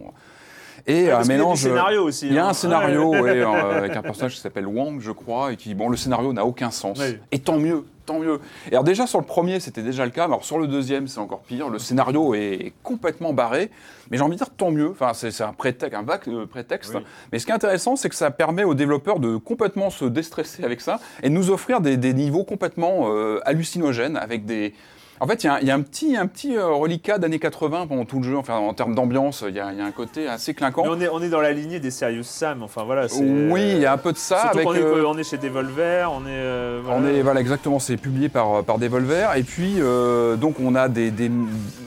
Et 0.87 1.05
Ouais, 1.05 1.11
un 1.11 1.17
parce 1.17 1.29
qu'il 1.29 1.33
y 1.33 1.35
a 1.35 1.39
mélange. 1.39 1.59
scénario 1.59 2.03
aussi, 2.05 2.27
Il 2.27 2.35
y 2.35 2.39
a 2.39 2.47
hein. 2.47 2.49
un 2.51 2.53
scénario, 2.55 3.11
Ouais. 3.11 3.21
ouais, 3.21 3.41
euh, 3.41 3.79
avec 3.79 3.97
un 3.97 4.03
personnage 4.03 4.35
qui 4.35 4.41
s'appelle 4.41 4.67
Wang, 4.67 5.01
je 5.01 5.13
crois, 5.13 5.53
et 5.53 5.57
qui, 5.57 5.75
bon, 5.75 5.89
le 5.89 5.97
scénario 5.97 6.33
n'a 6.33 6.45
aucun 6.45 6.71
sens. 6.71 7.01
Et 7.33 7.39
tant 7.39 7.59
mieux, 7.59 7.85
tant 8.07 8.19
mieux. 8.19 8.41
Et 8.67 8.73
alors 8.73 8.85
déjà 8.85 9.07
sur 9.07 9.19
le 9.21 9.25
premier, 9.27 9.61
c'était 9.61 9.83
déjà 9.83 10.05
le 10.05 10.11
cas, 10.11 10.27
mais 10.27 10.35
alors 10.35 10.45
sur 10.45 10.59
le 10.59 10.67
deuxième, 10.67 11.07
c'est 11.09 11.21
encore 11.21 11.41
pire. 11.41 11.69
Le 11.69 11.79
scénario 11.79 12.35
est 12.35 12.73
complètement 12.83 13.33
barré, 13.33 13.71
mais 14.11 14.17
j'ai 14.17 14.23
envie 14.23 14.33
de 14.37 14.39
dire 14.39 14.51
tant 14.51 14.71
mieux. 14.71 14.91
Enfin, 14.91 15.13
c'est 15.15 15.43
un 15.43 15.53
prétexte, 15.53 15.95
un 15.97 16.03
vague 16.03 16.23
euh, 16.29 16.47
prétexte. 16.47 16.95
Oui. 16.95 17.03
Mais 17.33 17.39
ce 17.39 17.45
qui 17.47 17.53
est 17.53 17.55
intéressant, 17.55 17.97
c'est 17.97 18.09
que 18.09 18.15
ça 18.17 18.31
permet 18.31 18.65
aux 18.65 18.75
développeurs 18.75 19.21
de 19.21 19.37
complètement 19.37 19.91
se 19.91 20.05
déstresser 20.05 20.65
avec 20.65 20.81
ça 20.81 20.99
et 21.23 21.29
de 21.29 21.35
nous 21.35 21.51
offrir 21.51 21.81
des, 21.81 21.97
des 21.97 22.15
niveaux 22.15 22.45
complètement 22.45 23.09
euh, 23.11 23.41
hallucinogènes 23.45 24.17
avec 24.17 24.45
des. 24.45 24.75
En 25.23 25.27
fait, 25.27 25.45
il 25.45 25.49
y 25.49 25.51
a 25.51 25.55
un- 25.57 25.61
il 25.61 25.67
y, 25.67 25.71
a 25.71 25.75
un 25.75 25.83
petit, 25.83 26.17
un 26.17 26.27
petit 26.27 26.57
euh, 26.57 26.67
reliquat 26.69 27.19
d'années 27.19 27.39
80 27.39 27.87
pendant 27.87 28.07
tout 28.07 28.19
le 28.21 28.25
jeu. 28.25 28.39
Enfin, 28.39 28.57
en 28.57 28.73
termes 28.73 28.95
d'ambiance, 28.95 29.45
il 29.47 29.55
y, 29.55 29.61
a 29.61 29.71
il 29.71 29.79
y 29.79 29.83
a 29.83 29.85
un 29.85 29.91
côté 29.91 30.27
assez 30.27 30.55
clinquant. 30.55 30.83
Mais 30.85 30.89
on 30.89 31.01
est, 31.01 31.09
on 31.11 31.21
est 31.23 31.29
dans 31.29 31.43
la 31.43 31.53
lignée 31.53 31.79
des 31.79 31.91
Serious 31.91 32.23
Sam, 32.23 32.63
enfin 32.63 32.85
voilà. 32.85 33.07
Oui, 33.51 33.61
il 33.73 33.79
y 33.81 33.85
a 33.87 33.93
un 33.93 33.99
peu 33.99 34.13
de 34.13 34.17
ça. 34.17 34.41
Surtout 34.53 34.71
avec, 34.71 34.81
est, 34.81 34.85
euh, 34.85 35.05
on 35.07 35.19
est 35.19 35.25
chez 35.25 35.37
Devolver, 35.37 36.11
on 36.11 36.23
est. 36.23 36.29
euh, 36.31 36.81
voilà. 36.83 37.01
On 37.03 37.07
est 37.07 37.21
voilà 37.21 37.41
exactement, 37.41 37.79
c'est 37.79 37.99
publié 37.99 38.31
par 38.31 38.65
par 38.65 38.79
Devolver 38.79 39.37
et 39.37 39.43
puis 39.43 39.75
euh, 39.79 40.37
donc 40.37 40.55
on 40.59 40.75
a 40.75 40.89
des, 40.89 41.11
des- 41.11 41.31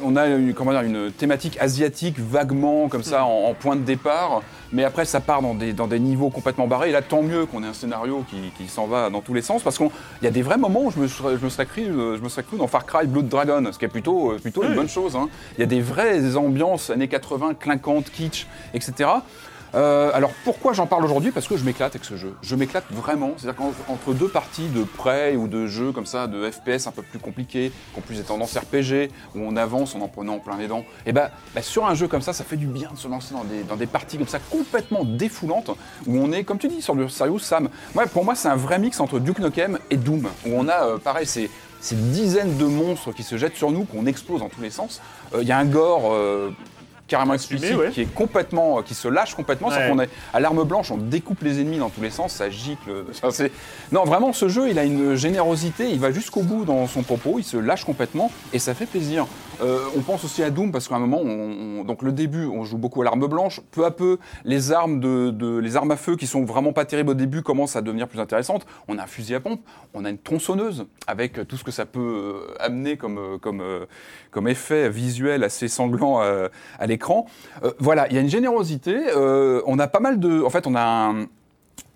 on 0.03 0.15
a 0.15 0.27
une, 0.27 0.53
comment 0.53 0.69
dire 0.71 0.81
une 0.83 1.11
thématique 1.11 1.57
asiatique 1.59 2.19
vaguement 2.19 2.87
comme 2.87 3.03
ça 3.03 3.25
en, 3.25 3.45
en 3.49 3.53
point 3.55 3.75
de 3.75 3.81
départ, 3.81 4.43
mais 4.73 4.83
après 4.83 5.05
ça 5.05 5.21
part 5.21 5.41
dans 5.41 5.53
des 5.53 5.71
dans 5.71 5.87
des 5.87 5.99
niveaux 5.99 6.29
complètement 6.29 6.67
barrés. 6.67 6.89
Et 6.89 6.91
là 6.91 7.01
tant 7.01 7.21
mieux 7.21 7.45
qu'on 7.45 7.63
ait 7.63 7.67
un 7.67 7.73
scénario 7.73 8.25
qui, 8.29 8.51
qui 8.57 8.67
s'en 8.67 8.87
va 8.87 9.09
dans 9.09 9.21
tous 9.21 9.33
les 9.33 9.41
sens 9.41 9.63
parce 9.63 9.77
qu'il 9.77 9.89
y 10.23 10.27
a 10.27 10.31
des 10.31 10.41
vrais 10.41 10.57
moments 10.57 10.83
où 10.83 10.91
je 10.91 10.99
me 10.99 11.07
serais, 11.07 11.37
je 11.37 11.45
me 11.45 11.49
serais 11.49 11.65
cru 11.65 11.83
euh, 11.83 12.17
je 12.17 12.21
me 12.21 12.27
serais 12.29 12.43
cru 12.43 12.57
dans 12.57 12.67
Far 12.67 12.85
Cry 12.85 13.07
Blood 13.07 13.29
Dragon, 13.29 13.63
ce 13.71 13.77
qui 13.79 13.85
est 13.85 13.87
plutôt 13.87 14.31
euh, 14.31 14.39
plutôt 14.39 14.63
une 14.63 14.75
bonne 14.75 14.89
chose. 14.89 15.15
hein. 15.15 15.29
Il 15.57 15.61
y 15.61 15.63
a 15.63 15.67
des 15.67 15.81
vraies 15.81 16.35
ambiances 16.35 16.89
années 16.89 17.07
80 17.07 17.53
clinquantes, 17.59 18.09
kitsch, 18.09 18.47
etc. 18.73 19.09
Euh, 19.75 20.11
alors 20.13 20.31
pourquoi 20.43 20.73
j'en 20.73 20.85
parle 20.85 21.03
aujourd'hui? 21.03 21.31
Parce 21.31 21.47
que 21.47 21.57
je 21.57 21.63
m'éclate 21.63 21.95
avec 21.95 22.05
ce 22.05 22.15
jeu. 22.15 22.35
Je 22.41 22.55
m'éclate 22.55 22.85
vraiment. 22.91 23.33
C'est-à-dire 23.37 23.71
qu'entre 23.87 24.13
deux 24.13 24.27
parties 24.27 24.67
de 24.67 24.83
prêt 24.83 25.35
ou 25.35 25.47
de 25.47 25.65
jeux 25.67 25.91
comme 25.91 26.05
ça, 26.05 26.27
de 26.27 26.49
FPS 26.49 26.87
un 26.87 26.91
peu 26.91 27.01
plus 27.01 27.19
compliqués, 27.19 27.71
qui 27.93 27.99
ont 27.99 28.01
plus 28.01 28.17
des 28.17 28.23
tendances 28.23 28.55
RPG, 28.55 29.09
où 29.35 29.39
on 29.39 29.55
avance 29.55 29.95
en 29.95 30.01
en 30.01 30.07
prenant 30.07 30.39
plein 30.39 30.57
les 30.57 30.67
dents, 30.67 30.83
et 31.05 31.13
bah, 31.13 31.31
bah, 31.55 31.61
sur 31.61 31.85
un 31.85 31.95
jeu 31.95 32.07
comme 32.07 32.21
ça, 32.21 32.33
ça 32.33 32.43
fait 32.43 32.57
du 32.57 32.67
bien 32.67 32.89
de 32.91 32.97
se 32.97 33.07
lancer 33.07 33.33
dans 33.69 33.75
des, 33.75 33.85
parties 33.85 34.17
comme 34.17 34.27
ça 34.27 34.39
complètement 34.39 35.05
défoulantes, 35.05 35.69
où 36.07 36.17
on 36.17 36.31
est, 36.31 36.43
comme 36.43 36.57
tu 36.57 36.67
dis, 36.67 36.81
sur 36.81 36.95
du 36.95 37.07
Serious 37.09 37.39
Sam. 37.39 37.69
Ouais, 37.95 38.05
pour 38.05 38.25
moi, 38.25 38.35
c'est 38.35 38.49
un 38.49 38.55
vrai 38.55 38.79
mix 38.79 38.99
entre 38.99 39.19
Duke 39.19 39.39
Nukem 39.39 39.79
et 39.89 39.97
Doom, 39.97 40.27
où 40.45 40.49
on 40.53 40.67
a, 40.67 40.87
euh, 40.87 40.97
pareil, 40.97 41.25
ces, 41.25 41.49
dizaines 41.91 42.57
de 42.57 42.65
monstres 42.65 43.11
qui 43.11 43.23
se 43.23 43.37
jettent 43.37 43.55
sur 43.55 43.71
nous, 43.71 43.85
qu'on 43.85 44.05
explose 44.05 44.39
dans 44.39 44.49
tous 44.49 44.61
les 44.61 44.69
sens. 44.69 45.01
Euh, 45.33 45.41
Il 45.41 45.47
y 45.47 45.51
a 45.51 45.57
un 45.57 45.65
gore... 45.65 46.13
carrément 47.07 47.33
Assumé, 47.33 47.55
explicite 47.59 47.77
ouais. 47.79 47.91
qui 47.91 48.01
est 48.01 48.13
complètement 48.13 48.79
euh, 48.79 48.81
qui 48.81 48.93
se 48.93 49.07
lâche 49.07 49.35
complètement 49.35 49.67
Ouais. 49.69 49.89
qu'on 49.89 49.99
est 49.99 50.09
à 50.33 50.39
l'arme 50.39 50.63
blanche 50.63 50.89
on 50.91 50.97
découpe 50.97 51.41
les 51.43 51.59
ennemis 51.59 51.77
dans 51.77 51.89
tous 51.89 52.01
les 52.01 52.09
sens 52.09 52.33
ça 52.33 52.49
gicle 52.49 53.05
ça, 53.11 53.29
c'est- 53.31 53.51
non 53.91 54.03
vraiment 54.05 54.31
ce 54.33 54.47
jeu 54.47 54.69
il 54.69 54.79
a 54.79 54.83
une 54.83 55.15
générosité 55.15 55.89
il 55.89 55.99
va 55.99 56.11
jusqu'au 56.11 56.41
bout 56.41 56.65
dans 56.65 56.87
son 56.87 57.03
propos 57.03 57.35
il 57.39 57.43
se 57.43 57.57
lâche 57.57 57.83
complètement 57.85 58.31
et 58.53 58.59
ça 58.59 58.73
fait 58.73 58.85
plaisir 58.85 59.25
Euh, 59.61 59.77
on 59.95 60.01
pense 60.01 60.23
aussi 60.25 60.41
à 60.41 60.49
Doom 60.49 60.71
parce 60.71 60.87
qu'à 60.87 60.95
un 60.95 60.99
moment 60.99 61.19
on- 61.23 61.81
on- 61.81 61.83
donc 61.83 62.01
le 62.01 62.11
début 62.11 62.47
on 62.47 62.63
joue 62.63 62.79
beaucoup 62.79 63.01
à 63.01 63.05
l'arme 63.05 63.27
blanche 63.27 63.61
peu 63.71 63.85
à 63.85 63.91
peu 63.91 64.17
les 64.45 64.71
armes 64.71 64.99
de, 64.99 65.29
de- 65.29 65.59
les 65.59 65.75
armes 65.77 65.91
à 65.91 65.95
feu 65.95 66.15
qui 66.15 66.25
sont 66.25 66.43
vraiment 66.43 66.73
pas 66.73 66.85
terribles 66.85 67.11
au 67.11 67.13
début 67.13 67.43
commencent 67.43 67.75
à 67.75 67.83
devenir 67.83 68.07
plus 68.07 68.19
intéressantes 68.19 68.65
on 68.87 68.97
a 68.97 69.03
un 69.03 69.07
fusil 69.07 69.35
à 69.35 69.39
pompe 69.39 69.61
on 69.93 70.05
a 70.05 70.09
une 70.09 70.17
tronçonneuse 70.17 70.85
avec 71.05 71.47
tout 71.47 71.55
ce 71.55 71.63
que 71.63 71.69
ça 71.71 71.85
peut 71.85 71.99
euh, 71.99 72.53
amener 72.59 72.97
comme 72.97 73.19
euh, 73.19 73.37
comme 73.37 73.61
euh, 73.61 73.85
comme 74.31 74.47
effet 74.47 74.89
visuel 74.89 75.43
assez 75.43 75.67
sanglant 75.67 76.23
euh, 76.23 76.47
à 76.79 76.87
l'écran. 76.93 77.25
Euh, 77.63 77.71
voilà, 77.79 78.07
il 78.09 78.15
y 78.15 78.17
a 78.17 78.21
une 78.21 78.29
générosité. 78.29 78.95
euh, 79.15 79.61
on 79.65 79.79
a 79.79 79.87
pas 79.87 79.99
mal 79.99 80.19
de. 80.19 80.41
En 80.43 80.49
fait, 80.49 80.65
on 80.67 80.75
a 80.75 80.81
un- 80.83 81.25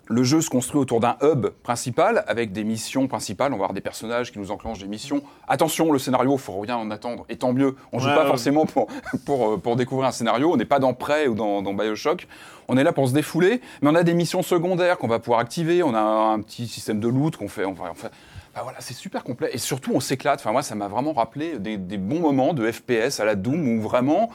Le 0.09 0.23
jeu 0.23 0.39
se 0.39 0.49
construit 0.49 0.79
autour 0.79 1.01
d'un 1.01 1.17
hub 1.21 1.47
principal 1.63 2.23
avec 2.29 2.53
des 2.53 2.63
missions 2.63 3.07
principales. 3.09 3.51
On 3.51 3.57
va 3.57 3.63
avoir 3.65 3.73
des 3.73 3.81
personnages 3.81 4.31
qui 4.31 4.39
nous 4.39 4.51
enclenchent 4.51 4.79
des 4.79 4.87
missions. 4.87 5.21
Attention, 5.49 5.91
le 5.91 5.99
scénario, 5.99 6.37
faut 6.37 6.57
rien 6.61 6.77
en 6.77 6.89
attendre. 6.91 7.25
Et 7.27 7.35
tant 7.35 7.51
mieux. 7.51 7.75
On 7.91 7.99
joue 7.99 8.07
Ouais, 8.07 8.15
pas 8.15 8.21
ouais. 8.21 8.27
forcément 8.29 8.65
pour, 8.65 8.87
pour, 9.25 9.39
euh, 9.51 9.57
pour 9.57 9.75
découvrir 9.75 10.07
un 10.07 10.13
scénario. 10.13 10.49
On 10.53 10.55
n'est 10.55 10.63
pas 10.63 10.79
dans 10.79 10.93
Prey 10.93 11.27
ou 11.27 11.35
dans, 11.35 11.61
dans 11.61 11.73
Bioshock. 11.73 12.25
On 12.69 12.77
est 12.77 12.85
là 12.85 12.93
pour 12.93 13.09
se 13.09 13.13
défouler. 13.13 13.59
Mais 13.81 13.89
on 13.89 13.95
a 13.95 14.03
des 14.03 14.13
missions 14.13 14.43
secondaires 14.43 14.97
qu'on 14.97 15.09
va 15.09 15.19
pouvoir 15.19 15.41
activer. 15.41 15.83
On 15.83 15.93
a 15.93 15.99
un 15.99 16.39
petit 16.39 16.67
système 16.69 17.01
de 17.01 17.09
loot 17.09 17.35
qu'on 17.35 17.49
fait. 17.49 17.65
On 17.65 17.73
va, 17.73 17.91
on 17.91 17.93
fait- 17.93 18.07
Enfin, 18.53 18.63
voilà, 18.63 18.77
c'est 18.79 18.93
super 18.95 19.25
complet. 19.25 19.49
Et 19.51 19.57
surtout, 19.57 19.91
on 19.93 19.99
s'éclate. 19.99 20.39
Enfin, 20.39 20.53
moi, 20.53 20.63
ça 20.63 20.73
m'a 20.75 20.87
vraiment 20.87 21.11
rappelé 21.11 21.59
des, 21.59 21.75
des 21.75 21.97
bons 21.97 22.21
moments 22.21 22.53
de 22.53 22.71
FPS 22.71 23.19
à 23.19 23.25
la 23.25 23.35
Doom 23.35 23.67
où 23.77 23.81
vraiment 23.81 24.29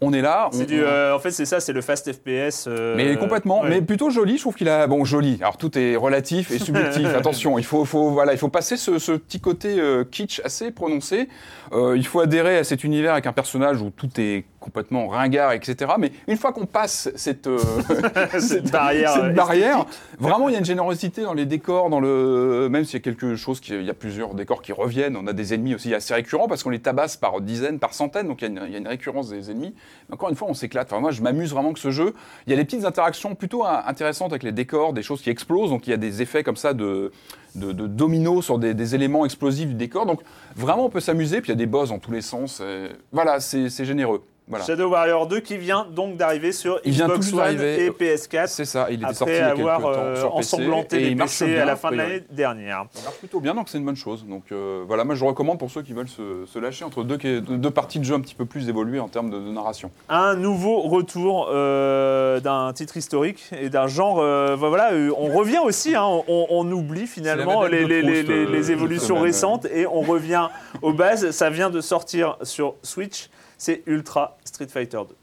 on 0.00 0.12
est 0.12 0.20
là. 0.22 0.48
C'est 0.52 0.62
on- 0.62 0.66
du, 0.66 0.82
euh, 0.82 1.14
en 1.14 1.18
fait, 1.18 1.30
c'est 1.30 1.44
ça, 1.44 1.60
c'est 1.60 1.72
le 1.72 1.80
fast 1.80 2.12
FPS. 2.12 2.66
euh, 2.68 2.94
mais 2.96 3.16
complètement, 3.16 3.62
ouais. 3.62 3.68
mais 3.70 3.80
plutôt 3.82 4.10
joli. 4.10 4.36
Je 4.36 4.42
trouve 4.42 4.54
qu'il 4.54 4.68
a 4.68 4.86
bon 4.86 5.04
joli. 5.04 5.38
Alors 5.40 5.56
tout 5.56 5.76
est 5.78 5.96
relatif 5.96 6.50
et 6.50 6.58
subjectif. 6.58 7.06
Attention, 7.16 7.58
il 7.58 7.64
faut, 7.64 7.84
faut 7.84 8.10
voilà, 8.10 8.32
il 8.32 8.38
faut 8.38 8.48
passer 8.48 8.76
ce, 8.76 8.98
ce 8.98 9.12
petit 9.12 9.40
côté 9.40 9.78
euh, 9.80 10.04
kitsch 10.04 10.40
assez 10.44 10.70
prononcé. 10.70 11.28
Euh, 11.72 11.94
il 11.96 12.06
faut 12.06 12.20
adhérer 12.20 12.58
à 12.58 12.64
cet 12.64 12.84
univers 12.84 13.12
avec 13.12 13.26
un 13.26 13.32
personnage 13.32 13.82
où 13.82 13.90
tout 13.90 14.08
est 14.18 14.44
complètement 14.60 15.08
ringard, 15.08 15.52
etc. 15.52 15.92
Mais 15.98 16.12
une 16.26 16.36
fois 16.36 16.52
qu'on 16.52 16.66
passe 16.66 17.10
cette 17.16 17.46
euh, 17.46 17.58
Cette 18.38 18.70
barrière, 18.70 19.12
cette 19.12 19.24
euh, 19.24 19.32
barrière, 19.32 19.86
vraiment 20.18 20.48
il 20.48 20.52
y 20.52 20.56
a 20.56 20.58
une 20.58 20.64
générosité 20.64 21.22
dans 21.22 21.34
les 21.34 21.46
décors, 21.46 21.90
dans 21.90 22.00
le 22.00 22.68
même 22.70 22.84
s'il 22.84 22.94
y 22.94 22.96
a 22.96 23.00
quelque 23.00 23.36
chose 23.36 23.60
qui, 23.60 23.72
il 23.72 23.84
y 23.84 23.90
a 23.90 23.94
plusieurs 23.94 24.34
décors 24.34 24.62
qui 24.62 24.72
reviennent. 24.72 25.16
On 25.16 25.26
a 25.26 25.32
des 25.32 25.54
ennemis 25.54 25.74
aussi 25.74 25.94
assez 25.94 26.14
récurrents 26.14 26.48
parce 26.48 26.62
qu'on 26.62 26.70
les 26.70 26.80
tabasse 26.80 27.16
par 27.16 27.40
dizaines, 27.40 27.78
par 27.78 27.94
centaines. 27.94 28.28
Donc 28.28 28.42
il 28.42 28.44
y, 28.44 28.46
a 28.46 28.50
une, 28.50 28.66
il 28.66 28.72
y 28.72 28.76
a 28.76 28.78
une 28.78 28.88
récurrence 28.88 29.30
des 29.30 29.50
ennemis. 29.50 29.74
Mais 30.08 30.14
encore 30.14 30.28
une 30.28 30.36
fois, 30.36 30.48
on 30.48 30.54
s'éclate. 30.54 30.92
Enfin, 30.92 31.00
moi, 31.00 31.10
je 31.10 31.22
m'amuse 31.22 31.52
vraiment 31.52 31.72
que 31.72 31.78
ce 31.78 31.90
jeu. 31.90 32.14
Il 32.46 32.50
y 32.50 32.52
a 32.54 32.56
des 32.56 32.64
petites 32.64 32.84
interactions 32.84 33.34
plutôt 33.34 33.64
intéressantes 33.64 34.32
avec 34.32 34.42
les 34.42 34.52
décors, 34.52 34.92
des 34.92 35.02
choses 35.02 35.22
qui 35.22 35.30
explosent. 35.30 35.70
Donc 35.70 35.86
il 35.86 35.90
y 35.90 35.94
a 35.94 35.98
des 35.98 36.22
effets 36.22 36.42
comme 36.42 36.56
ça 36.56 36.74
de, 36.74 37.12
de, 37.54 37.72
de 37.72 37.86
dominos 37.86 38.44
sur 38.44 38.58
des, 38.58 38.74
des 38.74 38.94
éléments 38.94 39.24
explosifs 39.24 39.68
du 39.68 39.74
décor. 39.74 40.06
Donc 40.06 40.20
vraiment, 40.56 40.86
on 40.86 40.90
peut 40.90 41.00
s'amuser. 41.00 41.40
Puis 41.40 41.48
il 41.50 41.54
y 41.54 41.58
a 41.58 41.58
des 41.58 41.66
boss 41.66 41.90
dans 41.90 41.98
tous 41.98 42.12
les 42.12 42.22
sens. 42.22 42.60
Et 42.60 42.88
voilà, 43.12 43.40
c'est 43.40 43.84
généreux. 43.84 44.22
Voilà. 44.48 44.64
Shadow 44.64 44.88
Warrior 44.88 45.26
2 45.26 45.40
qui 45.40 45.56
vient 45.58 45.86
donc 45.90 46.16
d'arriver 46.16 46.52
sur 46.52 46.80
Il 46.84 46.92
vient 46.92 47.06
tout 47.08 47.18
Xbox 47.20 47.32
One 47.50 47.60
et 47.60 47.90
PS4 47.90 48.46
C'est 48.46 48.64
ça, 48.64 48.86
il 48.90 49.02
était 49.02 49.12
sorti 49.14 49.34
il 49.34 49.36
y 49.36 49.40
a 49.40 49.46
quelques 49.50 49.60
avoir 49.60 49.80
temps 49.82 49.88
euh, 49.98 50.16
sur 50.16 50.34
PC, 50.36 50.38
ensanglanté 50.56 50.96
et 50.96 51.08
les 51.10 51.16
PC 51.16 51.46
bien, 51.46 51.62
à 51.62 51.64
la 51.66 51.76
fin 51.76 51.90
de 51.90 51.96
l'année 51.96 52.22
dernière. 52.30 52.86
Ça 52.92 53.02
marche 53.04 53.16
plutôt 53.18 53.40
bien, 53.40 53.54
donc 53.54 53.68
c'est 53.68 53.78
une 53.78 53.84
bonne 53.84 53.96
chose. 53.96 54.24
Donc 54.26 54.44
euh, 54.52 54.84
voilà, 54.86 55.04
moi 55.04 55.14
je 55.14 55.24
recommande 55.24 55.58
pour 55.58 55.70
ceux 55.70 55.82
qui 55.82 55.92
veulent 55.92 56.08
se, 56.08 56.44
se 56.46 56.58
lâcher 56.58 56.84
entre 56.84 57.02
deux, 57.04 57.18
deux 57.18 57.70
parties 57.70 57.98
de 57.98 58.04
jeu 58.04 58.14
un 58.14 58.20
petit 58.20 58.34
peu 58.34 58.46
plus 58.46 58.68
évoluées 58.68 59.00
en 59.00 59.08
termes 59.08 59.30
de, 59.30 59.38
de 59.38 59.50
narration. 59.50 59.90
Un 60.08 60.34
nouveau 60.34 60.80
retour 60.80 61.48
euh, 61.50 62.40
d'un 62.40 62.72
titre 62.72 62.96
historique 62.96 63.50
et 63.60 63.68
d'un 63.68 63.86
genre. 63.86 64.18
euh, 64.20 64.56
voilà, 64.56 64.90
on 65.18 65.28
revient 65.36 65.60
aussi, 65.62 65.94
hein, 65.94 66.04
on, 66.06 66.46
on 66.50 66.70
oublie 66.72 67.06
finalement 67.06 67.64
les, 67.64 67.84
les- 67.84 68.02
Proust, 68.02 68.28
les- 68.28 68.46
les 68.46 68.70
évolutions 68.70 69.20
récentes 69.20 69.66
et 69.66 69.86
on 69.86 70.00
revient 70.00 70.48
aux 70.82 70.92
bases. 70.92 71.30
Ça 71.32 71.50
vient 71.50 71.70
de 71.70 71.80
sortir 71.80 72.36
sur 72.42 72.74
Switch. 72.82 73.28
C'est 73.60 73.82
Ultra 73.86 74.36
Street 74.44 74.68
Fighter 74.68 75.02
2. 75.04 75.16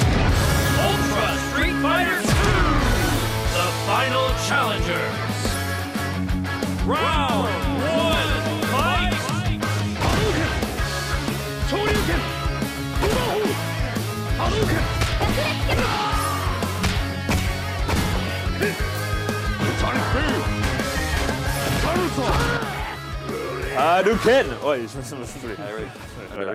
Ultra 0.00 1.36
Street 1.52 1.74
Fighter 1.80 2.20
2, 2.22 2.28
the 3.54 3.70
final 3.86 4.28
challenger. 4.48 5.04
Round 6.84 7.67
Ah, 23.80 24.02
le 24.04 24.12
Ken 24.24 24.46
Ouais, 24.66 24.80
je, 24.82 25.00
je- 25.00 25.14
je 25.14 25.38
voulais. 25.40 25.54
Ah 25.58 26.34
Voilà. 26.34 26.52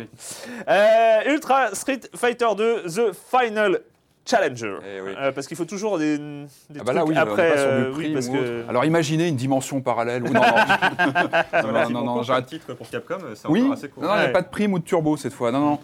Euh, 1.28 1.34
Ultra 1.34 1.74
Street 1.74 2.02
Fighter 2.16 2.48
2, 2.58 2.84
The 2.84 3.12
Final 3.14 3.80
Challenger. 4.26 4.76
Eh 4.86 5.02
oui. 5.02 5.12
Euh, 5.18 5.32
parce 5.32 5.48
qu'il 5.48 5.56
faut 5.58 5.64
toujours 5.66 5.98
des, 5.98 6.18
des 6.18 6.46
Ah 6.80 6.84
bah 6.86 6.94
là, 6.94 7.02
trucs 7.02 7.12
oui, 7.14 7.18
après. 7.18 7.52
pas 7.52 7.58
sur 7.58 7.68
du 7.70 7.74
euh, 7.76 7.94
oui, 7.96 8.14
parce 8.14 8.28
ou 8.28 8.32
que... 8.34 8.38
autre. 8.38 8.70
Alors 8.70 8.86
imaginez 8.86 9.28
une 9.30 9.36
dimension 9.38 9.82
parallèle. 9.82 10.24
Ou 10.24 10.34
non, 10.34 10.42
non, 10.42 11.90
non, 11.92 12.04
non, 12.04 12.24
j'arrête. 12.24 12.46
titre 12.46 12.74
pour 12.74 12.90
Capcom, 12.90 13.18
c'est 13.36 13.48
Oui, 13.48 13.60
encore 13.60 13.70
non, 13.70 13.74
assez 13.76 13.90
court. 13.90 14.04
non, 14.04 14.10
il 14.10 14.16
n'y 14.16 14.22
a 14.22 14.26
Ouais. 14.26 14.32
pas 14.32 14.42
de 14.42 14.50
prime 14.50 14.74
ou 14.74 14.80
de 14.80 14.84
turbo 14.84 15.16
cette 15.18 15.34
fois. 15.34 15.52
Non, 15.52 15.60
non. 15.60 15.80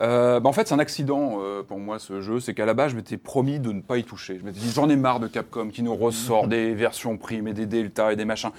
Euh, 0.00 0.40
bah, 0.40 0.48
en 0.48 0.52
fait, 0.52 0.66
c'est 0.66 0.74
un 0.74 0.80
accident 0.80 1.38
euh, 1.40 1.62
pour 1.62 1.78
moi 1.78 1.98
ce 2.00 2.20
jeu. 2.20 2.40
C'est 2.40 2.52
qu'à 2.54 2.66
la 2.66 2.74
base, 2.74 2.90
je 2.92 2.96
m'étais 2.96 3.16
promis 3.16 3.60
de 3.60 3.70
ne 3.72 3.80
pas 3.80 3.96
y 3.96 4.02
toucher. 4.04 4.38
Je 4.40 4.44
m'étais 4.44 4.58
dit, 4.58 4.72
j'en 4.72 4.88
ai 4.88 4.96
marre 4.96 5.20
de 5.20 5.28
Capcom 5.28 5.68
qui 5.68 5.82
nous 5.84 5.94
ressort 5.94 6.48
des 6.48 6.74
versions 6.74 7.16
prime 7.16 7.46
et 7.48 7.52
des 7.52 7.66
delta 7.66 8.12
et 8.12 8.16
des 8.16 8.24
machins. 8.24 8.50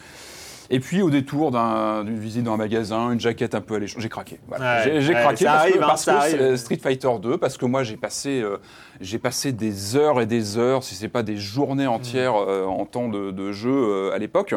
Et 0.70 0.80
puis, 0.80 1.02
au 1.02 1.10
détour 1.10 1.52
d'un- 1.52 2.04
d'une 2.04 2.18
visite 2.20 2.44
dans 2.44 2.54
un 2.54 2.58
magasin, 2.58 3.12
une 3.12 3.20
jaquette 3.20 3.54
un 3.56 3.62
peu 3.62 3.76
alléchante, 3.76 4.02
j'ai 4.02 4.10
craqué. 4.10 4.40
Voilà. 4.48 4.84
Ouais, 4.86 5.02
j'ai 5.02 5.14
ouais, 5.14 5.22
craqué 5.22 5.46
ça 5.46 5.52
parce 5.52 5.62
arrive, 5.64 5.74
que, 5.76 5.80
hein, 5.84 5.88
parce 5.88 6.04
ça 6.04 6.14
que 6.14 6.18
arrive. 6.18 6.38
c'est 6.40 6.58
Street 6.58 6.80
Fighter 6.82 7.10
2, 7.22 7.38
parce 7.38 7.58
que 7.58 7.66
moi, 7.66 7.84
j'ai 7.84 7.98
passé, 7.98 8.42
euh, 8.42 8.58
j'ai 9.02 9.20
passé 9.20 9.52
des 9.52 9.96
heures 9.96 10.22
et 10.22 10.26
des 10.26 10.58
heures, 10.58 10.84
si 10.84 10.96
c'est 10.96 11.10
pas 11.10 11.24
des 11.24 11.38
journées 11.38 11.88
entières 11.88 12.34
Mm. 12.34 12.46
euh, 12.48 12.66
en 12.66 12.86
temps 12.86 13.10
de, 13.10 13.32
de 13.32 13.52
jeu 13.52 13.72
euh, 13.72 14.12
à 14.14 14.18
l'époque. 14.18 14.56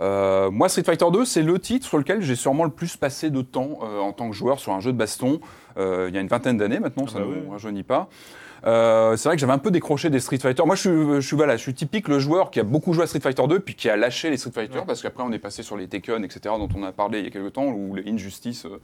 Euh, 0.00 0.50
moi, 0.50 0.68
Street 0.68 0.82
Fighter 0.84 1.06
2, 1.10 1.24
c'est 1.24 1.42
le 1.42 1.58
titre 1.58 1.86
sur 1.86 1.96
lequel 1.96 2.20
j'ai 2.22 2.34
sûrement 2.34 2.64
le 2.64 2.70
plus 2.70 2.96
passé 2.96 3.30
de 3.30 3.40
temps 3.40 3.78
euh, 3.82 3.98
en 4.00 4.12
tant 4.12 4.28
que 4.28 4.34
joueur 4.36 4.58
sur 4.58 4.72
un 4.72 4.80
jeu 4.80 4.92
de 4.92 4.98
baston. 4.98 5.40
Euh, 5.78 6.06
il 6.10 6.14
y 6.14 6.18
a 6.18 6.20
une 6.20 6.28
vingtaine 6.28 6.58
d'années 6.58 6.80
maintenant, 6.80 7.06
ça 7.06 7.18
bah 7.18 7.24
ne 7.24 7.30
oui. 7.30 7.36
nous 7.44 7.50
rajeunit 7.52 7.82
pas. 7.82 8.08
Euh, 8.66 9.16
c'est 9.16 9.28
vrai 9.28 9.36
que 9.36 9.40
j'avais 9.40 9.52
un 9.52 9.58
peu 9.58 9.70
décroché 9.70 10.10
des 10.10 10.20
Street 10.20 10.38
Fighter. 10.38 10.64
Moi, 10.66 10.74
je 10.74 10.80
suis, 10.80 10.90
je 10.90 11.20
suis, 11.20 11.36
voilà, 11.36 11.56
je 11.56 11.62
suis 11.62 11.74
typique 11.74 12.08
le 12.08 12.18
joueur 12.18 12.50
qui 12.50 12.60
a 12.60 12.64
beaucoup 12.64 12.92
joué 12.92 13.04
à 13.04 13.06
Street 13.06 13.20
Fighter 13.20 13.46
2 13.48 13.60
puis 13.60 13.74
qui 13.74 13.88
a 13.88 13.96
lâché 13.96 14.30
les 14.30 14.36
Street 14.36 14.50
Fighter 14.52 14.80
parce 14.86 15.02
qu'après 15.02 15.22
on 15.22 15.32
est 15.32 15.38
passé 15.38 15.62
sur 15.62 15.76
les 15.76 15.86
Tekken, 15.86 16.24
etc., 16.24 16.40
dont 16.58 16.68
on 16.76 16.82
a 16.82 16.92
parlé 16.92 17.20
il 17.20 17.24
y 17.24 17.28
a 17.28 17.30
quelques 17.30 17.52
temps, 17.52 17.66
ou 17.66 17.94
les 17.94 18.10
Injustice. 18.10 18.66
euh, 18.66 18.80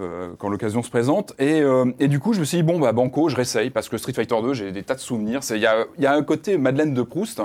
euh, 0.00 0.28
quand 0.38 0.48
l'occasion 0.48 0.84
se 0.84 0.90
présente. 0.90 1.34
Et, 1.40 1.60
et 1.98 2.06
du 2.06 2.20
coup, 2.20 2.32
je 2.32 2.38
me 2.38 2.44
suis 2.44 2.58
dit, 2.58 2.62
bon, 2.62 2.78
bah, 2.78 2.92
Banco, 2.92 3.28
je 3.28 3.34
réessaye, 3.34 3.70
parce 3.70 3.88
que 3.88 3.98
Street 3.98 4.12
Fighter 4.12 4.36
2, 4.40 4.54
j'ai 4.54 4.70
des 4.70 4.84
tas 4.84 4.94
de 4.94 5.00
souvenirs. 5.00 5.40
Il 5.50 5.56
y 5.56 5.66
a, 5.66 5.86
il 5.96 6.04
y 6.04 6.06
a 6.06 6.14
un 6.14 6.22
côté 6.22 6.56
Madeleine 6.56 6.94
de 6.94 7.02
Proust. 7.02 7.42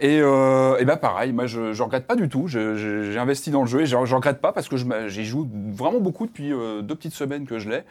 Et, 0.00 0.20
euh, 0.20 0.76
et 0.78 0.84
bah 0.84 0.96
pareil, 0.96 1.32
moi 1.32 1.46
je, 1.46 1.72
je 1.72 1.82
regrette 1.82 2.06
pas 2.06 2.16
du 2.16 2.28
tout. 2.28 2.48
J'ai 2.48 3.16
investi 3.18 3.50
dans 3.50 3.62
le 3.62 3.66
jeu 3.66 3.82
et 3.82 3.86
je, 3.86 3.96
je 4.04 4.14
regrette 4.14 4.40
pas 4.40 4.52
parce 4.52 4.68
que 4.68 4.76
j'y 5.08 5.24
joue 5.24 5.48
vraiment 5.72 6.00
beaucoup 6.00 6.26
depuis 6.26 6.52
euh, 6.52 6.82
deux 6.82 6.94
petites 6.94 7.14
semaines 7.14 7.46
que 7.46 7.58
je 7.58 7.70
l'ai. 7.70 7.82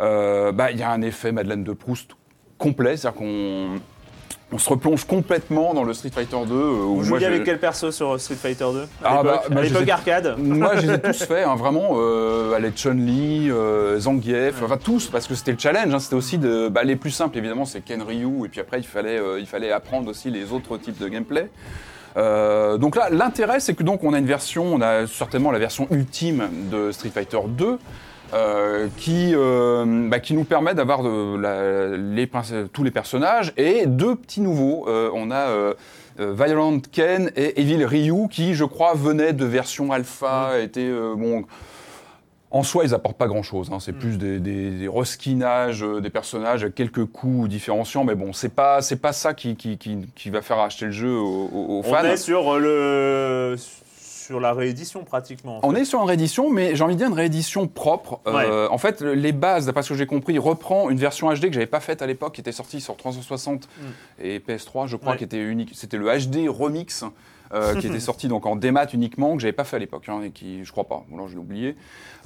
Euh, 0.00 0.52
bah 0.52 0.70
il 0.70 0.78
y 0.78 0.82
a 0.82 0.90
un 0.90 1.02
effet 1.02 1.32
Madeleine 1.32 1.64
de 1.64 1.72
Proust 1.72 2.12
complet, 2.58 2.96
c'est-à-dire 2.96 3.18
qu'on 3.18 3.68
on 4.50 4.56
se 4.56 4.70
replonge 4.70 5.04
complètement 5.04 5.74
dans 5.74 5.84
le 5.84 5.92
Street 5.92 6.08
Fighter 6.08 6.36
2. 6.46 6.54
euh, 6.54 6.70
Vous 6.86 7.04
jouiez 7.04 7.26
avec 7.26 7.44
quel 7.44 7.58
perso 7.60 7.90
sur 7.90 8.18
Street 8.18 8.34
Fighter 8.34 8.64
2 8.72 8.86
Ah, 9.04 9.18
À 9.18 9.22
bah, 9.22 9.42
l'époque 9.62 9.80
bah, 9.84 9.86
ai- 9.86 9.90
arcade 9.90 10.36
Moi, 10.38 10.72
je 10.76 10.86
les 10.86 10.94
ai 10.94 10.98
tous 11.00 11.22
faits, 11.24 11.46
hein, 11.46 11.54
vraiment. 11.54 11.90
Euh, 11.96 12.54
allez, 12.54 12.70
Chun-Li, 12.74 13.50
euh, 13.50 13.98
Zangief, 14.00 14.62
enfin 14.62 14.78
tous, 14.82 15.08
parce 15.08 15.26
que 15.26 15.34
c'était 15.34 15.52
le 15.52 15.58
challenge. 15.58 15.92
hein, 15.92 15.98
c'était 15.98 16.14
aussi 16.16 16.38
de, 16.38 16.68
bah, 16.68 16.82
les 16.82 16.96
plus 16.96 17.10
simples, 17.10 17.36
évidemment, 17.36 17.66
c'est 17.66 17.82
Ken 17.82 18.00
Ryu, 18.00 18.46
et 18.46 18.48
puis 18.48 18.60
après, 18.60 18.78
il 18.78 18.86
fallait, 18.86 19.18
euh, 19.18 19.38
il 19.38 19.46
fallait 19.46 19.70
apprendre 19.70 20.08
aussi 20.10 20.30
les 20.30 20.50
autres 20.50 20.78
types 20.78 20.98
de 20.98 21.08
gameplay. 21.08 21.50
Euh, 22.16 22.78
donc 22.78 22.96
là, 22.96 23.10
l'intérêt, 23.10 23.60
c'est 23.60 23.74
que 23.74 23.82
donc 23.82 24.02
on 24.02 24.14
a 24.14 24.18
une 24.18 24.26
version, 24.26 24.64
on 24.64 24.80
a 24.80 25.06
certainement 25.06 25.50
la 25.52 25.58
version 25.58 25.86
ultime 25.90 26.48
de 26.72 26.90
Street 26.90 27.10
Fighter 27.10 27.38
2. 27.46 27.78
Euh, 28.34 28.88
qui, 28.98 29.32
euh, 29.34 30.08
bah, 30.08 30.20
qui 30.20 30.34
nous 30.34 30.44
permet 30.44 30.74
d'avoir 30.74 31.02
les, 31.02 32.26
prince- 32.26 32.52
tous 32.72 32.84
les 32.84 32.90
personnages 32.90 33.52
et 33.56 33.86
deux 33.86 34.14
petits 34.16 34.40
nouveaux. 34.40 34.86
Euh, 34.88 35.10
on 35.14 35.30
a 35.30 35.48
euh, 35.48 35.74
euh, 36.20 36.34
Violent 36.36 36.78
Ken 36.92 37.30
et 37.36 37.60
Evil 37.60 37.84
Ryu 37.84 38.28
qui, 38.30 38.54
je 38.54 38.64
crois, 38.64 38.94
venaient 38.94 39.32
de 39.32 39.44
version 39.44 39.92
alpha, 39.92 40.58
étaient 40.60 40.80
euh, 40.80 41.14
bon. 41.16 41.44
En 42.50 42.62
soi, 42.62 42.84
ils 42.84 42.94
apportent 42.94 43.18
pas 43.18 43.26
grand-chose. 43.26 43.68
hein. 43.70 43.76
C'est 43.78 43.92
plus 43.92 44.16
des, 44.16 44.40
des, 44.40 44.70
des 44.70 44.88
reskinages 44.88 45.82
euh, 45.84 46.00
des 46.00 46.08
personnages 46.08 46.62
avec 46.62 46.74
quelques 46.74 47.04
coups 47.04 47.46
différenciants, 47.46 48.04
mais 48.04 48.14
bon, 48.14 48.32
c'est 48.32 48.48
pas 48.54 48.80
c'est 48.80 48.96
pas 49.02 49.12
ça 49.12 49.34
qui, 49.34 49.54
qui, 49.54 49.76
qui, 49.76 49.98
qui 50.16 50.30
va 50.30 50.40
faire 50.40 50.58
acheter 50.58 50.86
le 50.86 50.90
jeu 50.92 51.10
aux, 51.14 51.50
aux- 51.52 51.66
aux 51.78 51.80
On 51.80 51.82
fans. 51.82 52.04
est 52.04 52.16
sur 52.16 52.54
euh, 52.54 53.50
le 53.54 53.56
sur 54.28 54.40
la 54.40 54.52
réédition 54.52 55.04
pratiquement. 55.04 55.56
en 55.64 55.68
On 55.70 55.72
fait. 55.72 55.80
est 55.80 55.84
sur 55.86 56.00
une 56.02 56.06
réédition, 56.06 56.50
mais 56.50 56.76
j'ai 56.76 56.84
envie 56.84 56.92
de 56.94 56.98
dire 56.98 57.08
une 57.08 57.14
réédition 57.14 57.66
propre. 57.66 58.20
Euh, 58.26 58.68
en 58.70 58.76
fait, 58.76 59.00
les 59.00 59.32
bases, 59.32 59.64
d'après 59.64 59.82
ce 59.82 59.88
que 59.88 59.94
j'ai 59.94 60.04
compris, 60.06 60.38
reprend 60.38 60.90
une 60.90 60.98
version 60.98 61.32
HD 61.32 61.46
que 61.46 61.52
j'avais 61.54 61.64
pas 61.66 61.80
faite 61.80 62.02
à 62.02 62.06
l'époque, 62.06 62.34
qui 62.34 62.42
était 62.42 62.52
sortie 62.52 62.82
sur 62.82 62.94
360 62.94 63.66
et 64.22 64.38
PS3, 64.38 64.86
je 64.86 64.96
crois, 64.96 65.12
Ouais. 65.12 65.16
qui 65.18 65.24
était 65.24 65.40
unique. 65.42 65.70
C'était 65.72 65.96
le 65.96 66.06
HD 66.14 66.46
Remix. 66.46 67.04
Euh, 67.54 67.74
qui 67.76 67.86
était 67.86 68.00
sorti 68.00 68.28
donc 68.28 68.46
en 68.46 68.56
démat 68.56 68.86
uniquement, 68.92 69.34
que 69.34 69.40
j'avais 69.42 69.52
pas 69.52 69.64
fait 69.64 69.76
à 69.76 69.78
l'époque, 69.78 70.08
hein, 70.08 70.20
et 70.24 70.30
qui, 70.30 70.64
je 70.64 70.72
crois 70.72 70.84
pas, 70.84 71.04
bon, 71.08 71.16
alors 71.16 71.28
je 71.28 71.34
l'ai 71.34 71.40
oublié. 71.40 71.76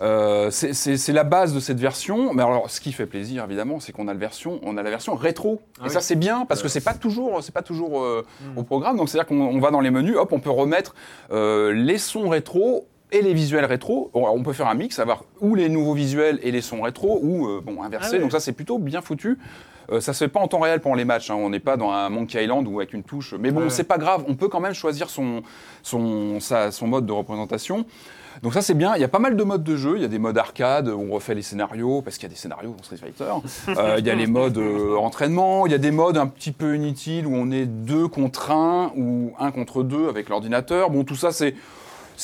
Euh, 0.00 0.50
c'est- 0.50 1.08
la 1.12 1.24
base 1.24 1.52
de 1.54 1.60
cette 1.60 1.78
version, 1.78 2.32
mais 2.32 2.42
alors 2.42 2.70
ce 2.70 2.80
qui 2.80 2.92
fait 2.92 3.06
plaisir 3.06 3.44
évidemment, 3.44 3.80
c'est 3.80 3.92
qu'on 3.92 4.08
a, 4.08 4.12
le 4.14 4.18
version, 4.18 4.58
on 4.62 4.76
a 4.76 4.82
la 4.82 4.90
version 4.90 5.14
rétro, 5.14 5.60
et 5.80 5.84
oui. 5.84 5.90
ça 5.90 6.00
c'est 6.00 6.16
bien 6.16 6.46
parce 6.46 6.62
que 6.62 6.68
c'est 6.68 6.80
pas 6.80 6.94
toujours, 6.94 7.42
c'est 7.42 7.52
pas 7.54 7.62
toujours 7.62 8.00
euh, 8.02 8.24
Hmm. 8.42 8.58
au 8.58 8.62
programme, 8.62 8.96
donc 8.96 9.08
c'est-à-dire 9.08 9.26
qu'on 9.28 9.40
on 9.40 9.60
va 9.60 9.70
dans 9.70 9.80
les 9.80 9.90
menus, 9.90 10.16
hop, 10.16 10.32
on 10.32 10.40
peut 10.40 10.50
remettre 10.50 10.94
euh, 11.32 11.72
les 11.72 11.98
sons 11.98 12.28
rétro 12.28 12.86
et 13.10 13.20
les 13.20 13.34
visuels 13.34 13.66
rétro. 13.66 14.10
Alors, 14.14 14.34
on 14.34 14.42
peut 14.42 14.54
faire 14.54 14.68
un 14.68 14.74
mix, 14.74 14.98
avoir 14.98 15.24
ou 15.40 15.54
les 15.54 15.68
nouveaux 15.68 15.92
visuels 15.94 16.38
et 16.42 16.50
les 16.50 16.62
sons 16.62 16.80
rétro, 16.82 17.20
ou 17.22 17.46
euh, 17.46 17.60
bon 17.60 17.82
inversé. 17.82 18.08
Ah 18.12 18.16
ouais. 18.16 18.20
Donc 18.20 18.32
ça 18.32 18.40
c'est 18.40 18.52
plutôt 18.52 18.78
bien 18.78 19.02
foutu. 19.02 19.38
Euh, 19.91 20.01
ça 20.01 20.12
se 20.12 20.24
fait 20.24 20.28
pas 20.28 20.41
en 20.41 20.49
temps 20.49 20.61
réel 20.61 20.80
pendant 20.80 20.95
les 20.95 21.05
matchs. 21.05 21.30
hein. 21.30 21.35
On 21.37 21.51
n'est 21.51 21.59
pas 21.61 21.76
dans 21.76 21.91
un 21.91 22.09
Monkey 22.09 22.43
Island 22.45 22.66
ou 22.68 22.78
avec 22.80 22.93
une 22.93 23.03
touche. 23.03 23.35
Mais 23.39 23.51
bon, 23.51 23.62
Ouais. 23.62 23.70
c'est 23.70 23.85
pas 23.85 23.99
grave. 23.99 24.24
On 24.28 24.35
peut 24.35 24.49
quand 24.49 24.61
même 24.61 24.74
choisir 24.74 25.11
son 25.11 25.43
son 25.83 26.39
sa- 26.41 26.70
son 26.70 26.87
mode 26.87 27.07
de 27.07 27.12
représentation. 27.12 27.85
Donc 28.43 28.55
ça 28.55 28.62
c'est 28.62 28.74
bien. 28.74 28.95
Il 28.97 29.01
y 29.01 29.05
a 29.05 29.09
pas 29.09 29.18
mal 29.18 29.37
de 29.37 29.43
modes 29.45 29.62
de 29.64 29.76
jeu. 29.76 29.95
Il 29.97 30.03
y 30.03 30.05
a 30.05 30.09
des 30.09 30.18
modes 30.18 30.39
arcade 30.39 30.89
où 30.89 30.99
on 31.11 31.12
refait 31.12 31.35
les 31.35 31.43
scénarios 31.43 32.01
parce 32.01 32.16
qu'il 32.16 32.24
y 32.24 32.30
a 32.30 32.35
des 32.35 32.39
scénarios 32.41 32.74
dans 32.76 32.83
Street 32.83 32.97
Fighter. 32.97 33.30
Euh, 33.78 33.97
il 33.99 34.07
y 34.07 34.11
a 34.11 34.14
les 34.14 34.26
modes 34.26 34.57
euh, 34.59 34.97
entraînement. 34.97 35.66
Il 35.66 35.72
y 35.72 35.74
a 35.74 35.78
des 35.78 35.91
modes 35.91 36.16
un 36.16 36.26
petit 36.26 36.53
peu 36.53 36.74
inutiles 36.74 37.26
où 37.26 37.35
on 37.35 37.51
est 37.51 37.66
deux 37.66 38.09
contre 38.09 38.51
un 38.51 38.91
ou 38.97 39.33
un 39.39 39.51
contre 39.51 39.83
deux 39.83 40.09
avec 40.09 40.28
l'ordinateur. 40.30 40.89
Bon 40.91 41.05
tout 41.05 41.14
ça 41.16 41.30
c'est 41.30 41.55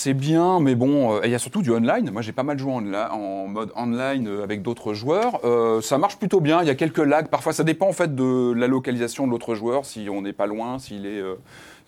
C'est 0.01 0.15
bien, 0.15 0.61
mais 0.61 0.77
bon, 0.77 1.17
euh, 1.17 1.21
il 1.25 1.31
y 1.33 1.35
a 1.35 1.41
surtout 1.41 1.61
du 1.61 1.73
online. 1.73 2.13
Moi, 2.13 2.23
j'ai 2.23 2.31
pas 2.31 2.45
mal 2.45 2.57
joué 2.57 2.73
en, 2.73 2.95
en 2.95 3.49
mode 3.49 3.73
online 3.75 4.29
euh, 4.29 4.45
avec 4.45 4.63
d'autres 4.63 4.95
joueurs. 4.95 5.41
Euh, 5.43 5.81
ça 5.81 5.99
marche 5.99 6.19
plutôt 6.19 6.41
bien. 6.41 6.63
Il 6.63 6.69
y 6.69 6.71
a 6.71 6.77
quelques 6.77 6.99
lags. 6.99 7.27
Parfois, 7.27 7.53
ça 7.53 7.65
dépend 7.65 7.89
en 7.89 7.93
fait 7.93 8.15
de 8.15 8.53
la 8.53 8.69
localisation 8.69 9.27
de 9.27 9.33
l'autre 9.33 9.57
joueur, 9.57 9.85
si 9.85 10.09
on 10.09 10.23
n'est 10.23 10.33
pas 10.33 10.47
loin, 10.47 10.79
s'il 10.79 11.05
est 11.05 11.21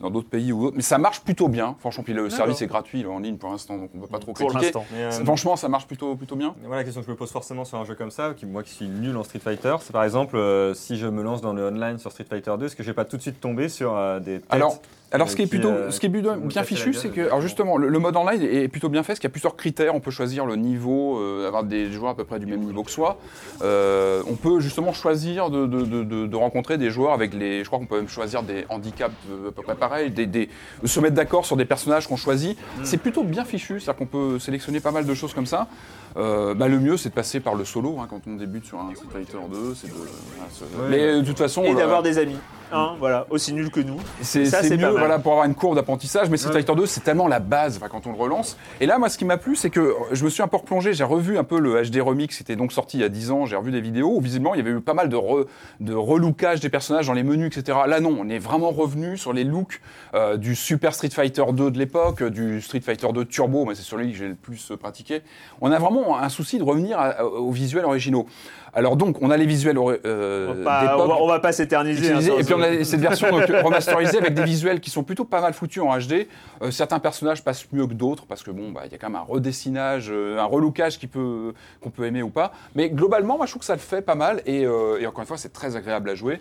dans 0.01 0.11
d'autres 0.11 0.29
pays 0.29 0.53
ou. 0.53 0.71
Mais 0.75 0.83
ça 0.83 0.99
marche 0.99 1.21
plutôt 1.21 1.49
bien. 1.49 1.77
Franchement, 1.79 2.03
puis 2.05 2.13
le 2.15 2.31
service 2.31 2.63
est 2.63 2.67
gratuit 2.67 3.03
est 3.03 3.07
en 3.07 3.19
ligne 3.19 3.37
pour 3.37 3.51
l'instant, 3.51 3.77
donc 3.77 3.91
on 3.95 3.99
peut 4.01 4.07
pas 4.07 4.19
trop 4.19 4.33
Pour 4.33 4.49
critiquer. 4.55 4.79
euh, 4.95 5.11
Franchement, 5.25 5.57
ça 5.57 5.69
marche 5.69 5.87
plutôt, 5.87 6.15
plutôt 6.17 6.37
bien. 6.37 6.55
Voilà 6.63 6.77
la 6.77 6.85
question 6.85 7.01
que 7.03 7.07
je 7.07 7.11
me 7.13 7.17
pose 7.17 7.31
forcément 7.31 7.65
sur 7.65 7.79
un 7.79 7.85
jeu 7.85 7.95
comme 7.95 8.11
ça, 8.11 8.33
qui, 8.37 8.47
moi 8.47 8.63
qui 8.63 8.71
suis 8.71 8.89
nul 8.89 9.17
en 9.17 9.23
Street 9.25 9.39
Fighter, 9.41 9.77
c'est 9.81 9.93
par 9.93 10.05
exemple 10.05 10.37
euh, 10.37 10.75
si 10.75 10.97
je 10.97 11.07
me 11.07 11.23
lance 11.23 11.41
dans 11.43 11.53
le 11.53 11.67
online 11.69 11.99
sur 11.99 12.11
Street 12.13 12.27
Fighter 12.29 12.53
2, 12.59 12.67
est-ce 12.67 12.77
que 12.77 12.83
je 12.83 12.89
vais 12.89 12.95
pas 12.95 13.05
tout 13.05 13.17
de 13.17 13.23
suite 13.23 13.41
tomber 13.41 13.69
sur 13.69 13.95
euh, 13.97 14.21
des 14.21 14.37
têtes 14.41 14.45
Alors, 14.51 14.79
alors 15.13 15.29
ce 15.29 15.35
qui 15.35 15.43
est 15.43 15.47
plutôt, 15.47 15.73
ce 15.91 15.99
qui 15.99 16.07
est 16.07 16.11
plutôt 16.11 16.35
bien 16.37 16.63
fichu, 16.63 16.95
c'est 16.95 17.09
que, 17.11 17.23
alors 17.23 17.41
justement, 17.41 17.77
le, 17.77 17.89
le 17.89 17.99
mode 17.99 18.17
online 18.17 18.43
est 18.43 18.69
plutôt 18.69 18.89
bien 18.89 19.03
fait, 19.03 19.09
parce 19.15 19.19
qu'il 19.19 19.29
y 19.29 19.33
a 19.33 19.33
plusieurs 19.33 19.57
critères. 19.57 19.95
On 19.97 20.01
peut 20.01 20.13
choisir 20.13 20.47
le 20.47 20.55
niveau, 20.55 21.19
euh, 21.19 21.49
avoir 21.49 21.65
des 21.65 21.91
joueurs 21.91 22.13
à 22.13 22.15
peu 22.15 22.25
près 22.25 22.39
du 22.39 22.47
même 22.47 22.61
niveau 22.61 22.85
que 22.85 22.93
soi. 22.93 23.19
Euh, 23.63 24.23
on 24.29 24.35
peut 24.37 24.61
justement 24.61 24.93
choisir 24.93 25.51
de, 25.51 25.67
de- 25.67 26.27
de- 26.27 26.37
rencontrer 26.37 26.79
des 26.79 26.91
joueurs 26.91 27.13
avec 27.13 27.35
les, 27.35 27.63
je 27.65 27.67
crois 27.69 27.79
qu'on 27.81 27.87
peut 27.87 27.97
même 27.97 28.09
choisir 28.09 28.43
des 28.45 28.65
handicaps 28.69 29.13
à 29.49 29.51
peu 29.51 29.63
près 29.63 29.75
pareil, 29.91 30.11
des, 30.11 30.27
des- 30.27 30.49
se 30.85 31.01
mettre 31.01 31.17
d'accord 31.17 31.45
sur 31.45 31.57
des 31.57 31.65
personnages 31.65 32.07
qu'on 32.07 32.17
choisit. 32.17 32.57
Mm. 32.57 32.85
C'est 32.85 32.97
plutôt 32.99 33.25
bien 33.25 33.45
fichu, 33.45 33.81
c'est-à-dire 33.81 33.97
qu'on 33.99 34.07
peut 34.07 34.39
sélectionner 34.39 34.81
pas 34.81 34.93
mal 34.93 35.05
de 35.05 35.15
choses 35.15 35.35
comme 35.35 35.47
ça. 35.47 35.67
Euh, 36.17 36.55
bah, 36.55 36.69
le 36.69 36.79
mieux, 36.81 36.97
c'est 36.97 37.09
de 37.11 37.15
passer 37.15 37.41
par 37.41 37.55
le 37.55 37.65
solo 37.65 37.99
hein, 38.01 38.07
quand 38.11 38.21
on 38.27 38.35
débute 38.37 38.65
sur 38.65 38.79
un 38.81 38.95
Street 38.95 39.07
Fighter 39.13 39.39
2. 39.51 39.75
c'est 39.75 39.87
de- 39.89 39.93
voilà, 39.93 40.51
se- 40.51 40.65
Ouais. 40.65 40.89
Mais 40.91 40.99
euh, 41.01 41.21
de 41.23 41.27
toute 41.27 41.39
façon, 41.39 41.63
Et 41.65 41.71
le- 41.71 41.77
d'avoir 41.77 42.03
des 42.03 42.19
amis. 42.19 42.37
Hein, 42.73 42.93
voilà, 43.01 43.27
aussi 43.31 43.53
nuls 43.53 43.69
que 43.73 43.81
nous. 43.81 43.97
c'est 44.23 44.45
Ça, 44.45 44.63
c'est 44.63 44.69
c'est 44.69 44.77
pas 44.77 44.83
mieux 44.87 44.93
mal. 44.93 44.99
voilà, 45.01 45.19
pour 45.19 45.33
avoir 45.33 45.45
une 45.47 45.57
courbe 45.57 45.75
d'apprentissage, 45.75 46.31
mais 46.31 46.37
Street 46.37 46.51
Ouais. 46.55 46.61
Fighter 46.63 46.77
2, 46.77 46.87
c'est 46.87 47.01
tellement 47.01 47.27
la 47.27 47.41
base 47.41 47.81
quand 47.91 48.07
on 48.07 48.13
le 48.13 48.17
relance. 48.19 48.57
Et 48.81 48.87
là, 48.87 48.97
moi, 48.99 49.09
ce 49.09 49.19
qui 49.19 49.25
m'a 49.25 49.39
plu, 49.39 49.57
c'est 49.57 49.71
que 49.71 49.93
je 50.13 50.25
me 50.25 50.31
suis 50.31 50.41
un 50.41 50.47
peu 50.47 50.57
replongé, 50.57 50.93
j'ai 50.95 51.03
revu 51.03 51.37
un 51.37 51.43
peu 51.43 51.59
le 51.59 51.83
HD 51.83 52.01
Remix, 52.01 52.37
qui 52.37 52.43
était 52.45 52.55
donc 52.55 52.71
sorti 52.73 52.99
il 52.99 53.01
y 53.01 53.05
a 53.05 53.09
10 53.09 53.33
ans, 53.33 53.45
j'ai 53.45 53.57
revu 53.57 53.73
des 53.73 53.81
vidéos 53.81 54.15
où 54.17 54.21
visiblement 54.21 54.55
il 54.55 54.59
y 54.59 54.61
avait 54.61 54.71
eu 54.71 54.81
pas 54.81 54.95
mal 54.95 55.09
de, 55.09 55.17
re- 55.17 55.47
de 55.81 55.95
relookage 55.95 56.61
des 56.61 56.69
personnages 56.69 57.09
dans 57.09 57.13
les 57.13 57.25
menus, 57.25 57.49
etc. 57.57 57.77
Là, 57.89 57.99
non, 57.99 58.17
on 58.21 58.29
est 58.29 58.39
vraiment 58.39 58.71
revenu 58.71 59.17
sur 59.17 59.33
les 59.33 59.43
looks 59.43 59.81
euh, 60.15 60.37
du 60.37 60.55
Super 60.55 60.95
Street 60.95 61.11
Fighter 61.11 61.43
2 61.53 61.73
de 61.73 61.79
l'époque, 61.79 62.23
du 62.23 62.61
Street 62.61 62.81
Fighter 62.83 63.09
2 63.13 63.25
Turbo, 63.25 63.65
mais 63.65 63.75
c'est 63.75 63.83
sur 63.83 63.97
lui 63.97 64.13
que 64.13 64.17
j'ai 64.17 64.29
le 64.29 64.37
plus 64.37 64.71
euh, 64.71 64.77
pratiqué. 64.77 65.23
On 65.61 65.73
a 65.73 65.79
vraiment 65.81 66.00
un 66.17 66.29
souci 66.29 66.59
de 66.59 66.63
revenir 66.65 66.99
à- 66.99 67.09
à- 67.21 67.25
aux 67.25 67.51
visuels 67.51 67.85
originaux. 67.85 68.27
Alors 68.73 68.95
donc, 68.97 69.17
on 69.21 69.31
a 69.33 69.37
les 69.37 69.47
visuels 69.47 69.77
euh, 69.79 70.49
On 70.51 70.55
va 70.55 70.65
pas, 70.65 70.81
d'époque. 70.83 71.01
on 71.01 71.09
va, 71.09 71.17
on 71.23 71.27
va 71.27 71.41
pas 71.41 71.53
s'éterniser. 71.53 72.13
hein, 72.13 72.21
et 72.39 72.45
puis 72.45 72.55
on 72.55 72.63
a 72.63 72.85
cette 72.85 73.01
version 73.01 73.29
donc, 73.33 73.47
remasterisée 73.49 74.19
avec 74.19 74.35
des 74.35 74.45
visuels 74.45 74.79
qui 74.81 74.91
sont 74.91 75.03
plutôt 75.03 75.25
pas 75.25 75.41
mal 75.41 75.53
foutus 75.55 75.83
en 75.83 75.97
HD. 75.99 76.29
Euh, 76.63 76.71
certains 76.71 77.01
personnages 77.01 77.43
passent 77.43 77.67
mieux 77.73 77.87
que 77.89 77.95
d'autres 77.95 78.27
parce 78.27 78.43
que 78.45 78.51
bon, 78.53 78.71
bah, 78.71 78.83
il 78.87 78.93
y 78.93 78.95
a 78.95 78.99
quand 78.99 79.09
même 79.11 79.21
un 79.21 79.25
redessinage, 79.25 80.09
euh, 80.13 80.39
un 80.39 80.45
relookage 80.45 80.99
qui 81.01 81.09
peut 81.09 81.53
qu'on 81.81 81.91
peut 81.91 82.05
aimer 82.07 82.23
ou 82.23 82.31
pas. 82.31 82.53
Mais 82.77 82.91
globalement, 82.91 83.37
moi 83.37 83.47
je 83.47 83.53
trouve 83.53 83.61
que 83.61 83.67
ça 83.67 83.75
le 83.75 83.81
fait 83.81 84.03
pas 84.03 84.15
mal 84.15 84.41
et, 84.47 84.61
et 84.63 85.07
encore 85.07 85.21
une 85.23 85.27
fois, 85.27 85.37
c'est 85.37 85.53
très 85.53 85.75
agréable 85.75 86.09
à 86.11 86.15
jouer. 86.15 86.41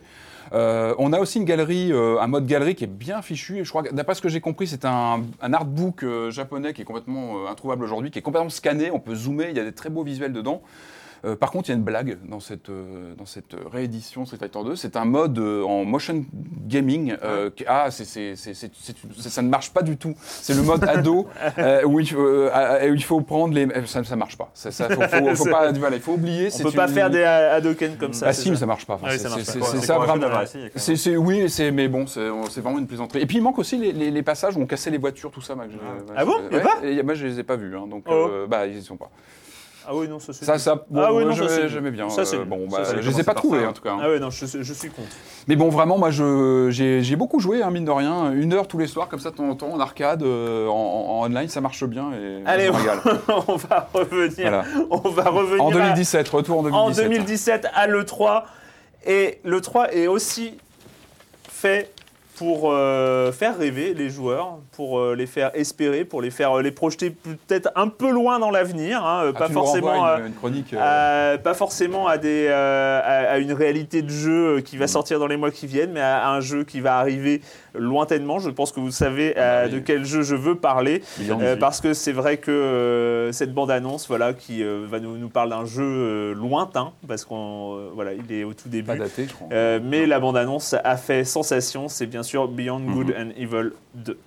Euh, 0.54 0.95
on 0.97 1.14
a 1.14 1.20
aussi 1.20 1.38
une 1.38 1.45
galerie, 1.45 1.91
euh, 1.91 2.20
un 2.20 2.28
mode 2.28 2.47
galerie 2.47 2.76
qui 2.76 2.84
est 2.84 2.88
bien 2.88 3.22
fichu. 3.22 3.60
Et 3.60 3.64
je 3.64 3.70
crois 3.70 3.84
d'après 3.84 4.16
ce 4.16 4.22
que 4.22 4.30
j'ai 4.30 4.41
compris, 4.41 4.68
c'est 4.68 4.86
un, 4.86 5.24
un 5.41 5.54
artbook 5.54 6.04
euh, 6.04 6.32
japonais 6.32 6.74
qui 6.74 6.82
est 6.82 6.86
complètement 6.86 7.45
euh, 7.45 7.52
introuvable 7.52 7.84
aujourd'hui, 7.84 8.12
qui 8.12 8.20
est 8.20 8.24
complètement 8.24 8.50
scanné. 8.50 8.91
On 8.91 9.00
peut 9.00 9.16
zoomer, 9.16 9.50
il 9.50 9.58
y 9.58 9.60
a 9.60 9.64
des 9.64 9.74
très 9.74 9.89
beaux 9.89 10.04
visuels 10.04 10.34
dedans. 10.34 10.62
Euh, 11.26 11.36
par 11.36 11.51
contre, 11.51 11.70
il 11.70 11.72
y 11.72 11.76
a 11.76 11.78
une 11.78 11.84
blague 11.84 12.17
dans 12.28 12.39
cette, 12.39 12.70
euh, 12.70 13.13
dans 13.15 13.26
cette 13.26 13.55
réédition 13.72 14.26
Street 14.26 14.38
Fighter 14.38 14.59
2. 14.63 14.76
C'est 14.76 14.95
un 14.95 15.05
mode 15.05 15.38
euh, 15.39 15.63
en 15.63 15.84
motion 15.86 16.24
gaming. 16.67 17.15
qui- 17.55 17.65
ah, 17.67 17.89
ça 17.91 19.41
ne 19.41 19.49
marche 19.49 19.72
pas 19.72 19.82
du 19.82 19.97
tout. 19.97 20.13
C'est 20.20 20.53
le 20.53 20.61
mode 20.61 20.84
ado 20.86 21.28
euh, 21.57 21.84
où, 21.84 21.99
il, 21.99 22.07
faut- 22.09 22.20
euh, 22.20 22.49
euh, 22.53 22.91
où 22.91 22.93
il 22.93 23.03
faut 23.03 23.22
prendre 23.22 23.53
les. 23.53 23.67
Ça 23.86 24.01
ne 24.01 24.15
marche 24.15 24.38
pas. 24.38 24.49
Ça, 24.53 24.72
ça, 24.72 24.89
faut, 24.89 25.01
faut- 25.01 25.36
faut 25.36 25.45
pas 25.51 25.72
voilà, 25.72 25.95
il 25.97 26.01
faut 26.01 26.13
oublier. 26.13 26.47
On 26.47 26.49
c'est 26.49 26.63
peut 26.63 26.72
pas 26.72 26.88
une- 26.88 26.93
faire 26.93 27.09
des 27.09 27.24
Hadoken 27.24 27.97
comme 27.97 28.13
ça. 28.13 28.28
Ah 28.30 28.34
si, 28.34 28.49
mais 28.49 28.57
ça 28.57 28.65
marche 28.65 28.86
pas. 28.86 28.95
Enfin, 28.95 29.07
Ah 29.09 29.13
oui, 29.13 29.20
c'est- 29.20 29.28
ça 29.86 29.95
pas. 29.95 29.99
Ouais, 30.01 30.05
vraiment. 30.17 30.45
C'est, 30.76 31.15
oui, 31.17 31.45
mais 31.74 31.88
bon, 31.88 32.07
c'est, 32.07 32.28
vraiment 32.61 32.80
une 32.80 32.88
plaisanterie. 32.88 33.22
Et 33.22 33.26
puis 33.26 33.38
il 33.38 33.41
manque 33.43 33.59
aussi 33.59 33.78
les, 33.78 33.91
les- 33.91 34.11
les 34.11 34.24
passages 34.24 34.55
où 34.55 34.61
on 34.61 34.65
cassait 34.65 34.89
les 34.89 34.97
voitures, 34.97 35.32
tout 35.32 35.41
ça. 35.41 35.55
moi, 35.55 35.65
ouais, 35.65 35.72
Ah 36.15 36.26
bon 36.26 36.34
pas 36.49 36.80
ouais, 36.82 37.03
moi, 37.03 37.13
je 37.13 37.26
les 37.26 37.39
ai 37.39 37.43
pas 37.43 37.55
vus. 37.55 37.76
hein, 37.76 37.88
donc, 37.88 38.03
Oh. 38.09 38.45
bah, 38.47 38.65
ils 38.67 38.78
y 38.78 38.82
sont 38.82 38.97
pas. 38.97 39.09
Ah 39.92 39.96
oui, 39.96 40.08
non, 40.08 40.20
ça 40.20 40.34
c'est. 40.34 40.46
Ça, 40.46 40.60
ça, 40.60 40.76
bon, 40.88 41.02
Ah 41.04 41.12
oui, 41.12 41.26
non, 41.26 41.36
moi, 41.36 41.50
ça, 41.50 41.68
j'aimais 41.68 41.90
bien. 41.90 42.10
ça, 42.10 42.24
c'est 42.24 42.38
euh, 42.38 42.46
bon, 42.46 42.68
bah, 42.70 42.84
je 43.02 43.10
les 43.10 43.20
ai 43.20 43.24
pas 43.24 43.34
trouvés 43.34 43.66
en 43.66 43.74
tout 43.74 43.82
cas. 43.82 43.94
hein. 43.94 44.00
Ah 44.04 44.10
ouais, 44.10 44.20
non, 44.20 44.30
je, 44.30 44.46
je 44.46 44.74
suis 44.74 44.90
contre. 44.90 45.08
Mais 45.48 45.56
bon, 45.56 45.70
vraiment, 45.70 45.98
moi, 45.98 46.12
je, 46.12 46.68
j'ai, 46.70 47.02
j'ai 47.02 47.16
beaucoup 47.16 47.40
joué, 47.40 47.64
hein, 47.64 47.72
mine 47.72 47.86
de 47.86 47.92
rien. 47.92 48.32
Une 48.32 48.54
heure 48.54 48.68
tous 48.68 48.78
les 48.78 48.86
soirs, 48.86 49.08
comme 49.10 49.20
ça, 49.20 49.32
de 49.32 49.36
temps 49.36 49.50
en 49.50 49.56
temps, 49.56 49.72
en 49.74 49.80
arcade, 49.80 50.22
euh, 50.22 50.68
en, 50.68 50.74
en 50.74 51.26
online, 51.26 51.48
ça 51.50 51.60
marche 51.60 51.84
bien. 51.86 52.12
Et 52.14 52.44
Allez, 52.46 52.70
régale. 52.70 53.00
on 53.48 53.56
va 53.56 53.90
revenir. 53.92 54.36
Voilà. 54.38 54.64
On 54.92 55.10
va 55.10 55.24
revenir. 55.32 55.64
En 55.64 55.70
à- 55.72 55.74
2017, 55.74 56.30
retour 56.30 56.60
en 56.60 56.64
2017. 56.64 57.06
En 57.06 57.10
2017 57.10 57.68
à 57.74 57.88
l'E3. 57.88 58.44
Et 59.08 59.40
l'E3 59.44 59.90
est 59.94 60.06
aussi 60.08 60.54
fait 61.50 61.92
pour 62.40 62.72
euh, 62.72 63.34
faire 63.34 63.58
rêver 63.58 63.94
les 63.94 64.10
joueurs, 64.10 64.60
pour 64.72 64.98
euh, 64.98 65.14
les 65.14 65.26
faire 65.28 65.52
espérer, 65.56 66.06
pour 66.06 66.22
les 66.22 66.32
faire 66.32 66.58
euh, 66.58 66.62
les 66.62 66.72
projeter 66.72 67.10
peut-être 67.10 67.70
un 67.76 67.90
peu 67.90 68.10
loin 68.10 68.40
dans 68.40 68.50
l'avenir, 68.50 69.06
hein, 69.06 69.24
euh, 69.26 69.32
Ah, 69.36 69.40
pas 69.40 69.50
forcément. 69.50 70.06
à- 70.06 70.20
une, 70.22 70.28
une 70.28 70.34
chronique. 70.34 70.74
à- 70.80 71.38
pas 71.44 71.54
forcément 71.54 72.08
à, 72.08 72.18
des, 72.18 72.48
à, 72.48 73.00
à 73.32 73.38
une 73.40 73.52
réalité 73.52 74.02
de 74.02 74.10
jeu 74.10 74.62
qui 74.62 74.78
Mm. 74.78 74.80
va 74.80 74.88
sortir 74.88 75.20
dans 75.20 75.28
les 75.28 75.36
mois 75.36 75.52
qui 75.52 75.68
viennent, 75.68 75.92
mais 75.92 76.00
à 76.00 76.30
un 76.30 76.40
jeu 76.40 76.64
qui 76.64 76.80
va 76.80 76.98
arriver 76.98 77.42
lointainement. 77.76 78.39
Je 78.39 78.49
pense 78.49 78.72
que 78.72 78.80
vous 78.80 78.91
savez 78.91 79.34
euh, 79.38 79.63
Ah 79.63 79.65
oui. 79.67 79.74
de 79.74 79.80
quel 79.80 80.05
jeu 80.05 80.22
je 80.22 80.36
veux 80.36 80.55
parler, 80.55 81.01
euh, 81.30 81.55
parce 81.55 81.82
que 81.82 81.93
c'est 81.93 82.11
vrai 82.11 82.38
que 82.38 82.51
euh, 82.51 83.32
cette 83.32 83.53
bande-annonce, 83.53 84.07
voilà, 84.07 84.34
qui 84.34 84.63
euh, 84.63 84.86
va 84.89 84.99
nous, 84.99 85.17
nous 85.17 85.30
parle 85.30 85.49
d'un 85.49 85.65
jeu 85.65 85.84
euh, 85.84 86.34
lointain, 86.34 86.91
parce 87.07 87.26
qu'on, 87.26 87.76
euh, 87.78 87.89
voilà, 87.93 88.11
il 88.13 88.32
est 88.32 88.43
au 88.43 88.53
tout 88.53 88.70
début. 88.70 88.88
Pas 88.88 88.95
daté, 88.95 89.26
je 89.28 89.34
crois. 89.34 89.47
Euh, 89.51 89.80
mais 89.84 90.05
la 90.05 90.20
bande-annonce 90.20 90.76
a 90.84 90.97
fait 90.97 91.24
sensation. 91.24 91.88
C'est 91.88 92.05
bien 92.07 92.24
sûr 92.24 92.47
Beyond 92.47 92.80
Mhm. 92.80 92.93
Good 92.93 93.15
and 93.17 93.30
Evil 93.38 93.72
2. 93.95 94.17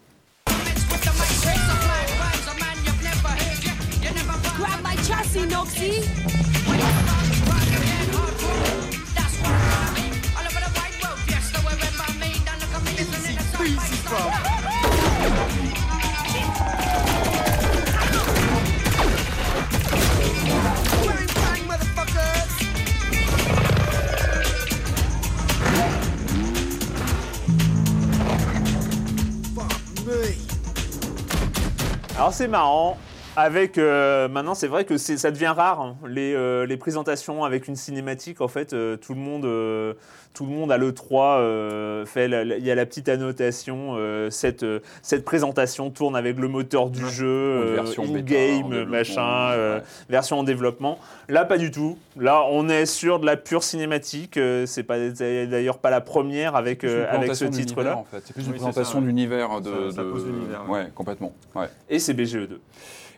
Alors 32.23 32.33
c'est 32.33 32.47
marrant. 32.47 32.97
Avec 33.35 33.79
euh, 33.79 34.29
maintenant, 34.29 34.55
c'est 34.55 34.67
vrai 34.67 34.85
que 34.85 34.99
c'est- 34.99 35.17
ça 35.17 35.31
devient 35.31 35.47
rare 35.57 35.81
hein, 35.81 35.97
les, 36.07 36.35
euh, 36.35 36.67
les 36.67 36.77
présentations 36.77 37.45
avec 37.45 37.67
une 37.67 37.77
cinématique. 37.77 38.43
En 38.43 38.49
fait, 38.49 38.75
euh, 38.75 38.99
tout 38.99 39.15
le 39.15 39.21
monde, 39.21 39.47
euh, 39.47 39.95
tout 40.35 40.45
le 40.45 40.53
monde 40.53 40.71
à 40.71 40.77
le 40.77 40.93
3 40.93 41.39
euh, 41.39 42.05
fait. 42.05 42.27
Il 42.27 42.65
y 42.67 42.71
a 42.71 42.75
la 42.75 42.85
petite 42.85 43.09
annotation. 43.09 43.95
euh, 43.97 44.29
cette 44.29 44.65
euh, 44.65 44.81
cette 45.01 45.25
présentation 45.25 45.89
tourne 45.89 46.15
avec 46.15 46.39
le 46.39 46.47
moteur 46.49 46.91
du 46.91 47.09
jeu, 47.09 47.27
euh, 47.27 47.79
in-game, 47.99 48.69
développement, 48.69 48.87
machin, 48.91 49.51
euh, 49.53 49.79
ouais. 49.79 49.85
version 50.11 50.39
en 50.41 50.43
développement. 50.43 50.99
Là, 51.31 51.47
pas 51.47 51.57
du 51.57 51.71
tout. 51.71 51.97
Là, 52.19 52.43
on 52.51 52.69
est 52.69 52.85
sur 52.85 53.19
de 53.19 53.25
la 53.25 53.39
pure 53.39 53.63
cinématique. 53.63 54.37
euh, 54.37 54.67
c'est 54.67 54.83
pas 54.83 54.99
d'ailleurs 54.99 55.79
pas 55.79 55.89
la 55.89 56.03
première 56.03 56.55
avec 56.55 56.83
C'est 56.83 56.87
plus 56.89 56.97
euh, 56.97 57.09
une 57.17 57.23
avec 57.23 57.35
ce 57.35 57.47
titre-là. 57.47 57.97
En 57.97 58.05
fait. 58.05 58.21
C'est 58.27 58.35
plus 58.35 58.43
une 58.43 58.49
Oui, 58.53 58.59
présentation 58.59 58.93
ça, 58.93 58.99
ouais. 58.99 59.05
d'univers 59.07 59.59
de. 59.63 59.71
Ça- 59.89 59.97
ça 59.97 60.03
de- 60.05 60.11
pose 60.11 60.27
l'univers, 60.27 60.65
ouais. 60.69 60.81
Ouais, 60.83 60.89
complètement. 60.95 61.33
Ouais. 61.55 61.69
Et 61.89 61.99
c'est 61.99 62.13
BGE2. 62.13 62.59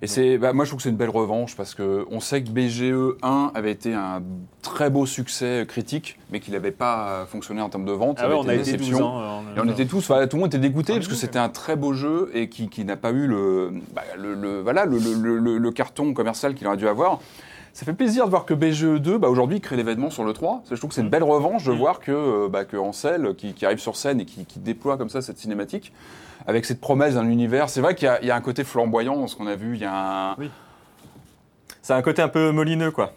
Et 0.05 0.07
c'est, 0.07 0.37
bah, 0.37 0.53
moi 0.53 0.65
je 0.67 0.71
trouve 0.71 0.79
que 0.79 0.83
c'est 0.83 0.91
une 0.91 0.97
belle 0.97 1.09
revanche 1.09 1.57
parce 1.57 1.75
que 1.75 2.05
on 2.11 2.21
sait 2.21 2.43
que 2.43 2.51
BGE 2.51 3.17
1 3.23 3.53
avait 3.55 3.71
été 3.73 3.95
un 3.95 4.23
très 4.61 4.91
beau 4.91 5.07
succès 5.07 5.65
critique, 5.67 6.19
mais 6.31 6.41
qu'il 6.41 6.53
n'avait 6.53 6.73
pas 6.73 7.09
euh, 7.09 7.27
fonctionné 7.27 7.63
en 7.63 7.71
termes 7.71 7.87
de 7.87 7.93
vente. 7.93 8.19
Ah 8.21 8.29
ouais, 8.29 8.35
on 8.35 8.47
a 8.49 8.55
été 8.55 8.73
12 8.73 8.81
déception. 8.81 9.07
ans. 9.07 9.21
euh, 9.23 9.57
Et 9.57 9.61
on 9.61 9.69
était 9.73 9.87
tous, 9.87 9.99
enfin, 10.11 10.27
tout 10.27 10.37
le 10.37 10.43
monde 10.43 10.49
était 10.55 10.59
dégoûté 10.59 10.93
parce 10.93 11.09
que 11.09 11.15
c'était 11.15 11.39
un 11.39 11.49
très 11.49 11.75
beau 11.75 11.95
jeu 11.95 12.31
et 12.35 12.51
qui, 12.51 12.69
qui 12.69 12.85
n'a 12.85 12.97
pas 12.97 13.13
eu 13.13 13.27
le, 13.27 13.73
bah, 13.95 14.03
le, 14.19 14.35
le- 14.35 14.61
voilà, 14.61 14.85
le 14.85 15.71
carton 15.71 16.13
commercial 16.13 16.55
qu'il 16.55 16.67
aurait 16.67 16.77
dû 16.77 16.87
avoir. 16.87 17.21
Ça 17.75 17.85
fait 17.85 17.93
plaisir 17.93 18.25
de 18.27 18.31
voir 18.31 18.45
que 18.45 18.55
BGE 18.55 19.01
2, 19.01 19.19
bah, 19.19 19.29
aujourd'hui, 19.29 19.61
crée 19.61 19.75
l'événement 19.75 20.09
sur 20.09 20.23
le 20.23 20.33
3. 20.33 20.63
Je 20.71 20.77
trouve 20.77 20.91
que 20.91 20.95
c'est 20.95 21.01
une 21.01 21.09
belle 21.11 21.25
revanche 21.25 21.65
de 21.65 21.73
voir 21.73 21.99
que, 21.99 22.13
euh, 22.13 22.49
bah, 22.49 22.65
que 22.65 22.77
Ansel, 22.77 23.35
qui, 23.37 23.53
qui 23.53 23.67
arrive 23.67 23.79
sur 23.81 23.97
scène 23.97 24.21
et 24.21 24.25
qui, 24.25 24.47
qui 24.47 24.61
déploie 24.61 24.97
comme 24.97 25.09
ça 25.09 25.21
cette 25.23 25.39
cinématique, 25.39 25.93
avec 26.47 26.65
cette 26.67 26.81
promesse 26.81 27.15
d'un 27.15 27.29
univers. 27.29 27.69
C'est 27.69 27.81
vrai 27.81 27.97
qu'il 27.97 28.07
y, 28.07 28.09
a- 28.09 28.21
il 28.23 28.29
y 28.29 28.31
a 28.31 28.37
un 28.37 28.41
côté 28.41 28.63
flamboyant 28.63 29.17
dans 29.17 29.27
ce 29.27 29.35
qu'on 29.35 29.49
a 29.49 29.57
vu. 29.57 29.75
Il 29.75 29.81
y 29.83 29.85
a 29.87 30.31
un. 30.33 30.37
C'est 31.83 31.95
un 31.95 32.03
côté 32.03 32.23
un 32.23 32.29
peu 32.29 32.53
molineux, 32.53 32.93
quoi. 32.93 33.11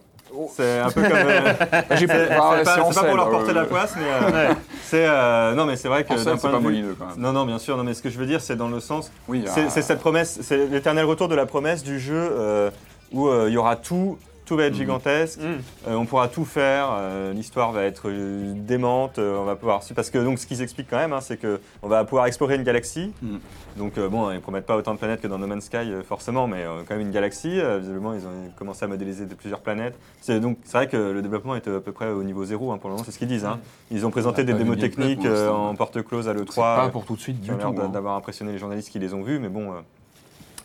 C'est 0.56 0.80
un 0.80 0.90
peu 0.90 1.04
comme. 1.04 1.12
euh, 1.14 1.54
c'est 1.96 2.12
Ah, 2.32 2.38
pas, 2.64 2.66
c'est 2.66 2.96
pas 2.96 3.04
pour 3.08 3.16
leur 3.16 3.28
euh, 3.28 3.32
porter 3.32 3.54
la 3.54 3.66
poisse, 3.66 3.96
mais 3.96 4.04
euh, 4.06 4.54
C'est 4.84 5.06
euh, 5.08 5.54
non 5.54 5.66
mais 5.66 5.76
c'est 5.78 5.88
vrai 5.88 6.04
que 6.04 6.10
d'un 6.10 6.18
c'est 6.18 6.26
point 6.42 6.50
pas 6.50 6.58
de 6.58 6.58
vue- 6.58 6.64
molineux, 6.64 6.96
quand 7.00 7.06
même. 7.08 7.16
Non 7.20 7.32
non 7.32 7.46
bien 7.46 7.60
sûr 7.60 7.78
non 7.78 7.84
mais 7.84 7.94
ce 7.94 8.02
que 8.02 8.10
je 8.10 8.18
veux 8.20 8.26
dire 8.26 8.42
c'est 8.42 8.56
dans 8.58 8.68
le 8.68 8.80
sens 8.82 9.10
Oui, 9.30 9.46
c'est 9.48 9.70
cette 9.82 10.00
promesse 10.00 10.40
c'est 10.42 10.68
l'éternel 10.68 11.06
retour 11.06 11.28
de 11.30 11.36
la 11.36 11.46
promesse 11.46 11.82
du 11.82 11.98
jeu 12.00 12.16
euh, 12.20 12.70
où 13.14 13.28
euh, 13.30 13.46
il 13.48 13.54
y 13.54 13.58
aura 13.58 13.78
tout 13.78 14.18
tout 14.48 14.56
va 14.56 14.64
être 14.64 14.74
Mhm. 14.74 14.80
gigantesque 14.80 15.40
Mm. 15.40 15.44
euh, 15.90 15.96
on 15.96 16.06
pourra 16.06 16.28
tout 16.30 16.46
faire 16.46 16.88
euh, 16.92 17.34
l'histoire 17.34 17.72
va 17.74 17.84
être 17.84 18.04
euh, 18.10 18.54
démente 18.56 19.20
on 19.20 19.44
va 19.44 19.56
pouvoir 19.56 19.82
parce 19.96 20.10
que 20.10 20.18
donc 20.18 20.40
ce 20.40 20.48
qu'ils 20.48 20.62
expliquent 20.64 20.90
quand 20.90 20.98
même 20.98 21.14
hein, 21.14 21.22
c'est 21.22 21.38
que 21.38 21.60
on 21.84 21.88
va 21.88 22.04
pouvoir 22.06 22.26
explorer 22.26 22.56
une 22.56 22.64
galaxie 22.64 23.12
Mhm. 23.22 23.40
donc 23.78 24.00
bon 24.00 24.32
ils 24.32 24.40
promettent 24.42 24.66
pas 24.66 24.76
autant 24.78 24.94
de 24.94 24.98
planètes 25.00 25.22
que 25.22 25.28
dans 25.28 25.38
No 25.38 25.46
Man's 25.48 25.66
Sky 25.66 25.92
forcément 26.08 26.48
mais 26.48 26.64
quand 26.88 26.96
même 26.96 27.06
une 27.06 27.12
galaxie 27.12 27.60
visiblement 27.80 28.14
ils 28.14 28.26
ont 28.26 28.52
commencé 28.58 28.86
à 28.86 28.88
modéliser 28.88 29.26
de 29.26 29.36
plusieurs 29.36 29.60
planètes 29.60 29.96
c'est 30.22 30.40
donc 30.40 30.58
c'est 30.64 30.78
vrai 30.78 30.88
que 30.88 30.98
le 30.98 31.22
développement 31.22 31.56
est 31.56 31.68
à 31.68 31.80
peu 31.80 31.92
près 31.92 32.08
au 32.10 32.24
niveau 32.24 32.44
zéro 32.46 32.72
hein, 32.72 32.78
pour 32.78 32.90
le 32.90 32.94
moment 32.96 33.04
c'est 33.06 33.12
ce 33.12 33.20
qu'ils 33.20 33.28
disent 33.28 33.46
hein. 33.46 33.60
ils 33.92 34.06
ont 34.06 34.12
présenté 34.12 34.42
On 34.42 34.44
a 34.44 34.48
des 34.48 34.54
vu 34.54 34.60
démos 34.64 34.80
techniques 34.80 35.26
en 35.26 35.76
porte 35.76 36.02
close 36.04 36.28
à 36.30 36.34
l'E3 36.34 36.46
C'est 36.52 36.62
pas 36.62 36.90
pour 36.90 37.06
tout 37.06 37.16
de 37.16 37.22
suite 37.22 37.42
du 37.42 37.50
tout. 37.52 37.72
d'a- 37.74 37.88
d'avoir 37.88 38.16
impressionné 38.16 38.54
les 38.54 38.58
journalistes 38.58 38.90
qui 38.90 39.00
les 39.00 39.14
ont 39.14 39.22
vus, 39.24 39.40
mais 39.40 39.50
bon. 39.50 39.74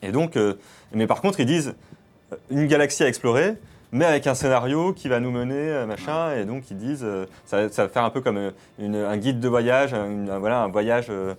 Et 0.03 0.12
donc, 0.12 0.39
mais 0.95 1.07
par 1.07 1.20
contre, 1.20 1.41
ils 1.41 1.47
disent 1.47 1.74
une 2.51 2.66
galaxie 2.66 3.03
à 3.05 3.09
explorer, 3.09 3.55
mais 3.93 4.05
avec 4.07 4.26
un 4.26 4.34
scénario 4.34 4.93
qui 4.93 5.09
va 5.09 5.20
nous 5.20 5.30
mener, 5.30 5.55
euh, 5.57 5.86
machin, 5.86 6.34
et 6.34 6.45
donc 6.45 6.70
ils 6.70 6.76
disent, 6.76 7.05
euh, 7.05 7.26
ça, 7.45 7.68
ça 7.68 7.84
va 7.84 7.88
faire 7.88 8.05
un 8.05 8.11
peu 8.11 8.20
comme 8.20 8.38
euh, 8.38 8.51
une- 8.78 8.97
un 8.97 9.16
guide 9.18 9.38
de 9.40 9.49
voyage, 9.49 9.93
un, 9.95 10.11
une- 10.11 10.30
un- 10.30 10.38
voilà, 10.38 10.62
un 10.62 10.68
voyage, 10.68 11.07
euh, 11.11 11.34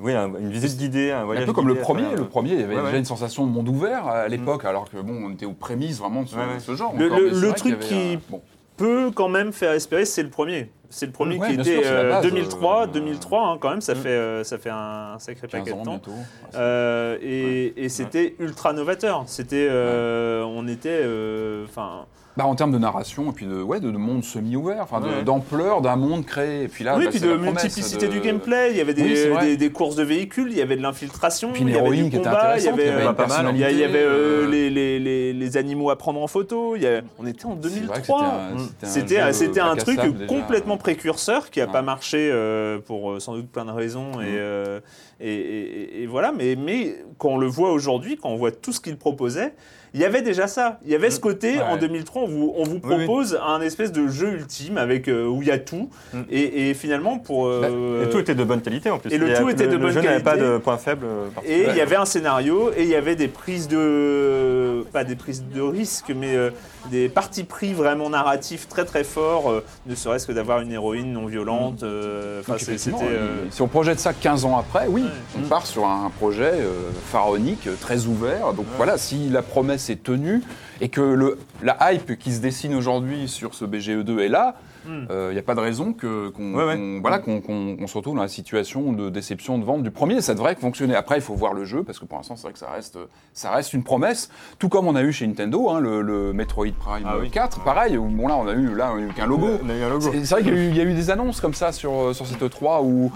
oui, 0.00 0.12
un- 0.12 0.26
une 0.38 0.50
visite 0.50 0.76
guidée, 0.78 1.12
un 1.12 1.24
voyage 1.24 1.44
Un 1.44 1.46
peu 1.46 1.52
comme 1.52 1.68
le 1.68 1.74
guidé 1.74 1.82
premier. 1.84 2.14
Le 2.16 2.24
premier, 2.26 2.50
il 2.52 2.60
y 2.60 2.62
avait 2.64 2.74
Ouais, 2.74 2.80
déjà 2.80 2.92
ouais. 2.92 2.98
une 2.98 3.04
sensation 3.04 3.46
de 3.46 3.52
monde 3.52 3.68
ouvert 3.68 4.06
à 4.06 4.28
l'époque, 4.28 4.64
alors 4.64 4.90
que 4.90 4.98
bon, 4.98 5.24
on 5.26 5.30
était 5.32 5.46
aux 5.46 5.52
prémices 5.52 5.98
vraiment 5.98 6.22
de 6.22 6.28
ce, 6.28 6.36
Ouais, 6.36 6.42
ouais. 6.42 6.58
ce 6.60 6.74
genre. 6.76 6.92
Le- 6.96 7.06
encore, 7.06 7.54
truc 7.54 7.72
avait 7.74 7.84
qui- 7.86 8.18
bon. 8.28 8.42
peut 8.76 9.10
quand 9.14 9.28
même 9.28 9.52
faire 9.52 9.72
espérer, 9.72 10.04
c'est 10.04 10.22
le 10.22 10.30
premier. 10.30 10.70
C'est 10.94 11.06
le 11.06 11.12
premier 11.12 11.38
Ouais, 11.38 11.48
qui 11.48 11.54
était 11.54 11.64
sûr, 11.64 11.80
c'est 11.84 11.90
la 11.94 12.00
euh, 12.00 12.10
base, 12.10 12.22
2003, 12.24 12.82
euh, 12.82 12.86
2003 12.86 13.46
hein, 13.48 13.58
quand 13.58 13.70
même, 13.70 13.80
ça 13.80 13.94
Mm. 13.94 13.96
fait 13.96 14.08
euh, 14.10 14.44
ça 14.44 14.58
fait 14.58 14.70
un 14.70 15.16
sacré 15.18 15.48
15 15.48 15.60
paquet 15.64 15.76
de 15.76 15.84
temps. 15.84 16.00
Euh, 16.54 17.16
et 17.22 17.72
et 17.84 17.88
c'était 17.88 18.34
ultra 18.38 18.72
novateur. 18.74 19.24
C'était, 19.26 19.66
euh, 19.70 20.42
on 20.44 20.68
était, 20.68 21.00
euh, 21.02 21.64
enfin. 21.68 22.04
Bah, 22.34 22.46
en 22.46 22.54
termes 22.54 22.72
de 22.72 22.78
narration 22.78 23.30
et 23.30 23.34
puis 23.34 23.44
de, 23.44 23.60
ouais, 23.60 23.78
de, 23.78 23.90
de 23.90 23.98
monde 23.98 24.24
semi-ouvert, 24.24 24.78
enfin 24.82 25.00
de- 25.00 25.06
Ouais. 25.06 25.22
d'ampleur 25.22 25.82
d'un 25.82 25.96
monde 25.96 26.24
créé. 26.24 26.62
Et 26.62 26.68
puis 26.68 26.82
là, 26.82 26.96
oui, 26.96 27.04
bah, 27.04 27.10
puis 27.10 27.20
de 27.20 27.36
multiplicité 27.36 28.06
de- 28.08 28.12
du 28.12 28.20
gameplay. 28.20 28.70
Il 28.70 28.76
y 28.78 28.80
avait 28.80 28.94
des, 28.94 29.02
Oui, 29.02 29.12
c'est 29.16 29.28
vrai. 29.28 29.46
des, 29.48 29.56
des 29.58 29.70
courses 29.70 29.96
de 29.96 30.02
véhicules, 30.02 30.48
il 30.50 30.56
y 30.56 30.62
avait 30.62 30.76
de 30.76 30.80
l'infiltration, 30.82 31.50
il 31.54 31.68
y 31.68 31.76
avait 31.76 31.90
du 31.90 32.02
qui 32.04 32.16
était 32.16 32.18
combat, 32.18 32.54
il 32.58 32.64
y 32.64 32.68
avait, 32.68 32.88
euh, 32.88 33.08
une 33.10 33.14
pas 33.14 33.26
mal. 33.26 33.50
il 33.54 33.60
y 33.60 33.64
a- 33.64 33.70
il 33.70 33.78
y 33.78 33.84
avait 33.84 33.92
personnalité, 33.92 34.06
euh, 34.06 34.44
euh, 34.46 34.50
les, 34.50 34.70
les, 34.70 34.98
les, 34.98 35.32
les 35.34 35.56
animaux 35.58 35.90
à 35.90 35.98
prendre 35.98 36.22
en 36.22 36.26
photo. 36.26 36.74
Il 36.74 36.82
y 36.82 36.86
a- 36.86 37.02
on 37.18 37.26
était 37.26 37.44
en 37.44 37.50
C'est 37.62 37.68
vrai 37.68 38.00
que 38.00 38.06
2003. 38.06 38.34
c'était 38.82 39.18
un- 39.20 39.32
C'était 39.32 39.60
un 39.60 39.76
truc 39.76 40.00
déjà. 40.00 40.26
complètement 40.26 40.78
précurseur 40.78 41.50
qui 41.50 41.58
n'a 41.60 41.66
Ouais. 41.66 41.72
pas 41.72 41.82
marché 41.82 42.30
euh, 42.32 42.78
pour 42.78 43.12
euh, 43.12 43.20
sans 43.20 43.34
doute 43.34 43.50
plein 43.50 43.66
de 43.66 43.72
raisons. 43.72 44.12
Et, 44.22 44.24
Mm. 44.24 44.36
euh, 44.38 44.80
et, 45.20 45.34
et- 45.34 46.02
et 46.02 46.06
voilà, 46.06 46.32
mais, 46.32 46.56
mais 46.56 46.96
quand 47.18 47.28
on 47.28 47.36
le 47.38 47.46
voit 47.46 47.72
aujourd'hui, 47.72 48.16
quand 48.16 48.30
on 48.30 48.36
voit 48.36 48.52
tout 48.52 48.72
ce 48.72 48.80
qu'il 48.80 48.96
proposait, 48.96 49.52
il 49.94 50.00
y 50.00 50.04
avait 50.04 50.22
déjà 50.22 50.46
ça. 50.46 50.78
Il 50.84 50.90
y 50.90 50.94
avait 50.94 51.10
ce 51.10 51.20
côté, 51.20 51.56
Ouais. 51.56 51.62
en 51.62 51.76
2003, 51.76 52.22
on 52.22 52.26
vous, 52.28 52.52
on 52.56 52.64
vous 52.64 52.76
Mm. 52.76 52.80
Oui, 52.84 52.94
oui. 52.98 53.04
propose 53.04 53.38
un 53.46 53.60
espèce 53.60 53.92
de 53.92 54.08
jeu 54.08 54.32
ultime 54.32 54.78
avec, 54.78 55.08
euh, 55.08 55.26
où 55.26 55.42
il 55.42 55.48
y 55.48 55.50
a 55.50 55.58
tout. 55.58 55.90
Mm. 56.12 56.20
Et, 56.30 56.70
et 56.70 56.74
finalement, 56.74 57.18
pour. 57.18 57.46
euh, 57.46 58.04
Et 58.06 58.10
tout 58.10 58.18
était 58.18 58.34
de 58.34 58.44
bonne 58.44 58.60
qualité 58.62 58.90
en 58.90 58.98
plus. 58.98 59.12
et 59.12 59.18
le 59.18 59.34
tout 59.34 59.48
était 59.50 59.66
de 59.66 59.72
le 59.72 59.78
bonne 59.78 59.90
jeu 59.92 60.00
n'avait 60.00 60.20
pas 60.22 60.32
qualité. 60.32 60.48
de 60.52 60.58
points 60.58 60.78
faibles. 60.78 61.04
euh, 61.06 61.26
et 61.46 61.66
il 61.70 61.76
y 61.76 61.80
avait 61.80 61.96
un 61.96 62.04
scénario 62.06 62.70
et 62.76 62.82
il 62.82 62.88
y 62.88 62.94
avait 62.94 63.16
des 63.16 63.28
prises 63.28 63.68
de 63.68 64.84
pas 64.92 65.04
des 65.04 65.16
prises 65.16 65.44
de 65.54 65.60
risque 65.60 66.12
mais 66.14 66.34
euh, 66.36 66.50
des 66.90 67.08
partis 67.08 67.44
pris 67.44 67.72
vraiment 67.72 68.10
narratifs 68.10 68.68
très 68.68 68.84
très 68.84 69.04
forts 69.04 69.50
euh, 69.50 69.64
ne 69.86 69.94
serait-ce 69.94 70.26
que 70.26 70.32
d'avoir 70.32 70.60
une 70.60 70.72
héroïne 70.72 71.12
non 71.12 71.26
violente 71.26 71.82
euh, 71.82 72.40
enfin 72.40 72.54
Donc, 72.54 73.02
euh, 73.02 73.44
Si 73.50 73.62
on 73.62 73.68
projette 73.68 74.00
ça 74.00 74.12
15 74.12 74.44
ans 74.44 74.58
après, 74.58 74.86
oui, 74.88 75.02
Ouais. 75.02 75.08
on 75.44 75.48
part 75.48 75.66
sur 75.66 75.86
un 75.86 76.10
projet 76.18 76.52
euh, 76.54 76.90
pharaonique, 77.10 77.66
euh, 77.66 77.74
très 77.80 78.06
ouvert. 78.06 78.52
Donc 78.54 78.66
voilà, 78.76 78.96
si 78.98 79.28
la 79.28 79.42
promesse 79.42 79.81
est 79.90 80.02
tenue 80.02 80.42
et 80.80 80.88
que 80.88 81.00
le, 81.00 81.38
la 81.62 81.92
hype 81.92 82.18
qui 82.18 82.32
se 82.32 82.40
dessine 82.40 82.74
aujourd'hui 82.74 83.28
sur 83.28 83.54
ce 83.54 83.64
BGE2 83.64 84.18
est 84.20 84.28
là, 84.28 84.56
Hmm. 84.84 85.06
il 85.28 85.34
n'y 85.34 85.38
a 85.38 85.42
pas 85.42 85.54
de 85.54 85.60
raison 85.60 85.92
qu'on 85.92 86.32
Ouais, 86.54 86.64
ouais. 86.64 86.76
qu'on- 86.76 86.98
voilà, 87.02 87.20
qu'on 87.20 87.40
se 87.86 87.96
retrouve 87.96 88.16
dans 88.16 88.22
la 88.22 88.26
situation 88.26 88.92
de 88.92 89.10
déception 89.10 89.56
de 89.58 89.64
vente 89.64 89.84
du 89.84 89.92
premier. 89.92 90.20
Ça 90.20 90.34
devrait 90.34 90.56
fonctionner. 90.56 90.96
Après, 90.96 91.14
il 91.18 91.20
faut 91.22 91.36
voir 91.36 91.52
le 91.54 91.64
jeu 91.64 91.84
parce 91.84 92.00
que 92.00 92.04
pour 92.04 92.18
l'instant, 92.18 92.34
c'est 92.34 92.42
vrai 92.42 92.52
que 92.52 92.58
ça 92.58 92.68
reste, 92.68 92.98
ça 93.32 93.52
reste 93.52 93.74
une 93.74 93.84
promesse. 93.84 94.28
Tout 94.58 94.68
comme 94.68 94.88
on 94.88 94.96
a 94.96 95.02
eu 95.04 95.12
chez 95.12 95.24
Nintendo, 95.28 95.70
hein, 95.70 95.78
le, 95.78 96.02
le 96.02 96.32
Metroid 96.32 96.72
Prime 96.76 97.04
Ah 97.06 97.14
oui. 97.20 97.30
4, 97.30 97.62
pareil. 97.62 97.96
où, 97.96 98.06
Bon 98.08 98.26
là, 98.26 98.36
on 98.36 98.48
a 98.48 98.54
eu 98.54 98.74
là 98.74 98.90
on 98.92 98.96
a 98.96 99.00
eu 99.02 99.12
qu'un 99.12 99.26
logo. 99.26 99.50
C'est 100.10 100.28
vrai 100.30 100.42
qu'il 100.42 100.52
y, 100.52 100.58
a 100.58 100.60
eu- 100.60 100.68
il 100.70 100.76
y 100.76 100.80
a 100.80 100.84
eu 100.84 100.94
des 100.94 101.10
annonces 101.10 101.40
comme 101.40 101.54
ça 101.54 101.70
sur, 101.70 101.92
euh, 102.08 102.12
sur 102.12 102.26
cette 102.26 102.42
E3 102.42 102.82
où. 102.82 103.12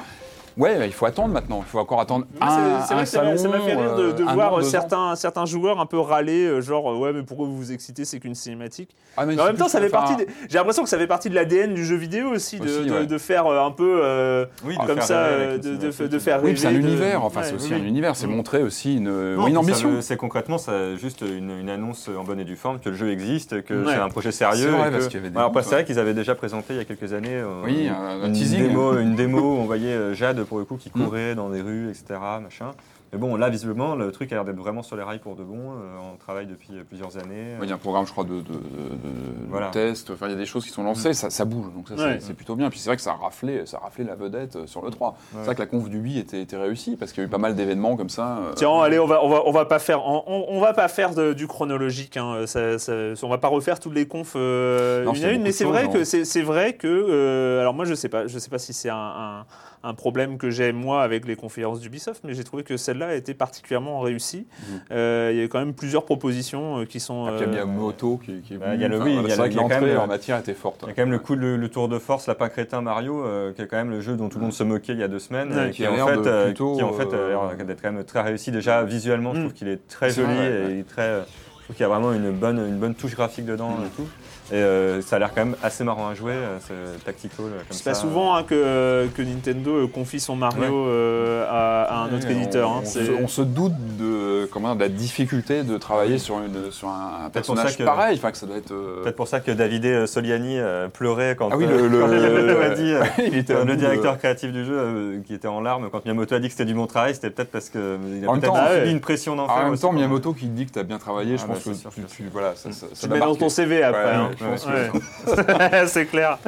Ouais, 0.57 0.87
il 0.87 0.93
faut 0.93 1.05
attendre 1.07 1.35
maintenant. 1.35 1.63
Il 1.67 1.69
faut 1.71 1.79
encore 1.79 2.01
attendre 2.01 2.25
c'est- 2.33 2.43
un, 2.43 2.81
c'est 2.87 2.93
un 2.93 2.97
vrai 2.97 3.05
que 3.05 3.11
ça 3.11 3.19
m'a- 3.23 3.37
salon. 3.37 3.37
ça 3.37 3.49
m'a 3.49 3.61
fait 3.61 3.75
rire 3.75 3.95
de, 3.95 4.13
de 4.13 4.23
euh, 4.23 4.27
un 4.27 4.35
voir 4.35 4.55
an, 4.55 4.59
deux 4.59 4.67
ans. 4.67 4.71
certains, 4.71 5.15
certains 5.17 5.45
joueurs 5.45 5.79
un 5.81 5.85
peu 5.87 5.99
râler, 5.99 6.47
euh, 6.47 6.61
genre 6.63 6.91
euh, 6.91 6.97
ouais 6.97 7.13
mais 7.13 7.23
pourquoi 7.23 7.47
vous 7.47 7.57
vous 7.57 7.73
excitez, 7.73 8.07
c'est 8.07 8.21
qu'une 8.21 8.35
cinématique. 8.35 8.97
Ah, 9.19 9.27
Mais 9.27 9.39
en 9.39 9.45
même 9.45 9.57
temps, 9.57 9.69
ça 9.69 9.81
fait 9.81 9.91
partie. 9.91 10.17
des- 10.17 10.27
J'ai 10.49 10.57
l'impression 10.57 10.83
que 10.83 10.89
ça 10.89 10.97
fait 10.97 11.07
partie 11.07 11.29
de 11.29 11.35
l'ADN 11.35 11.75
du 11.75 11.85
jeu 11.85 11.97
vidéo 11.97 12.31
aussi, 12.31 12.59
de, 12.59 12.65
Aussi, 12.65 12.87
de- 12.87 12.91
ouais. 12.93 13.07
de 13.07 13.19
faire 13.19 13.47
un 13.47 13.71
peu 13.71 14.01
euh, 14.03 14.47
Oui, 14.65 14.79
de 14.79 14.87
comme 14.87 15.01
ça, 15.03 15.29
de, 15.59 15.77
de, 15.77 16.07
de, 16.07 16.19
faire 16.19 16.43
Oui, 16.43 16.57
c'est 16.57 16.69
un 16.69 16.73
de- 16.73 16.79
univers. 16.79 17.23
Enfin, 17.25 17.41
Ouais, 17.41 17.47
c'est 17.49 17.55
aussi 17.55 17.75
oui, 17.75 17.81
un 17.81 17.85
univers. 17.85 18.17
C'est 18.17 18.27
Mm. 18.27 18.31
montrer 18.37 18.63
aussi 18.63 18.97
une, 18.97 19.05
Non, 19.05 19.11
oui, 19.11 19.35
une 19.37 19.43
puis 19.45 19.53
ça 19.53 19.59
ambition. 19.59 19.91
C'est 20.01 20.17
concrètement 20.17 20.57
ça, 20.59 20.97
juste 20.97 21.21
une, 21.21 21.51
une 21.61 21.69
annonce 21.69 22.09
en 22.09 22.25
bonne 22.25 22.41
et 22.41 22.45
due 22.45 22.57
forme 22.57 22.79
que 22.81 22.89
le 22.89 22.97
jeu 22.97 23.11
existe, 23.11 23.63
que 23.63 23.85
c'est 23.87 23.95
un 23.95 24.09
projet 24.09 24.33
sérieux. 24.33 24.71
C'est 24.71 24.77
vrai, 24.79 24.89
et 24.89 24.91
parce 24.91 25.05
que- 25.05 25.11
qu'il 25.11 25.19
y 25.21 25.23
avait 25.23 25.31
des 25.31 25.37
Alors, 25.39 25.53
c'est 25.63 25.75
vrai 25.75 25.85
qu'ils 25.85 25.99
avaient 25.99 26.15
déjà 26.15 26.35
présenté 26.35 26.73
il 26.75 26.77
y 26.77 26.81
a 26.81 26.85
quelques 26.85 27.13
années 27.13 27.43
Oui, 27.65 27.89
un- 27.89 28.23
un 28.23 28.27
une, 28.27 28.33
démo, 28.33 28.97
une 28.99 29.15
démo 29.17 29.41
où 29.41 29.59
on 29.59 29.65
voyait 29.67 30.15
Jade 30.15 30.46
pour 30.47 30.59
le 30.59 30.65
coup 30.65 30.77
qui 30.77 30.91
Mm. 30.95 31.05
courait 31.05 31.35
dans 31.35 31.51
des 31.51 31.61
rues, 31.63 31.89
etc. 31.91 32.19
Machin. 32.43 32.71
Mais 33.13 33.21
bon, 33.21 33.37
là, 33.37 33.49
visiblement, 33.51 33.95
le 33.95 34.11
truc 34.11 34.33
a 34.33 34.35
l'air 34.35 34.45
d'être 34.45 34.57
vraiment 34.57 34.83
sur 34.83 34.97
les 34.97 35.03
rails 35.05 35.21
pour 35.21 35.37
de 35.37 35.45
bon. 35.45 35.55
euh, 35.75 36.13
on 36.13 36.17
travaille 36.17 36.47
depuis 36.47 36.71
euh, 36.73 36.83
plusieurs 36.83 37.17
années. 37.17 37.55
Il 37.63 37.69
y 37.69 37.71
a 37.71 37.77
un 37.77 37.79
programme, 37.79 38.05
je 38.05 38.11
crois, 38.11 38.25
de, 38.25 38.31
de, 38.31 38.41
de- 38.41 38.43
de 38.43 39.49
Voilà. 39.49 39.69
tests. 39.69 40.11
Enfin, 40.11 40.27
il 40.27 40.33
y 40.33 40.35
a 40.35 40.39
des 40.39 40.45
choses 40.45 40.65
qui 40.65 40.71
sont 40.73 40.83
lancées, 40.83 41.15
ça, 41.15 41.31
ça 41.31 41.45
bouge. 41.45 41.73
Donc 41.73 41.89
ça, 41.89 41.95
c'est- 41.97 42.03
Ouais. 42.05 42.17
c'est 42.21 42.35
plutôt 42.35 42.57
bien. 42.57 42.69
Puis 42.69 42.81
c'est 42.81 42.89
vrai 42.91 42.97
que 42.97 43.03
ça 43.03 43.13
a 43.13 43.15
raflé, 43.15 43.65
ça 43.65 43.77
a 43.77 43.81
raflé 43.85 44.03
la 44.03 44.17
vedette 44.17 44.57
euh, 44.57 44.67
sur 44.67 44.83
le 44.85 44.91
3. 44.91 45.17
C'est 45.33 45.39
vrai 45.45 45.55
que 45.55 45.61
la 45.61 45.67
conf 45.67 45.89
du 45.89 45.99
8 45.99 46.19
était, 46.19 46.43
était 46.43 46.57
réussie 46.57 46.97
parce 46.97 47.13
qu'il 47.13 47.23
y 47.23 47.27
a 47.27 47.29
eu 47.29 47.31
pas 47.31 47.39
mal 47.39 47.55
d'événements 47.55 47.97
comme 47.97 48.09
ça. 48.11 48.39
euh, 48.39 48.53
Tiens, 48.57 48.77
allez, 48.83 48.99
on 48.99 49.07
va, 49.07 49.25
on 49.25 49.29
va, 49.29 49.43
on 49.47 49.53
va 49.53 49.67
pas 49.67 49.79
faire, 49.79 50.05
on, 50.05 50.59
va 50.61 50.75
pas 50.75 50.89
faire 50.89 51.15
de- 51.15 51.33
du 51.33 51.47
chronologique. 51.47 52.17
Hein, 52.17 52.43
ça, 52.47 52.77
ça- 52.81 52.93
on 53.23 53.29
va 53.29 53.39
pas 53.39 53.49
refaire 53.49 53.79
toutes 53.79 53.95
les 53.95 54.09
confs 54.09 54.33
euh, 54.35 55.05
Non, 55.05 55.13
une 55.15 55.25
à 55.25 55.29
mais 55.39 55.39
de 55.39 55.51
c'est 55.53 55.65
vrai 55.65 55.85
hein. 55.85 55.89
que 55.93 56.03
c'est 56.03 56.43
vrai 56.43 56.73
que, 56.75 56.89
euh, 56.89 57.61
alors 57.61 57.73
moi 57.73 57.85
je 57.85 57.95
sais 57.95 58.09
pas, 58.09 58.27
je 58.27 58.37
sais 58.41 58.51
pas 58.51 58.59
si 58.59 58.73
c'est 58.73 58.91
un, 58.91 58.97
un- 58.97 59.47
un 59.87 59.95
problème 59.95 60.39
que 60.39 60.51
j'ai 60.51 60.73
moi 60.73 61.03
avec 61.03 61.27
les 61.27 61.37
conférences 61.37 61.81
d'Ubisoft, 61.81 62.23
mais 62.25 62.35
j'ai 62.35 62.45
trouvé 62.45 62.63
que 62.63 62.77
celle-là 62.77 63.09
a 63.09 63.15
été 63.15 63.35
particulièrement 63.35 64.01
réussie. 64.01 64.47
Mhm. 64.61 64.81
Euh, 64.93 65.31
il 65.33 65.39
y 65.39 65.41
a 65.41 65.45
eu 65.45 65.49
quand 65.49 65.59
même 65.59 65.75
plusieurs 65.75 66.05
propositions 66.05 66.79
euh, 66.81 66.85
qui 66.85 67.01
sont. 67.01 67.27
Ah, 67.27 67.33
il 67.37 67.41
y 67.41 67.43
a 67.43 67.47
euh, 67.47 67.51
Miyamoto 67.67 68.17
qui, 68.19 68.41
qui 68.43 68.55
est 68.55 68.59
Bah, 68.59 68.75
y 68.75 68.85
a 68.85 68.89
le- 68.89 69.01
oui, 69.01 69.17
il 69.19 69.23
y 69.23 69.27
a 69.27 69.29
c'est 69.31 69.37
vrai 69.37 69.49
le- 69.49 69.55
que 69.55 69.55
il 69.55 69.57
y 69.57 69.59
a 69.59 69.63
quand 69.63 69.69
l'entrée 69.81 69.97
en 69.97 70.07
matière 70.07 70.39
était 70.39 70.55
forte. 70.55 70.81
Il 70.85 70.89
y 70.89 70.91
a 70.91 70.95
quand 70.95 71.03
même 71.03 71.13
le 71.13 71.19
coup, 71.19 71.35
le, 71.35 71.57
le 71.57 71.69
tour 71.69 71.89
de 71.89 71.99
force, 71.99 72.27
lapin 72.27 72.49
crétin 72.49 72.81
Mario, 72.81 73.25
euh, 73.25 73.53
qui 73.53 73.63
est 73.63 73.67
quand 73.67 73.77
même 73.77 73.91
le 73.91 74.01
jeu 74.01 74.17
dont 74.17 74.29
tout 74.29 74.39
le 74.39 74.45
monde 74.45 74.53
se 74.53 74.63
moquait 74.65 74.93
il 74.93 74.99
y 74.99 75.03
a 75.03 75.09
deux 75.09 75.19
semaines, 75.19 75.53
Ouais, 75.53 75.69
et 75.69 75.71
qui 75.71 75.83
qui, 75.83 75.89
en 75.89 76.07
fait, 76.07 76.17
de 76.17 76.27
euh, 76.29 76.45
plutôt, 76.47 76.75
qui 76.77 76.83
en 76.83 76.93
fait 76.93 77.13
a 77.15 77.29
l'air 77.29 77.65
d'être 77.67 77.83
quand 77.83 77.93
même 77.93 78.05
très 78.05 78.23
réussi. 78.23 78.51
Déjà 78.51 78.83
visuellement, 78.85 79.35
je 79.35 79.39
Mm. 79.41 79.43
trouve 79.45 79.53
qu'il 79.55 79.69
est 79.69 79.87
très 79.89 80.11
joli 80.11 80.35
vrai, 80.35 80.47
et 80.47 80.65
ouais. 80.65 80.73
il 80.73 80.79
est 80.81 80.89
très. 80.89 81.23
Je 81.69 81.73
trouve 81.73 81.77
qu'il 81.79 81.83
y 81.83 81.85
a 81.85 81.89
vraiment 81.89 82.13
une 82.13 82.31
bonne, 82.31 82.59
une 82.59 82.79
bonne 82.79 82.95
touche 82.95 83.17
graphique 83.17 83.45
dedans 83.45 83.71
et 83.85 83.89
tout. 83.97 84.07
Et 84.53 84.55
euh, 84.55 85.03
ça 85.03 85.17
a 85.17 85.19
l'air 85.19 85.31
quand 85.35 85.45
même 85.45 85.57
assez 85.61 85.83
marrant 85.83 86.07
à 86.07 86.15
jouer, 86.15 86.31
euh, 86.35 86.59
c'est 86.61 87.05
tactical 87.05 87.47
euh, 87.47 87.61
C'est 87.71 87.83
pas 87.83 87.95
souvent 87.95 88.37
hein, 88.37 88.45
que, 88.45 89.09
que 89.17 89.21
Nintendo 89.23 89.89
confie 89.89 90.21
son 90.21 90.37
Mario 90.37 90.63
Ouais. 90.63 90.69
euh, 90.93 91.45
à, 91.51 91.83
à 91.83 91.97
un 92.05 92.15
autre 92.15 92.31
éditeur. 92.31 92.71
On, 92.71 92.75
hein, 92.77 92.83
on 92.85 92.87
se, 92.87 93.23
on 93.25 93.27
se 93.27 93.43
doute 93.43 93.73
de, 93.99 94.49
comment 94.53 94.69
dire, 94.69 94.77
de 94.77 94.81
la 94.83 94.89
difficulté 94.89 95.65
de 95.65 95.77
travailler 95.77 96.19
sur, 96.19 96.37
une, 96.39 96.71
sur 96.71 96.87
un, 96.89 97.29
personnage 97.31 97.77
que- 97.77 97.83
pareil. 97.83 98.17
Enfin, 98.19 98.31
que 98.31 98.39
ça 98.39 98.47
doit 98.47 98.59
être. 98.59 98.71
euh, 98.71 99.03
Peut-être 99.03 99.17
pour 99.17 99.27
ça 99.27 99.41
que 99.41 99.51
Davide 99.51 99.87
euh, 99.87 100.07
Soliani 100.07 100.59
pleurait 100.93 101.35
quand, 101.37 101.49
Ah 101.51 101.57
oui, 101.57 101.67
le- 101.67 101.89
le- 101.89 101.99
quand 102.03 102.07
Miyamoto 102.07 102.61
a 102.61 102.69
dit, 102.69 102.93
il 103.27 103.37
était 103.37 103.55
à 103.55 103.59
le 103.59 103.65
bout 103.65 103.71
de- 103.73 103.77
directeur 103.77 104.17
créatif 104.19 104.53
du 104.53 104.65
jeu 104.65 104.79
euh, 104.79 105.19
qui 105.27 105.35
était 105.35 105.49
en 105.49 105.61
larmes 105.61 105.89
quand 105.91 106.05
Miyamoto 106.05 106.37
a 106.37 106.39
dit 106.39 106.47
que 106.47 106.53
c'était 106.53 106.65
du 106.67 106.75
bon 106.75 106.87
travail, 106.87 107.17
c'était 107.17 107.31
peut-être 107.31 107.51
parce 107.51 107.69
qu'il 107.69 107.81
a 107.81 108.29
En 108.29 108.35
même 108.35 108.41
peut-être 108.41 108.53
temps, 108.55 108.69
subi 108.69 108.85
ouais. 108.87 108.91
une 108.93 109.01
pression 109.01 109.35
d'enfer. 109.35 109.57
Ah, 109.59 109.67
en 109.67 109.71
même 109.71 109.79
temps. 109.81 109.93
Miyamoto 109.93 110.33
qui 110.35 110.47
dit 110.47 110.67
que 110.67 110.73
tu 110.73 110.79
as 110.79 110.85
bien 110.85 110.99
travaillé, 110.99 111.37
je 111.37 111.43
Ah, 111.43 111.56
pense 111.65 111.75
que 111.77 111.81
sûr, 111.81 111.91
tu, 111.93 112.01
bien 112.01 112.09
tu- 112.09 112.17
sûr. 112.17 112.25
voilà, 112.33 112.55
ça, 112.55 112.73
ça, 112.73 112.87
Tu 112.89 112.95
ça 112.97 113.07
le 113.07 113.15
mets 113.15 113.21
dans 113.21 113.35
ton. 113.35 113.49
CV 113.49 113.83
après. 113.83 114.13
Hein. 114.15 114.31
ouais, 114.41 115.87
c'est 115.87 116.07
clair. 116.07 116.39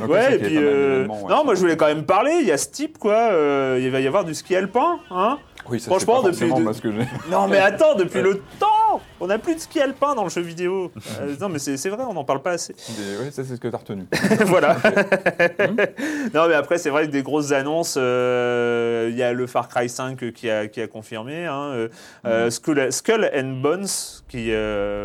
Donc, 0.00 0.10
Ouais, 0.10 0.34
et 0.34 0.38
puis. 0.38 0.56
euh, 0.56 1.06
non, 1.06 1.44
moi 1.44 1.54
je 1.54 1.60
voulais 1.60 1.76
quand 1.76 1.86
même 1.86 2.04
parler. 2.04 2.38
Il 2.40 2.46
y 2.46 2.52
a 2.52 2.58
ce 2.58 2.68
type, 2.70 2.98
quoi. 2.98 3.14
euh, 3.32 3.78
il 3.80 3.90
va 3.90 4.00
y 4.00 4.06
avoir 4.06 4.24
du 4.24 4.34
ski 4.34 4.56
alpin. 4.56 4.98
Hein 5.10 5.38
Oui, 5.68 5.80
ça, 5.80 5.86
franchement, 5.90 6.22
pas 6.22 6.30
depuis 6.30 6.48
de- 6.50 6.80
que 6.80 6.88
non, 7.30 7.48
mais 7.48 7.58
attends, 7.58 7.94
depuis 7.94 8.22
le 8.22 8.40
temps 8.58 9.00
On 9.20 9.26
n'a 9.26 9.38
plus 9.38 9.54
de 9.54 9.60
ski 9.60 9.80
alpin 9.80 10.14
dans 10.14 10.24
le 10.24 10.30
jeu 10.30 10.40
vidéo. 10.40 10.90
Euh, 11.20 11.34
non, 11.40 11.48
mais 11.48 11.58
c'est 11.58 11.88
vrai, 11.88 12.04
on 12.08 12.12
n'en 12.14 12.24
parle 12.24 12.42
pas 12.42 12.52
assez. 12.52 12.74
Ouais, 13.20 13.30
ça, 13.30 13.42
c'est 13.44 13.56
ce 13.56 13.60
que 13.60 13.68
tu 13.68 13.74
as 13.74 13.78
retenu. 13.78 14.04
voilà. 14.46 14.76
non, 16.34 16.48
mais 16.48 16.54
après, 16.54 16.78
c'est 16.78 16.90
vrai 16.90 17.06
que 17.06 17.10
des 17.12 17.22
grosses 17.22 17.52
annonces. 17.52 17.96
euh, 17.98 19.08
Il 19.10 19.16
y 19.16 19.22
a 19.22 19.32
le 19.32 19.46
Far 19.46 19.68
Cry 19.68 19.88
5 19.88 20.32
qui 20.32 20.50
a, 20.50 20.68
qui 20.68 20.80
a 20.80 20.86
confirmé. 20.86 21.46
hein, 21.46 21.70
euh, 21.72 21.88
euh, 22.26 22.50
Skull, 22.50 22.92
Skull 22.92 23.30
and 23.34 23.60
Bones, 23.62 23.86
qui, 24.28 24.50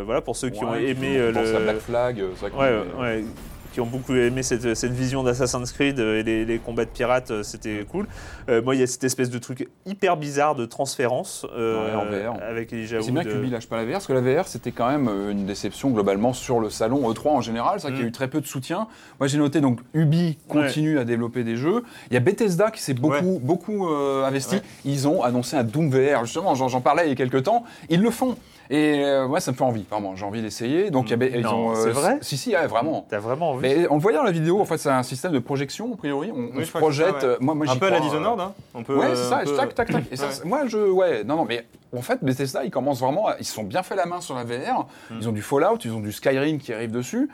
voilà, 0.06 0.22
pour 0.22 0.36
ceux 0.36 0.50
qui 0.50 0.64
ont 0.64 0.76
aimé 0.76 1.20
on 1.30 1.34
pense 1.34 1.48
à 1.48 1.60
le. 1.60 1.64
Black 1.64 1.80
Flag, 1.80 2.24
qu'on 2.52 2.60
Ouais, 2.60 2.80
ouais. 3.00 3.24
Qui 3.72 3.80
ont 3.82 3.86
beaucoup 3.86 4.14
aimé 4.16 4.44
cette, 4.44 4.74
cette 4.76 4.92
vision 4.92 5.24
d'Assassin's 5.24 5.72
Creed 5.72 6.00
euh, 6.00 6.20
et 6.20 6.24
les, 6.24 6.46
les 6.46 6.60
combats 6.60 6.86
de 6.86 6.90
pirates, 6.90 7.32
euh, 7.32 7.44
c'était 7.44 7.86
cool. 7.90 8.06
Euh, 8.50 8.62
moi, 8.62 8.76
il 8.76 8.82
y 8.82 8.84
a 8.84 8.88
cette 8.88 9.04
espèce 9.04 9.30
de 9.30 9.38
truc 9.40 9.70
hyper 9.86 10.18
bizarre 10.18 10.56
de 10.56 10.66
transférence 10.66 11.46
euh, 11.56 11.72
Ouais, 11.72 11.96
en 11.96 12.06
VR. 12.34 12.42
avec 12.44 12.74
Elijah 12.74 12.98
C'est 13.02 13.12
bien 13.12 13.22
Wood, 13.22 13.32
que 13.32 13.36
euh, 13.36 13.42
Ubi 13.42 13.50
lâche 13.50 13.68
pas 13.68 13.78
la 13.78 13.86
VR, 13.86 13.94
parce 13.94 14.08
que 14.08 14.14
la 14.14 14.22
VR, 14.22 14.48
c'était 14.48 14.72
quand 14.72 14.90
même 14.90 15.08
une 15.30 15.46
déception 15.46 15.90
globalement 15.92 16.34
sur 16.34 16.60
le 16.60 16.70
salon 16.70 17.10
E3 17.12 17.28
en 17.30 17.42
général. 17.42 17.80
C'est 17.80 17.88
vrai 17.88 17.94
qu'il 17.94 18.02
y 18.02 18.06
a 18.06 18.10
eu 18.10 18.12
très 18.12 18.28
peu 18.28 18.42
de 18.42 18.48
soutien. 18.48 18.88
Moi, 19.20 19.28
j'ai 19.28 19.38
noté 19.38 19.62
donc 19.62 19.80
Ubi 19.94 20.38
continue 20.48 21.00
à 21.00 21.06
développer 21.06 21.44
des 21.44 21.56
jeux. 21.56 21.84
Il 22.10 22.14
y 22.14 22.18
a 22.18 22.20
Bethesda 22.20 22.72
qui 22.72 22.82
s'est 22.82 22.94
beaucoup, 22.94 23.40
beaucoup 23.42 23.90
euh, 23.90 24.26
investi. 24.26 24.58
Ils 24.86 25.08
ont 25.08 25.24
annoncé 25.24 25.56
un 25.56 25.64
Doom 25.64 25.90
VR. 25.90 26.26
Justement, 26.26 26.56
j'en 26.56 26.82
parlais 26.82 27.06
il 27.06 27.10
y 27.10 27.14
a 27.14 27.16
quelques 27.16 27.44
temps. 27.44 27.64
Ils 27.90 28.02
le 28.02 28.10
font. 28.12 28.36
Et 28.74 29.04
euh, 29.04 29.28
moi, 29.28 29.42
ça 29.42 29.52
me 29.52 29.58
fait 29.58 29.64
envie, 29.66 29.84
vraiment. 29.90 30.16
J'ai 30.16 30.24
envie 30.24 30.42
d'essayer. 30.42 30.92
Donc, 30.92 31.08
il 31.08 31.12
y 31.12 31.14
a 31.14 31.18
Be- 31.18 31.32
ils 31.36 31.42
Non, 31.42 31.68
ont. 31.72 31.76
c'est 31.76 31.90
vrai 31.92 32.20
Si, 32.22 32.38
si, 32.38 32.56
ouais, 32.56 32.68
vraiment. 32.68 33.06
T'as 33.10 33.20
vraiment 33.20 33.50
envie 33.52 33.62
Mais 33.62 33.86
on 33.90 33.96
le 33.96 34.02
voyait 34.02 34.18
dans 34.18 34.24
la 34.24 34.32
vidéo, 34.32 34.62
en 34.62 34.66
fait, 34.66 34.78
c'est 34.78 34.90
un 34.90 35.04
système 35.04 35.34
de 35.34 35.40
projection, 35.40 35.94
a 35.94 35.98
priori. 35.98 36.32
On, 36.34 36.38
on 36.38 36.42
Oui, 36.46 36.52
je 36.60 36.64
se 36.64 36.70
crois 36.72 36.82
que 36.90 36.96
c'est 36.96 37.02
ça, 37.04 37.08
projette. 37.10 37.24
ouais. 37.30 37.36
euh, 37.36 37.38
moi, 37.42 37.54
moi, 37.54 37.66
Un 37.70 37.74
j'y 37.74 37.80
peu 37.80 37.88
à 37.88 37.90
la 37.90 37.98
crois, 37.98 38.10
Dishonored, 38.10 38.40
euh, 38.40 38.44
hein. 38.44 38.54
On 38.74 38.84
peut, 38.84 38.96
Ouais, 38.98 39.08
euh, 39.08 39.16
c'est 39.16 39.30
ça, 39.30 39.40
un 39.40 39.44
peu- 39.44 39.56
tac, 39.58 39.76
tac, 39.76 39.92
tac. 39.92 40.04
Et 40.10 40.16
ça, 40.16 40.28
Ouais. 40.28 40.32
c'est- 40.32 40.46
moi, 40.46 40.66
je. 40.68 40.78
Ouais, 40.78 41.24
non, 41.26 41.36
non, 41.36 41.44
mais 41.46 41.66
en 41.96 42.02
fait, 42.02 42.24
Bethesda, 42.24 42.64
ils 42.64 42.72
commencent 42.72 43.02
vraiment. 43.02 43.28
à- 43.28 43.36
Ils 43.40 43.46
se 43.46 43.54
sont 43.54 43.64
bien 43.66 43.84
fait 43.84 43.96
la 43.98 44.06
main 44.06 44.22
sur 44.22 44.36
la 44.36 44.46
VR. 44.46 44.88
Mm. 45.10 45.16
Ils 45.20 45.28
ont 45.28 45.34
du 45.34 45.42
Fallout, 45.42 45.78
ils 45.84 45.92
ont 45.92 46.00
du 46.00 46.14
Skyrim 46.14 46.58
qui 46.58 46.72
arrive 46.74 46.92
dessus. 46.92 47.30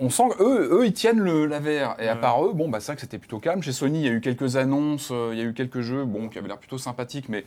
On 0.00 0.08
sent 0.08 0.22
qu'eux, 0.38 0.70
eux, 0.72 0.86
ils 0.86 0.94
tiennent 0.94 1.20
le, 1.20 1.44
la 1.44 1.60
VR. 1.60 1.94
Et 2.00 2.08
à 2.08 2.16
part 2.16 2.42
eux, 2.42 2.52
bon, 2.54 2.70
bah, 2.70 2.80
c'est 2.80 2.86
vrai 2.86 2.94
que 2.94 3.02
c'était 3.02 3.18
plutôt 3.18 3.38
calme. 3.38 3.62
Chez 3.62 3.72
Sony, 3.72 3.98
il 4.00 4.06
y 4.06 4.08
a 4.08 4.12
eu 4.12 4.22
quelques 4.22 4.56
annonces, 4.56 5.10
euh, 5.12 5.28
il 5.34 5.38
y 5.38 5.42
a 5.42 5.44
eu 5.44 5.52
quelques 5.52 5.82
jeux, 5.82 6.06
bon, 6.06 6.30
qui 6.30 6.38
avaient 6.38 6.48
l'air 6.48 6.56
plutôt 6.56 6.78
sympathiques, 6.78 7.28
mais. 7.28 7.44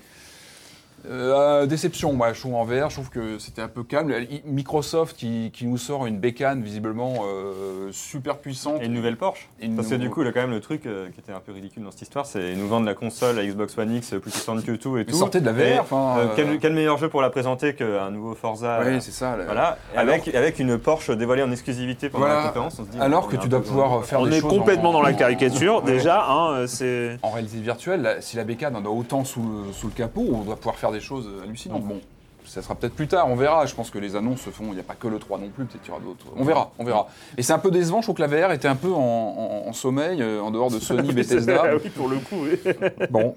Euh, 1.05 1.65
déception, 1.65 2.13
moi, 2.13 2.33
je 2.33 2.39
trouve 2.39 2.55
en 2.55 2.65
VR, 2.65 2.89
je 2.89 2.95
trouve 2.95 3.09
que 3.09 3.37
c'était 3.39 3.61
un 3.61 3.67
peu 3.67 3.83
calme. 3.83 4.11
Microsoft 4.45 5.15
qui, 5.15 5.51
qui 5.53 5.65
nous 5.65 5.77
sort 5.77 6.05
une 6.05 6.17
bécane 6.19 6.61
visiblement 6.61 7.13
euh, 7.25 7.89
super 7.91 8.37
puissante. 8.39 8.81
Et 8.81 8.85
une 8.85 8.93
nouvelle 8.93 9.15
Porsche. 9.17 9.47
Une 9.61 9.75
Parce 9.75 9.87
que 9.87 9.95
du 9.95 10.09
coup, 10.09 10.21
a 10.21 10.31
quand 10.31 10.41
même 10.41 10.51
le 10.51 10.59
truc 10.59 10.85
euh, 10.85 11.07
qui 11.13 11.19
était 11.19 11.31
un 11.31 11.39
peu 11.39 11.51
ridicule 11.51 11.83
dans 11.83 11.91
cette 11.91 12.01
histoire, 12.03 12.25
c'est 12.25 12.51
ils 12.51 12.57
nous 12.57 12.67
vendent 12.67 12.85
la 12.85 12.93
console, 12.93 13.35
la 13.37 13.45
Xbox 13.45 13.77
One 13.77 13.95
X 13.95 14.09
plus 14.09 14.19
puissante 14.19 14.65
que 14.65 14.71
tout 14.73 14.97
et 14.97 15.01
Mais 15.01 15.05
tout. 15.05 15.15
sortez 15.17 15.39
de 15.39 15.45
la 15.45 15.53
VR, 15.53 15.61
Et, 15.61 15.79
enfin, 15.79 16.15
euh, 16.17 16.25
euh, 16.25 16.27
quel, 16.35 16.59
quel 16.59 16.73
meilleur 16.73 16.97
jeu 16.97 17.09
pour 17.09 17.21
la 17.21 17.29
présenter 17.29 17.73
qu'un 17.73 18.11
nouveau 18.11 18.33
Forza 18.35 18.79
Oui, 18.81 18.87
euh, 18.95 18.99
c'est 18.99 19.11
ça. 19.11 19.37
là. 19.37 19.45
Voilà, 19.45 19.77
Alors- 19.95 20.13
avec, 20.15 20.33
avec 20.35 20.59
une 20.59 20.77
Porsche 20.77 21.11
dévoilée 21.11 21.43
en 21.43 21.51
exclusivité 21.51 22.09
pendant 22.09 22.25
Voilà. 22.25 22.41
la 22.41 22.47
conférence, 22.47 22.79
on 22.79 22.85
se 22.85 22.89
dit. 22.89 22.99
Alors 22.99 23.25
on 23.25 23.27
que 23.29 23.35
est 23.35 23.39
tu 23.39 23.47
dois 23.47 23.61
pouvoir 23.61 24.03
faire 24.03 24.19
On 24.21 24.25
des 24.25 24.37
est 24.37 24.41
choses 24.41 24.49
complètement 24.49 24.89
en- 24.89 24.93
dans 24.93 25.01
la 25.01 25.13
caricature, 25.13 25.81
déjà. 25.83 26.25
Hein, 26.29 26.51
euh, 26.53 26.67
c'est... 26.67 27.17
En 27.21 27.29
réalité 27.31 27.57
virtuelle, 27.59 28.01
là, 28.01 28.21
si 28.21 28.35
la 28.35 28.43
bécane 28.43 28.75
en 28.75 28.83
a 28.83 28.89
autant 28.89 29.23
sous 29.23 29.41
le, 29.41 29.71
sous 29.73 29.87
le 29.87 29.93
capot, 29.93 30.25
on 30.33 30.41
doit 30.41 30.55
pouvoir 30.57 30.75
faire 30.75 30.86
des 30.91 30.99
choses 30.99 31.29
hallucinantes. 31.43 31.83
Bon, 31.83 31.99
ça 32.45 32.61
sera 32.61 32.75
peut-être 32.75 32.95
plus 32.95 33.07
tard, 33.07 33.27
on 33.29 33.35
verra. 33.35 33.65
Je 33.65 33.75
pense 33.75 33.89
que 33.89 33.99
les 33.99 34.15
annonces 34.15 34.41
se 34.41 34.49
font, 34.49 34.65
il 34.67 34.73
n'y 34.75 34.79
a 34.79 34.83
pas 34.83 34.95
que 34.95 35.07
le 35.07 35.19
3 35.19 35.37
non 35.37 35.49
plus, 35.49 35.65
peut-être 35.65 35.81
qu'il 35.81 35.89
y 35.91 35.95
aura 35.95 36.03
d'autres. 36.03 36.25
On 36.35 36.43
verra, 36.45 36.71
on 36.79 36.83
verra. 36.85 37.07
Et 37.37 37.43
c'est 37.43 37.53
un 37.53 37.59
peu 37.59 37.71
décevant, 37.71 38.01
je 38.01 38.05
trouve 38.07 38.15
que 38.15 38.21
la 38.21 38.27
VR 38.27 38.51
était 38.53 38.67
un 38.69 38.75
peu 38.75 38.91
en, 38.91 38.97
en- 38.99 39.67
en 39.67 39.73
sommeil, 39.73 40.21
euh, 40.21 40.39
en 40.41 40.51
dehors 40.51 40.71
de 40.71 40.79
Sony, 40.79 41.11
Bethesda. 41.11 41.75
Oui, 41.75 41.89
pour 41.89 42.07
le 42.07 42.17
coup. 42.17 42.43
oui. 42.43 42.59
Bon, 43.09 43.35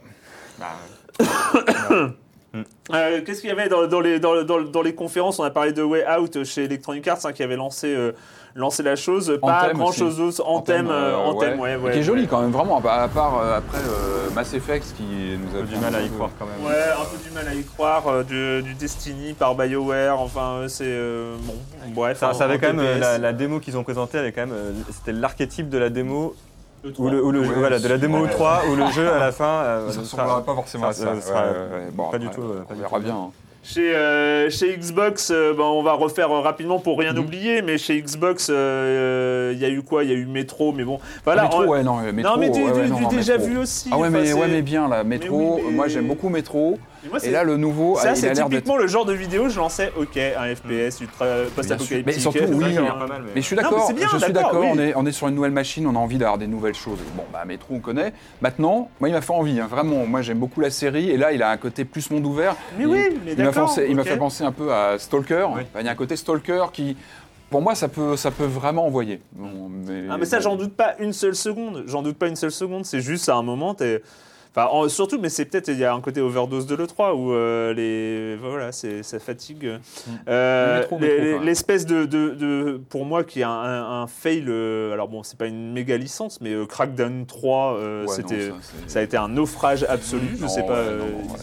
Euh, 2.92 3.22
Qu'est-ce 3.24 3.40
qu'il 3.42 3.48
y 3.48 3.53
avait 3.53 3.68
dans, 3.68 3.86
dans 3.86 4.01
les, 4.01 4.18
dans, 4.18 4.42
dans- 4.42 4.61
dans 4.61 4.82
les 4.82 4.92
conférences? 4.96 5.38
On 5.38 5.44
a 5.44 5.51
parlé 5.51 5.72
de 5.72 5.82
Way 5.84 6.05
Out 6.18 6.42
chez 6.42 6.64
Electronic 6.64 7.07
Arts 7.07 7.24
hein, 7.24 7.32
qui 7.32 7.44
avait 7.44 7.55
lancé, 7.55 7.94
euh, 7.94 8.11
lancé 8.55 8.82
la 8.82 8.96
chose. 8.96 9.38
Pas 9.40 9.64
Anthem 9.64 9.76
grand 9.78 9.88
aussi. 9.90 9.98
chose 10.01 10.16
d'autre. 10.18 10.42
Anthem, 10.46 10.88
euh, 10.90 11.16
Anthem, 11.16 11.61
ouais, 11.61 11.76
ouais, 11.76 11.92
qui 11.92 11.98
est 11.98 12.03
joli 12.03 12.22
ouais. 12.22 12.28
quand 12.28 12.40
même, 12.40 12.51
vraiment, 12.51 12.78
à 12.78 13.09
part 13.09 13.38
euh, 13.40 13.59
après 13.59 13.78
euh, 13.78 14.30
Mass 14.34 14.53
Effect 14.55 14.94
qui 14.96 15.03
nous 15.38 15.57
a 15.57 15.59
Un 15.59 15.62
peu 15.62 15.66
fait 15.66 15.74
du 15.76 15.80
mal 15.80 15.94
à 15.94 16.01
y 16.03 16.09
croire 16.11 16.30
quand 16.38 16.46
même. 16.46 16.66
Ouais, 16.66 16.82
un 16.92 17.05
peu 17.05 17.28
du 17.28 17.34
mal 17.34 17.48
à 17.48 17.55
y 17.55 17.64
croire. 17.64 18.07
euh, 18.09 18.22
du, 18.22 18.62
du 18.62 18.74
Destiny 18.74 19.32
par 19.34 19.55
BioWare. 19.55 20.20
Enfin, 20.20 20.55
euh, 20.62 20.68
c'est. 20.68 20.84
euh, 20.86 21.36
bon, 21.42 21.55
bref. 21.88 22.18
Ça, 22.18 22.30
avait 22.44 22.59
quand 22.59 22.68
même 22.68 22.80
euh, 22.80 22.98
la, 22.98 23.18
la 23.18 23.32
démo 23.32 23.61
qu'ils 23.61 23.76
ont 23.78 23.84
présentée, 23.84 24.18
avait 24.18 24.32
quand 24.32 24.42
même, 24.46 24.53
euh, 24.55 24.72
c'était 24.92 25.12
l'archétype 25.12 25.68
de 25.68 25.78
la 25.78 25.90
démo. 25.90 26.34
Le 26.82 26.92
Ou 26.98 27.11
le, 27.11 27.22
ou 27.22 27.30
le 27.30 27.40
Ouais, 27.40 27.46
jeu- 27.46 27.55
voilà, 27.59 27.78
de 27.78 27.86
la 27.88 27.98
démo 27.98 28.22
ouais. 28.22 28.30
3 28.30 28.62
où 28.70 28.74
le 28.74 28.86
jeu 28.90 29.12
à 29.12 29.18
la 29.18 29.32
fin. 29.32 29.44
euh, 29.44 29.90
Ça 29.90 30.01
ne 30.01 30.05
sera- 30.07 30.22
ressemblera 30.22 30.44
pas 30.46 30.55
forcément 30.55 30.86
à 30.86 30.92
ça- 30.94 31.20
sera 31.20 31.42
Ouais, 31.42 31.48
ouais, 31.51 31.55
ouais. 31.59 31.90
Bon, 31.92 32.09
pas 32.11 32.18
du 32.18 32.26
après, 32.28 32.36
tout, 32.40 32.48
euh, 32.48 32.61
pas 32.61 32.64
On 32.70 32.74
du 32.74 32.80
verra 32.80 32.96
tout. 32.96 33.03
bien. 33.05 33.14
hein. 33.14 33.30
Chez, 33.62 33.94
euh, 33.94 34.48
chez 34.48 34.74
Xbox, 34.76 35.30
euh, 35.30 35.52
on 35.58 35.82
va 35.82 35.92
refaire 35.92 36.30
euh, 36.32 36.40
rapidement 36.40 36.78
pour 36.78 36.98
rien 36.98 37.12
Mhm. 37.12 37.18
oublier, 37.18 37.62
mais 37.62 37.76
chez 37.76 38.00
Xbox, 38.00 38.48
il 38.48 39.58
y 39.58 39.64
a 39.64 39.68
eu 39.68 39.82
quoi? 39.82 40.02
Il 40.02 40.11
y 40.11 40.14
a 40.14 40.16
eu 40.16 40.24
Metro, 40.24 40.72
mais 40.72 40.82
bon. 40.84 40.98
Voilà, 41.24 41.42
métro, 41.42 41.62
on- 41.64 41.68
ouais, 41.68 41.82
non, 41.82 42.00
métro, 42.12 42.32
non, 42.32 42.40
mais 42.40 42.48
du, 42.50 42.62
ouais, 42.62 42.72
ouais, 42.72 42.88
non, 42.88 43.08
déjà 43.08 43.36
métro. 43.36 43.50
vu 43.52 43.58
aussi. 43.58 43.90
Ah 43.92 43.98
ouais, 43.98 44.08
mais, 44.08 44.32
ouais, 44.32 44.48
mais 44.48 44.62
bien, 44.62 44.88
là, 44.88 45.04
métro. 45.04 45.56
oui, 45.56 45.62
mais- 45.66 45.72
Moi, 45.72 45.88
j'aime 45.88 46.06
beaucoup 46.06 46.30
métro. 46.30 46.78
Moi, 47.09 47.18
Et 47.22 47.30
là, 47.30 47.44
le 47.44 47.57
nouveau, 47.57 47.96
ça, 47.96 48.14
c'est 48.14 48.32
typiquement 48.32 48.76
le 48.76 48.86
genre 48.86 49.05
de 49.05 49.12
vidéo, 49.12 49.48
je 49.48 49.59
lançais, 49.59 49.92
ok, 49.96 50.16
un 50.16 50.55
FPS 50.55 51.01
ultra 51.01 51.26
post-apocalyptique. 51.57 52.07
Mais 52.07 52.12
surtout, 52.12 52.44
oui, 52.53 52.74
mal, 52.74 53.22
mais- 53.34 53.40
je 53.40 53.46
suis 53.46 53.57
d'accord, 53.57 53.90
je 53.90 54.18
suis 54.18 54.32
d'accord, 54.32 54.62
on, 54.64 54.78
est, 54.78 54.94
on 54.94 55.07
est 55.07 55.12
sur 55.12 55.28
une 55.28 55.34
nouvelle 55.34 55.51
machine, 55.53 55.86
on 55.86 55.94
a 55.96 55.98
envie 55.98 56.18
d'avoir 56.18 56.38
des 56.38 56.46
nouvelles 56.46 56.74
choses. 56.74 56.98
Bon, 57.16 57.24
bah, 57.32 57.44
Métro, 57.46 57.74
on 57.74 57.80
connaît. 57.80 58.12
Maintenant, 58.40 58.90
moi, 59.01 59.09
il 59.09 59.12
m'a 59.12 59.20
fait 59.20 59.32
envie, 59.32 59.59
hein, 59.61 59.66
vraiment. 59.68 60.07
Moi, 60.07 60.22
j'aime 60.22 60.38
beaucoup 60.38 60.61
la 60.61 60.70
série, 60.70 61.11
et 61.11 61.16
là, 61.16 61.32
il 61.32 61.42
a 61.42 61.51
un 61.51 61.57
côté 61.57 61.84
plus 61.84 62.11
monde 62.11 62.26
ouvert. 62.26 62.57
Mais 62.76 62.84
Il- 62.84 62.86
oui, 62.88 63.18
mais 63.24 63.32
il 63.32 63.94
m'a 63.94 64.05
fait 64.05 64.16
penser 64.16 64.44
un 64.44 64.53
peu 64.53 64.72
à 64.72 64.98
Stalker. 64.98 65.46
Oui. 65.55 65.62
Enfin, 65.62 65.80
il 65.80 65.86
y 65.86 65.88
a 65.88 65.92
un 65.92 65.96
côté 65.96 66.16
Stalker 66.16 66.66
qui, 66.72 66.96
pour 67.51 67.62
moi, 67.62 67.74
ça 67.74 67.88
peut, 67.88 68.16
ça 68.16 68.30
peut 68.30 68.44
vraiment 68.44 68.86
envoyer. 68.86 69.20
Bon, 69.32 69.68
mais, 69.68 70.05
Ah 70.11 70.16
mais 70.18 70.24
ça 70.26 70.40
j'en 70.40 70.57
doute 70.57 70.74
pas 70.74 70.94
une 70.98 71.12
seule 71.12 71.34
seconde, 71.34 71.84
j'en 71.86 72.03
doute 72.03 72.16
pas 72.16 72.28
une 72.28 72.36
seule 72.36 72.53
seconde, 72.53 72.84
c'est 72.84 73.01
juste 73.01 73.28
à 73.28 73.34
un 73.36 73.42
moment 73.42 73.74
t'es... 73.74 74.03
Enfin, 74.53 74.66
en- 74.72 74.88
surtout, 74.88 75.18
mais 75.20 75.28
c'est 75.28 75.44
peut-être 75.44 75.68
il 75.68 75.78
y 75.78 75.84
a 75.84 75.94
un 75.94 76.01
côté 76.01 76.20
overdose 76.20 76.66
de 76.66 76.74
l'E3 76.74 77.14
où 77.14 77.32
euh, 77.32 77.72
les 77.72 78.36
voilà, 78.36 78.72
c'est 78.72 79.05
ça 79.05 79.20
fatigue. 79.20 79.78
Euh, 80.28 80.78
Mm. 80.78 80.80
Métro, 80.80 80.98
les- 80.98 81.07
métro, 81.07 81.22
les- 81.24 81.30
quand 81.32 81.36
même. 81.38 81.42
L'espèce 81.46 81.86
de, 81.86 82.05
de, 82.05 82.30
de- 82.30 82.80
pour 82.88 83.05
moi 83.05 83.22
qui 83.22 83.40
est 83.40 83.44
un, 83.44 83.48
un- 83.51 84.03
un 84.03 84.07
fail. 84.09 84.44
euh, 84.48 84.92
alors 84.92 85.07
bon, 85.09 85.22
c'est 85.22 85.38
pas 85.38 85.46
une 85.46 85.72
méga 85.72 85.96
licence, 85.96 86.40
mais 86.40 86.51
euh, 86.53 86.66
Crackdown 86.66 87.26
3, 87.26 87.74
euh, 87.74 88.01
Ouais, 88.01 88.07
non, 88.09 88.12
c'était 88.12 88.51
ça, 88.88 88.98
a 88.98 89.03
été 89.03 89.16
un 89.16 89.28
naufrage 89.28 89.84
absolu. 89.88 90.36
Je 90.40 90.46
sais 90.48 90.64
pas. 90.64 90.84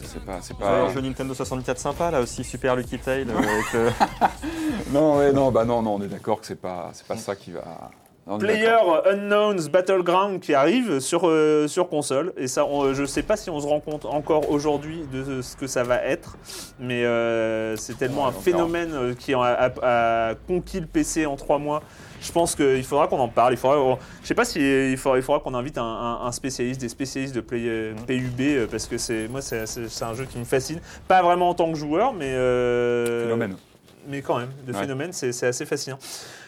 c'est 0.04 0.26
pas, 0.26 0.40
c'est 0.42 0.54
Ouais, 0.56 0.60
pas. 0.60 0.82
un 0.82 0.94
jeu 0.94 1.00
Nintendo 1.02 1.34
64 1.34 1.78
sympa 1.80 2.12
là 2.12 2.20
aussi, 2.22 2.44
Super 2.44 2.76
Lucky 2.76 3.00
Tail. 3.00 3.26
avec, 3.30 3.94
Non, 4.92 5.18
ouais, 5.18 5.32
non, 5.32 5.52
bah 5.52 5.64
non, 5.66 5.82
non, 5.82 5.96
on 5.96 6.02
est 6.02 6.08
d'accord 6.08 6.42
que 6.42 6.46
c'est 6.48 6.60
pas, 6.60 6.90
c'est 6.94 7.08
pas 7.08 7.18
ça 7.18 7.36
qui 7.36 7.52
va. 7.52 7.90
Player. 8.40 8.76
Unknowns 9.06 9.70
Battleground 9.72 10.40
qui 10.42 10.54
arrive 10.54 11.00
sur, 11.00 11.22
euh, 11.28 11.68
sur 11.68 11.88
console. 11.90 12.34
Et 12.38 12.48
ça, 12.48 12.66
on- 12.66 12.94
je 12.94 13.06
sais 13.06 13.24
pas 13.24 13.38
si 13.38 13.50
on 13.50 13.60
se 13.60 13.66
rend 13.68 13.80
compte 13.80 14.06
encore 14.06 14.50
aujourd'hui 14.52 15.04
de 15.14 15.42
ce 15.42 15.56
que 15.56 15.68
ça 15.68 15.84
va 15.84 16.04
être. 16.04 16.38
Mais 16.80 17.06
euh, 17.06 17.76
c'est 17.78 17.98
tellement 17.98 18.24
Ouais, 18.24 18.28
un 18.28 18.32
verra. 18.32 18.42
phénomène 18.44 18.92
euh, 18.94 19.14
qui 19.14 19.34
a, 19.34 19.40
a- 19.42 20.30
a 20.32 20.36
conquis 20.48 20.80
le 20.82 20.88
PC 20.88 21.26
en 21.26 21.36
trois 21.38 21.58
mois. 21.58 21.82
Je 22.20 22.32
pense 22.32 22.56
qu'il 22.56 22.84
faudra 22.84 23.08
qu'on 23.08 23.20
en 23.20 23.28
parle. 23.30 23.54
Il 23.54 23.58
faudra, 23.58 23.80
on- 23.80 23.98
je 24.24 24.28
sais 24.28 24.34
pas 24.36 24.44
si 24.46 24.60
il 24.60 24.98
faudra, 24.98 25.18
il 25.18 25.24
faudra 25.24 25.40
qu'on 25.40 25.54
invite 25.54 25.78
un, 25.78 25.84
un- 25.84 26.26
un 26.26 26.32
spécialiste, 26.32 26.82
des 26.82 26.90
spécialistes 26.90 27.36
de 27.36 27.42
play- 27.42 27.64
euh, 27.68 27.94
PUB 28.08 28.42
euh, 28.42 28.68
parce 28.70 28.88
que 28.88 28.98
c'est 28.98 29.28
moi 29.30 29.42
c'est 29.42 29.64
un 30.02 30.14
jeu 30.16 30.26
qui 30.26 30.38
me 30.40 30.44
fascine. 30.46 30.80
Pas 31.08 31.22
vraiment 31.22 31.50
en 31.50 31.54
tant 31.54 31.72
que 31.72 31.78
joueur, 31.78 32.14
mais 32.14 32.34
Phénomène. 33.24 33.56
mais 34.10 34.22
quand 34.22 34.38
même, 34.40 34.50
le 34.66 34.74
Ouais. 34.74 34.80
phénomène, 34.80 35.14
c'est 35.14 35.32
c'est 35.32 35.48
assez 35.48 35.66
fascinant. 35.66 36.00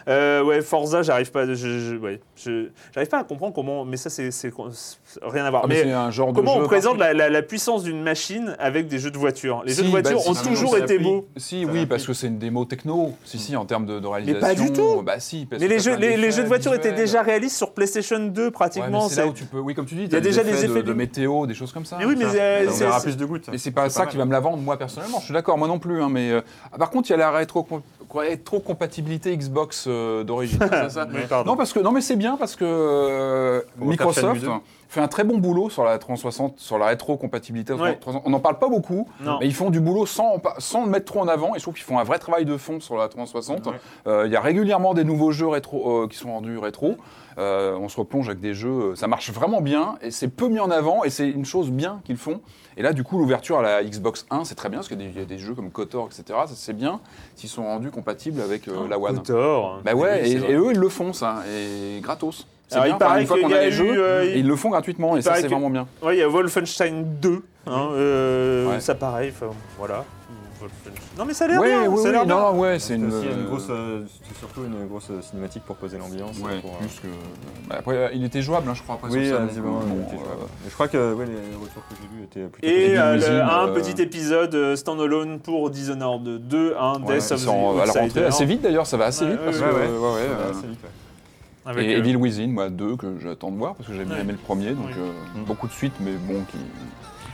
Euh, 0.08 0.43
ouais, 0.43 0.62
Forza, 0.62 1.02
j'arrive 1.02 1.32
pas, 1.32 1.45
je, 1.45 1.56
je- 1.56 1.95
ouais, 1.97 2.20
je- 2.36 2.70
j'arrive 2.93 3.10
pas 3.10 3.20
à 3.20 3.24
comprendre 3.24 3.54
comment, 3.54 3.86
mais 3.86 3.97
ça, 3.97 4.10
c'est 4.10 4.32
c'est- 4.32 4.52
c'est 4.72 5.20
rien 5.22 5.45
à 5.45 5.50
voir. 5.50 5.64
Ah, 5.66 5.68
mais 5.68 5.84
mais 5.86 5.91
un 5.93 6.12
genre 6.12 6.34
comment 6.34 6.58
on 6.58 6.66
présente 6.66 6.97
la, 6.97 7.14
la- 7.14 7.30
la 7.30 7.41
puissance 7.41 7.84
d'une 7.84 8.02
machine 8.02 8.56
avec 8.60 8.88
des 8.88 9.00
jeux 9.00 9.12
de 9.12 9.18
voiture 9.18 9.64
Les 9.66 9.74
jeux 9.74 9.84
de 9.84 9.89
voiture 9.89 10.18
bah, 10.18 10.24
si, 10.24 10.30
ont 10.30 10.50
toujours 10.50 10.78
été 10.78 11.00
beaux. 11.00 11.28
Si, 11.38 11.66
oui, 11.66 11.86
parce 11.86 12.06
que 12.06 12.14
c'est 12.14 12.28
une 12.28 12.38
démo 12.39 12.66
techno. 12.66 13.14
Si, 13.26 13.39
si, 13.39 13.56
en 13.56 13.66
termes 13.66 13.86
de, 13.86 14.00
de 14.00 14.08
réalisation. 14.08 14.39
pas 14.47 14.56
du 14.56 14.72
tout. 14.72 15.02
Bah 15.04 15.20
si. 15.20 15.45
parce 15.45 15.62
Mais 15.62 15.68
que 15.68 15.74
les 15.74 15.80
jeux, 15.80 15.91
plein 15.91 16.00
les, 16.02 16.10
les 16.10 16.16
d'effets 16.18 16.32
jeux 16.32 16.43
de 16.43 16.47
voiture 16.47 16.74
étaient 16.74 16.93
déjà 16.93 17.22
réalistes 17.22 17.58
sur 17.58 17.74
PlayStation 17.74 18.20
2 18.20 18.41
Ouais, 18.41 18.45
mais 18.45 18.52
pratiquement. 18.52 19.10
c'est 19.10 19.22
là 19.22 19.28
où 19.28 19.34
tu 19.34 19.45
peux. 19.45 19.60
Oui, 19.60 19.76
comme 19.76 19.86
tu 19.86 19.95
dis, 19.95 20.04
Il 20.06 20.14
y 20.14 20.16
a 20.16 20.22
déjà 20.22 20.43
des 20.43 20.66
effets 20.66 20.84
de, 20.84 20.93
météo, 20.93 21.45
des 21.45 21.54
choses 21.54 21.72
comme 21.72 21.86
ça. 21.86 21.97
Mais 22.00 22.06
oui, 22.06 22.16
mais 22.18 22.26
c'est- 22.30 23.02
plus 23.04 23.18
de 23.18 23.26
gouttes. 23.26 23.47
Mais 23.52 23.58
c'est 23.58 23.72
pas 23.72 23.89
ça 23.89 24.06
qui 24.06 24.18
va 24.18 24.26
me 24.26 24.32
la 24.32 24.39
vendre 24.39 24.58
moi 24.58 24.78
personnellement. 24.78 25.20
Je 25.20 25.26
suis 25.26 25.34
d'accord, 25.34 25.58
moi 25.58 25.68
non 25.68 25.80
plus. 25.80 26.02
hein, 26.02 26.10
mais 26.10 26.32
euh, 26.32 26.41
par 26.78 26.89
contre, 26.89 27.10
il 27.10 27.12
y 27.12 27.16
a 27.16 27.18
la 27.18 27.32
rétro 27.32 27.64
rétrocompatibilité 28.14 29.36
Xbox 29.36 29.86
euh, 29.88 30.24
d'origine. 30.24 30.60
non, 31.45 31.55
parce 31.55 31.74
que 31.74 31.80
non, 31.80 31.91
mais 31.91 32.01
c'est 32.01 32.16
bien 32.16 32.38
parce 32.38 32.55
que 32.55 32.66
euh, 32.66 33.62
Microsoft 33.78 34.22
Shenmue 34.22 34.39
2. 34.39 34.47
fait 34.88 35.01
un 35.01 35.07
très 35.07 35.24
bon 35.24 35.38
boulot 35.38 35.70
sur 35.70 35.84
la 35.84 35.97
360, 35.97 36.60
sur 36.60 36.78
la 36.78 36.88
rétrocompatibilité. 36.88 37.74
Ouais. 37.74 37.95
360. 37.95 38.24
On 38.26 38.30
n'en 38.30 38.39
parle 38.39 38.60
pas 38.60 38.70
beaucoup, 38.70 39.07
Non. 39.22 39.38
mais 39.39 39.47
ils 39.47 39.53
font 39.53 39.70
du 39.70 39.80
boulot 39.80 40.05
sans, 40.05 40.41
sans 40.57 40.84
le 40.86 40.89
mettre 40.89 41.05
trop 41.05 41.20
en 41.22 41.28
avant. 41.28 41.55
Et 41.55 41.60
je 41.60 41.64
trouve 41.64 41.76
qu'ils 41.76 41.84
font 41.84 41.99
un 41.99 42.03
vrai 42.03 42.20
travail 42.20 42.45
de 42.45 42.57
fond 42.57 42.80
sur 42.80 42.97
la 42.97 43.07
360. 43.07 43.68
Ouais. 43.68 43.74
Euh, 44.07 44.24
Il 44.26 44.32
y 44.32 44.36
a 44.36 44.41
régulièrement 44.41 44.93
des 44.93 45.03
nouveaux 45.03 45.32
jeux 45.32 45.47
rétro 45.47 46.03
euh, 46.03 46.07
qui 46.07 46.18
sont 46.18 46.32
rendus 46.34 46.57
rétro. 46.57 46.95
Euh, 47.38 47.78
on 47.80 47.88
se 47.88 47.97
replonge 47.97 48.28
avec 48.28 48.41
des 48.41 48.53
jeux, 48.53 48.95
ça 48.95 49.07
marche 49.07 49.32
vraiment 49.32 49.62
bien 49.62 49.95
et 50.01 50.12
c'est 50.12 50.28
peu 50.28 50.49
mis 50.49 50.60
en 50.60 50.70
avant 50.72 51.05
et 51.05 51.10
c'est 51.10 51.30
une 51.30 51.45
chose 51.45 51.70
bien 51.72 52.01
qu'ils 52.03 52.18
font. 52.18 52.41
Et 52.80 52.82
là, 52.82 52.93
du 52.93 53.03
coup, 53.03 53.19
l'ouverture 53.19 53.59
à 53.59 53.61
la 53.61 53.84
Xbox 53.84 54.25
1, 54.32 54.45
c'est 54.45 54.55
très 54.55 54.69
bien 54.69 54.80
parce 54.80 54.88
qu'il 54.88 55.01
y 55.01 55.19
a 55.21 55.25
des- 55.25 55.38
jeux 55.38 55.53
comme 55.53 55.69
KOTOR, 55.69 56.07
etc. 56.07 56.39
C'est 56.55 56.71
bien 56.71 57.01
s'ils 57.36 57.49
sont 57.49 57.63
rendus 57.63 57.91
compatibles 57.91 58.39
avec 58.39 58.69
euh, 58.69 58.88
la 58.89 58.97
One. 58.97 59.17
Kotor. 59.17 59.82
Bah 59.84 59.93
ouais, 59.95 60.21
Oui, 60.23 60.32
et, 60.49 60.53
eux, 60.55 60.69
ils 60.71 60.80
le 60.80 60.88
font, 60.88 61.11
ça, 61.11 61.43
et 61.53 61.99
gratos. 61.99 62.47
C'est 62.69 62.77
bien. 62.82 62.93
il 62.93 62.97
paraît 62.97 63.21
une 63.21 63.27
fois 63.27 63.38
qu'on 63.41 63.51
a 63.51 63.57
a 63.57 63.61
les 63.61 63.67
eu, 63.69 63.71
jeux, 63.73 63.95
euh, 63.97 64.23
et 64.34 64.39
ils 64.39 64.47
le 64.47 64.55
font 64.55 64.69
gratuitement, 64.69 65.17
et 65.17 65.21
ça, 65.21 65.36
c'est 65.36 65.43
que- 65.43 65.47
vraiment 65.49 65.69
bien. 65.69 65.88
Ouais, 66.01 66.15
il 66.15 66.19
y 66.19 66.23
a 66.23 66.30
Wolfenstein 66.30 67.03
2. 67.19 67.43
hein, 67.67 67.89
euh, 67.93 68.69
Ouais. 68.71 68.80
Ça 68.80 68.95
pareil, 68.95 69.34
enfin, 69.36 69.51
Non 71.18 71.26
mais 71.26 71.34
ça 71.34 71.45
a 71.45 71.47
l'air 71.47 71.60
Ouais, 71.62 71.68
bien. 71.70 71.89
oui, 71.89 71.97
ça 71.97 72.03
a 72.03 72.05
oui, 72.07 72.12
l'air 72.12 72.26
bien. 72.26 72.36
non, 72.36 72.60
ouais, 72.60 72.80
c'est 72.80 72.88
C'est 72.88 72.95
une. 72.95 73.05
aussi 73.14 73.26
une 73.26 73.32
euh, 73.32 73.47
grosse, 73.47 73.68
euh, 73.70 74.03
c'est 74.28 74.38
surtout 74.39 74.64
une 74.66 74.88
grosse 74.88 75.10
euh, 75.12 75.22
cinématique 75.22 75.64
pour 75.64 75.76
poser 75.78 75.97
l'ambiance. 75.97 76.38
Ouais, 76.39 76.60
pour, 76.60 76.72
euh, 76.72 76.80
plus 76.80 76.99
que. 77.01 77.07
bah, 77.70 77.76
après, 77.80 77.95
euh, 77.95 78.10
il 78.14 78.24
était 78.26 78.41
jouable, 78.41 78.70
hein, 78.70 78.74
je 78.74 78.84
crois, 78.84 78.95
après 78.95 79.10
Oui, 79.10 79.28
sur 79.28 79.39
visiblement, 79.45 79.82
il 79.86 79.91
euh. 80.16 80.18
Mais 80.64 80.70
je 80.70 80.74
crois 80.74 80.88
que 80.88 81.14
ouais, 81.14 81.26
les 81.26 81.55
retours 81.55 81.84
que 81.89 81.95
j'ai 82.01 82.18
vus 82.18 82.24
étaient 82.24 82.47
plutôt 82.47 82.68
Et 82.68 82.95
positifs. 82.95 83.30
euh, 83.32 83.45
un 83.45 83.68
euh, 83.70 83.74
petit 83.74 84.01
épisode 84.01 84.53
euh, 84.55 84.76
standalone 84.76 85.39
pour 85.39 85.70
Dishonored 85.70 86.47
2, 86.47 86.76
un 86.78 87.01
ouais, 87.03 87.16
Death 87.20 87.30
ils 87.30 87.34
of 87.34 87.39
the 87.41 87.43
sont 87.45 87.70
à 87.80 87.86
la 87.86 87.91
rentrée 87.93 88.01
Outsider. 88.05 88.24
assez 88.26 88.45
vite 88.45 88.62
d'ailleurs, 88.62 88.88
ça 88.88 88.97
va 88.97 89.05
assez 89.05 89.26
Ouais, 89.26 89.32
vite. 89.32 89.39
parce 89.45 89.57
ouais, 89.60 89.64
que, 89.64 89.74
ouais, 89.76 89.82
ouais. 89.82 89.88
ouais, 89.88 90.14
ouais, 90.14 90.22
Ça 90.28 90.34
va 90.36 90.41
euh, 90.45 90.51
assez 90.51 90.68
vite, 90.68 90.80
ouais. 90.84 90.89
Avec, 91.66 91.86
et 91.88 91.95
euh, 91.95 91.99
Evil 91.99 92.16
Within, 92.16 92.47
moi, 92.47 92.70
deux 92.70 92.95
que 92.95 93.18
j'attends 93.22 93.51
de 93.51 93.57
voir 93.57 93.76
parce 93.76 93.88
que 93.89 93.95
j'ai 93.95 94.03
bien 94.03 94.16
Ouais. 94.16 94.22
aimé 94.22 94.32
le 94.34 94.38
premier, 94.39 94.72
donc 94.72 94.88
Oui. 94.88 94.93
euh, 94.97 95.43
beaucoup 95.45 95.68
de 95.68 95.74
suites, 95.74 95.93
mais 95.99 96.14
bon, 96.14 96.41
qui. 96.51 96.57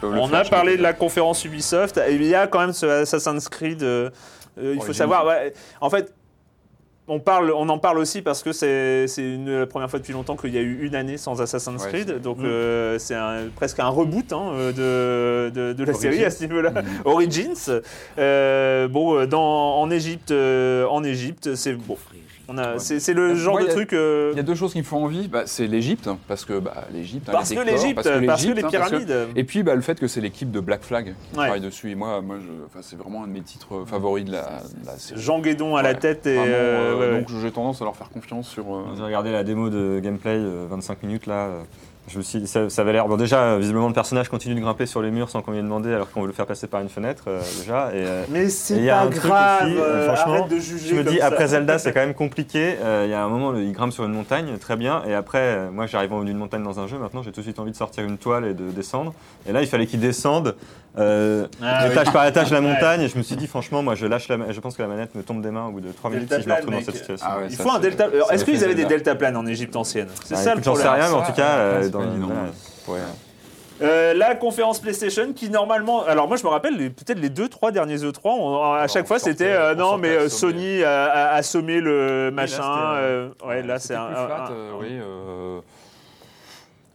Qui 0.06 0.12
peuvent 0.12 0.16
le 0.16 0.22
On 0.22 0.28
faire, 0.28 0.40
a 0.40 0.44
parlé 0.46 0.78
de 0.78 0.82
la 0.84 0.94
conférence 0.94 1.44
Ubisoft, 1.46 1.98
et 1.98 2.14
il 2.16 2.24
y 2.26 2.36
a 2.36 2.48
quand 2.48 2.60
même 2.60 2.74
ce 2.74 2.86
Assassin's 2.86 3.50
Creed. 3.50 3.84
euh, 3.84 4.10
euh, 4.58 4.74
il 4.76 4.82
faut 4.82 4.94
savoir, 4.94 5.26
ouais, 5.26 5.54
en 5.82 5.90
fait, 5.90 6.14
on, 7.08 7.20
parle, 7.20 7.52
on 7.52 7.70
en 7.70 7.78
parle 7.78 8.00
aussi 8.00 8.22
parce 8.24 8.42
que 8.42 8.52
c'est 8.52 9.06
la 9.46 9.68
première 9.68 9.90
fois 9.90 10.00
depuis 10.00 10.14
longtemps 10.14 10.36
qu'il 10.36 10.54
y 10.56 10.58
a 10.58 10.62
eu 10.62 10.86
une 10.88 10.96
année 10.96 11.18
sans 11.18 11.40
Assassin's 11.40 11.84
Ouais, 11.84 11.90
Creed, 11.90 12.20
donc 12.22 12.38
euh, 12.40 12.98
c'est 12.98 13.14
un- 13.14 13.50
presque 13.56 13.80
un 13.80 13.90
reboot 13.90 14.34
hein, 14.34 14.54
de, 14.76 15.52
de, 15.54 15.74
de 15.74 15.84
la 15.84 15.92
Origins. 15.94 16.12
série 16.12 16.26
à 16.26 16.32
ce 16.32 16.44
niveau-là. 16.46 16.72
Mm. 16.72 16.84
Origins. 17.06 17.82
Euh, 18.18 18.88
bon, 18.88 19.26
dans, 19.28 19.80
en 19.82 19.92
Égypte, 19.92 20.32
euh, 20.32 20.88
en 20.88 21.04
Égypte, 21.04 21.54
c'est 21.56 21.74
bon. 21.74 21.98
On 22.48 22.58
a, 22.58 22.74
Ouais. 22.74 22.80
c'est 22.80 23.00
c'est 23.00 23.14
le 23.14 23.32
Euh, 23.32 23.36
genre 23.36 23.54
moi, 23.56 23.62
de 23.62 23.66
il 23.66 23.70
y 23.70 23.72
a- 23.72 23.76
truc. 23.76 23.94
euh, 23.94 24.30
Il 24.34 24.38
y 24.38 24.40
a 24.40 24.44
deux 24.44 24.56
choses 24.56 24.72
qui 24.74 24.80
me 24.80 24.84
font 24.84 25.04
envie, 25.04 25.28
bah, 25.28 25.44
c'est 25.46 25.68
l'Égypte, 25.68 26.10
parce 26.28 26.46
que 26.46 26.60
bah, 26.60 26.86
l'Égypte, 26.94 27.30
hein, 27.30 27.32
parce, 27.34 27.50
les 27.50 27.56
que 27.56 27.62
décors, 27.64 27.76
l'Égypte, 27.82 27.96
parce, 27.96 28.08
que 28.08 28.14
l'Égypte, 28.20 28.56
les 28.58 28.64
hein, 28.64 28.70
parce 28.80 28.92
que- 28.92 28.98
pyramides. 29.06 29.28
Et 29.36 29.44
puis 29.44 29.64
bah, 29.64 29.76
le 29.76 29.82
fait 29.82 30.00
que 30.00 30.08
c'est 30.08 30.22
l'équipe 30.22 30.52
de 30.52 30.60
Black 30.60 30.84
Flag 30.84 31.06
qui 31.06 31.12
Ouais. 31.40 31.46
travaille 31.46 31.62
dessus. 31.62 31.92
Et 31.92 31.96
moi, 31.96 32.22
moi 32.22 32.38
je, 32.40 32.48
enfin, 32.66 32.80
c'est 32.82 32.96
vraiment 32.98 33.24
un 33.24 33.28
de 33.28 33.32
mes 33.34 33.42
titres 33.42 33.84
favoris 33.86 34.26
de 34.26 34.32
la, 34.34 34.42
de 34.82 34.86
la 34.86 34.98
série. 34.98 35.20
Jean 35.22 35.40
Guédon 35.40 35.76
à 35.76 35.82
la 35.82 35.96
tête 35.96 36.26
et. 36.28 36.36
Vraiment, 36.36 36.52
euh, 36.54 37.02
euh. 37.02 37.20
Donc 37.20 37.30
j'ai 37.42 37.52
tendance 37.52 37.82
à 37.82 37.86
leur 37.86 37.96
faire 37.96 38.10
confiance 38.10 38.48
sur. 38.50 38.66
euh, 38.76 38.84
J'ai 38.98 39.04
regardé 39.04 39.32
la 39.32 39.44
démo 39.44 39.70
de 39.70 40.00
gameplay, 40.04 40.36
euh, 40.38 40.66
25 40.70 41.02
minutes 41.04 41.26
là. 41.26 41.50
Je 42.08 42.20
me 42.20 42.24
suis 42.24 42.40
dit, 42.40 42.48
ça, 42.48 42.70
ça 42.70 42.84
avait 42.84 42.94
l'air. 42.94 43.08
Bon, 43.08 43.18
déjà, 43.18 43.58
visiblement, 43.58 43.88
le 43.88 43.94
personnage 43.94 44.30
continue 44.30 44.54
de 44.54 44.60
grimper 44.60 44.86
sur 44.86 45.02
les 45.02 45.10
murs 45.10 45.30
sans 45.30 45.42
qu'on 45.42 45.52
lui 45.52 45.58
ait 45.58 45.64
demandé, 45.64 45.92
alors 45.92 46.12
qu'on 46.12 46.22
veut 46.22 46.28
le 46.28 46.34
faire 46.34 46.46
passer 46.46 46.68
par 46.68 46.80
une 46.82 46.90
fenêtre, 46.90 47.24
euh, 47.28 47.42
déjà. 47.60 47.90
Et, 47.96 48.06
euh, 48.06 48.24
Mais 48.30 48.48
c'est 48.50 48.86
pas 48.86 49.08
grave, 49.08 49.70
euh, 49.76 50.14
franchement, 50.14 50.34
arrête 50.34 50.50
de 50.52 50.60
juger 50.60 50.90
je 50.90 50.96
me 50.96 51.04
comme 51.04 51.14
dis, 51.14 51.20
ça. 51.20 51.26
après 51.26 51.48
Zelda, 51.48 51.80
c'est 51.80 51.94
quand 51.94 52.02
même 52.02 52.14
compliqué. 52.14 52.76
Euh, 52.80 53.04
Il 53.08 53.12
y 53.12 53.14
a 53.16 53.24
un 53.24 53.28
moment, 53.28 53.56
il 53.56 53.72
grimpe 53.72 53.92
sur 53.92 54.06
une 54.06 54.14
montagne, 54.14 54.56
très 54.60 54.76
bien. 54.76 55.02
Et 55.08 55.16
après, 55.16 55.70
moi, 55.72 55.88
j'arrive 55.88 56.14
en 56.14 56.20
haut 56.20 56.24
d'une 56.24 56.38
montagne 56.38 56.62
dans 56.64 56.80
un 56.80 56.86
jeu. 56.86 57.00
Maintenant, 57.00 57.24
j'ai 57.24 57.32
tout 57.32 57.40
de 57.42 57.46
suite 57.46 57.58
envie 57.58 57.72
de 57.72 57.76
sortir 57.76 58.04
une 58.04 58.20
toile 58.20 58.46
et 58.46 58.54
de 58.54 58.70
descendre. 58.70 59.14
Et 59.48 59.52
là, 59.52 59.62
il 59.62 59.68
fallait 59.68 59.88
qu'il 59.88 60.00
descende 60.00 60.56
euh, 60.98 61.48
Ah, 61.62 61.88
étage 61.88 62.08
oui. 62.08 62.14
par 62.14 62.26
étage 62.28 62.52
la 62.52 62.62
montagne. 62.62 63.02
Et 63.02 63.08
je 63.10 63.18
me 63.18 63.24
suis 63.24 63.36
dit, 63.36 63.48
franchement, 63.48 63.82
moi, 63.84 63.96
je 63.96 64.06
lâche 64.06 64.28
la. 64.30 64.38
Je 64.52 64.60
pense 64.60 64.76
que 64.76 64.82
la 64.82 64.88
manette 64.88 65.14
me 65.16 65.24
tombe 65.24 65.42
des 65.42 65.52
mains 65.52 65.66
au 65.68 65.72
bout 65.72 65.82
de 65.82 65.92
3 65.92 66.10
minutes 66.12 66.34
si 66.34 66.42
je 66.42 66.48
me 66.50 66.54
retrouve 66.54 66.74
dans 66.74 66.82
cette 66.82 66.96
situation. 66.96 67.28
Ah 67.30 67.38
ouais, 67.40 67.46
Il 67.50 67.56
ça, 67.56 67.64
faut 67.64 67.72
un 67.72 67.80
delta. 67.80 68.08
Est-ce 68.32 68.46
qu'ils 68.46 68.64
avaient 68.64 68.74
des 68.76 68.82
Zelda. 68.84 68.96
deltaplanes 68.98 69.38
en 69.38 69.46
Égypte 69.46 69.76
ancienne? 69.76 70.08
C'est 70.24 70.36
Ah, 70.36 70.38
ça 70.38 70.44
le 70.56 70.60
écoute, 70.60 70.66
J'en 70.66 70.76
sais 70.76 70.84
problème. 70.84 71.02
rien, 71.04 71.12
mais 71.12 71.18
en 71.22 71.26
tout 71.26 71.34
cas, 71.34 71.44
Ça, 71.44 71.58
euh, 71.60 71.90
dans. 71.90 72.00
Ouais. 72.00 73.00
Euh, 73.82 74.14
la 74.14 74.36
conférence 74.36 74.80
PlayStation 74.80 75.34
qui 75.34 75.50
normalement, 75.50 76.06
alors 76.06 76.30
moi 76.30 76.38
je 76.38 76.44
me 76.46 76.48
rappelle 76.48 76.78
peut-être 76.94 77.20
les 77.20 77.28
deux 77.28 77.50
trois 77.50 77.72
derniers 77.72 77.98
E3, 77.98 78.20
on- 78.24 78.56
à 78.72 78.76
Alors, 78.78 78.88
chaque 78.90 79.04
on 79.04 79.08
fois 79.08 79.20
c'était 79.20 79.52
euh, 79.52 79.74
on 79.74 79.78
non 79.78 79.98
mais 79.98 80.16
assommé. 80.16 80.30
Sony 80.30 80.84
a, 80.86 81.04
a 81.12 81.34
assommé 81.36 81.82
le 81.82 82.32
machin. 82.32 82.62
ouais 83.46 83.64
là 83.64 83.78
c'est 83.78 83.96
un, 83.96 84.00
un- 84.04 84.52
euh, 84.52 84.72
oui. 84.80 84.98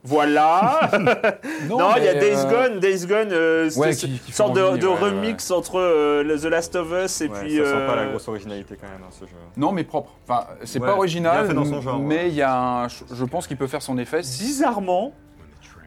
Euh, 0.03 0.09
voilà. 0.09 0.91
non 1.69 1.79
il 1.97 2.05
y 2.05 2.09
a 2.09 2.15
mais, 2.15 2.21
Days 2.21 2.37
euh, 2.37 2.69
Gone, 2.69 2.81
Days 2.81 3.07
Gone, 3.07 3.29
euh, 3.33 3.71
c'est 3.71 3.79
ouais, 3.81 3.95
qui- 3.95 4.19
qui 4.19 4.33
sorte 4.33 4.55
de, 4.57 4.63
envie, 4.63 4.79
de 4.79 4.87
ouais, 4.87 4.95
remix 4.99 5.51
entre 5.51 5.79
euh, 5.79 6.39
The 6.39 6.45
Last 6.47 6.77
of 6.77 6.89
Us 6.93 7.21
et 7.21 7.29
Ouais, 7.29 7.39
puis. 7.41 7.57
ça 7.59 7.65
sent 7.65 7.71
pas 7.73 7.79
euh, 7.93 7.97
la 7.97 8.07
grosse 8.07 8.29
originalité 8.29 8.77
quand 8.81 8.89
même, 8.89 9.03
hein, 9.03 9.11
ce 9.11 9.25
jeu. 9.27 9.33
Non, 9.57 9.73
mais 9.73 9.85
propre. 9.85 10.13
Enfin, 10.27 10.47
c'est 10.65 10.81
Ouais, 10.81 10.87
pas 10.87 10.95
original, 10.97 11.47
fait 11.47 11.55
dans 11.55 11.65
son 11.65 11.81
genre, 11.81 11.99
mais 11.99 12.17
ouais. 12.17 12.29
il 12.29 12.35
y 12.35 12.43
a 12.43 12.85
un, 12.85 12.89
je 12.89 13.25
pense 13.25 13.47
qu'il 13.47 13.57
peut 13.57 13.67
faire 13.67 13.83
son 13.83 13.99
effet. 13.99 14.21
bizarrement. 14.21 15.13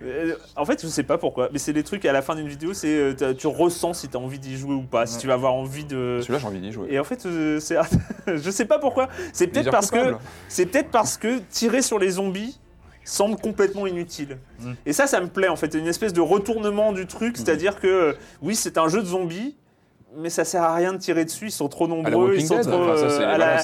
euh, 0.03 0.35
en 0.57 0.65
fait, 0.65 0.81
je 0.81 0.87
sais 0.87 1.03
pas 1.03 1.17
pourquoi, 1.17 1.49
mais 1.53 1.59
c'est 1.59 1.71
des 1.73 1.83
trucs 1.83 2.03
à 2.05 2.11
la 2.11 2.21
fin 2.21 2.35
d'une 2.35 2.47
vidéo, 2.47 2.73
c'est 2.73 2.87
euh, 3.21 3.33
tu 3.33 3.47
ressens 3.47 3.93
si 3.93 4.09
tu 4.09 4.17
as 4.17 4.19
envie 4.19 4.39
d'y 4.39 4.57
jouer 4.57 4.73
ou 4.75 4.83
pas, 4.83 5.05
si 5.05 5.17
tu 5.17 5.27
vas 5.27 5.33
avoir 5.35 5.53
envie 5.53 5.85
de. 5.85 6.19
Celui-là, 6.21 6.39
j'ai 6.39 6.47
envie 6.47 6.59
d'y 6.59 6.71
jouer. 6.73 6.87
Et 6.91 6.99
en 6.99 7.03
fait, 7.05 7.25
euh, 7.25 7.59
c'est, 7.61 7.77
je 8.27 8.51
sais 8.51 8.65
pas 8.65 8.79
pourquoi. 8.79 9.07
C'est 9.31 9.47
peut-être 9.47 9.71
parce 9.71 9.89
que 9.91 10.15
c'est 10.49 10.65
peut-être 10.65 10.89
parce 10.91 11.17
que 11.17 11.39
tirer 11.49 11.81
sur 11.81 11.99
les 11.99 12.09
zombies 12.11 12.59
semble 13.05 13.35
complètement 13.37 13.85
inutile. 13.87 14.37
Mm. 14.59 14.71
Et 14.85 14.93
ça, 14.93 15.07
ça 15.07 15.19
me 15.21 15.27
plaît 15.27 15.47
en 15.49 15.55
fait, 15.55 15.73
une 15.73 15.87
espèce 15.87 16.13
de 16.13 16.21
retournement 16.21 16.91
du 16.93 17.05
truc, 17.07 17.37
c'est-à-dire 17.37 17.79
que 17.79 17.87
euh, 17.87 18.13
oui, 18.41 18.55
c'est 18.55 18.77
un 18.77 18.87
jeu 18.87 19.01
de 19.01 19.07
zombies. 19.07 19.55
Mais 20.15 20.29
ça 20.29 20.45
sert 20.45 20.61
à 20.61 20.75
rien 20.75 20.93
de 20.93 20.99
tirer 20.99 21.25
dessus, 21.25 21.47
ils 21.47 21.51
sont 21.51 21.67
trop 21.69 21.87
nombreux, 21.87 22.35
ils 22.35 22.45
sont 22.47 22.53
trop. 22.69 22.83
euh, 22.83 23.19
à 23.25 23.37
voilà, 23.37 23.57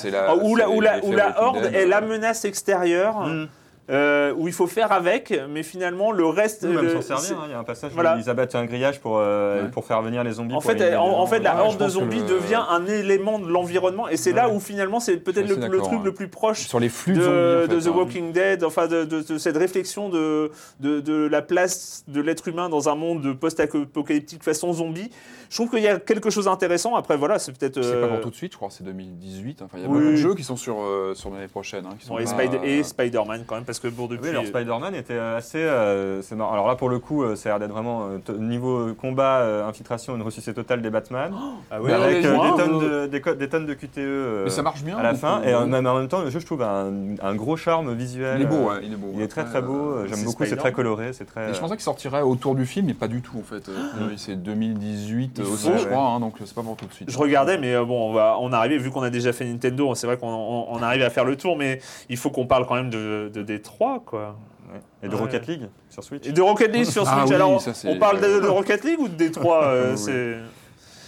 la- 1.15 1.43
horde 1.43 1.57
est 1.75 1.85
la 1.85 2.01
menace 2.01 2.43
extérieure, 2.43 3.19
Mm. 3.27 3.47
Euh, 3.89 4.33
où 4.37 4.47
il 4.47 4.53
faut 4.53 4.67
faire 4.67 4.91
avec, 4.91 5.33
mais 5.49 5.63
finalement 5.63 6.11
le 6.11 6.25
reste. 6.25 6.63
Ou 6.63 6.67
même 6.73 6.81
le- 6.85 7.01
s'en 7.01 7.17
servir, 7.17 7.39
hein, 7.41 7.45
il 7.47 7.51
y 7.51 7.53
a 7.55 7.59
un 7.59 7.63
passage 7.63 7.91
Voilà. 7.93 8.15
où 8.15 8.19
ils 8.19 8.29
abattent 8.29 8.55
un 8.55 8.65
grillage 8.65 8.99
pour, 8.99 9.17
euh, 9.17 9.63
Ouais. 9.63 9.69
pour 9.71 9.85
faire 9.85 10.01
venir 10.01 10.23
les 10.23 10.33
zombies. 10.33 10.53
En 10.55 10.61
fait, 10.61 10.73
éliminer 10.73 10.95
en, 10.97 11.07
les 11.09 11.13
en 11.15 11.25
fait, 11.27 11.39
la 11.39 11.55
Ouais, 11.55 11.61
horde 11.61 11.83
de 11.83 11.89
zombies 11.89 12.19
le- 12.19 12.27
devient 12.27 12.61
un 12.69 12.85
élément 12.85 13.39
de 13.39 13.47
l'environnement, 13.47 14.07
et 14.07 14.17
c'est 14.17 14.31
là 14.33 14.49
où 14.49 14.59
finalement 14.59 14.99
c'est 14.99 15.17
peut-être 15.17 15.47
le, 15.49 15.55
truc 15.79 15.99
ouais. 15.99 16.05
le 16.05 16.13
plus 16.13 16.27
proche 16.27 16.67
Sur 16.67 16.79
les 16.79 16.89
flux 16.89 17.13
de, 17.13 17.19
de, 17.19 17.23
zombies, 17.23 17.33
en 17.35 17.61
de 17.75 17.79
fait, 17.79 17.85
The 17.85 17.87
hein. 17.87 17.97
Walking 17.97 18.31
Dead, 18.31 18.63
enfin 18.63 18.87
de, 18.87 19.05
de- 19.05 19.21
de 19.21 19.37
cette 19.37 19.57
réflexion 19.57 20.09
de, 20.09 20.51
de, 20.79 20.99
de 20.99 21.27
la 21.27 21.41
place 21.41 22.03
de 22.07 22.21
l'être 22.21 22.47
humain 22.47 22.69
dans 22.69 22.89
un 22.89 22.95
monde 22.95 23.33
post-apocalyptique 23.39 24.43
façon 24.43 24.73
zombie. 24.73 25.09
Je 25.49 25.55
trouve 25.55 25.71
qu'il 25.71 25.81
y 25.81 25.87
a 25.87 25.97
quelque 25.99 26.29
chose 26.29 26.45
d'intéressant. 26.45 26.95
Après, 26.95 27.17
voilà, 27.17 27.39
c'est 27.39 27.57
peut-être. 27.57 27.81
C'est 27.81 27.89
euh, 27.95 28.01
pas 28.01 28.07
pour 28.13 28.21
tout 28.21 28.29
de 28.29 28.35
suite, 28.35 28.51
je 28.51 28.57
crois, 28.57 28.69
c'est 28.69 28.83
2018. 28.83 29.63
Enfin, 29.63 29.77
il 29.77 29.83
y 29.83 29.85
a 29.85 29.89
Oui. 29.89 29.97
beaucoup 29.97 30.11
de 30.11 30.15
jeux 30.15 30.35
qui 30.35 30.43
sont 30.43 30.55
sur, 30.57 30.75
euh, 30.79 31.13
sur 31.15 31.31
l'année 31.31 31.47
prochaine. 31.47 31.85
hein, 31.87 31.95
qui 31.99 32.05
sont 32.05 32.15
pas- 32.15 32.43
et 32.63 32.83
Spider-Man 32.83 33.45
quand 33.47 33.55
même, 33.55 33.63
parce 33.63 33.78
que 33.79 33.87
bon, 33.87 34.07
depuis. 34.07 34.23
Oui, 34.25 34.29
alors 34.29 34.45
Spider-Man 34.45 34.95
était 34.95 35.17
assez. 35.17 35.57
euh, 35.59 36.21
c'est 36.21 36.35
marrant. 36.35 36.53
Alors 36.53 36.67
là, 36.67 36.75
pour 36.75 36.89
le 36.89 36.99
coup, 36.99 37.23
euh, 37.23 37.35
ça 37.35 37.49
a 37.49 37.51
l'air 37.53 37.59
d'être 37.59 37.71
vraiment 37.73 38.07
euh, 38.29 38.37
niveau 38.37 38.93
combat, 38.93 39.39
euh, 39.39 39.67
infiltration, 39.67 40.15
une 40.15 40.21
ressuscité 40.21 40.53
totale 40.53 40.81
des 40.81 40.89
Batman. 40.89 41.31
ah 41.71 41.81
ouais, 41.81 41.91
avec 41.93 42.25
euh, 42.25 42.31
des, 42.33 42.63
tonnes 42.63 42.79
de, 42.79 43.07
des, 43.07 43.35
des 43.35 43.49
tonnes 43.49 43.65
de 43.65 43.73
QTE 43.73 43.97
euh, 43.99 44.43
Mais 44.45 44.49
ça 44.49 44.61
marche 44.61 44.83
bien. 44.83 44.97
à 44.97 45.03
la 45.03 45.13
fin. 45.15 45.41
euh, 45.41 45.47
Et 45.49 45.53
euh, 45.53 45.65
même 45.65 45.85
en 45.87 45.95
même 45.97 46.07
temps, 46.07 46.21
le 46.21 46.29
jeu, 46.29 46.39
je 46.39 46.45
trouve, 46.45 46.61
a 46.61 46.81
un, 46.81 47.15
un 47.21 47.35
gros 47.35 47.57
charme 47.57 47.93
visuel. 47.93 48.37
Il 48.39 48.43
est 48.43 48.45
beau, 48.47 48.55
euh, 48.69 48.75
ouais, 48.75 48.81
il 48.83 48.93
est 48.93 48.97
beau. 48.97 49.11
Il 49.15 49.21
est 49.21 49.27
très 49.27 49.45
très 49.45 49.61
beau. 49.61 49.73
euh, 49.91 50.03
euh, 50.03 50.07
J'aime 50.07 50.23
beaucoup, 50.23 50.45
c'est 50.45 50.55
très 50.57 50.71
coloré. 50.73 51.13
C'est 51.13 51.25
très. 51.25 51.49
Et 51.51 51.53
je 51.53 51.59
pensais 51.59 51.75
qu'il 51.75 51.83
sortirait 51.83 52.21
autour 52.21 52.55
du 52.55 52.65
film, 52.65 52.87
mais 52.87 52.93
pas 52.93 53.07
du 53.07 53.21
tout 53.21 53.37
en 53.39 53.43
fait. 53.43 53.69
Euh, 53.69 54.09
C'est 54.17 54.35
2018 54.41 55.37
Il 55.37 55.43
aussi, 55.45 55.69
faut- 55.69 55.77
je 55.77 55.85
crois, 55.87 56.03
hein, 56.03 56.19
donc 56.19 56.35
c'est 56.43 56.53
pas 56.53 56.61
pour 56.63 56.75
tout 56.75 56.85
de 56.85 56.93
suite. 56.93 57.09
Je 57.11 57.17
regardais, 57.17 57.57
mais 57.57 57.73
euh, 57.75 57.85
bon, 57.85 58.09
on 58.09 58.13
va, 58.13 58.37
on 58.39 58.51
arrivait, 58.53 58.77
vu 58.77 58.91
qu'on 58.91 59.01
a 59.01 59.09
déjà 59.09 59.33
fait 59.33 59.45
Nintendo, 59.45 59.93
c'est 59.95 60.07
vrai 60.07 60.17
qu'on 60.17 60.27
on, 60.29 60.67
on 60.71 60.81
arrive 60.81 61.01
à 61.03 61.09
faire 61.09 61.25
le 61.25 61.35
tour, 61.35 61.57
mais 61.57 61.79
il 62.09 62.17
faut 62.17 62.29
qu'on 62.29 62.45
parle 62.45 62.65
quand 62.65 62.75
même 62.75 62.89
de, 62.89 63.29
de 63.33 63.41
D3, 63.77 64.03
quoi. 64.05 64.35
Ouais. 64.71 64.79
Et 65.03 65.09
de. 65.09 65.15
Rocket 65.15 65.47
League 65.47 65.67
sur 65.89 66.03
Switch. 66.03 66.27
Et 66.27 66.31
de 66.31 66.41
Rocket 66.41 66.71
League 66.73 66.85
sur 66.85 67.03
Ah 67.07 67.19
Switch. 67.19 67.29
oui, 67.29 67.35
Alors, 67.35 67.61
ça, 67.61 67.71
on 67.85 67.97
parle 67.97 68.19
de, 68.21 68.39
de 68.39 68.47
Rocket 68.47 68.83
League 68.83 68.99
ou 68.99 69.07
de 69.07 69.23
D3 69.23 69.63
euh, 69.63 69.91
Oui. 69.91 69.97
c'est... 69.97 70.37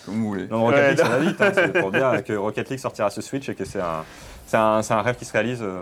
Comme 0.06 0.16
vous 0.22 0.28
voulez. 0.30 0.48
Non, 0.48 0.62
Rocket 0.64 0.80
Ouais, 0.80 0.90
League, 0.90 0.98
ça 1.00 1.10
va 1.10 1.18
vite. 1.20 1.42
hein, 1.42 1.52
c'est 1.54 1.80
pour 1.80 1.92
dire 1.92 2.24
que 2.26 2.34
Rocket 2.34 2.70
League 2.70 2.80
sortira 2.80 3.10
sur 3.12 3.22
Switch 3.22 3.48
et 3.50 3.56
que 3.56 3.66
c'est 3.66 3.82
un, 3.82 4.04
c'est 4.48 4.58
un, 4.58 4.82
c'est 4.82 4.94
un 4.96 5.02
rêve 5.02 5.16
qui 5.16 5.26
se 5.26 5.32
réalise 5.34 5.62
euh, 5.62 5.82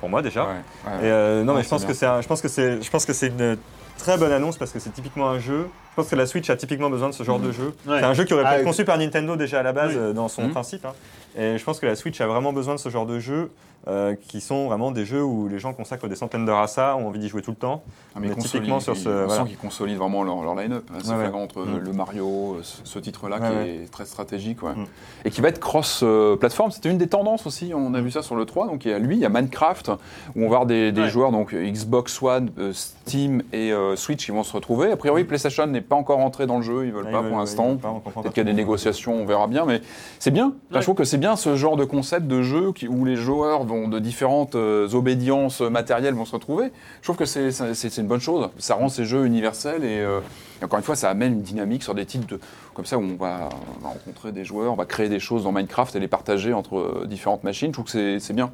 pour 0.00 0.08
moi 0.08 0.22
déjà. 0.22 0.44
Ouais, 0.44 0.50
ouais. 0.86 1.06
Et 1.06 1.10
euh, 1.10 1.44
non, 1.44 1.54
mais 1.54 1.62
je 1.62 1.68
pense 1.68 1.84
que 1.84 1.92
c'est, 1.92 2.06
un- 2.06 2.22
je 2.22 2.28
pense 2.28 2.40
que 2.40 2.48
c'est, 2.48 2.80
je 2.80 2.90
pense 2.90 3.04
que 3.04 3.12
c'est 3.12 3.26
une 3.28 3.58
très 3.98 4.16
bonne 4.16 4.32
annonce 4.32 4.56
parce 4.56 4.72
que 4.72 4.78
c'est 4.78 4.90
typiquement 4.90 5.28
un 5.28 5.38
jeu. 5.38 5.68
Je 5.90 5.96
pense 5.96 6.08
que 6.08 6.16
la 6.16 6.24
Switch 6.24 6.48
a 6.48 6.56
typiquement 6.56 6.88
besoin 6.88 7.10
de 7.10 7.14
ce 7.14 7.22
genre 7.24 7.38
de 7.38 7.52
jeu. 7.52 7.74
Ouais. 7.86 7.98
C'est 7.98 8.04
un 8.06 8.14
jeu 8.14 8.24
qui 8.24 8.32
aurait 8.32 8.44
pu 8.44 8.48
Ah, 8.50 8.58
être 8.60 8.64
conçu 8.64 8.86
par 8.86 8.96
Nintendo 8.96 9.36
déjà 9.36 9.60
à 9.60 9.62
la 9.62 9.74
base 9.74 9.94
Oui. 9.94 10.14
dans 10.14 10.28
son 10.28 10.44
Mhm. 10.44 10.50
principe. 10.52 10.86
hein. 10.86 10.94
Et 11.36 11.56
je 11.58 11.64
pense 11.64 11.80
que 11.80 11.86
la 11.86 11.96
Switch 11.96 12.20
a 12.20 12.26
vraiment 12.26 12.52
besoin 12.52 12.74
de 12.74 12.80
ce 12.80 12.88
genre 12.88 13.06
de 13.06 13.18
jeux 13.18 13.50
euh, 13.88 14.14
qui 14.28 14.40
sont 14.40 14.68
vraiment 14.68 14.92
des 14.92 15.04
jeux 15.04 15.24
où 15.24 15.48
les 15.48 15.58
gens 15.58 15.72
consacrent 15.72 16.06
des 16.06 16.14
centaines 16.14 16.44
d'heures 16.44 16.60
à 16.60 16.68
ça, 16.68 16.94
ont 16.96 17.08
envie 17.08 17.18
d'y 17.18 17.28
jouer 17.28 17.42
tout 17.42 17.50
le 17.50 17.56
temps. 17.56 17.82
Ah, 18.14 18.18
mais 18.20 18.28
mais 18.28 18.36
typiquement 18.36 18.78
sur 18.78 18.96
ce- 18.96 19.08
on 19.08 19.26
voilà. 19.26 19.42
sent 19.42 19.48
qu'ils 19.48 19.58
consolident 19.58 19.98
vraiment 19.98 20.22
leur, 20.22 20.40
leur 20.44 20.54
line-up. 20.54 20.84
hein, 20.94 20.98
C'est 21.02 21.10
Ouais, 21.12 21.26
entre 21.32 21.62
Mm. 21.64 21.78
le 21.78 21.92
Mario, 21.92 22.54
euh, 22.58 22.60
ce, 22.62 22.98
titre-là 23.00 23.40
Ouais, 23.40 23.48
qui 23.48 23.70
est 23.84 23.90
très 23.90 24.04
stratégique. 24.06 24.62
ouais. 24.62 24.70
Mm. 24.74 24.86
Et 25.24 25.30
qui 25.30 25.40
va 25.40 25.48
être 25.48 25.58
cross-platform. 25.58 26.70
C'était 26.70 26.90
une 26.90 26.98
des 26.98 27.08
tendances 27.08 27.44
aussi, 27.46 27.72
on 27.74 27.92
a 27.94 28.00
vu 28.00 28.12
ça 28.12 28.22
sur 28.22 28.36
le 28.36 28.44
3. 28.44 28.66
Donc 28.68 28.84
il 28.84 28.92
y 28.92 28.94
a 28.94 29.00
lui, 29.00 29.16
il 29.16 29.20
y 29.20 29.24
a 29.24 29.28
Minecraft, 29.28 29.88
où 30.36 30.40
on 30.40 30.42
va 30.42 30.48
voir 30.48 30.66
des, 30.66 30.92
joueurs, 31.08 31.32
donc 31.32 31.52
euh, 31.52 31.68
Xbox 31.68 32.22
One, 32.22 32.50
euh, 32.58 32.72
Steam 32.72 33.42
et 33.52 33.72
euh, 33.72 33.96
Switch 33.96 34.24
qui 34.24 34.30
vont 34.30 34.44
se 34.44 34.52
retrouver. 34.52 34.92
A 34.92 34.96
priori, 34.96 35.24
PlayStation 35.24 35.66
n'est 35.66 35.80
pas 35.80 35.96
encore 35.96 36.20
entré 36.20 36.46
dans 36.46 36.58
le 36.58 36.62
jeu, 36.62 36.86
ils 36.86 36.92
veulent 36.92 37.06
Ah, 37.08 37.12
pas 37.12 37.18
pour 37.18 37.30
veulent- 37.30 37.38
l'instant. 37.38 37.76
pas, 37.76 37.88
comprend 37.88 38.10
pas 38.12 38.20
Peut-être 38.22 38.34
qu'il 38.34 38.44
y 38.44 38.46
a 38.48 38.50
des 38.52 38.56
négociations, 38.56 39.14
on 39.14 39.24
verra 39.26 39.48
bien, 39.48 39.64
mais 39.64 39.80
c'est 40.20 40.30
bien. 40.30 40.52
Je 40.70 40.78
trouve 40.78 40.94
que 40.94 41.02
c'est 41.04 41.18
bien 41.22 41.36
ce 41.36 41.54
genre 41.54 41.76
de 41.76 41.84
concept 41.84 42.26
de 42.26 42.42
jeu 42.42 42.72
où 42.88 43.04
les 43.04 43.14
joueurs 43.14 43.62
vont 43.62 43.86
de 43.86 44.00
différentes 44.00 44.56
euh, 44.56 44.92
obédiences 44.92 45.60
matérielles 45.60 46.14
vont 46.14 46.24
se 46.24 46.32
retrouver. 46.32 46.72
Je 47.00 47.06
trouve 47.06 47.16
que 47.16 47.26
c'est 47.26 47.96
une 47.96 48.08
bonne 48.08 48.20
chose. 48.20 48.48
Ça 48.58 48.74
rend 48.74 48.88
ces 48.88 49.04
jeux 49.04 49.24
universels 49.24 49.84
et, 49.84 50.00
euh, 50.00 50.18
Et 50.62 50.64
encore 50.64 50.78
une 50.78 50.84
fois, 50.84 50.94
ça 50.94 51.10
amène 51.10 51.32
une 51.32 51.42
dynamique 51.42 51.82
sur 51.82 51.92
des 51.92 52.06
titres 52.06 52.26
de, 52.28 52.38
comme 52.72 52.84
ça 52.86 52.96
où 52.96 53.02
on 53.02 53.16
va, 53.16 53.48
on 53.80 53.82
va 53.82 53.88
rencontrer 53.88 54.30
des 54.30 54.44
joueurs, 54.44 54.72
on 54.72 54.76
va 54.76 54.84
créer 54.86 55.08
des 55.08 55.18
choses 55.18 55.42
dans 55.42 55.50
Minecraft 55.50 55.96
et 55.96 55.98
les 56.00 56.06
partager 56.06 56.52
entre 56.52 56.78
euh, 56.78 57.06
différentes 57.06 57.42
machines. 57.42 57.68
Je 57.68 57.72
trouve 57.72 57.86
que 57.86 58.18
c'est- 58.20 58.32
bien. 58.32 58.52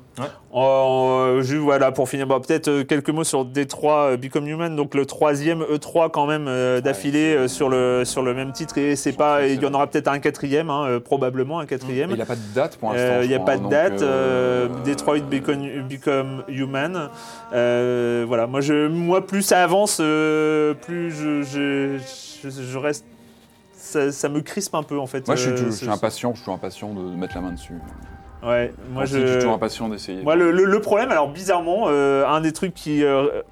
Euh, 0.54 1.42
juste, 1.42 1.60
voilà, 1.62 1.92
pour 1.92 2.08
finir, 2.08 2.26
bon, 2.26 2.40
peut-être 2.40 2.68
euh, 2.68 2.82
quelques 2.84 3.10
mots 3.10 3.24
sur 3.24 3.44
D3 3.44 4.12
euh, 4.12 4.16
Become 4.16 4.48
Human, 4.48 4.74
donc 4.74 4.94
le 4.94 5.04
troisième 5.04 5.62
E3 5.62 6.10
quand 6.10 6.26
même 6.26 6.46
euh, 6.48 6.80
d'affilée 6.80 7.46
sur, 7.46 7.68
le, 7.68 8.04
sur 8.06 8.22
le 8.22 8.32
même 8.32 8.52
titre, 8.52 8.78
et 8.78 8.96
c'est 8.96 9.12
pas, 9.12 9.46
il 9.46 9.62
y 9.62 9.66
en 9.66 9.74
aura 9.74 9.86
peut-être 9.86 10.08
un 10.08 10.18
quatrième, 10.18 10.70
hein, 10.70 10.98
probablement 11.04 11.60
un 11.60 11.66
quatrième. 11.66 12.10
Il 12.10 12.16
n'y 12.16 12.22
a 12.22 12.26
pas 12.26 12.34
de 12.36 12.54
date 12.54 12.76
pour 12.78 12.90
l'instant. 12.92 13.20
Il 13.22 13.28
n'y 13.28 13.34
a 13.34 13.40
pas 13.40 13.56
de 13.58 13.62
donc, 13.62 13.70
date. 13.70 14.02
Detroit 14.86 15.18
Become, 15.20 15.86
Become 15.88 16.42
Human. 16.48 17.10
Voilà, 17.52 18.46
moi, 18.46 18.62
je, 18.62 18.88
moi, 18.88 19.26
plus 19.26 19.42
ça 19.42 19.62
avance, 19.62 19.98
plus 19.98 21.10
je, 21.10 21.42
je, 21.42 21.97
je- 21.98 22.50
je 22.50 22.78
reste. 22.78 23.04
Ça, 23.72 24.10
ça 24.10 24.28
me 24.28 24.40
crispe 24.40 24.74
un 24.74 24.82
peu 24.82 24.98
en 24.98 25.06
fait. 25.06 25.26
Moi, 25.26 25.36
je 25.36 25.42
suis, 25.42 25.50
euh, 25.50 25.56
je 25.66 25.70
suis 25.70 25.88
impatient, 25.88 26.30
je 26.32 26.36
suis 26.36 26.42
toujours 26.44 26.54
impatient 26.54 26.92
de 26.94 27.00
mettre 27.16 27.34
la 27.36 27.40
main 27.42 27.52
dessus. 27.52 27.74
Ouais, 28.42 28.72
moi 28.90 29.02
Antique, 29.04 29.16
je. 29.18 29.26
suis 29.26 29.36
toujours 29.38 29.52
impatient 29.54 29.88
d'essayer. 29.88 30.22
Moi, 30.22 30.36
le, 30.36 30.50
le- 30.50 30.64
le 30.64 30.80
problème, 30.80 31.10
alors 31.10 31.28
bizarrement, 31.30 31.84
euh, 31.88 32.26
un 32.26 32.40
des 32.40 32.52
trucs 32.52 32.74
qui 32.74 33.02
euh, 33.04 33.42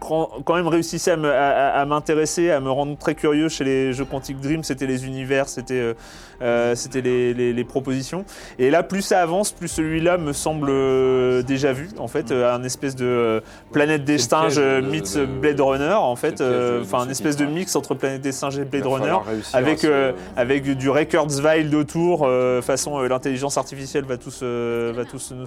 quand 0.00 0.54
même 0.54 0.68
réussissait 0.68 1.12
à 1.12 1.84
m'intéresser, 1.86 2.50
à, 2.50 2.60
me 2.60 2.70
rendre 2.70 2.96
très 2.96 3.14
curieux 3.14 3.48
chez 3.48 3.64
les 3.64 3.92
jeux 3.92 4.04
Quantic 4.04 4.40
Dream, 4.40 4.62
c'était 4.64 4.86
les 4.86 5.06
univers, 5.06 5.48
c'était 5.48 5.74
euh, 5.74 5.94
euh, 6.40 6.74
c'était 6.76 7.00
les, 7.00 7.34
les- 7.34 7.52
les 7.52 7.64
propositions. 7.64 8.24
Et 8.60 8.70
là, 8.70 8.82
plus 8.84 9.02
ça 9.02 9.20
avance, 9.20 9.50
plus 9.50 9.66
celui-là 9.68 10.16
me 10.18 10.32
semble 10.32 10.68
euh, 10.70 11.42
déjà 11.42 11.72
vu. 11.72 11.88
En 11.98 12.06
fait, 12.06 12.30
euh, 12.30 12.54
un 12.54 12.62
espèce 12.62 12.94
de 12.94 13.04
euh, 13.06 13.40
Planète 13.72 14.04
des 14.04 14.18
singes 14.18 14.54
euh, 14.58 14.80
de- 14.80 15.26
Blade 15.26 15.60
Runner, 15.60 15.94
en 15.94 16.14
fait, 16.16 16.40
euh, 16.40 16.82
enfin 16.82 17.00
ce 17.00 17.06
un 17.06 17.10
espèce 17.10 17.36
de 17.36 17.44
mix 17.46 17.74
entre 17.74 17.94
Planète 17.94 18.20
des 18.20 18.32
singes 18.32 18.58
et 18.58 18.64
Blade 18.64 18.86
Runner, 18.86 19.16
avec 19.52 19.84
euh, 19.84 20.12
avec 20.36 20.76
du 20.78 20.88
Recordsville 20.90 21.74
autour, 21.74 22.22
euh, 22.24 22.62
façon 22.62 22.98
euh, 23.00 23.08
l'intelligence 23.08 23.58
artificielle 23.58 24.04
va 24.04 24.16
tous, 24.16 24.40
euh, 24.42 24.92
va 24.94 25.04
tous 25.04 25.32
nous... 25.32 25.46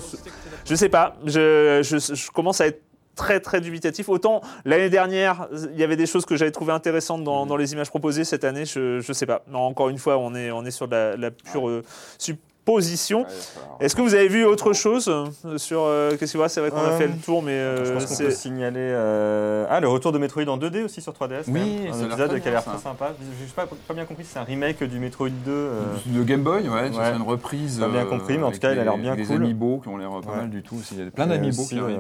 Je 0.66 0.76
sais 0.76 0.90
pas, 0.90 1.16
je, 1.26 1.80
je, 1.84 2.14
je 2.16 2.32
commence 2.32 2.60
à 2.60 2.68
être 2.68 2.82
très 3.16 3.40
très 3.40 3.62
dubitatif. 3.62 4.10
Autant 4.10 4.42
l'année 4.66 4.90
dernière, 4.90 5.48
il 5.74 5.80
y 5.80 5.84
avait 5.84 5.96
des 5.98 6.06
choses 6.06 6.26
que 6.26 6.36
j'avais 6.36 6.52
trouvées 6.52 6.74
intéressantes 6.74 7.24
dans, 7.24 7.46
dans 7.46 7.58
les 7.58 7.74
images 7.74 7.90
proposées. 7.90 8.24
Cette 8.24 8.44
année, 8.44 8.66
je, 8.66 9.00
je 9.00 9.14
sais 9.14 9.26
pas. 9.26 9.44
Non, 9.50 9.60
encore 9.60 9.90
une 9.90 9.98
fois, 9.98 10.18
on 10.18 10.34
est, 10.36 10.52
on 10.52 10.64
est 10.66 10.72
sur 10.72 10.88
de 10.88 10.94
la, 10.96 11.18
la 11.18 11.32
pure 11.32 11.68
euh, 11.70 11.84
supposition. 12.18 13.26
Est-ce 13.80 13.96
que 13.96 14.02
vous 14.02 14.14
avez 14.14 14.28
vu 14.28 14.46
autre 14.46 14.72
chose 14.74 15.08
euh, 15.10 15.58
sur 15.58 15.82
euh, 15.82 16.12
qu'est-ce 16.16 16.38
que 16.38 16.48
c'est 16.48 16.60
vrai 16.62 16.70
qu'on 16.70 16.78
a 16.78 16.92
fait 16.92 17.08
le 17.08 17.16
tour, 17.16 17.42
mais 17.42 17.52
euh, 17.54 17.84
Je 17.86 17.94
pense 17.94 18.06
qu'on 18.06 18.14
c'est- 18.16 18.24
peut 18.26 18.32
signaler. 18.32 18.76
euh, 18.80 19.66
Ah, 19.70 19.80
le 19.80 19.88
retour 19.88 20.12
de 20.12 20.20
Metroid 20.20 20.48
en 20.48 20.58
2D 20.58 20.84
aussi 20.86 21.02
sur 21.02 21.12
3DS. 21.14 21.46
quand 21.46 21.52
Oui, 21.54 21.60
même. 21.84 21.94
ça 21.94 22.00
a 22.00 22.04
un 22.04 22.08
l'air 22.08 22.12
épisode 22.12 22.30
très 22.30 22.42
qui 22.42 22.48
a 22.48 22.52
l'air 22.52 22.64
très 22.64 22.78
sympa. 22.78 23.14
Je 23.20 23.44
n'ai 23.44 23.50
pas, 23.56 23.68
pas 23.88 23.94
bien 23.94 24.06
compris 24.06 24.24
si 24.26 24.32
c'est 24.34 24.40
un 24.40 24.44
remake 24.44 24.84
du 24.84 25.00
Metroid 25.00 25.30
2. 25.30 25.52
euh, 25.52 25.82
De 26.06 26.24
Game 26.24 26.44
Boy, 26.44 26.70
ouais, 26.70 26.70
Ouais. 26.70 26.92
c'est 26.94 27.16
une 27.16 27.24
reprise. 27.24 27.80
Pas 27.80 27.88
bien 27.90 28.06
compris, 28.06 28.38
mais 28.38 28.44
en 28.44 28.52
tout 28.52 28.60
cas, 28.60 28.70
il 28.74 28.80
a 28.80 28.84
les- 28.84 28.84
l'air 28.84 28.98
bien 28.98 29.16
Les 29.16 29.26
cool. 29.26 29.38
amiibo 29.38 29.80
qui 29.80 29.88
ont 29.90 29.98
l'air 29.98 30.10
pas 30.24 30.32
Ouais. 30.32 30.38
mal 30.38 30.50
du 30.50 30.62
tout. 30.62 30.80
Il 30.92 31.04
y 31.04 31.08
a 31.08 31.12
plein 31.12 31.28
d'amiibo 31.28 31.64
qui 31.66 31.80
arrivent. 31.80 32.00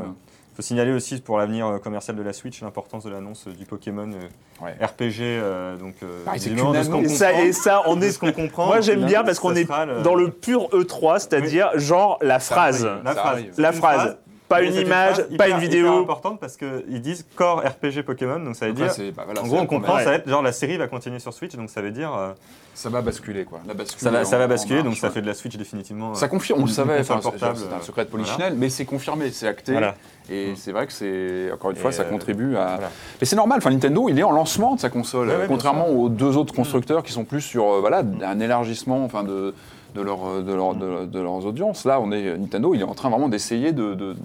Il 0.52 0.56
faut 0.58 0.62
signaler 0.62 0.92
aussi 0.92 1.22
pour 1.22 1.38
l'avenir 1.38 1.66
euh, 1.66 1.78
commercial 1.80 2.16
de 2.18 2.22
la 2.22 2.34
Switch 2.34 2.62
l'importance 2.62 3.06
de 3.06 3.10
l'annonce 3.10 3.46
euh, 3.48 3.54
du 3.54 3.66
Pokémon 3.66 4.10
euh, 4.12 4.64
Ouais. 4.66 4.74
RPG. 4.86 5.22
euh, 5.22 5.78
donc, 5.78 5.96
euh, 6.04 6.24
Ah, 6.28 6.34
de 6.36 6.40
ce 6.40 6.90
qu'on 6.90 7.02
et 7.02 7.08
ça, 7.08 7.28
comprend- 7.30 7.44
et 7.46 7.52
ça, 7.54 7.82
on 7.88 8.02
est 8.02 8.12
ce 8.12 8.20
qu'on 8.20 8.32
comprend. 8.34 8.66
Moi, 8.68 8.82
j'aime 8.82 9.06
bien 9.06 9.24
parce 9.24 9.40
qu'on 9.40 9.56
est 9.56 9.64
le- 9.68 10.02
dans 10.04 10.14
le 10.14 10.30
pur 10.30 10.68
E3, 10.74 11.20
c'est-à-dire 11.20 11.72
genre 11.76 12.18
la 12.22 12.40
phrase. 12.40 12.88
La 13.04 13.16
phrase. 13.16 13.44
La 13.58 13.72
phrase. 13.72 14.18
Pas 14.52 14.64
une 14.64 14.74
c'est 14.74 14.82
image, 14.82 15.18
pas 15.38 15.48
hyper- 15.48 15.48
une 15.56 15.60
vidéo. 15.62 15.88
hyper 15.88 16.00
importante 16.02 16.40
parce 16.40 16.58
qu'ils 16.58 17.02
disent 17.02 17.26
Core 17.36 17.64
RPG 17.66 18.04
Pokémon, 18.04 18.40
donc 18.40 18.56
ça 18.56 18.68
veut 18.68 18.74
dire. 18.74 18.92
c'est- 18.92 19.12
bah, 19.12 19.24
voilà, 19.26 19.42
En 19.42 19.44
c'est 19.44 19.50
gros, 19.50 19.60
on 19.60 19.66
comprend, 19.66 19.98
ça 20.00 20.06
va 20.06 20.14
être 20.16 20.30
genre 20.30 20.42
la 20.42 20.52
série 20.52 20.78
va 20.78 20.88
continuer 20.88 21.20
sur 21.20 21.34
Switch, 21.34 21.56
donc 21.56 21.70
ça 21.70 21.82
veut 21.82 21.92
dire. 21.92 22.14
euh, 22.16 22.32
Ça 22.74 22.90
va 22.90 23.02
basculer, 23.02 23.44
quoi. 23.44 23.60
La 23.68 23.74
bascule 23.74 24.00
ça 24.00 24.10
va, 24.12 24.24
ça 24.24 24.48
basculer, 24.48 24.82
donc 24.82 24.96
ça 24.96 25.08
ouais. 25.08 25.14
fait 25.14 25.22
de 25.22 25.28
la 25.28 25.34
Switch 25.34 25.58
définitivement. 25.58 26.12
euh, 26.12 26.16
Ça 26.16 26.30
confirme, 26.30 26.62
on 26.62 26.66
le 26.66 26.72
savait, 26.72 27.00
enfin, 27.02 27.16
c'est- 27.18 27.22
portable, 27.30 27.58
c'est 27.58 27.74
un 27.74 27.78
euh, 27.78 27.82
secret 27.82 28.06
de 28.06 28.10
voilà. 28.10 28.26
Polichinelle, 28.26 28.54
mais 28.58 28.70
c'est 28.70 28.86
confirmé, 28.86 29.30
c'est 29.32 29.48
acté. 29.48 29.74
Voilà. 29.74 29.96
Et 30.30 30.54
c'est 30.56 30.72
vrai 30.72 30.88
que 30.88 30.94
c'est, 30.94 31.52
encore 31.54 31.72
une 31.72 31.78
Et, 31.78 31.80
fois, 31.82 31.92
ça 31.92 32.04
euh, 32.04 32.10
contribue 32.10 32.56
à. 32.56 32.76
voilà. 32.76 32.90
Mais 33.20 33.26
c'est 33.28 33.36
normal, 33.36 33.58
enfin, 33.58 33.72
Nintendo, 33.72 34.08
il 34.08 34.18
est 34.18 34.24
en 34.24 34.32
lancement 34.32 34.76
de 34.76 34.80
sa 34.80 34.90
console, 34.90 35.28
Ouais, 35.28 35.34
ouais, 35.34 35.40
bien 35.40 35.48
contrairement 35.48 35.90
aux 35.90 36.08
deux 36.08 36.38
autres 36.38 36.54
constructeurs 36.54 37.04
qui 37.04 37.12
sont 37.12 37.26
plus 37.26 37.42
sur 37.42 37.66
euh, 37.74 37.80
voilà, 37.82 38.04
un 38.24 38.40
élargissement 38.40 39.04
enfin, 39.04 39.24
de, 39.24 39.54
de, 39.96 40.02
leur, 40.02 40.26
euh, 40.26 40.42
de, 40.42 40.54
leur- 40.54 40.76
de- 40.76 41.06
de 41.06 41.20
leurs 41.20 41.46
audiences. 41.46 41.86
Là, 41.86 42.00
on 42.02 42.12
est, 42.12 42.38
Nintendo, 42.38 42.74
il 42.74 42.82
est 42.82 42.86
en 42.86 42.94
train 42.96 43.10
vraiment 43.10 43.30
d'essayer 43.30 43.72
de, 43.74 43.94
de- 43.94 44.16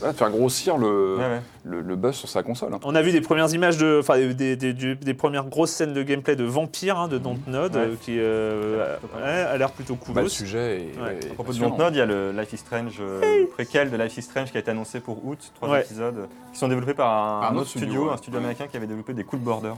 voilà, 0.00 0.12
de 0.12 0.18
faire 0.18 0.30
grossir 0.30 0.76
le, 0.76 1.16
Ouais, 1.16 1.22
ouais. 1.22 1.40
le, 1.64 1.80
le 1.80 1.96
buzz 1.96 2.14
sur 2.16 2.28
sa 2.28 2.42
console. 2.42 2.74
hein. 2.74 2.80
On 2.84 2.94
a 2.94 3.00
vu 3.00 3.12
des 3.12 3.20
premières 3.20 3.52
images 3.54 3.78
de, 3.78 3.98
enfin 4.00 4.16
des, 4.18 4.34
des- 4.34 4.56
des- 4.56 4.72
du- 4.74 4.96
des 4.96 5.14
premières 5.14 5.46
grosses 5.46 5.70
scènes 5.70 5.94
de 5.94 6.02
gameplay 6.02 6.36
de 6.36 6.44
vampires 6.44 6.98
hein, 6.98 7.08
de 7.08 7.16
Dontnod 7.16 7.74
Ouais. 7.74 7.80
euh, 7.80 7.94
qui 8.00 8.16
euh, 8.18 8.96
ouais, 9.16 9.22
a 9.22 9.56
l'air 9.56 9.70
plutôt 9.70 9.94
cool. 9.94 10.14
Bah, 10.16 10.22
le 10.22 10.28
sujet 10.28 10.80
est. 10.92 11.00
Ouais. 11.00 11.18
est 11.22 11.30
À 11.30 11.34
propos 11.34 11.52
de. 11.52 11.58
Dontnod, 11.58 11.94
il 11.94 11.98
y 11.98 12.02
a 12.02 12.06
le 12.06 12.32
Life 12.32 12.52
is 12.52 12.58
Strange 12.58 12.98
euh, 13.00 13.46
préquel 13.52 13.90
de 13.90 13.96
Life 13.96 14.16
is 14.18 14.22
Strange 14.22 14.50
qui 14.50 14.56
a 14.56 14.60
été 14.60 14.70
annoncé 14.72 15.00
pour 15.00 15.24
août, 15.24 15.38
trois 15.54 15.70
Ouais. 15.70 15.80
épisodes 15.82 16.18
euh, 16.18 16.26
qui 16.52 16.58
sont 16.58 16.68
développés 16.68 16.94
par 16.94 17.08
un, 17.10 17.40
Par 17.40 17.52
un 17.52 17.56
autre 17.56 17.68
studio, 17.68 17.86
studio, 17.88 18.06
ouais. 18.08 18.12
un 18.12 18.16
studio 18.18 18.38
américain 18.40 18.66
qui 18.66 18.76
avait 18.76 18.86
développé 18.88 19.14
des 19.14 19.24
Cool 19.24 19.38
Borders, 19.38 19.76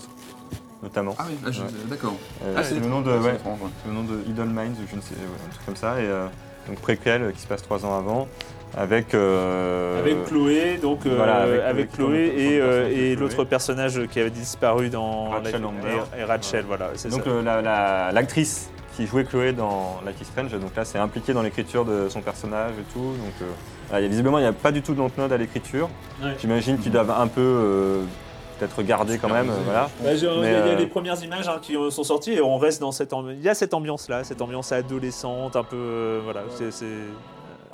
notamment. 0.83 1.15
Ah 1.19 1.25
oui, 1.29 1.37
je- 1.53 1.61
Ouais. 1.63 1.67
d'accord. 1.89 2.15
Euh, 2.45 2.55
Ah, 2.57 2.63
c'est 2.63 2.79
le 2.79 2.87
nom 2.87 3.01
de, 3.01 3.11
c'est 3.11 3.19
ouais, 3.29 3.35
étrange, 3.35 3.61
ouais. 3.61 3.69
c'est 3.83 3.89
le 3.89 3.95
nom 3.95 4.03
de 4.05 4.21
Idle 4.29 4.43
Minds, 4.53 4.77
ou 4.83 4.87
je 4.91 4.97
ne 4.97 5.01
sais, 5.01 5.15
ouais, 5.15 5.47
un 5.47 5.51
truc 5.53 5.67
comme 5.67 5.77
ça, 5.77 6.01
et 6.01 6.05
euh, 6.07 6.27
donc 6.69 6.79
préquel 6.81 7.23
euh, 7.23 7.33
qui 7.33 7.41
se 7.41 7.47
passe 7.47 7.63
trois 7.63 7.85
ans 7.87 7.97
avant, 7.97 8.29
avec 8.77 9.15
euh, 9.15 9.99
Avec 10.01 10.25
Chloé, 10.27 10.79
donc 10.81 11.07
euh, 11.07 11.15
voilà, 11.17 11.37
avec 11.43 11.61
avec, 11.63 11.93
Chloé 11.93 12.35
et, 12.37 12.61
autour 12.61 12.69
de 12.69 12.73
euh, 12.73 12.87
son 12.87 12.87
personnage 12.87 12.87
de 12.87 12.93
et 12.93 13.15
Chloé. 13.15 13.17
l'autre 13.17 13.45
personnage 13.45 14.07
qui 14.11 14.21
avait 14.21 14.31
disparu 14.31 14.91
dans 14.91 15.31
Rachel 15.31 15.61
la- 15.63 15.69
Amber. 15.69 16.03
et, 16.17 16.21
et 16.21 16.25
Rachel, 16.25 16.65
voilà, 16.67 16.91
c'est 16.95 17.09
Donc 17.11 17.25
ça. 17.25 17.31
euh, 17.31 17.43
la- 17.43 17.63
la- 17.63 18.13
l'actrice 18.13 18.71
qui 18.97 19.07
jouait 19.07 19.25
Chloé 19.25 19.53
dans 19.53 20.01
Life 20.07 20.21
is 20.21 20.25
Strange, 20.25 20.53
donc 20.53 20.75
là 20.77 20.85
c'est 20.85 20.99
impliqué 20.99 21.33
dans 21.33 21.43
l'écriture 21.43 21.85
de 21.85 22.09
son 22.09 22.21
personnage 22.23 22.73
et 22.79 22.93
tout. 22.93 23.01
Donc 23.01 23.35
euh, 23.43 23.45
là, 23.93 24.01
il 24.01 24.03
y 24.03 24.07
a- 24.07 24.09
visiblement 24.09 24.39
il 24.39 24.43
n'y 24.43 24.47
a 24.49 24.53
pas 24.55 24.73
du 24.73 24.83
tout 24.83 24.95
d'Ontnod 24.95 25.31
à 25.33 25.37
l'écriture. 25.37 25.89
Ouais. 26.23 26.35
J'imagine 26.41 26.79
qu'ils 26.79 26.93
doivent 26.93 27.11
un 27.11 27.27
peu 27.29 27.41
euh, 27.43 28.03
peut-être 28.59 28.77
regarder 28.77 29.19
quand 29.19 29.29
même. 29.29 29.51
voilà. 29.65 29.91
Bah, 30.03 30.13
il 30.15 30.23
y 30.23 30.27
a 30.27 30.31
euh, 30.73 30.77
les 30.77 30.87
premières 30.87 31.23
images 31.23 31.49
hein, 31.49 31.59
qui 31.61 31.75
sont 31.91 32.05
sorties 32.05 32.33
et 32.33 32.41
on 32.41 32.57
reste 32.59 32.81
dans 32.81 32.93
cette 32.93 33.13
ambi- 33.13 33.35
il 33.37 33.43
y 33.43 33.49
a 33.49 33.55
cette 33.55 33.75
ambiance 33.75 34.09
là, 34.09 34.25
cette 34.25 34.41
ambiance 34.43 34.73
adolescente, 34.73 35.57
un 35.57 35.65
peu 35.65 35.77
euh, 35.77 36.21
voilà, 36.25 36.43
c'est- 36.51 36.71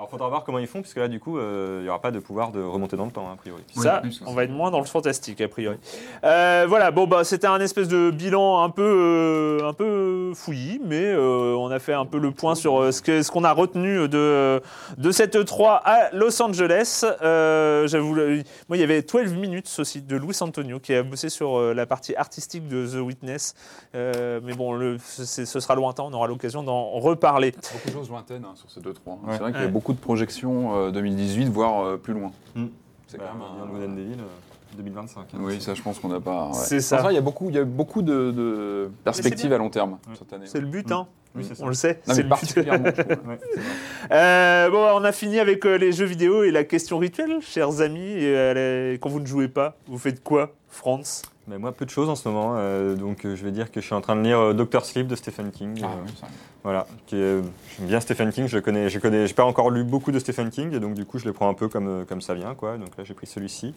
Alors 0.03 0.11
faudra 0.11 0.29
voir 0.29 0.43
comment 0.43 0.59
ils 0.59 0.67
font, 0.67 0.81
puisque 0.83 0.97
là 0.97 1.07
du 1.07 1.21
coup 1.21 1.39
euh, 1.39 1.77
il 1.81 1.85
n'y 1.85 1.89
aura 1.89 2.01
pas 2.01 2.11
de 2.11 2.19
pouvoir 2.19 2.51
de 2.51 2.61
remonter 2.61 2.97
dans 2.97 3.05
le 3.05 3.13
temps 3.13 3.29
hein, 3.29 3.35
a 3.35 3.37
priori. 3.37 3.63
ça, 3.77 4.03
on 4.27 4.35
va 4.35 4.43
être 4.43 4.51
moins 4.51 4.73
dans 4.73 4.81
le 4.81 4.85
fantastique 4.85 5.41
a 5.41 5.47
priori. 5.47 5.77
Euh, 6.25 6.67
voilà, 6.69 6.91
bon 6.91 7.07
bah 7.07 7.23
c'était 7.23 7.47
un 7.47 7.61
espèce 7.61 7.87
de 7.87 8.11
bilan 8.11 8.65
un 8.65 8.71
peu 8.71 8.83
euh, 8.83 9.69
un 9.69 9.73
peu 9.73 10.33
fouillis, 10.35 10.81
mais 10.85 11.05
euh, 11.05 11.55
on 11.57 11.71
a 11.71 11.79
fait 11.79 11.93
un 11.93 12.05
peu 12.05 12.19
le 12.19 12.33
point 12.33 12.57
sur 12.57 12.83
euh, 12.83 12.91
ce 12.91 13.01
que 13.01 13.23
ce 13.23 13.31
qu'on 13.31 13.45
a 13.45 13.53
retenu 13.53 14.09
de 14.09 14.61
de 14.99 15.11
cette 15.13 15.37
E3 15.37 15.81
à 15.85 16.11
Los 16.13 16.43
Angeles. 16.43 17.05
Euh, 17.23 17.87
J'avoue, 17.87 18.17
moi 18.17 18.77
il 18.77 18.81
y 18.81 18.83
avait 18.83 19.03
12 19.03 19.35
minutes 19.35 19.73
aussi 19.79 20.03
de 20.03 20.17
Luis 20.17 20.37
Antonio 20.41 20.81
qui 20.81 20.95
a 20.95 21.05
bossé 21.05 21.29
sur 21.29 21.57
euh, 21.61 21.75
la 21.75 21.87
partie 21.87 22.17
artistique 22.17 22.67
de 22.67 22.89
The 22.89 22.97
Witness, 23.01 23.55
Euh, 23.95 24.41
mais 24.43 24.55
bon 24.55 24.73
le, 24.73 24.97
c'est- 24.99 25.47
ce 25.47 25.61
sera 25.61 25.77
lointain, 25.77 26.03
on 26.03 26.13
aura 26.13 26.27
l'occasion 26.27 26.65
d'en 26.65 26.91
reparler. 26.91 27.53
Beaucoup 27.53 27.89
de 27.89 27.93
choses 27.93 28.09
lointaines 28.11 28.45
hein, 28.45 28.55
sur 28.57 28.69
ces 28.69 28.81
deux 28.81 28.95
trois. 28.95 29.15
Ouais. 29.23 29.33
C'est 29.35 29.39
vrai 29.39 29.53
qu'il 29.53 29.61
y 29.61 29.65
Ouais. 29.65 29.69
a 29.69 29.73
beaucoup 29.93 30.01
de 30.01 30.05
projections 30.05 30.75
euh, 30.77 30.91
2018, 30.91 31.47
voire 31.49 31.85
euh, 31.85 31.97
plus 31.97 32.15
loin. 32.15 32.33
Mm. 32.55 32.67
C'est 33.07 33.19
Bah, 33.19 33.25
quand 33.33 33.39
même 33.39 33.43
un- 33.43 33.67
Beyond 33.67 33.79
Good 33.79 33.91
and 33.91 33.97
Evil, 33.99 34.21
euh, 34.21 34.77
2025. 34.77 35.21
hein. 35.21 35.39
Oui, 35.41 35.61
ça, 35.61 35.75
je 35.75 35.83
pense 35.83 35.99
qu'on 35.99 36.09
n'a 36.09 36.21
pas. 36.21 36.47
ouais. 36.49 36.53
C'est 36.55 36.81
ça. 36.81 37.05
Il 37.11 37.15
y 37.15 37.19
a 37.19 37.21
beaucoup, 37.21 37.49
il 37.51 37.57
y 37.57 37.59
a 37.59 37.65
beaucoup 37.65 38.03
de, 38.03 38.31
de 38.31 38.91
perspectives 39.05 39.53
à 39.53 39.59
long 39.59 39.69
terme 39.71 39.99
Ouais. 40.09 40.15
cette 40.19 40.33
année. 40.33 40.47
C'est 40.47 40.61
le 40.61 40.67
but, 40.67 40.91
hein. 40.93 41.07
Oui, 41.35 41.45
c'est 41.49 41.55
ça. 41.55 41.65
On 41.65 41.69
le 41.69 41.75
sait. 41.75 42.01
Non, 42.07 42.15
c'est 42.15 42.17
mais 42.17 42.17
le 42.17 42.23
but. 42.25 42.29
particulièrement. 42.29 42.85
je 42.95 43.03
trouve. 43.03 43.07
Ouais, 43.29 43.39
c'est 43.41 43.61
vrai. 43.61 43.69
Euh, 44.13 44.71
bon, 44.71 44.87
on 44.95 45.05
a 45.05 45.13
fini 45.13 45.39
avec 45.39 45.65
euh, 45.67 45.77
les 45.79 45.93
jeux 45.93 46.05
vidéo 46.05 46.43
et 46.45 46.51
la 46.51 46.65
question 46.65 46.99
rituelle, 46.99 47.39
chers 47.41 47.81
amis. 47.81 48.01
Et, 48.01 48.37
euh, 48.37 48.93
les- 48.93 48.99
quand 48.99 49.09
vous 49.09 49.21
ne 49.21 49.27
jouez 49.27 49.49
pas, 49.49 49.77
vous 49.87 49.99
faites 49.99 50.23
quoi, 50.23 50.53
France 50.69 51.23
Mais 51.49 51.59
moi 51.59 51.73
peu 51.73 51.85
de 51.85 51.91
choses 51.91 52.09
en 52.09 52.15
ce 52.15 52.29
moment, 52.29 52.53
euh, 52.57 52.95
donc 52.95 53.25
euh, 53.27 53.35
je 53.35 53.45
vais 53.45 53.51
dire 53.51 53.73
que 53.73 53.81
je 53.81 53.87
suis 53.87 53.95
en 53.95 54.01
train 54.01 54.15
de 54.15 54.21
lire 54.23 54.39
euh, 54.39 54.53
Doctor 54.53 54.85
Sleep 54.87 55.09
de 55.09 55.17
Stephen 55.17 55.51
King. 55.51 55.81
Ah, 55.83 55.87
euh. 55.87 56.27
Voilà, 56.63 56.87
j'aime 57.11 57.43
bien 57.81 57.99
Stephen 57.99 58.31
King, 58.31 58.47
je 58.47 58.59
connais, 58.61 58.89
je 58.89 59.01
connais, 59.01 59.27
j'ai 59.27 59.35
pas 59.35 59.45
encore 59.45 59.71
lu 59.71 59.83
beaucoup 59.83 60.13
de 60.13 60.21
Stephen 60.21 60.51
King 60.51 60.73
et 60.73 60.79
donc 60.79 60.95
du 60.95 61.05
coup 61.05 61.19
je 61.19 61.25
les 61.25 61.33
prends 61.33 61.49
un 61.49 61.55
peu 61.55 61.67
comme 61.69 62.05
comme 62.09 62.21
ça 62.23 62.35
vient 62.35 62.55
quoi. 62.55 62.79
Donc 62.79 62.97
là 62.97 63.03
j'ai 63.03 63.15
pris 63.15 63.27
celui-ci, 63.27 63.75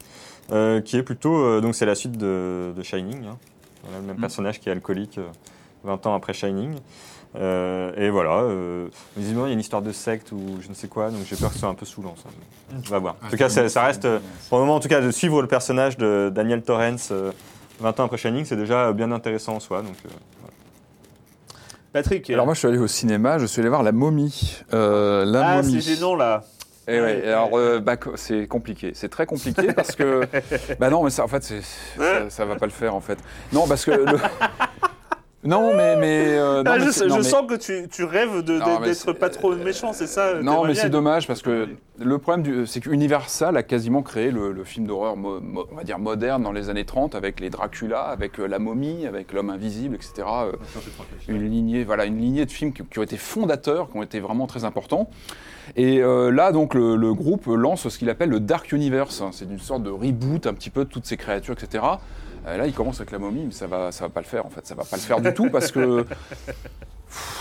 qui 0.50 0.98
est 0.98 1.04
plutôt 1.04 1.60
donc 1.62 1.74
c'est 1.74 1.88
la 1.88 1.96
suite 1.96 2.18
de, 2.18 2.72
de 2.78 2.84
Shining. 2.84 3.26
hein. 3.26 3.38
Voilà, 3.84 4.00
le 4.00 4.06
même 4.06 4.18
Mm. 4.18 4.22
personnage 4.22 4.60
qui 4.60 4.70
est 4.70 4.72
alcoolique 4.72 5.18
euh, 5.18 5.28
20 5.84 6.06
ans 6.06 6.14
après 6.16 6.34
Shining. 6.34 6.76
Euh, 7.38 7.92
et 7.98 8.10
voilà, 8.10 8.38
euh, 8.44 8.88
visiblement 9.18 9.46
il 9.46 9.50
y 9.50 9.52
a 9.52 9.54
une 9.54 9.60
histoire 9.60 9.82
de 9.82 9.92
secte 9.92 10.32
ou 10.32 10.40
je 10.62 10.70
ne 10.70 10.74
sais 10.74 10.88
quoi, 10.88 11.10
donc 11.10 11.22
j'ai 11.26 11.36
peur 11.36 11.50
que 11.50 11.56
ce 11.56 11.60
soit 11.62 11.70
un 11.70 11.74
peu 11.74 11.86
saoulant 11.86 12.16
ça. 12.16 12.30
On 12.74 12.90
va 12.90 13.00
voir. 13.00 13.16
En 13.26 13.30
tout 13.30 13.38
cas 13.38 13.50
ça, 13.50 13.68
ça 13.70 13.84
reste, 13.84 14.06
euh, 14.06 14.20
pour 14.50 14.58
le 14.60 14.64
moment 14.66 14.76
en 14.76 14.80
tout 14.80 14.88
cas 14.88 15.02
de 15.02 15.12
suivre 15.12 15.42
le 15.42 15.48
personnage 15.48 15.98
de 15.98 16.32
Daniel 16.34 16.62
Torrance 16.62 17.10
euh, 17.12 17.32
20 17.82 18.00
ans 18.00 18.06
après 18.06 18.18
Shining, 18.18 18.46
c'est 18.46 18.56
déjà 18.56 18.94
bien 18.94 19.12
intéressant 19.12 19.56
en 19.56 19.60
soi. 19.60 19.82
Donc 19.82 19.96
euh, 20.06 20.10
Patrick 21.94 22.30
Alors 22.30 22.46
moi, 22.46 22.54
je 22.54 22.60
suis 22.60 22.68
allé 22.68 22.78
au 22.78 22.88
cinéma, 22.88 23.38
je 23.38 23.46
suis 23.46 23.62
allé 23.62 23.70
voir 23.70 23.84
La 23.84 23.92
Momie. 23.92 24.62
Euh, 24.74 25.24
la 25.26 25.48
Ah, 25.48 25.56
Momie. 25.62 25.82
c'est 25.82 25.96
gênant 25.96 26.16
là. 26.16 26.44
Et 26.88 27.02
ouais, 27.02 27.22
et 27.26 27.30
alors, 27.30 27.50
euh, 27.58 27.80
bah, 27.80 27.96
c'est 28.16 28.46
compliqué. 28.48 28.92
C'est 28.94 29.10
très 29.10 29.26
compliqué 29.26 29.74
parce 29.74 29.96
que. 29.96 30.22
Bah 30.80 30.90
non, 30.92 31.04
mais 31.04 31.10
ça, 31.10 31.24
en 31.24 31.28
fait, 31.28 31.42
c'est- 31.44 31.62
ça, 31.98 32.30
ça 32.30 32.46
va 32.46 32.58
pas 32.58 32.68
le 32.68 32.72
faire, 32.72 32.94
en 32.94 33.02
fait. 33.02 33.18
Non, 33.52 33.66
parce 33.68 33.86
que. 33.86 33.92
le- 33.92 34.06
Non, 35.46 35.76
mais. 35.76 35.96
mais, 35.96 36.26
euh, 36.38 36.64
non, 36.64 36.72
Ah, 36.74 36.78
mais 36.80 36.86
je 36.86 36.92
c'est- 36.92 37.06
non, 37.08 37.16
je 37.16 37.22
mais- 37.22 37.30
sons 37.30 37.46
que 37.46 37.56
tu, 37.56 37.88
tu 37.90 38.04
rêves 38.04 38.42
d'être 38.44 39.14
pas 39.14 39.30
trop 39.30 39.54
méchant, 39.56 39.94
c'est 39.94 40.08
ça 40.08 40.28
euh, 40.28 40.42
Non, 40.42 40.66
mais 40.66 40.74
c'est 40.76 40.90
dommage 40.90 41.28
parce 41.28 41.42
que 41.42 41.68
le 42.00 42.18
problème, 42.18 42.66
c'est 42.66 42.82
qu'Universal 42.82 43.56
a 43.56 43.64
quasiment 43.64 44.02
créé 44.02 44.32
le, 44.32 44.52
le 44.52 44.64
film 44.64 44.88
d'horreur, 44.88 45.16
on 45.16 45.76
va 45.76 45.84
dire 45.84 46.00
moderne, 46.00 46.44
dans 46.44 46.52
les 46.52 46.70
années 46.70 46.84
30, 46.86 47.16
avec 47.16 47.40
les 47.40 47.50
Dracula, 47.50 48.02
avec 48.02 48.40
euh, 48.40 48.48
la 48.48 48.60
momie, 48.60 49.06
avec 49.08 49.32
l'homme 49.34 49.50
invisible, 49.50 49.96
etc. 49.96 50.28
Euh, 50.28 50.52
une 51.28 51.48
lignée, 51.50 51.84
voilà, 51.84 52.06
une 52.06 52.18
lignée 52.20 52.46
de 52.46 52.52
films 52.52 52.74
qui, 52.74 52.84
qui 52.84 53.00
ont 53.00 53.04
été 53.04 53.18
fondateurs, 53.18 53.90
qui 53.92 53.98
ont 53.98 54.04
été 54.04 54.20
vraiment 54.20 54.48
très 54.48 54.66
importants. 54.66 55.10
Et 55.76 56.00
euh, 56.02 56.32
là, 56.32 56.52
donc, 56.52 56.74
le, 56.74 56.96
le 56.96 57.14
groupe 57.14 57.46
lance 57.48 57.88
ce 57.88 57.98
qu'il 57.98 58.10
appelle 58.10 58.30
le 58.30 58.40
Dark 58.40 58.72
Universe. 58.72 59.24
C'est 59.32 59.46
une 59.46 59.60
sorte 59.60 59.84
de 59.84 59.90
reboot 59.90 60.46
un 60.48 60.54
petit 60.54 60.70
peu 60.70 60.86
de 60.86 60.90
toutes 60.90 61.06
ces 61.06 61.18
créatures, 61.18 61.54
etc. 61.60 61.84
Euh, 62.48 62.58
là, 62.58 62.68
il 62.68 62.74
commence 62.74 62.98
avec 63.00 63.12
la 63.12 63.20
momie, 63.20 63.44
mais 63.48 63.52
ça 63.54 63.68
va, 63.68 63.90
va 63.90 64.10
pas 64.10 64.22
le 64.22 64.26
faire 64.28 64.46
en 64.46 64.50
fait. 64.50 64.66
Ça 64.68 64.76
va 64.76 64.84
pas 64.84 64.98
le 64.98 65.02
faire 65.02 65.20
du 65.22 65.34
tout 65.34 65.50
parce 65.50 65.72
que 65.72 66.06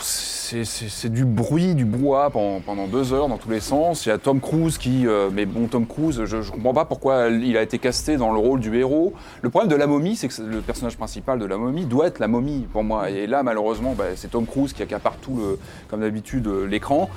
c'est- 0.02 1.08
du 1.08 1.24
bruit, 1.24 1.74
du 1.74 1.84
brouhaha 1.84 2.30
pendant, 2.30 2.86
deux 2.86 3.12
heures 3.12 3.28
dans 3.28 3.38
tous 3.38 3.50
les 3.50 3.60
sens. 3.60 4.06
Il 4.06 4.10
y 4.10 4.12
a 4.12 4.18
Tom 4.18 4.40
Cruise 4.40 4.78
qui, 4.78 5.06
euh, 5.06 5.28
mais 5.32 5.46
bon, 5.46 5.66
Tom 5.66 5.86
Cruise, 5.86 6.24
je, 6.24 6.42
je 6.42 6.50
comprends 6.52 6.72
pas 6.74 6.84
pourquoi 6.84 7.28
il 7.28 7.56
a 7.56 7.62
été 7.62 7.78
casté 7.78 8.16
dans 8.16 8.32
le 8.32 8.38
rôle 8.38 8.60
du 8.60 8.76
héros. 8.78 9.14
Le 9.42 9.50
problème 9.50 9.70
de 9.70 9.76
la 9.76 9.86
momie, 9.86 10.16
c'est 10.16 10.28
que 10.28 10.42
le 10.42 10.60
personnage 10.60 10.96
principal 10.96 11.38
de 11.38 11.44
la 11.44 11.56
momie 11.56 11.86
doit 11.86 12.06
être 12.06 12.18
la 12.18 12.28
momie 12.28 12.66
pour 12.72 12.84
moi. 12.84 13.10
Et 13.10 13.26
là, 13.26 13.42
malheureusement, 13.42 13.94
bah, 13.94 14.04
c'est 14.16 14.30
Tom 14.30 14.46
Cruise 14.46 14.72
qui 14.72 14.82
accapare 14.82 15.16
tout 15.16 15.36
le, 15.36 15.58
comme 15.88 16.00
d'habitude, 16.00 16.46
euh, 16.46 16.66
l'écran. 16.66 17.10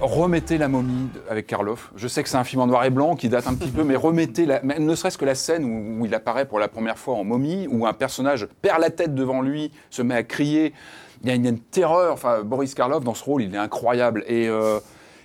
Remettez 0.00 0.58
la 0.58 0.68
momie 0.68 1.08
avec 1.28 1.48
Karloff. 1.48 1.90
Je 1.96 2.06
sais 2.06 2.22
que 2.22 2.28
c'est 2.28 2.36
un 2.36 2.44
film 2.44 2.62
en 2.62 2.68
noir 2.68 2.84
et 2.84 2.90
blanc 2.90 3.16
qui 3.16 3.28
date 3.28 3.48
un 3.48 3.54
petit 3.54 3.70
peu, 3.70 3.82
mais 3.82 3.96
remettez 3.96 4.46
la, 4.46 4.62
ne 4.62 4.94
serait-ce 4.94 5.18
que 5.18 5.24
la 5.24 5.34
scène 5.34 5.64
où, 5.64 6.06
il 6.06 6.14
apparaît 6.14 6.44
pour 6.44 6.60
la 6.60 6.68
première 6.68 6.96
fois 6.96 7.14
en 7.14 7.24
momie, 7.24 7.66
où 7.68 7.84
un 7.84 7.92
personnage 7.92 8.46
perd 8.62 8.80
la 8.80 8.90
tête 8.90 9.14
devant 9.16 9.42
lui, 9.42 9.72
se 9.90 10.02
met 10.02 10.14
à 10.14 10.22
crier. 10.22 10.72
Il 11.24 11.28
y 11.28 11.32
a 11.32 11.34
une, 11.34 11.58
terreur. 11.58 12.12
Enfin, 12.12 12.42
Boris 12.44 12.74
Karloff 12.74 13.02
dans 13.02 13.14
ce 13.14 13.24
rôle, 13.24 13.42
il 13.42 13.52
est 13.52 13.58
incroyable. 13.58 14.22
Et 14.28 14.48
euh, 14.48 14.78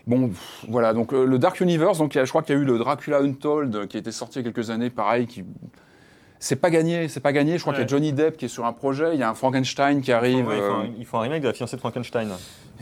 bon, 0.07 0.31
voilà. 0.67 0.93
Donc 0.93 1.13
euh, 1.13 1.23
le 1.23 1.37
Dark 1.37 1.59
Universe, 1.61 1.99
donc 1.99 2.13
je 2.13 2.29
crois 2.29 2.41
qu'il 2.41 2.55
y 2.55 2.57
a 2.57 2.61
eu 2.61 2.65
le 2.65 2.79
Dracula 2.79 3.19
Untold 3.19 3.75
euh, 3.75 3.85
qui 3.85 3.97
a 3.97 3.99
été 3.99 4.11
sorti 4.11 4.39
il 4.39 4.45
y 4.45 4.49
a 4.49 4.51
quelques 4.51 4.71
années, 4.71 4.89
pareil, 4.89 5.27
qui 5.27 5.43
c'est 6.43 6.57
pas 6.57 6.69
gagné, 6.69 7.07
c'est 7.07 7.21
pas 7.21 7.31
gagné. 7.31 7.57
Je 7.57 7.61
crois 7.61 7.71
qu'il 7.73 7.83
y 7.83 7.85
a 7.85 7.87
Johnny 7.87 8.11
Depp 8.11 8.35
qui 8.35 8.45
est 8.45 8.49
sur 8.49 8.65
un 8.65 8.73
projet, 8.73 9.11
il 9.13 9.19
y 9.19 9.23
a 9.23 9.29
un 9.29 9.33
Frankenstein 9.33 10.01
qui 10.01 10.11
arrive. 10.11 10.45
Ouais, 10.45 10.59
euh, 10.59 10.73
un, 10.73 10.85
ils 10.99 11.05
font 11.05 11.19
un 11.19 11.21
remake 11.21 11.41
de 11.41 11.47
La 11.47 11.53
fiancée 11.53 11.77
de 11.77 11.79
Frankenstein. 11.79 12.27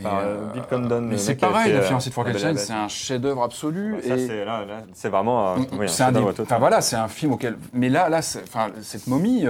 Par 0.01 0.18
euh, 0.18 0.24
euh, 0.24 0.53
Bill 0.53 0.64
Condon. 0.68 1.01
Mais 1.01 1.18
c'est 1.20 1.36
pareil, 1.36 1.72
La 1.74 1.80
euh, 1.80 1.84
fiancée 1.84 2.09
de 2.09 2.14
Frankenstein, 2.14 2.57
c'est 2.57 2.74
un 2.74 2.88
chef-d'œuvre 2.88 3.43
absolu. 3.43 3.97
Et- 4.03 4.28
c'est 4.28 4.45
là, 4.45 4.66
là, 4.66 4.82
c'est 4.93 5.09
vraiment 5.09 5.55
oui, 5.57 5.64
c'est 5.70 5.74
un 5.76 5.78
des- 5.78 5.88
chef-d'œuvre 6.16 6.28
total. 6.32 6.45
enfin 6.47 6.57
voilà, 6.57 6.82
c'est 6.82 6.95
un 6.95 7.07
film 7.07 7.34
auquel. 7.34 7.55
Mais 7.74 7.89
là, 7.89 8.09
là, 8.09 8.24
c'est- 8.24 8.41
enfin, 8.43 8.70
cette 8.82 9.05
momie. 9.05 9.45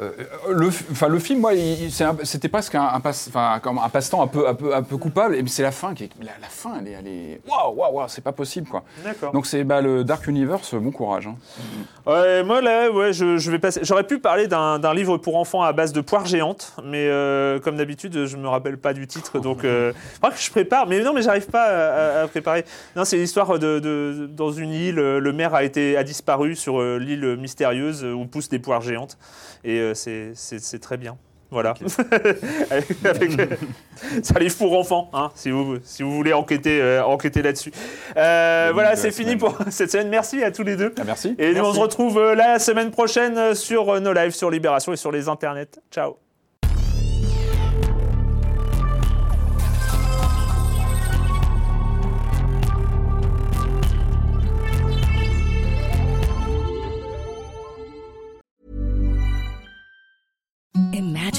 Euh, 0.00 0.10
le, 0.48 0.68
enfin, 0.68 1.08
le 1.08 1.18
film, 1.18 1.40
moi, 1.40 1.52
c'était 2.24 2.48
presque 2.48 2.74
un, 2.74 2.86
un 2.88 3.00
passe, 3.00 3.26
enfin, 3.28 3.58
comme 3.62 3.78
un 3.78 3.88
passe-temps 3.88 4.22
un 4.22 4.26
peu, 4.26 4.48
un 4.48 4.54
peu, 4.54 4.74
un 4.74 4.82
peu 4.82 4.96
coupable. 4.96 5.34
Et 5.36 5.44
c'est 5.46 5.62
la 5.62 5.72
fin 5.72 5.94
qui 5.94 6.04
est, 6.04 6.10
la, 6.20 6.32
la 6.40 6.48
fin, 6.48 6.78
elle 6.80 6.88
est, 6.88 6.92
elle 6.92 7.06
est, 7.08 7.40
waouh, 7.48 7.74
waouh, 7.76 7.94
waouh, 7.96 8.08
c'est 8.08 8.22
pas 8.24 8.32
possible, 8.32 8.68
quoi. 8.68 8.82
D'accord. 9.04 9.32
Donc 9.32 9.46
c'est 9.46 9.64
bah, 9.64 9.80
le 9.80 10.04
Dark 10.04 10.26
Universe, 10.26 10.74
bon 10.74 10.90
courage. 10.90 11.26
hein. 11.26 11.36
Ouais, 12.06 12.42
moi 12.42 12.60
là, 12.60 12.90
ouais, 12.90 13.12
je, 13.12 13.36
je 13.36 13.50
vais 13.50 13.58
passer. 13.58 13.80
J'aurais 13.82 14.04
pu 14.06 14.18
parler 14.18 14.46
d'un 14.48 14.94
livre 14.94 15.18
pour 15.18 15.36
enfants 15.36 15.62
à 15.62 15.72
base 15.72 15.92
de 15.92 16.00
poires 16.00 16.26
géantes, 16.26 16.74
mais 16.84 17.06
euh, 17.08 17.58
comme 17.60 17.76
d'habitude, 17.76 18.26
je 18.26 18.36
me 18.36 18.48
rappelle 18.48 18.78
pas 18.78 18.92
du 18.94 19.06
titre, 19.06 19.38
donc 19.38 19.64
euh, 19.64 19.92
je 20.36 20.50
prépare. 20.50 20.86
Mais 20.86 21.00
non, 21.00 21.12
mais 21.12 21.22
j'arrive 21.22 21.46
pas 21.46 21.64
à, 21.64 22.22
à- 22.22 22.28
préparer. 22.28 22.64
Non, 22.96 23.04
c'est 23.04 23.16
l'histoire 23.16 23.58
de, 23.58 23.78
de- 23.78 24.26
dans 24.30 24.50
une 24.52 24.72
île. 24.72 24.94
Le 24.96 25.32
maire 25.32 25.54
a 25.54 25.62
été 25.64 25.96
a 25.96 26.04
disparu 26.04 26.56
sur 26.56 26.80
euh, 26.80 26.98
l'île 26.98 27.36
mystérieuse 27.36 28.04
où 28.04 28.24
poussent 28.26 28.48
des 28.48 28.58
poires 28.58 28.80
géantes, 28.82 29.18
et 29.64 29.89
c'est 29.94 30.32
c'est- 30.34 30.78
très 30.78 30.96
bien. 30.96 31.16
Voilà. 31.52 31.74
Avec- 32.70 33.04
avec- 33.04 33.58
c'est 34.22 34.36
un 34.36 34.38
livre 34.38 34.56
pour 34.56 34.78
enfants, 34.78 35.10
hein, 35.12 35.30
si, 35.34 35.50
vous, 35.50 35.78
si 35.82 36.04
vous 36.04 36.12
voulez 36.14 36.32
enquêter, 36.32 36.80
euh, 36.80 37.04
enquêter 37.04 37.42
là-dessus. 37.42 37.72
Euh, 38.16 38.70
voilà, 38.72 38.94
c'est 38.94 39.10
fini 39.10 39.34
pour 39.34 39.58
cette 39.70 39.90
semaine. 39.90 40.10
Merci 40.10 40.44
à 40.44 40.52
tous 40.52 40.62
les 40.62 40.76
deux. 40.76 40.94
Ah, 40.96 41.02
merci. 41.04 41.34
Et 41.40 41.52
nous, 41.52 41.64
on 41.64 41.72
se 41.74 41.80
retrouve 41.80 42.18
euh, 42.18 42.36
la 42.36 42.60
semaine 42.60 42.92
prochaine 42.92 43.36
euh, 43.36 43.54
sur 43.56 43.88
euh, 43.94 43.98
nos 43.98 44.12
lives, 44.12 44.30
sur 44.30 44.48
Libération 44.48 44.92
et 44.92 44.96
sur 44.96 45.10
les 45.10 45.28
internets. 45.28 45.66
Ciao. 45.90 46.29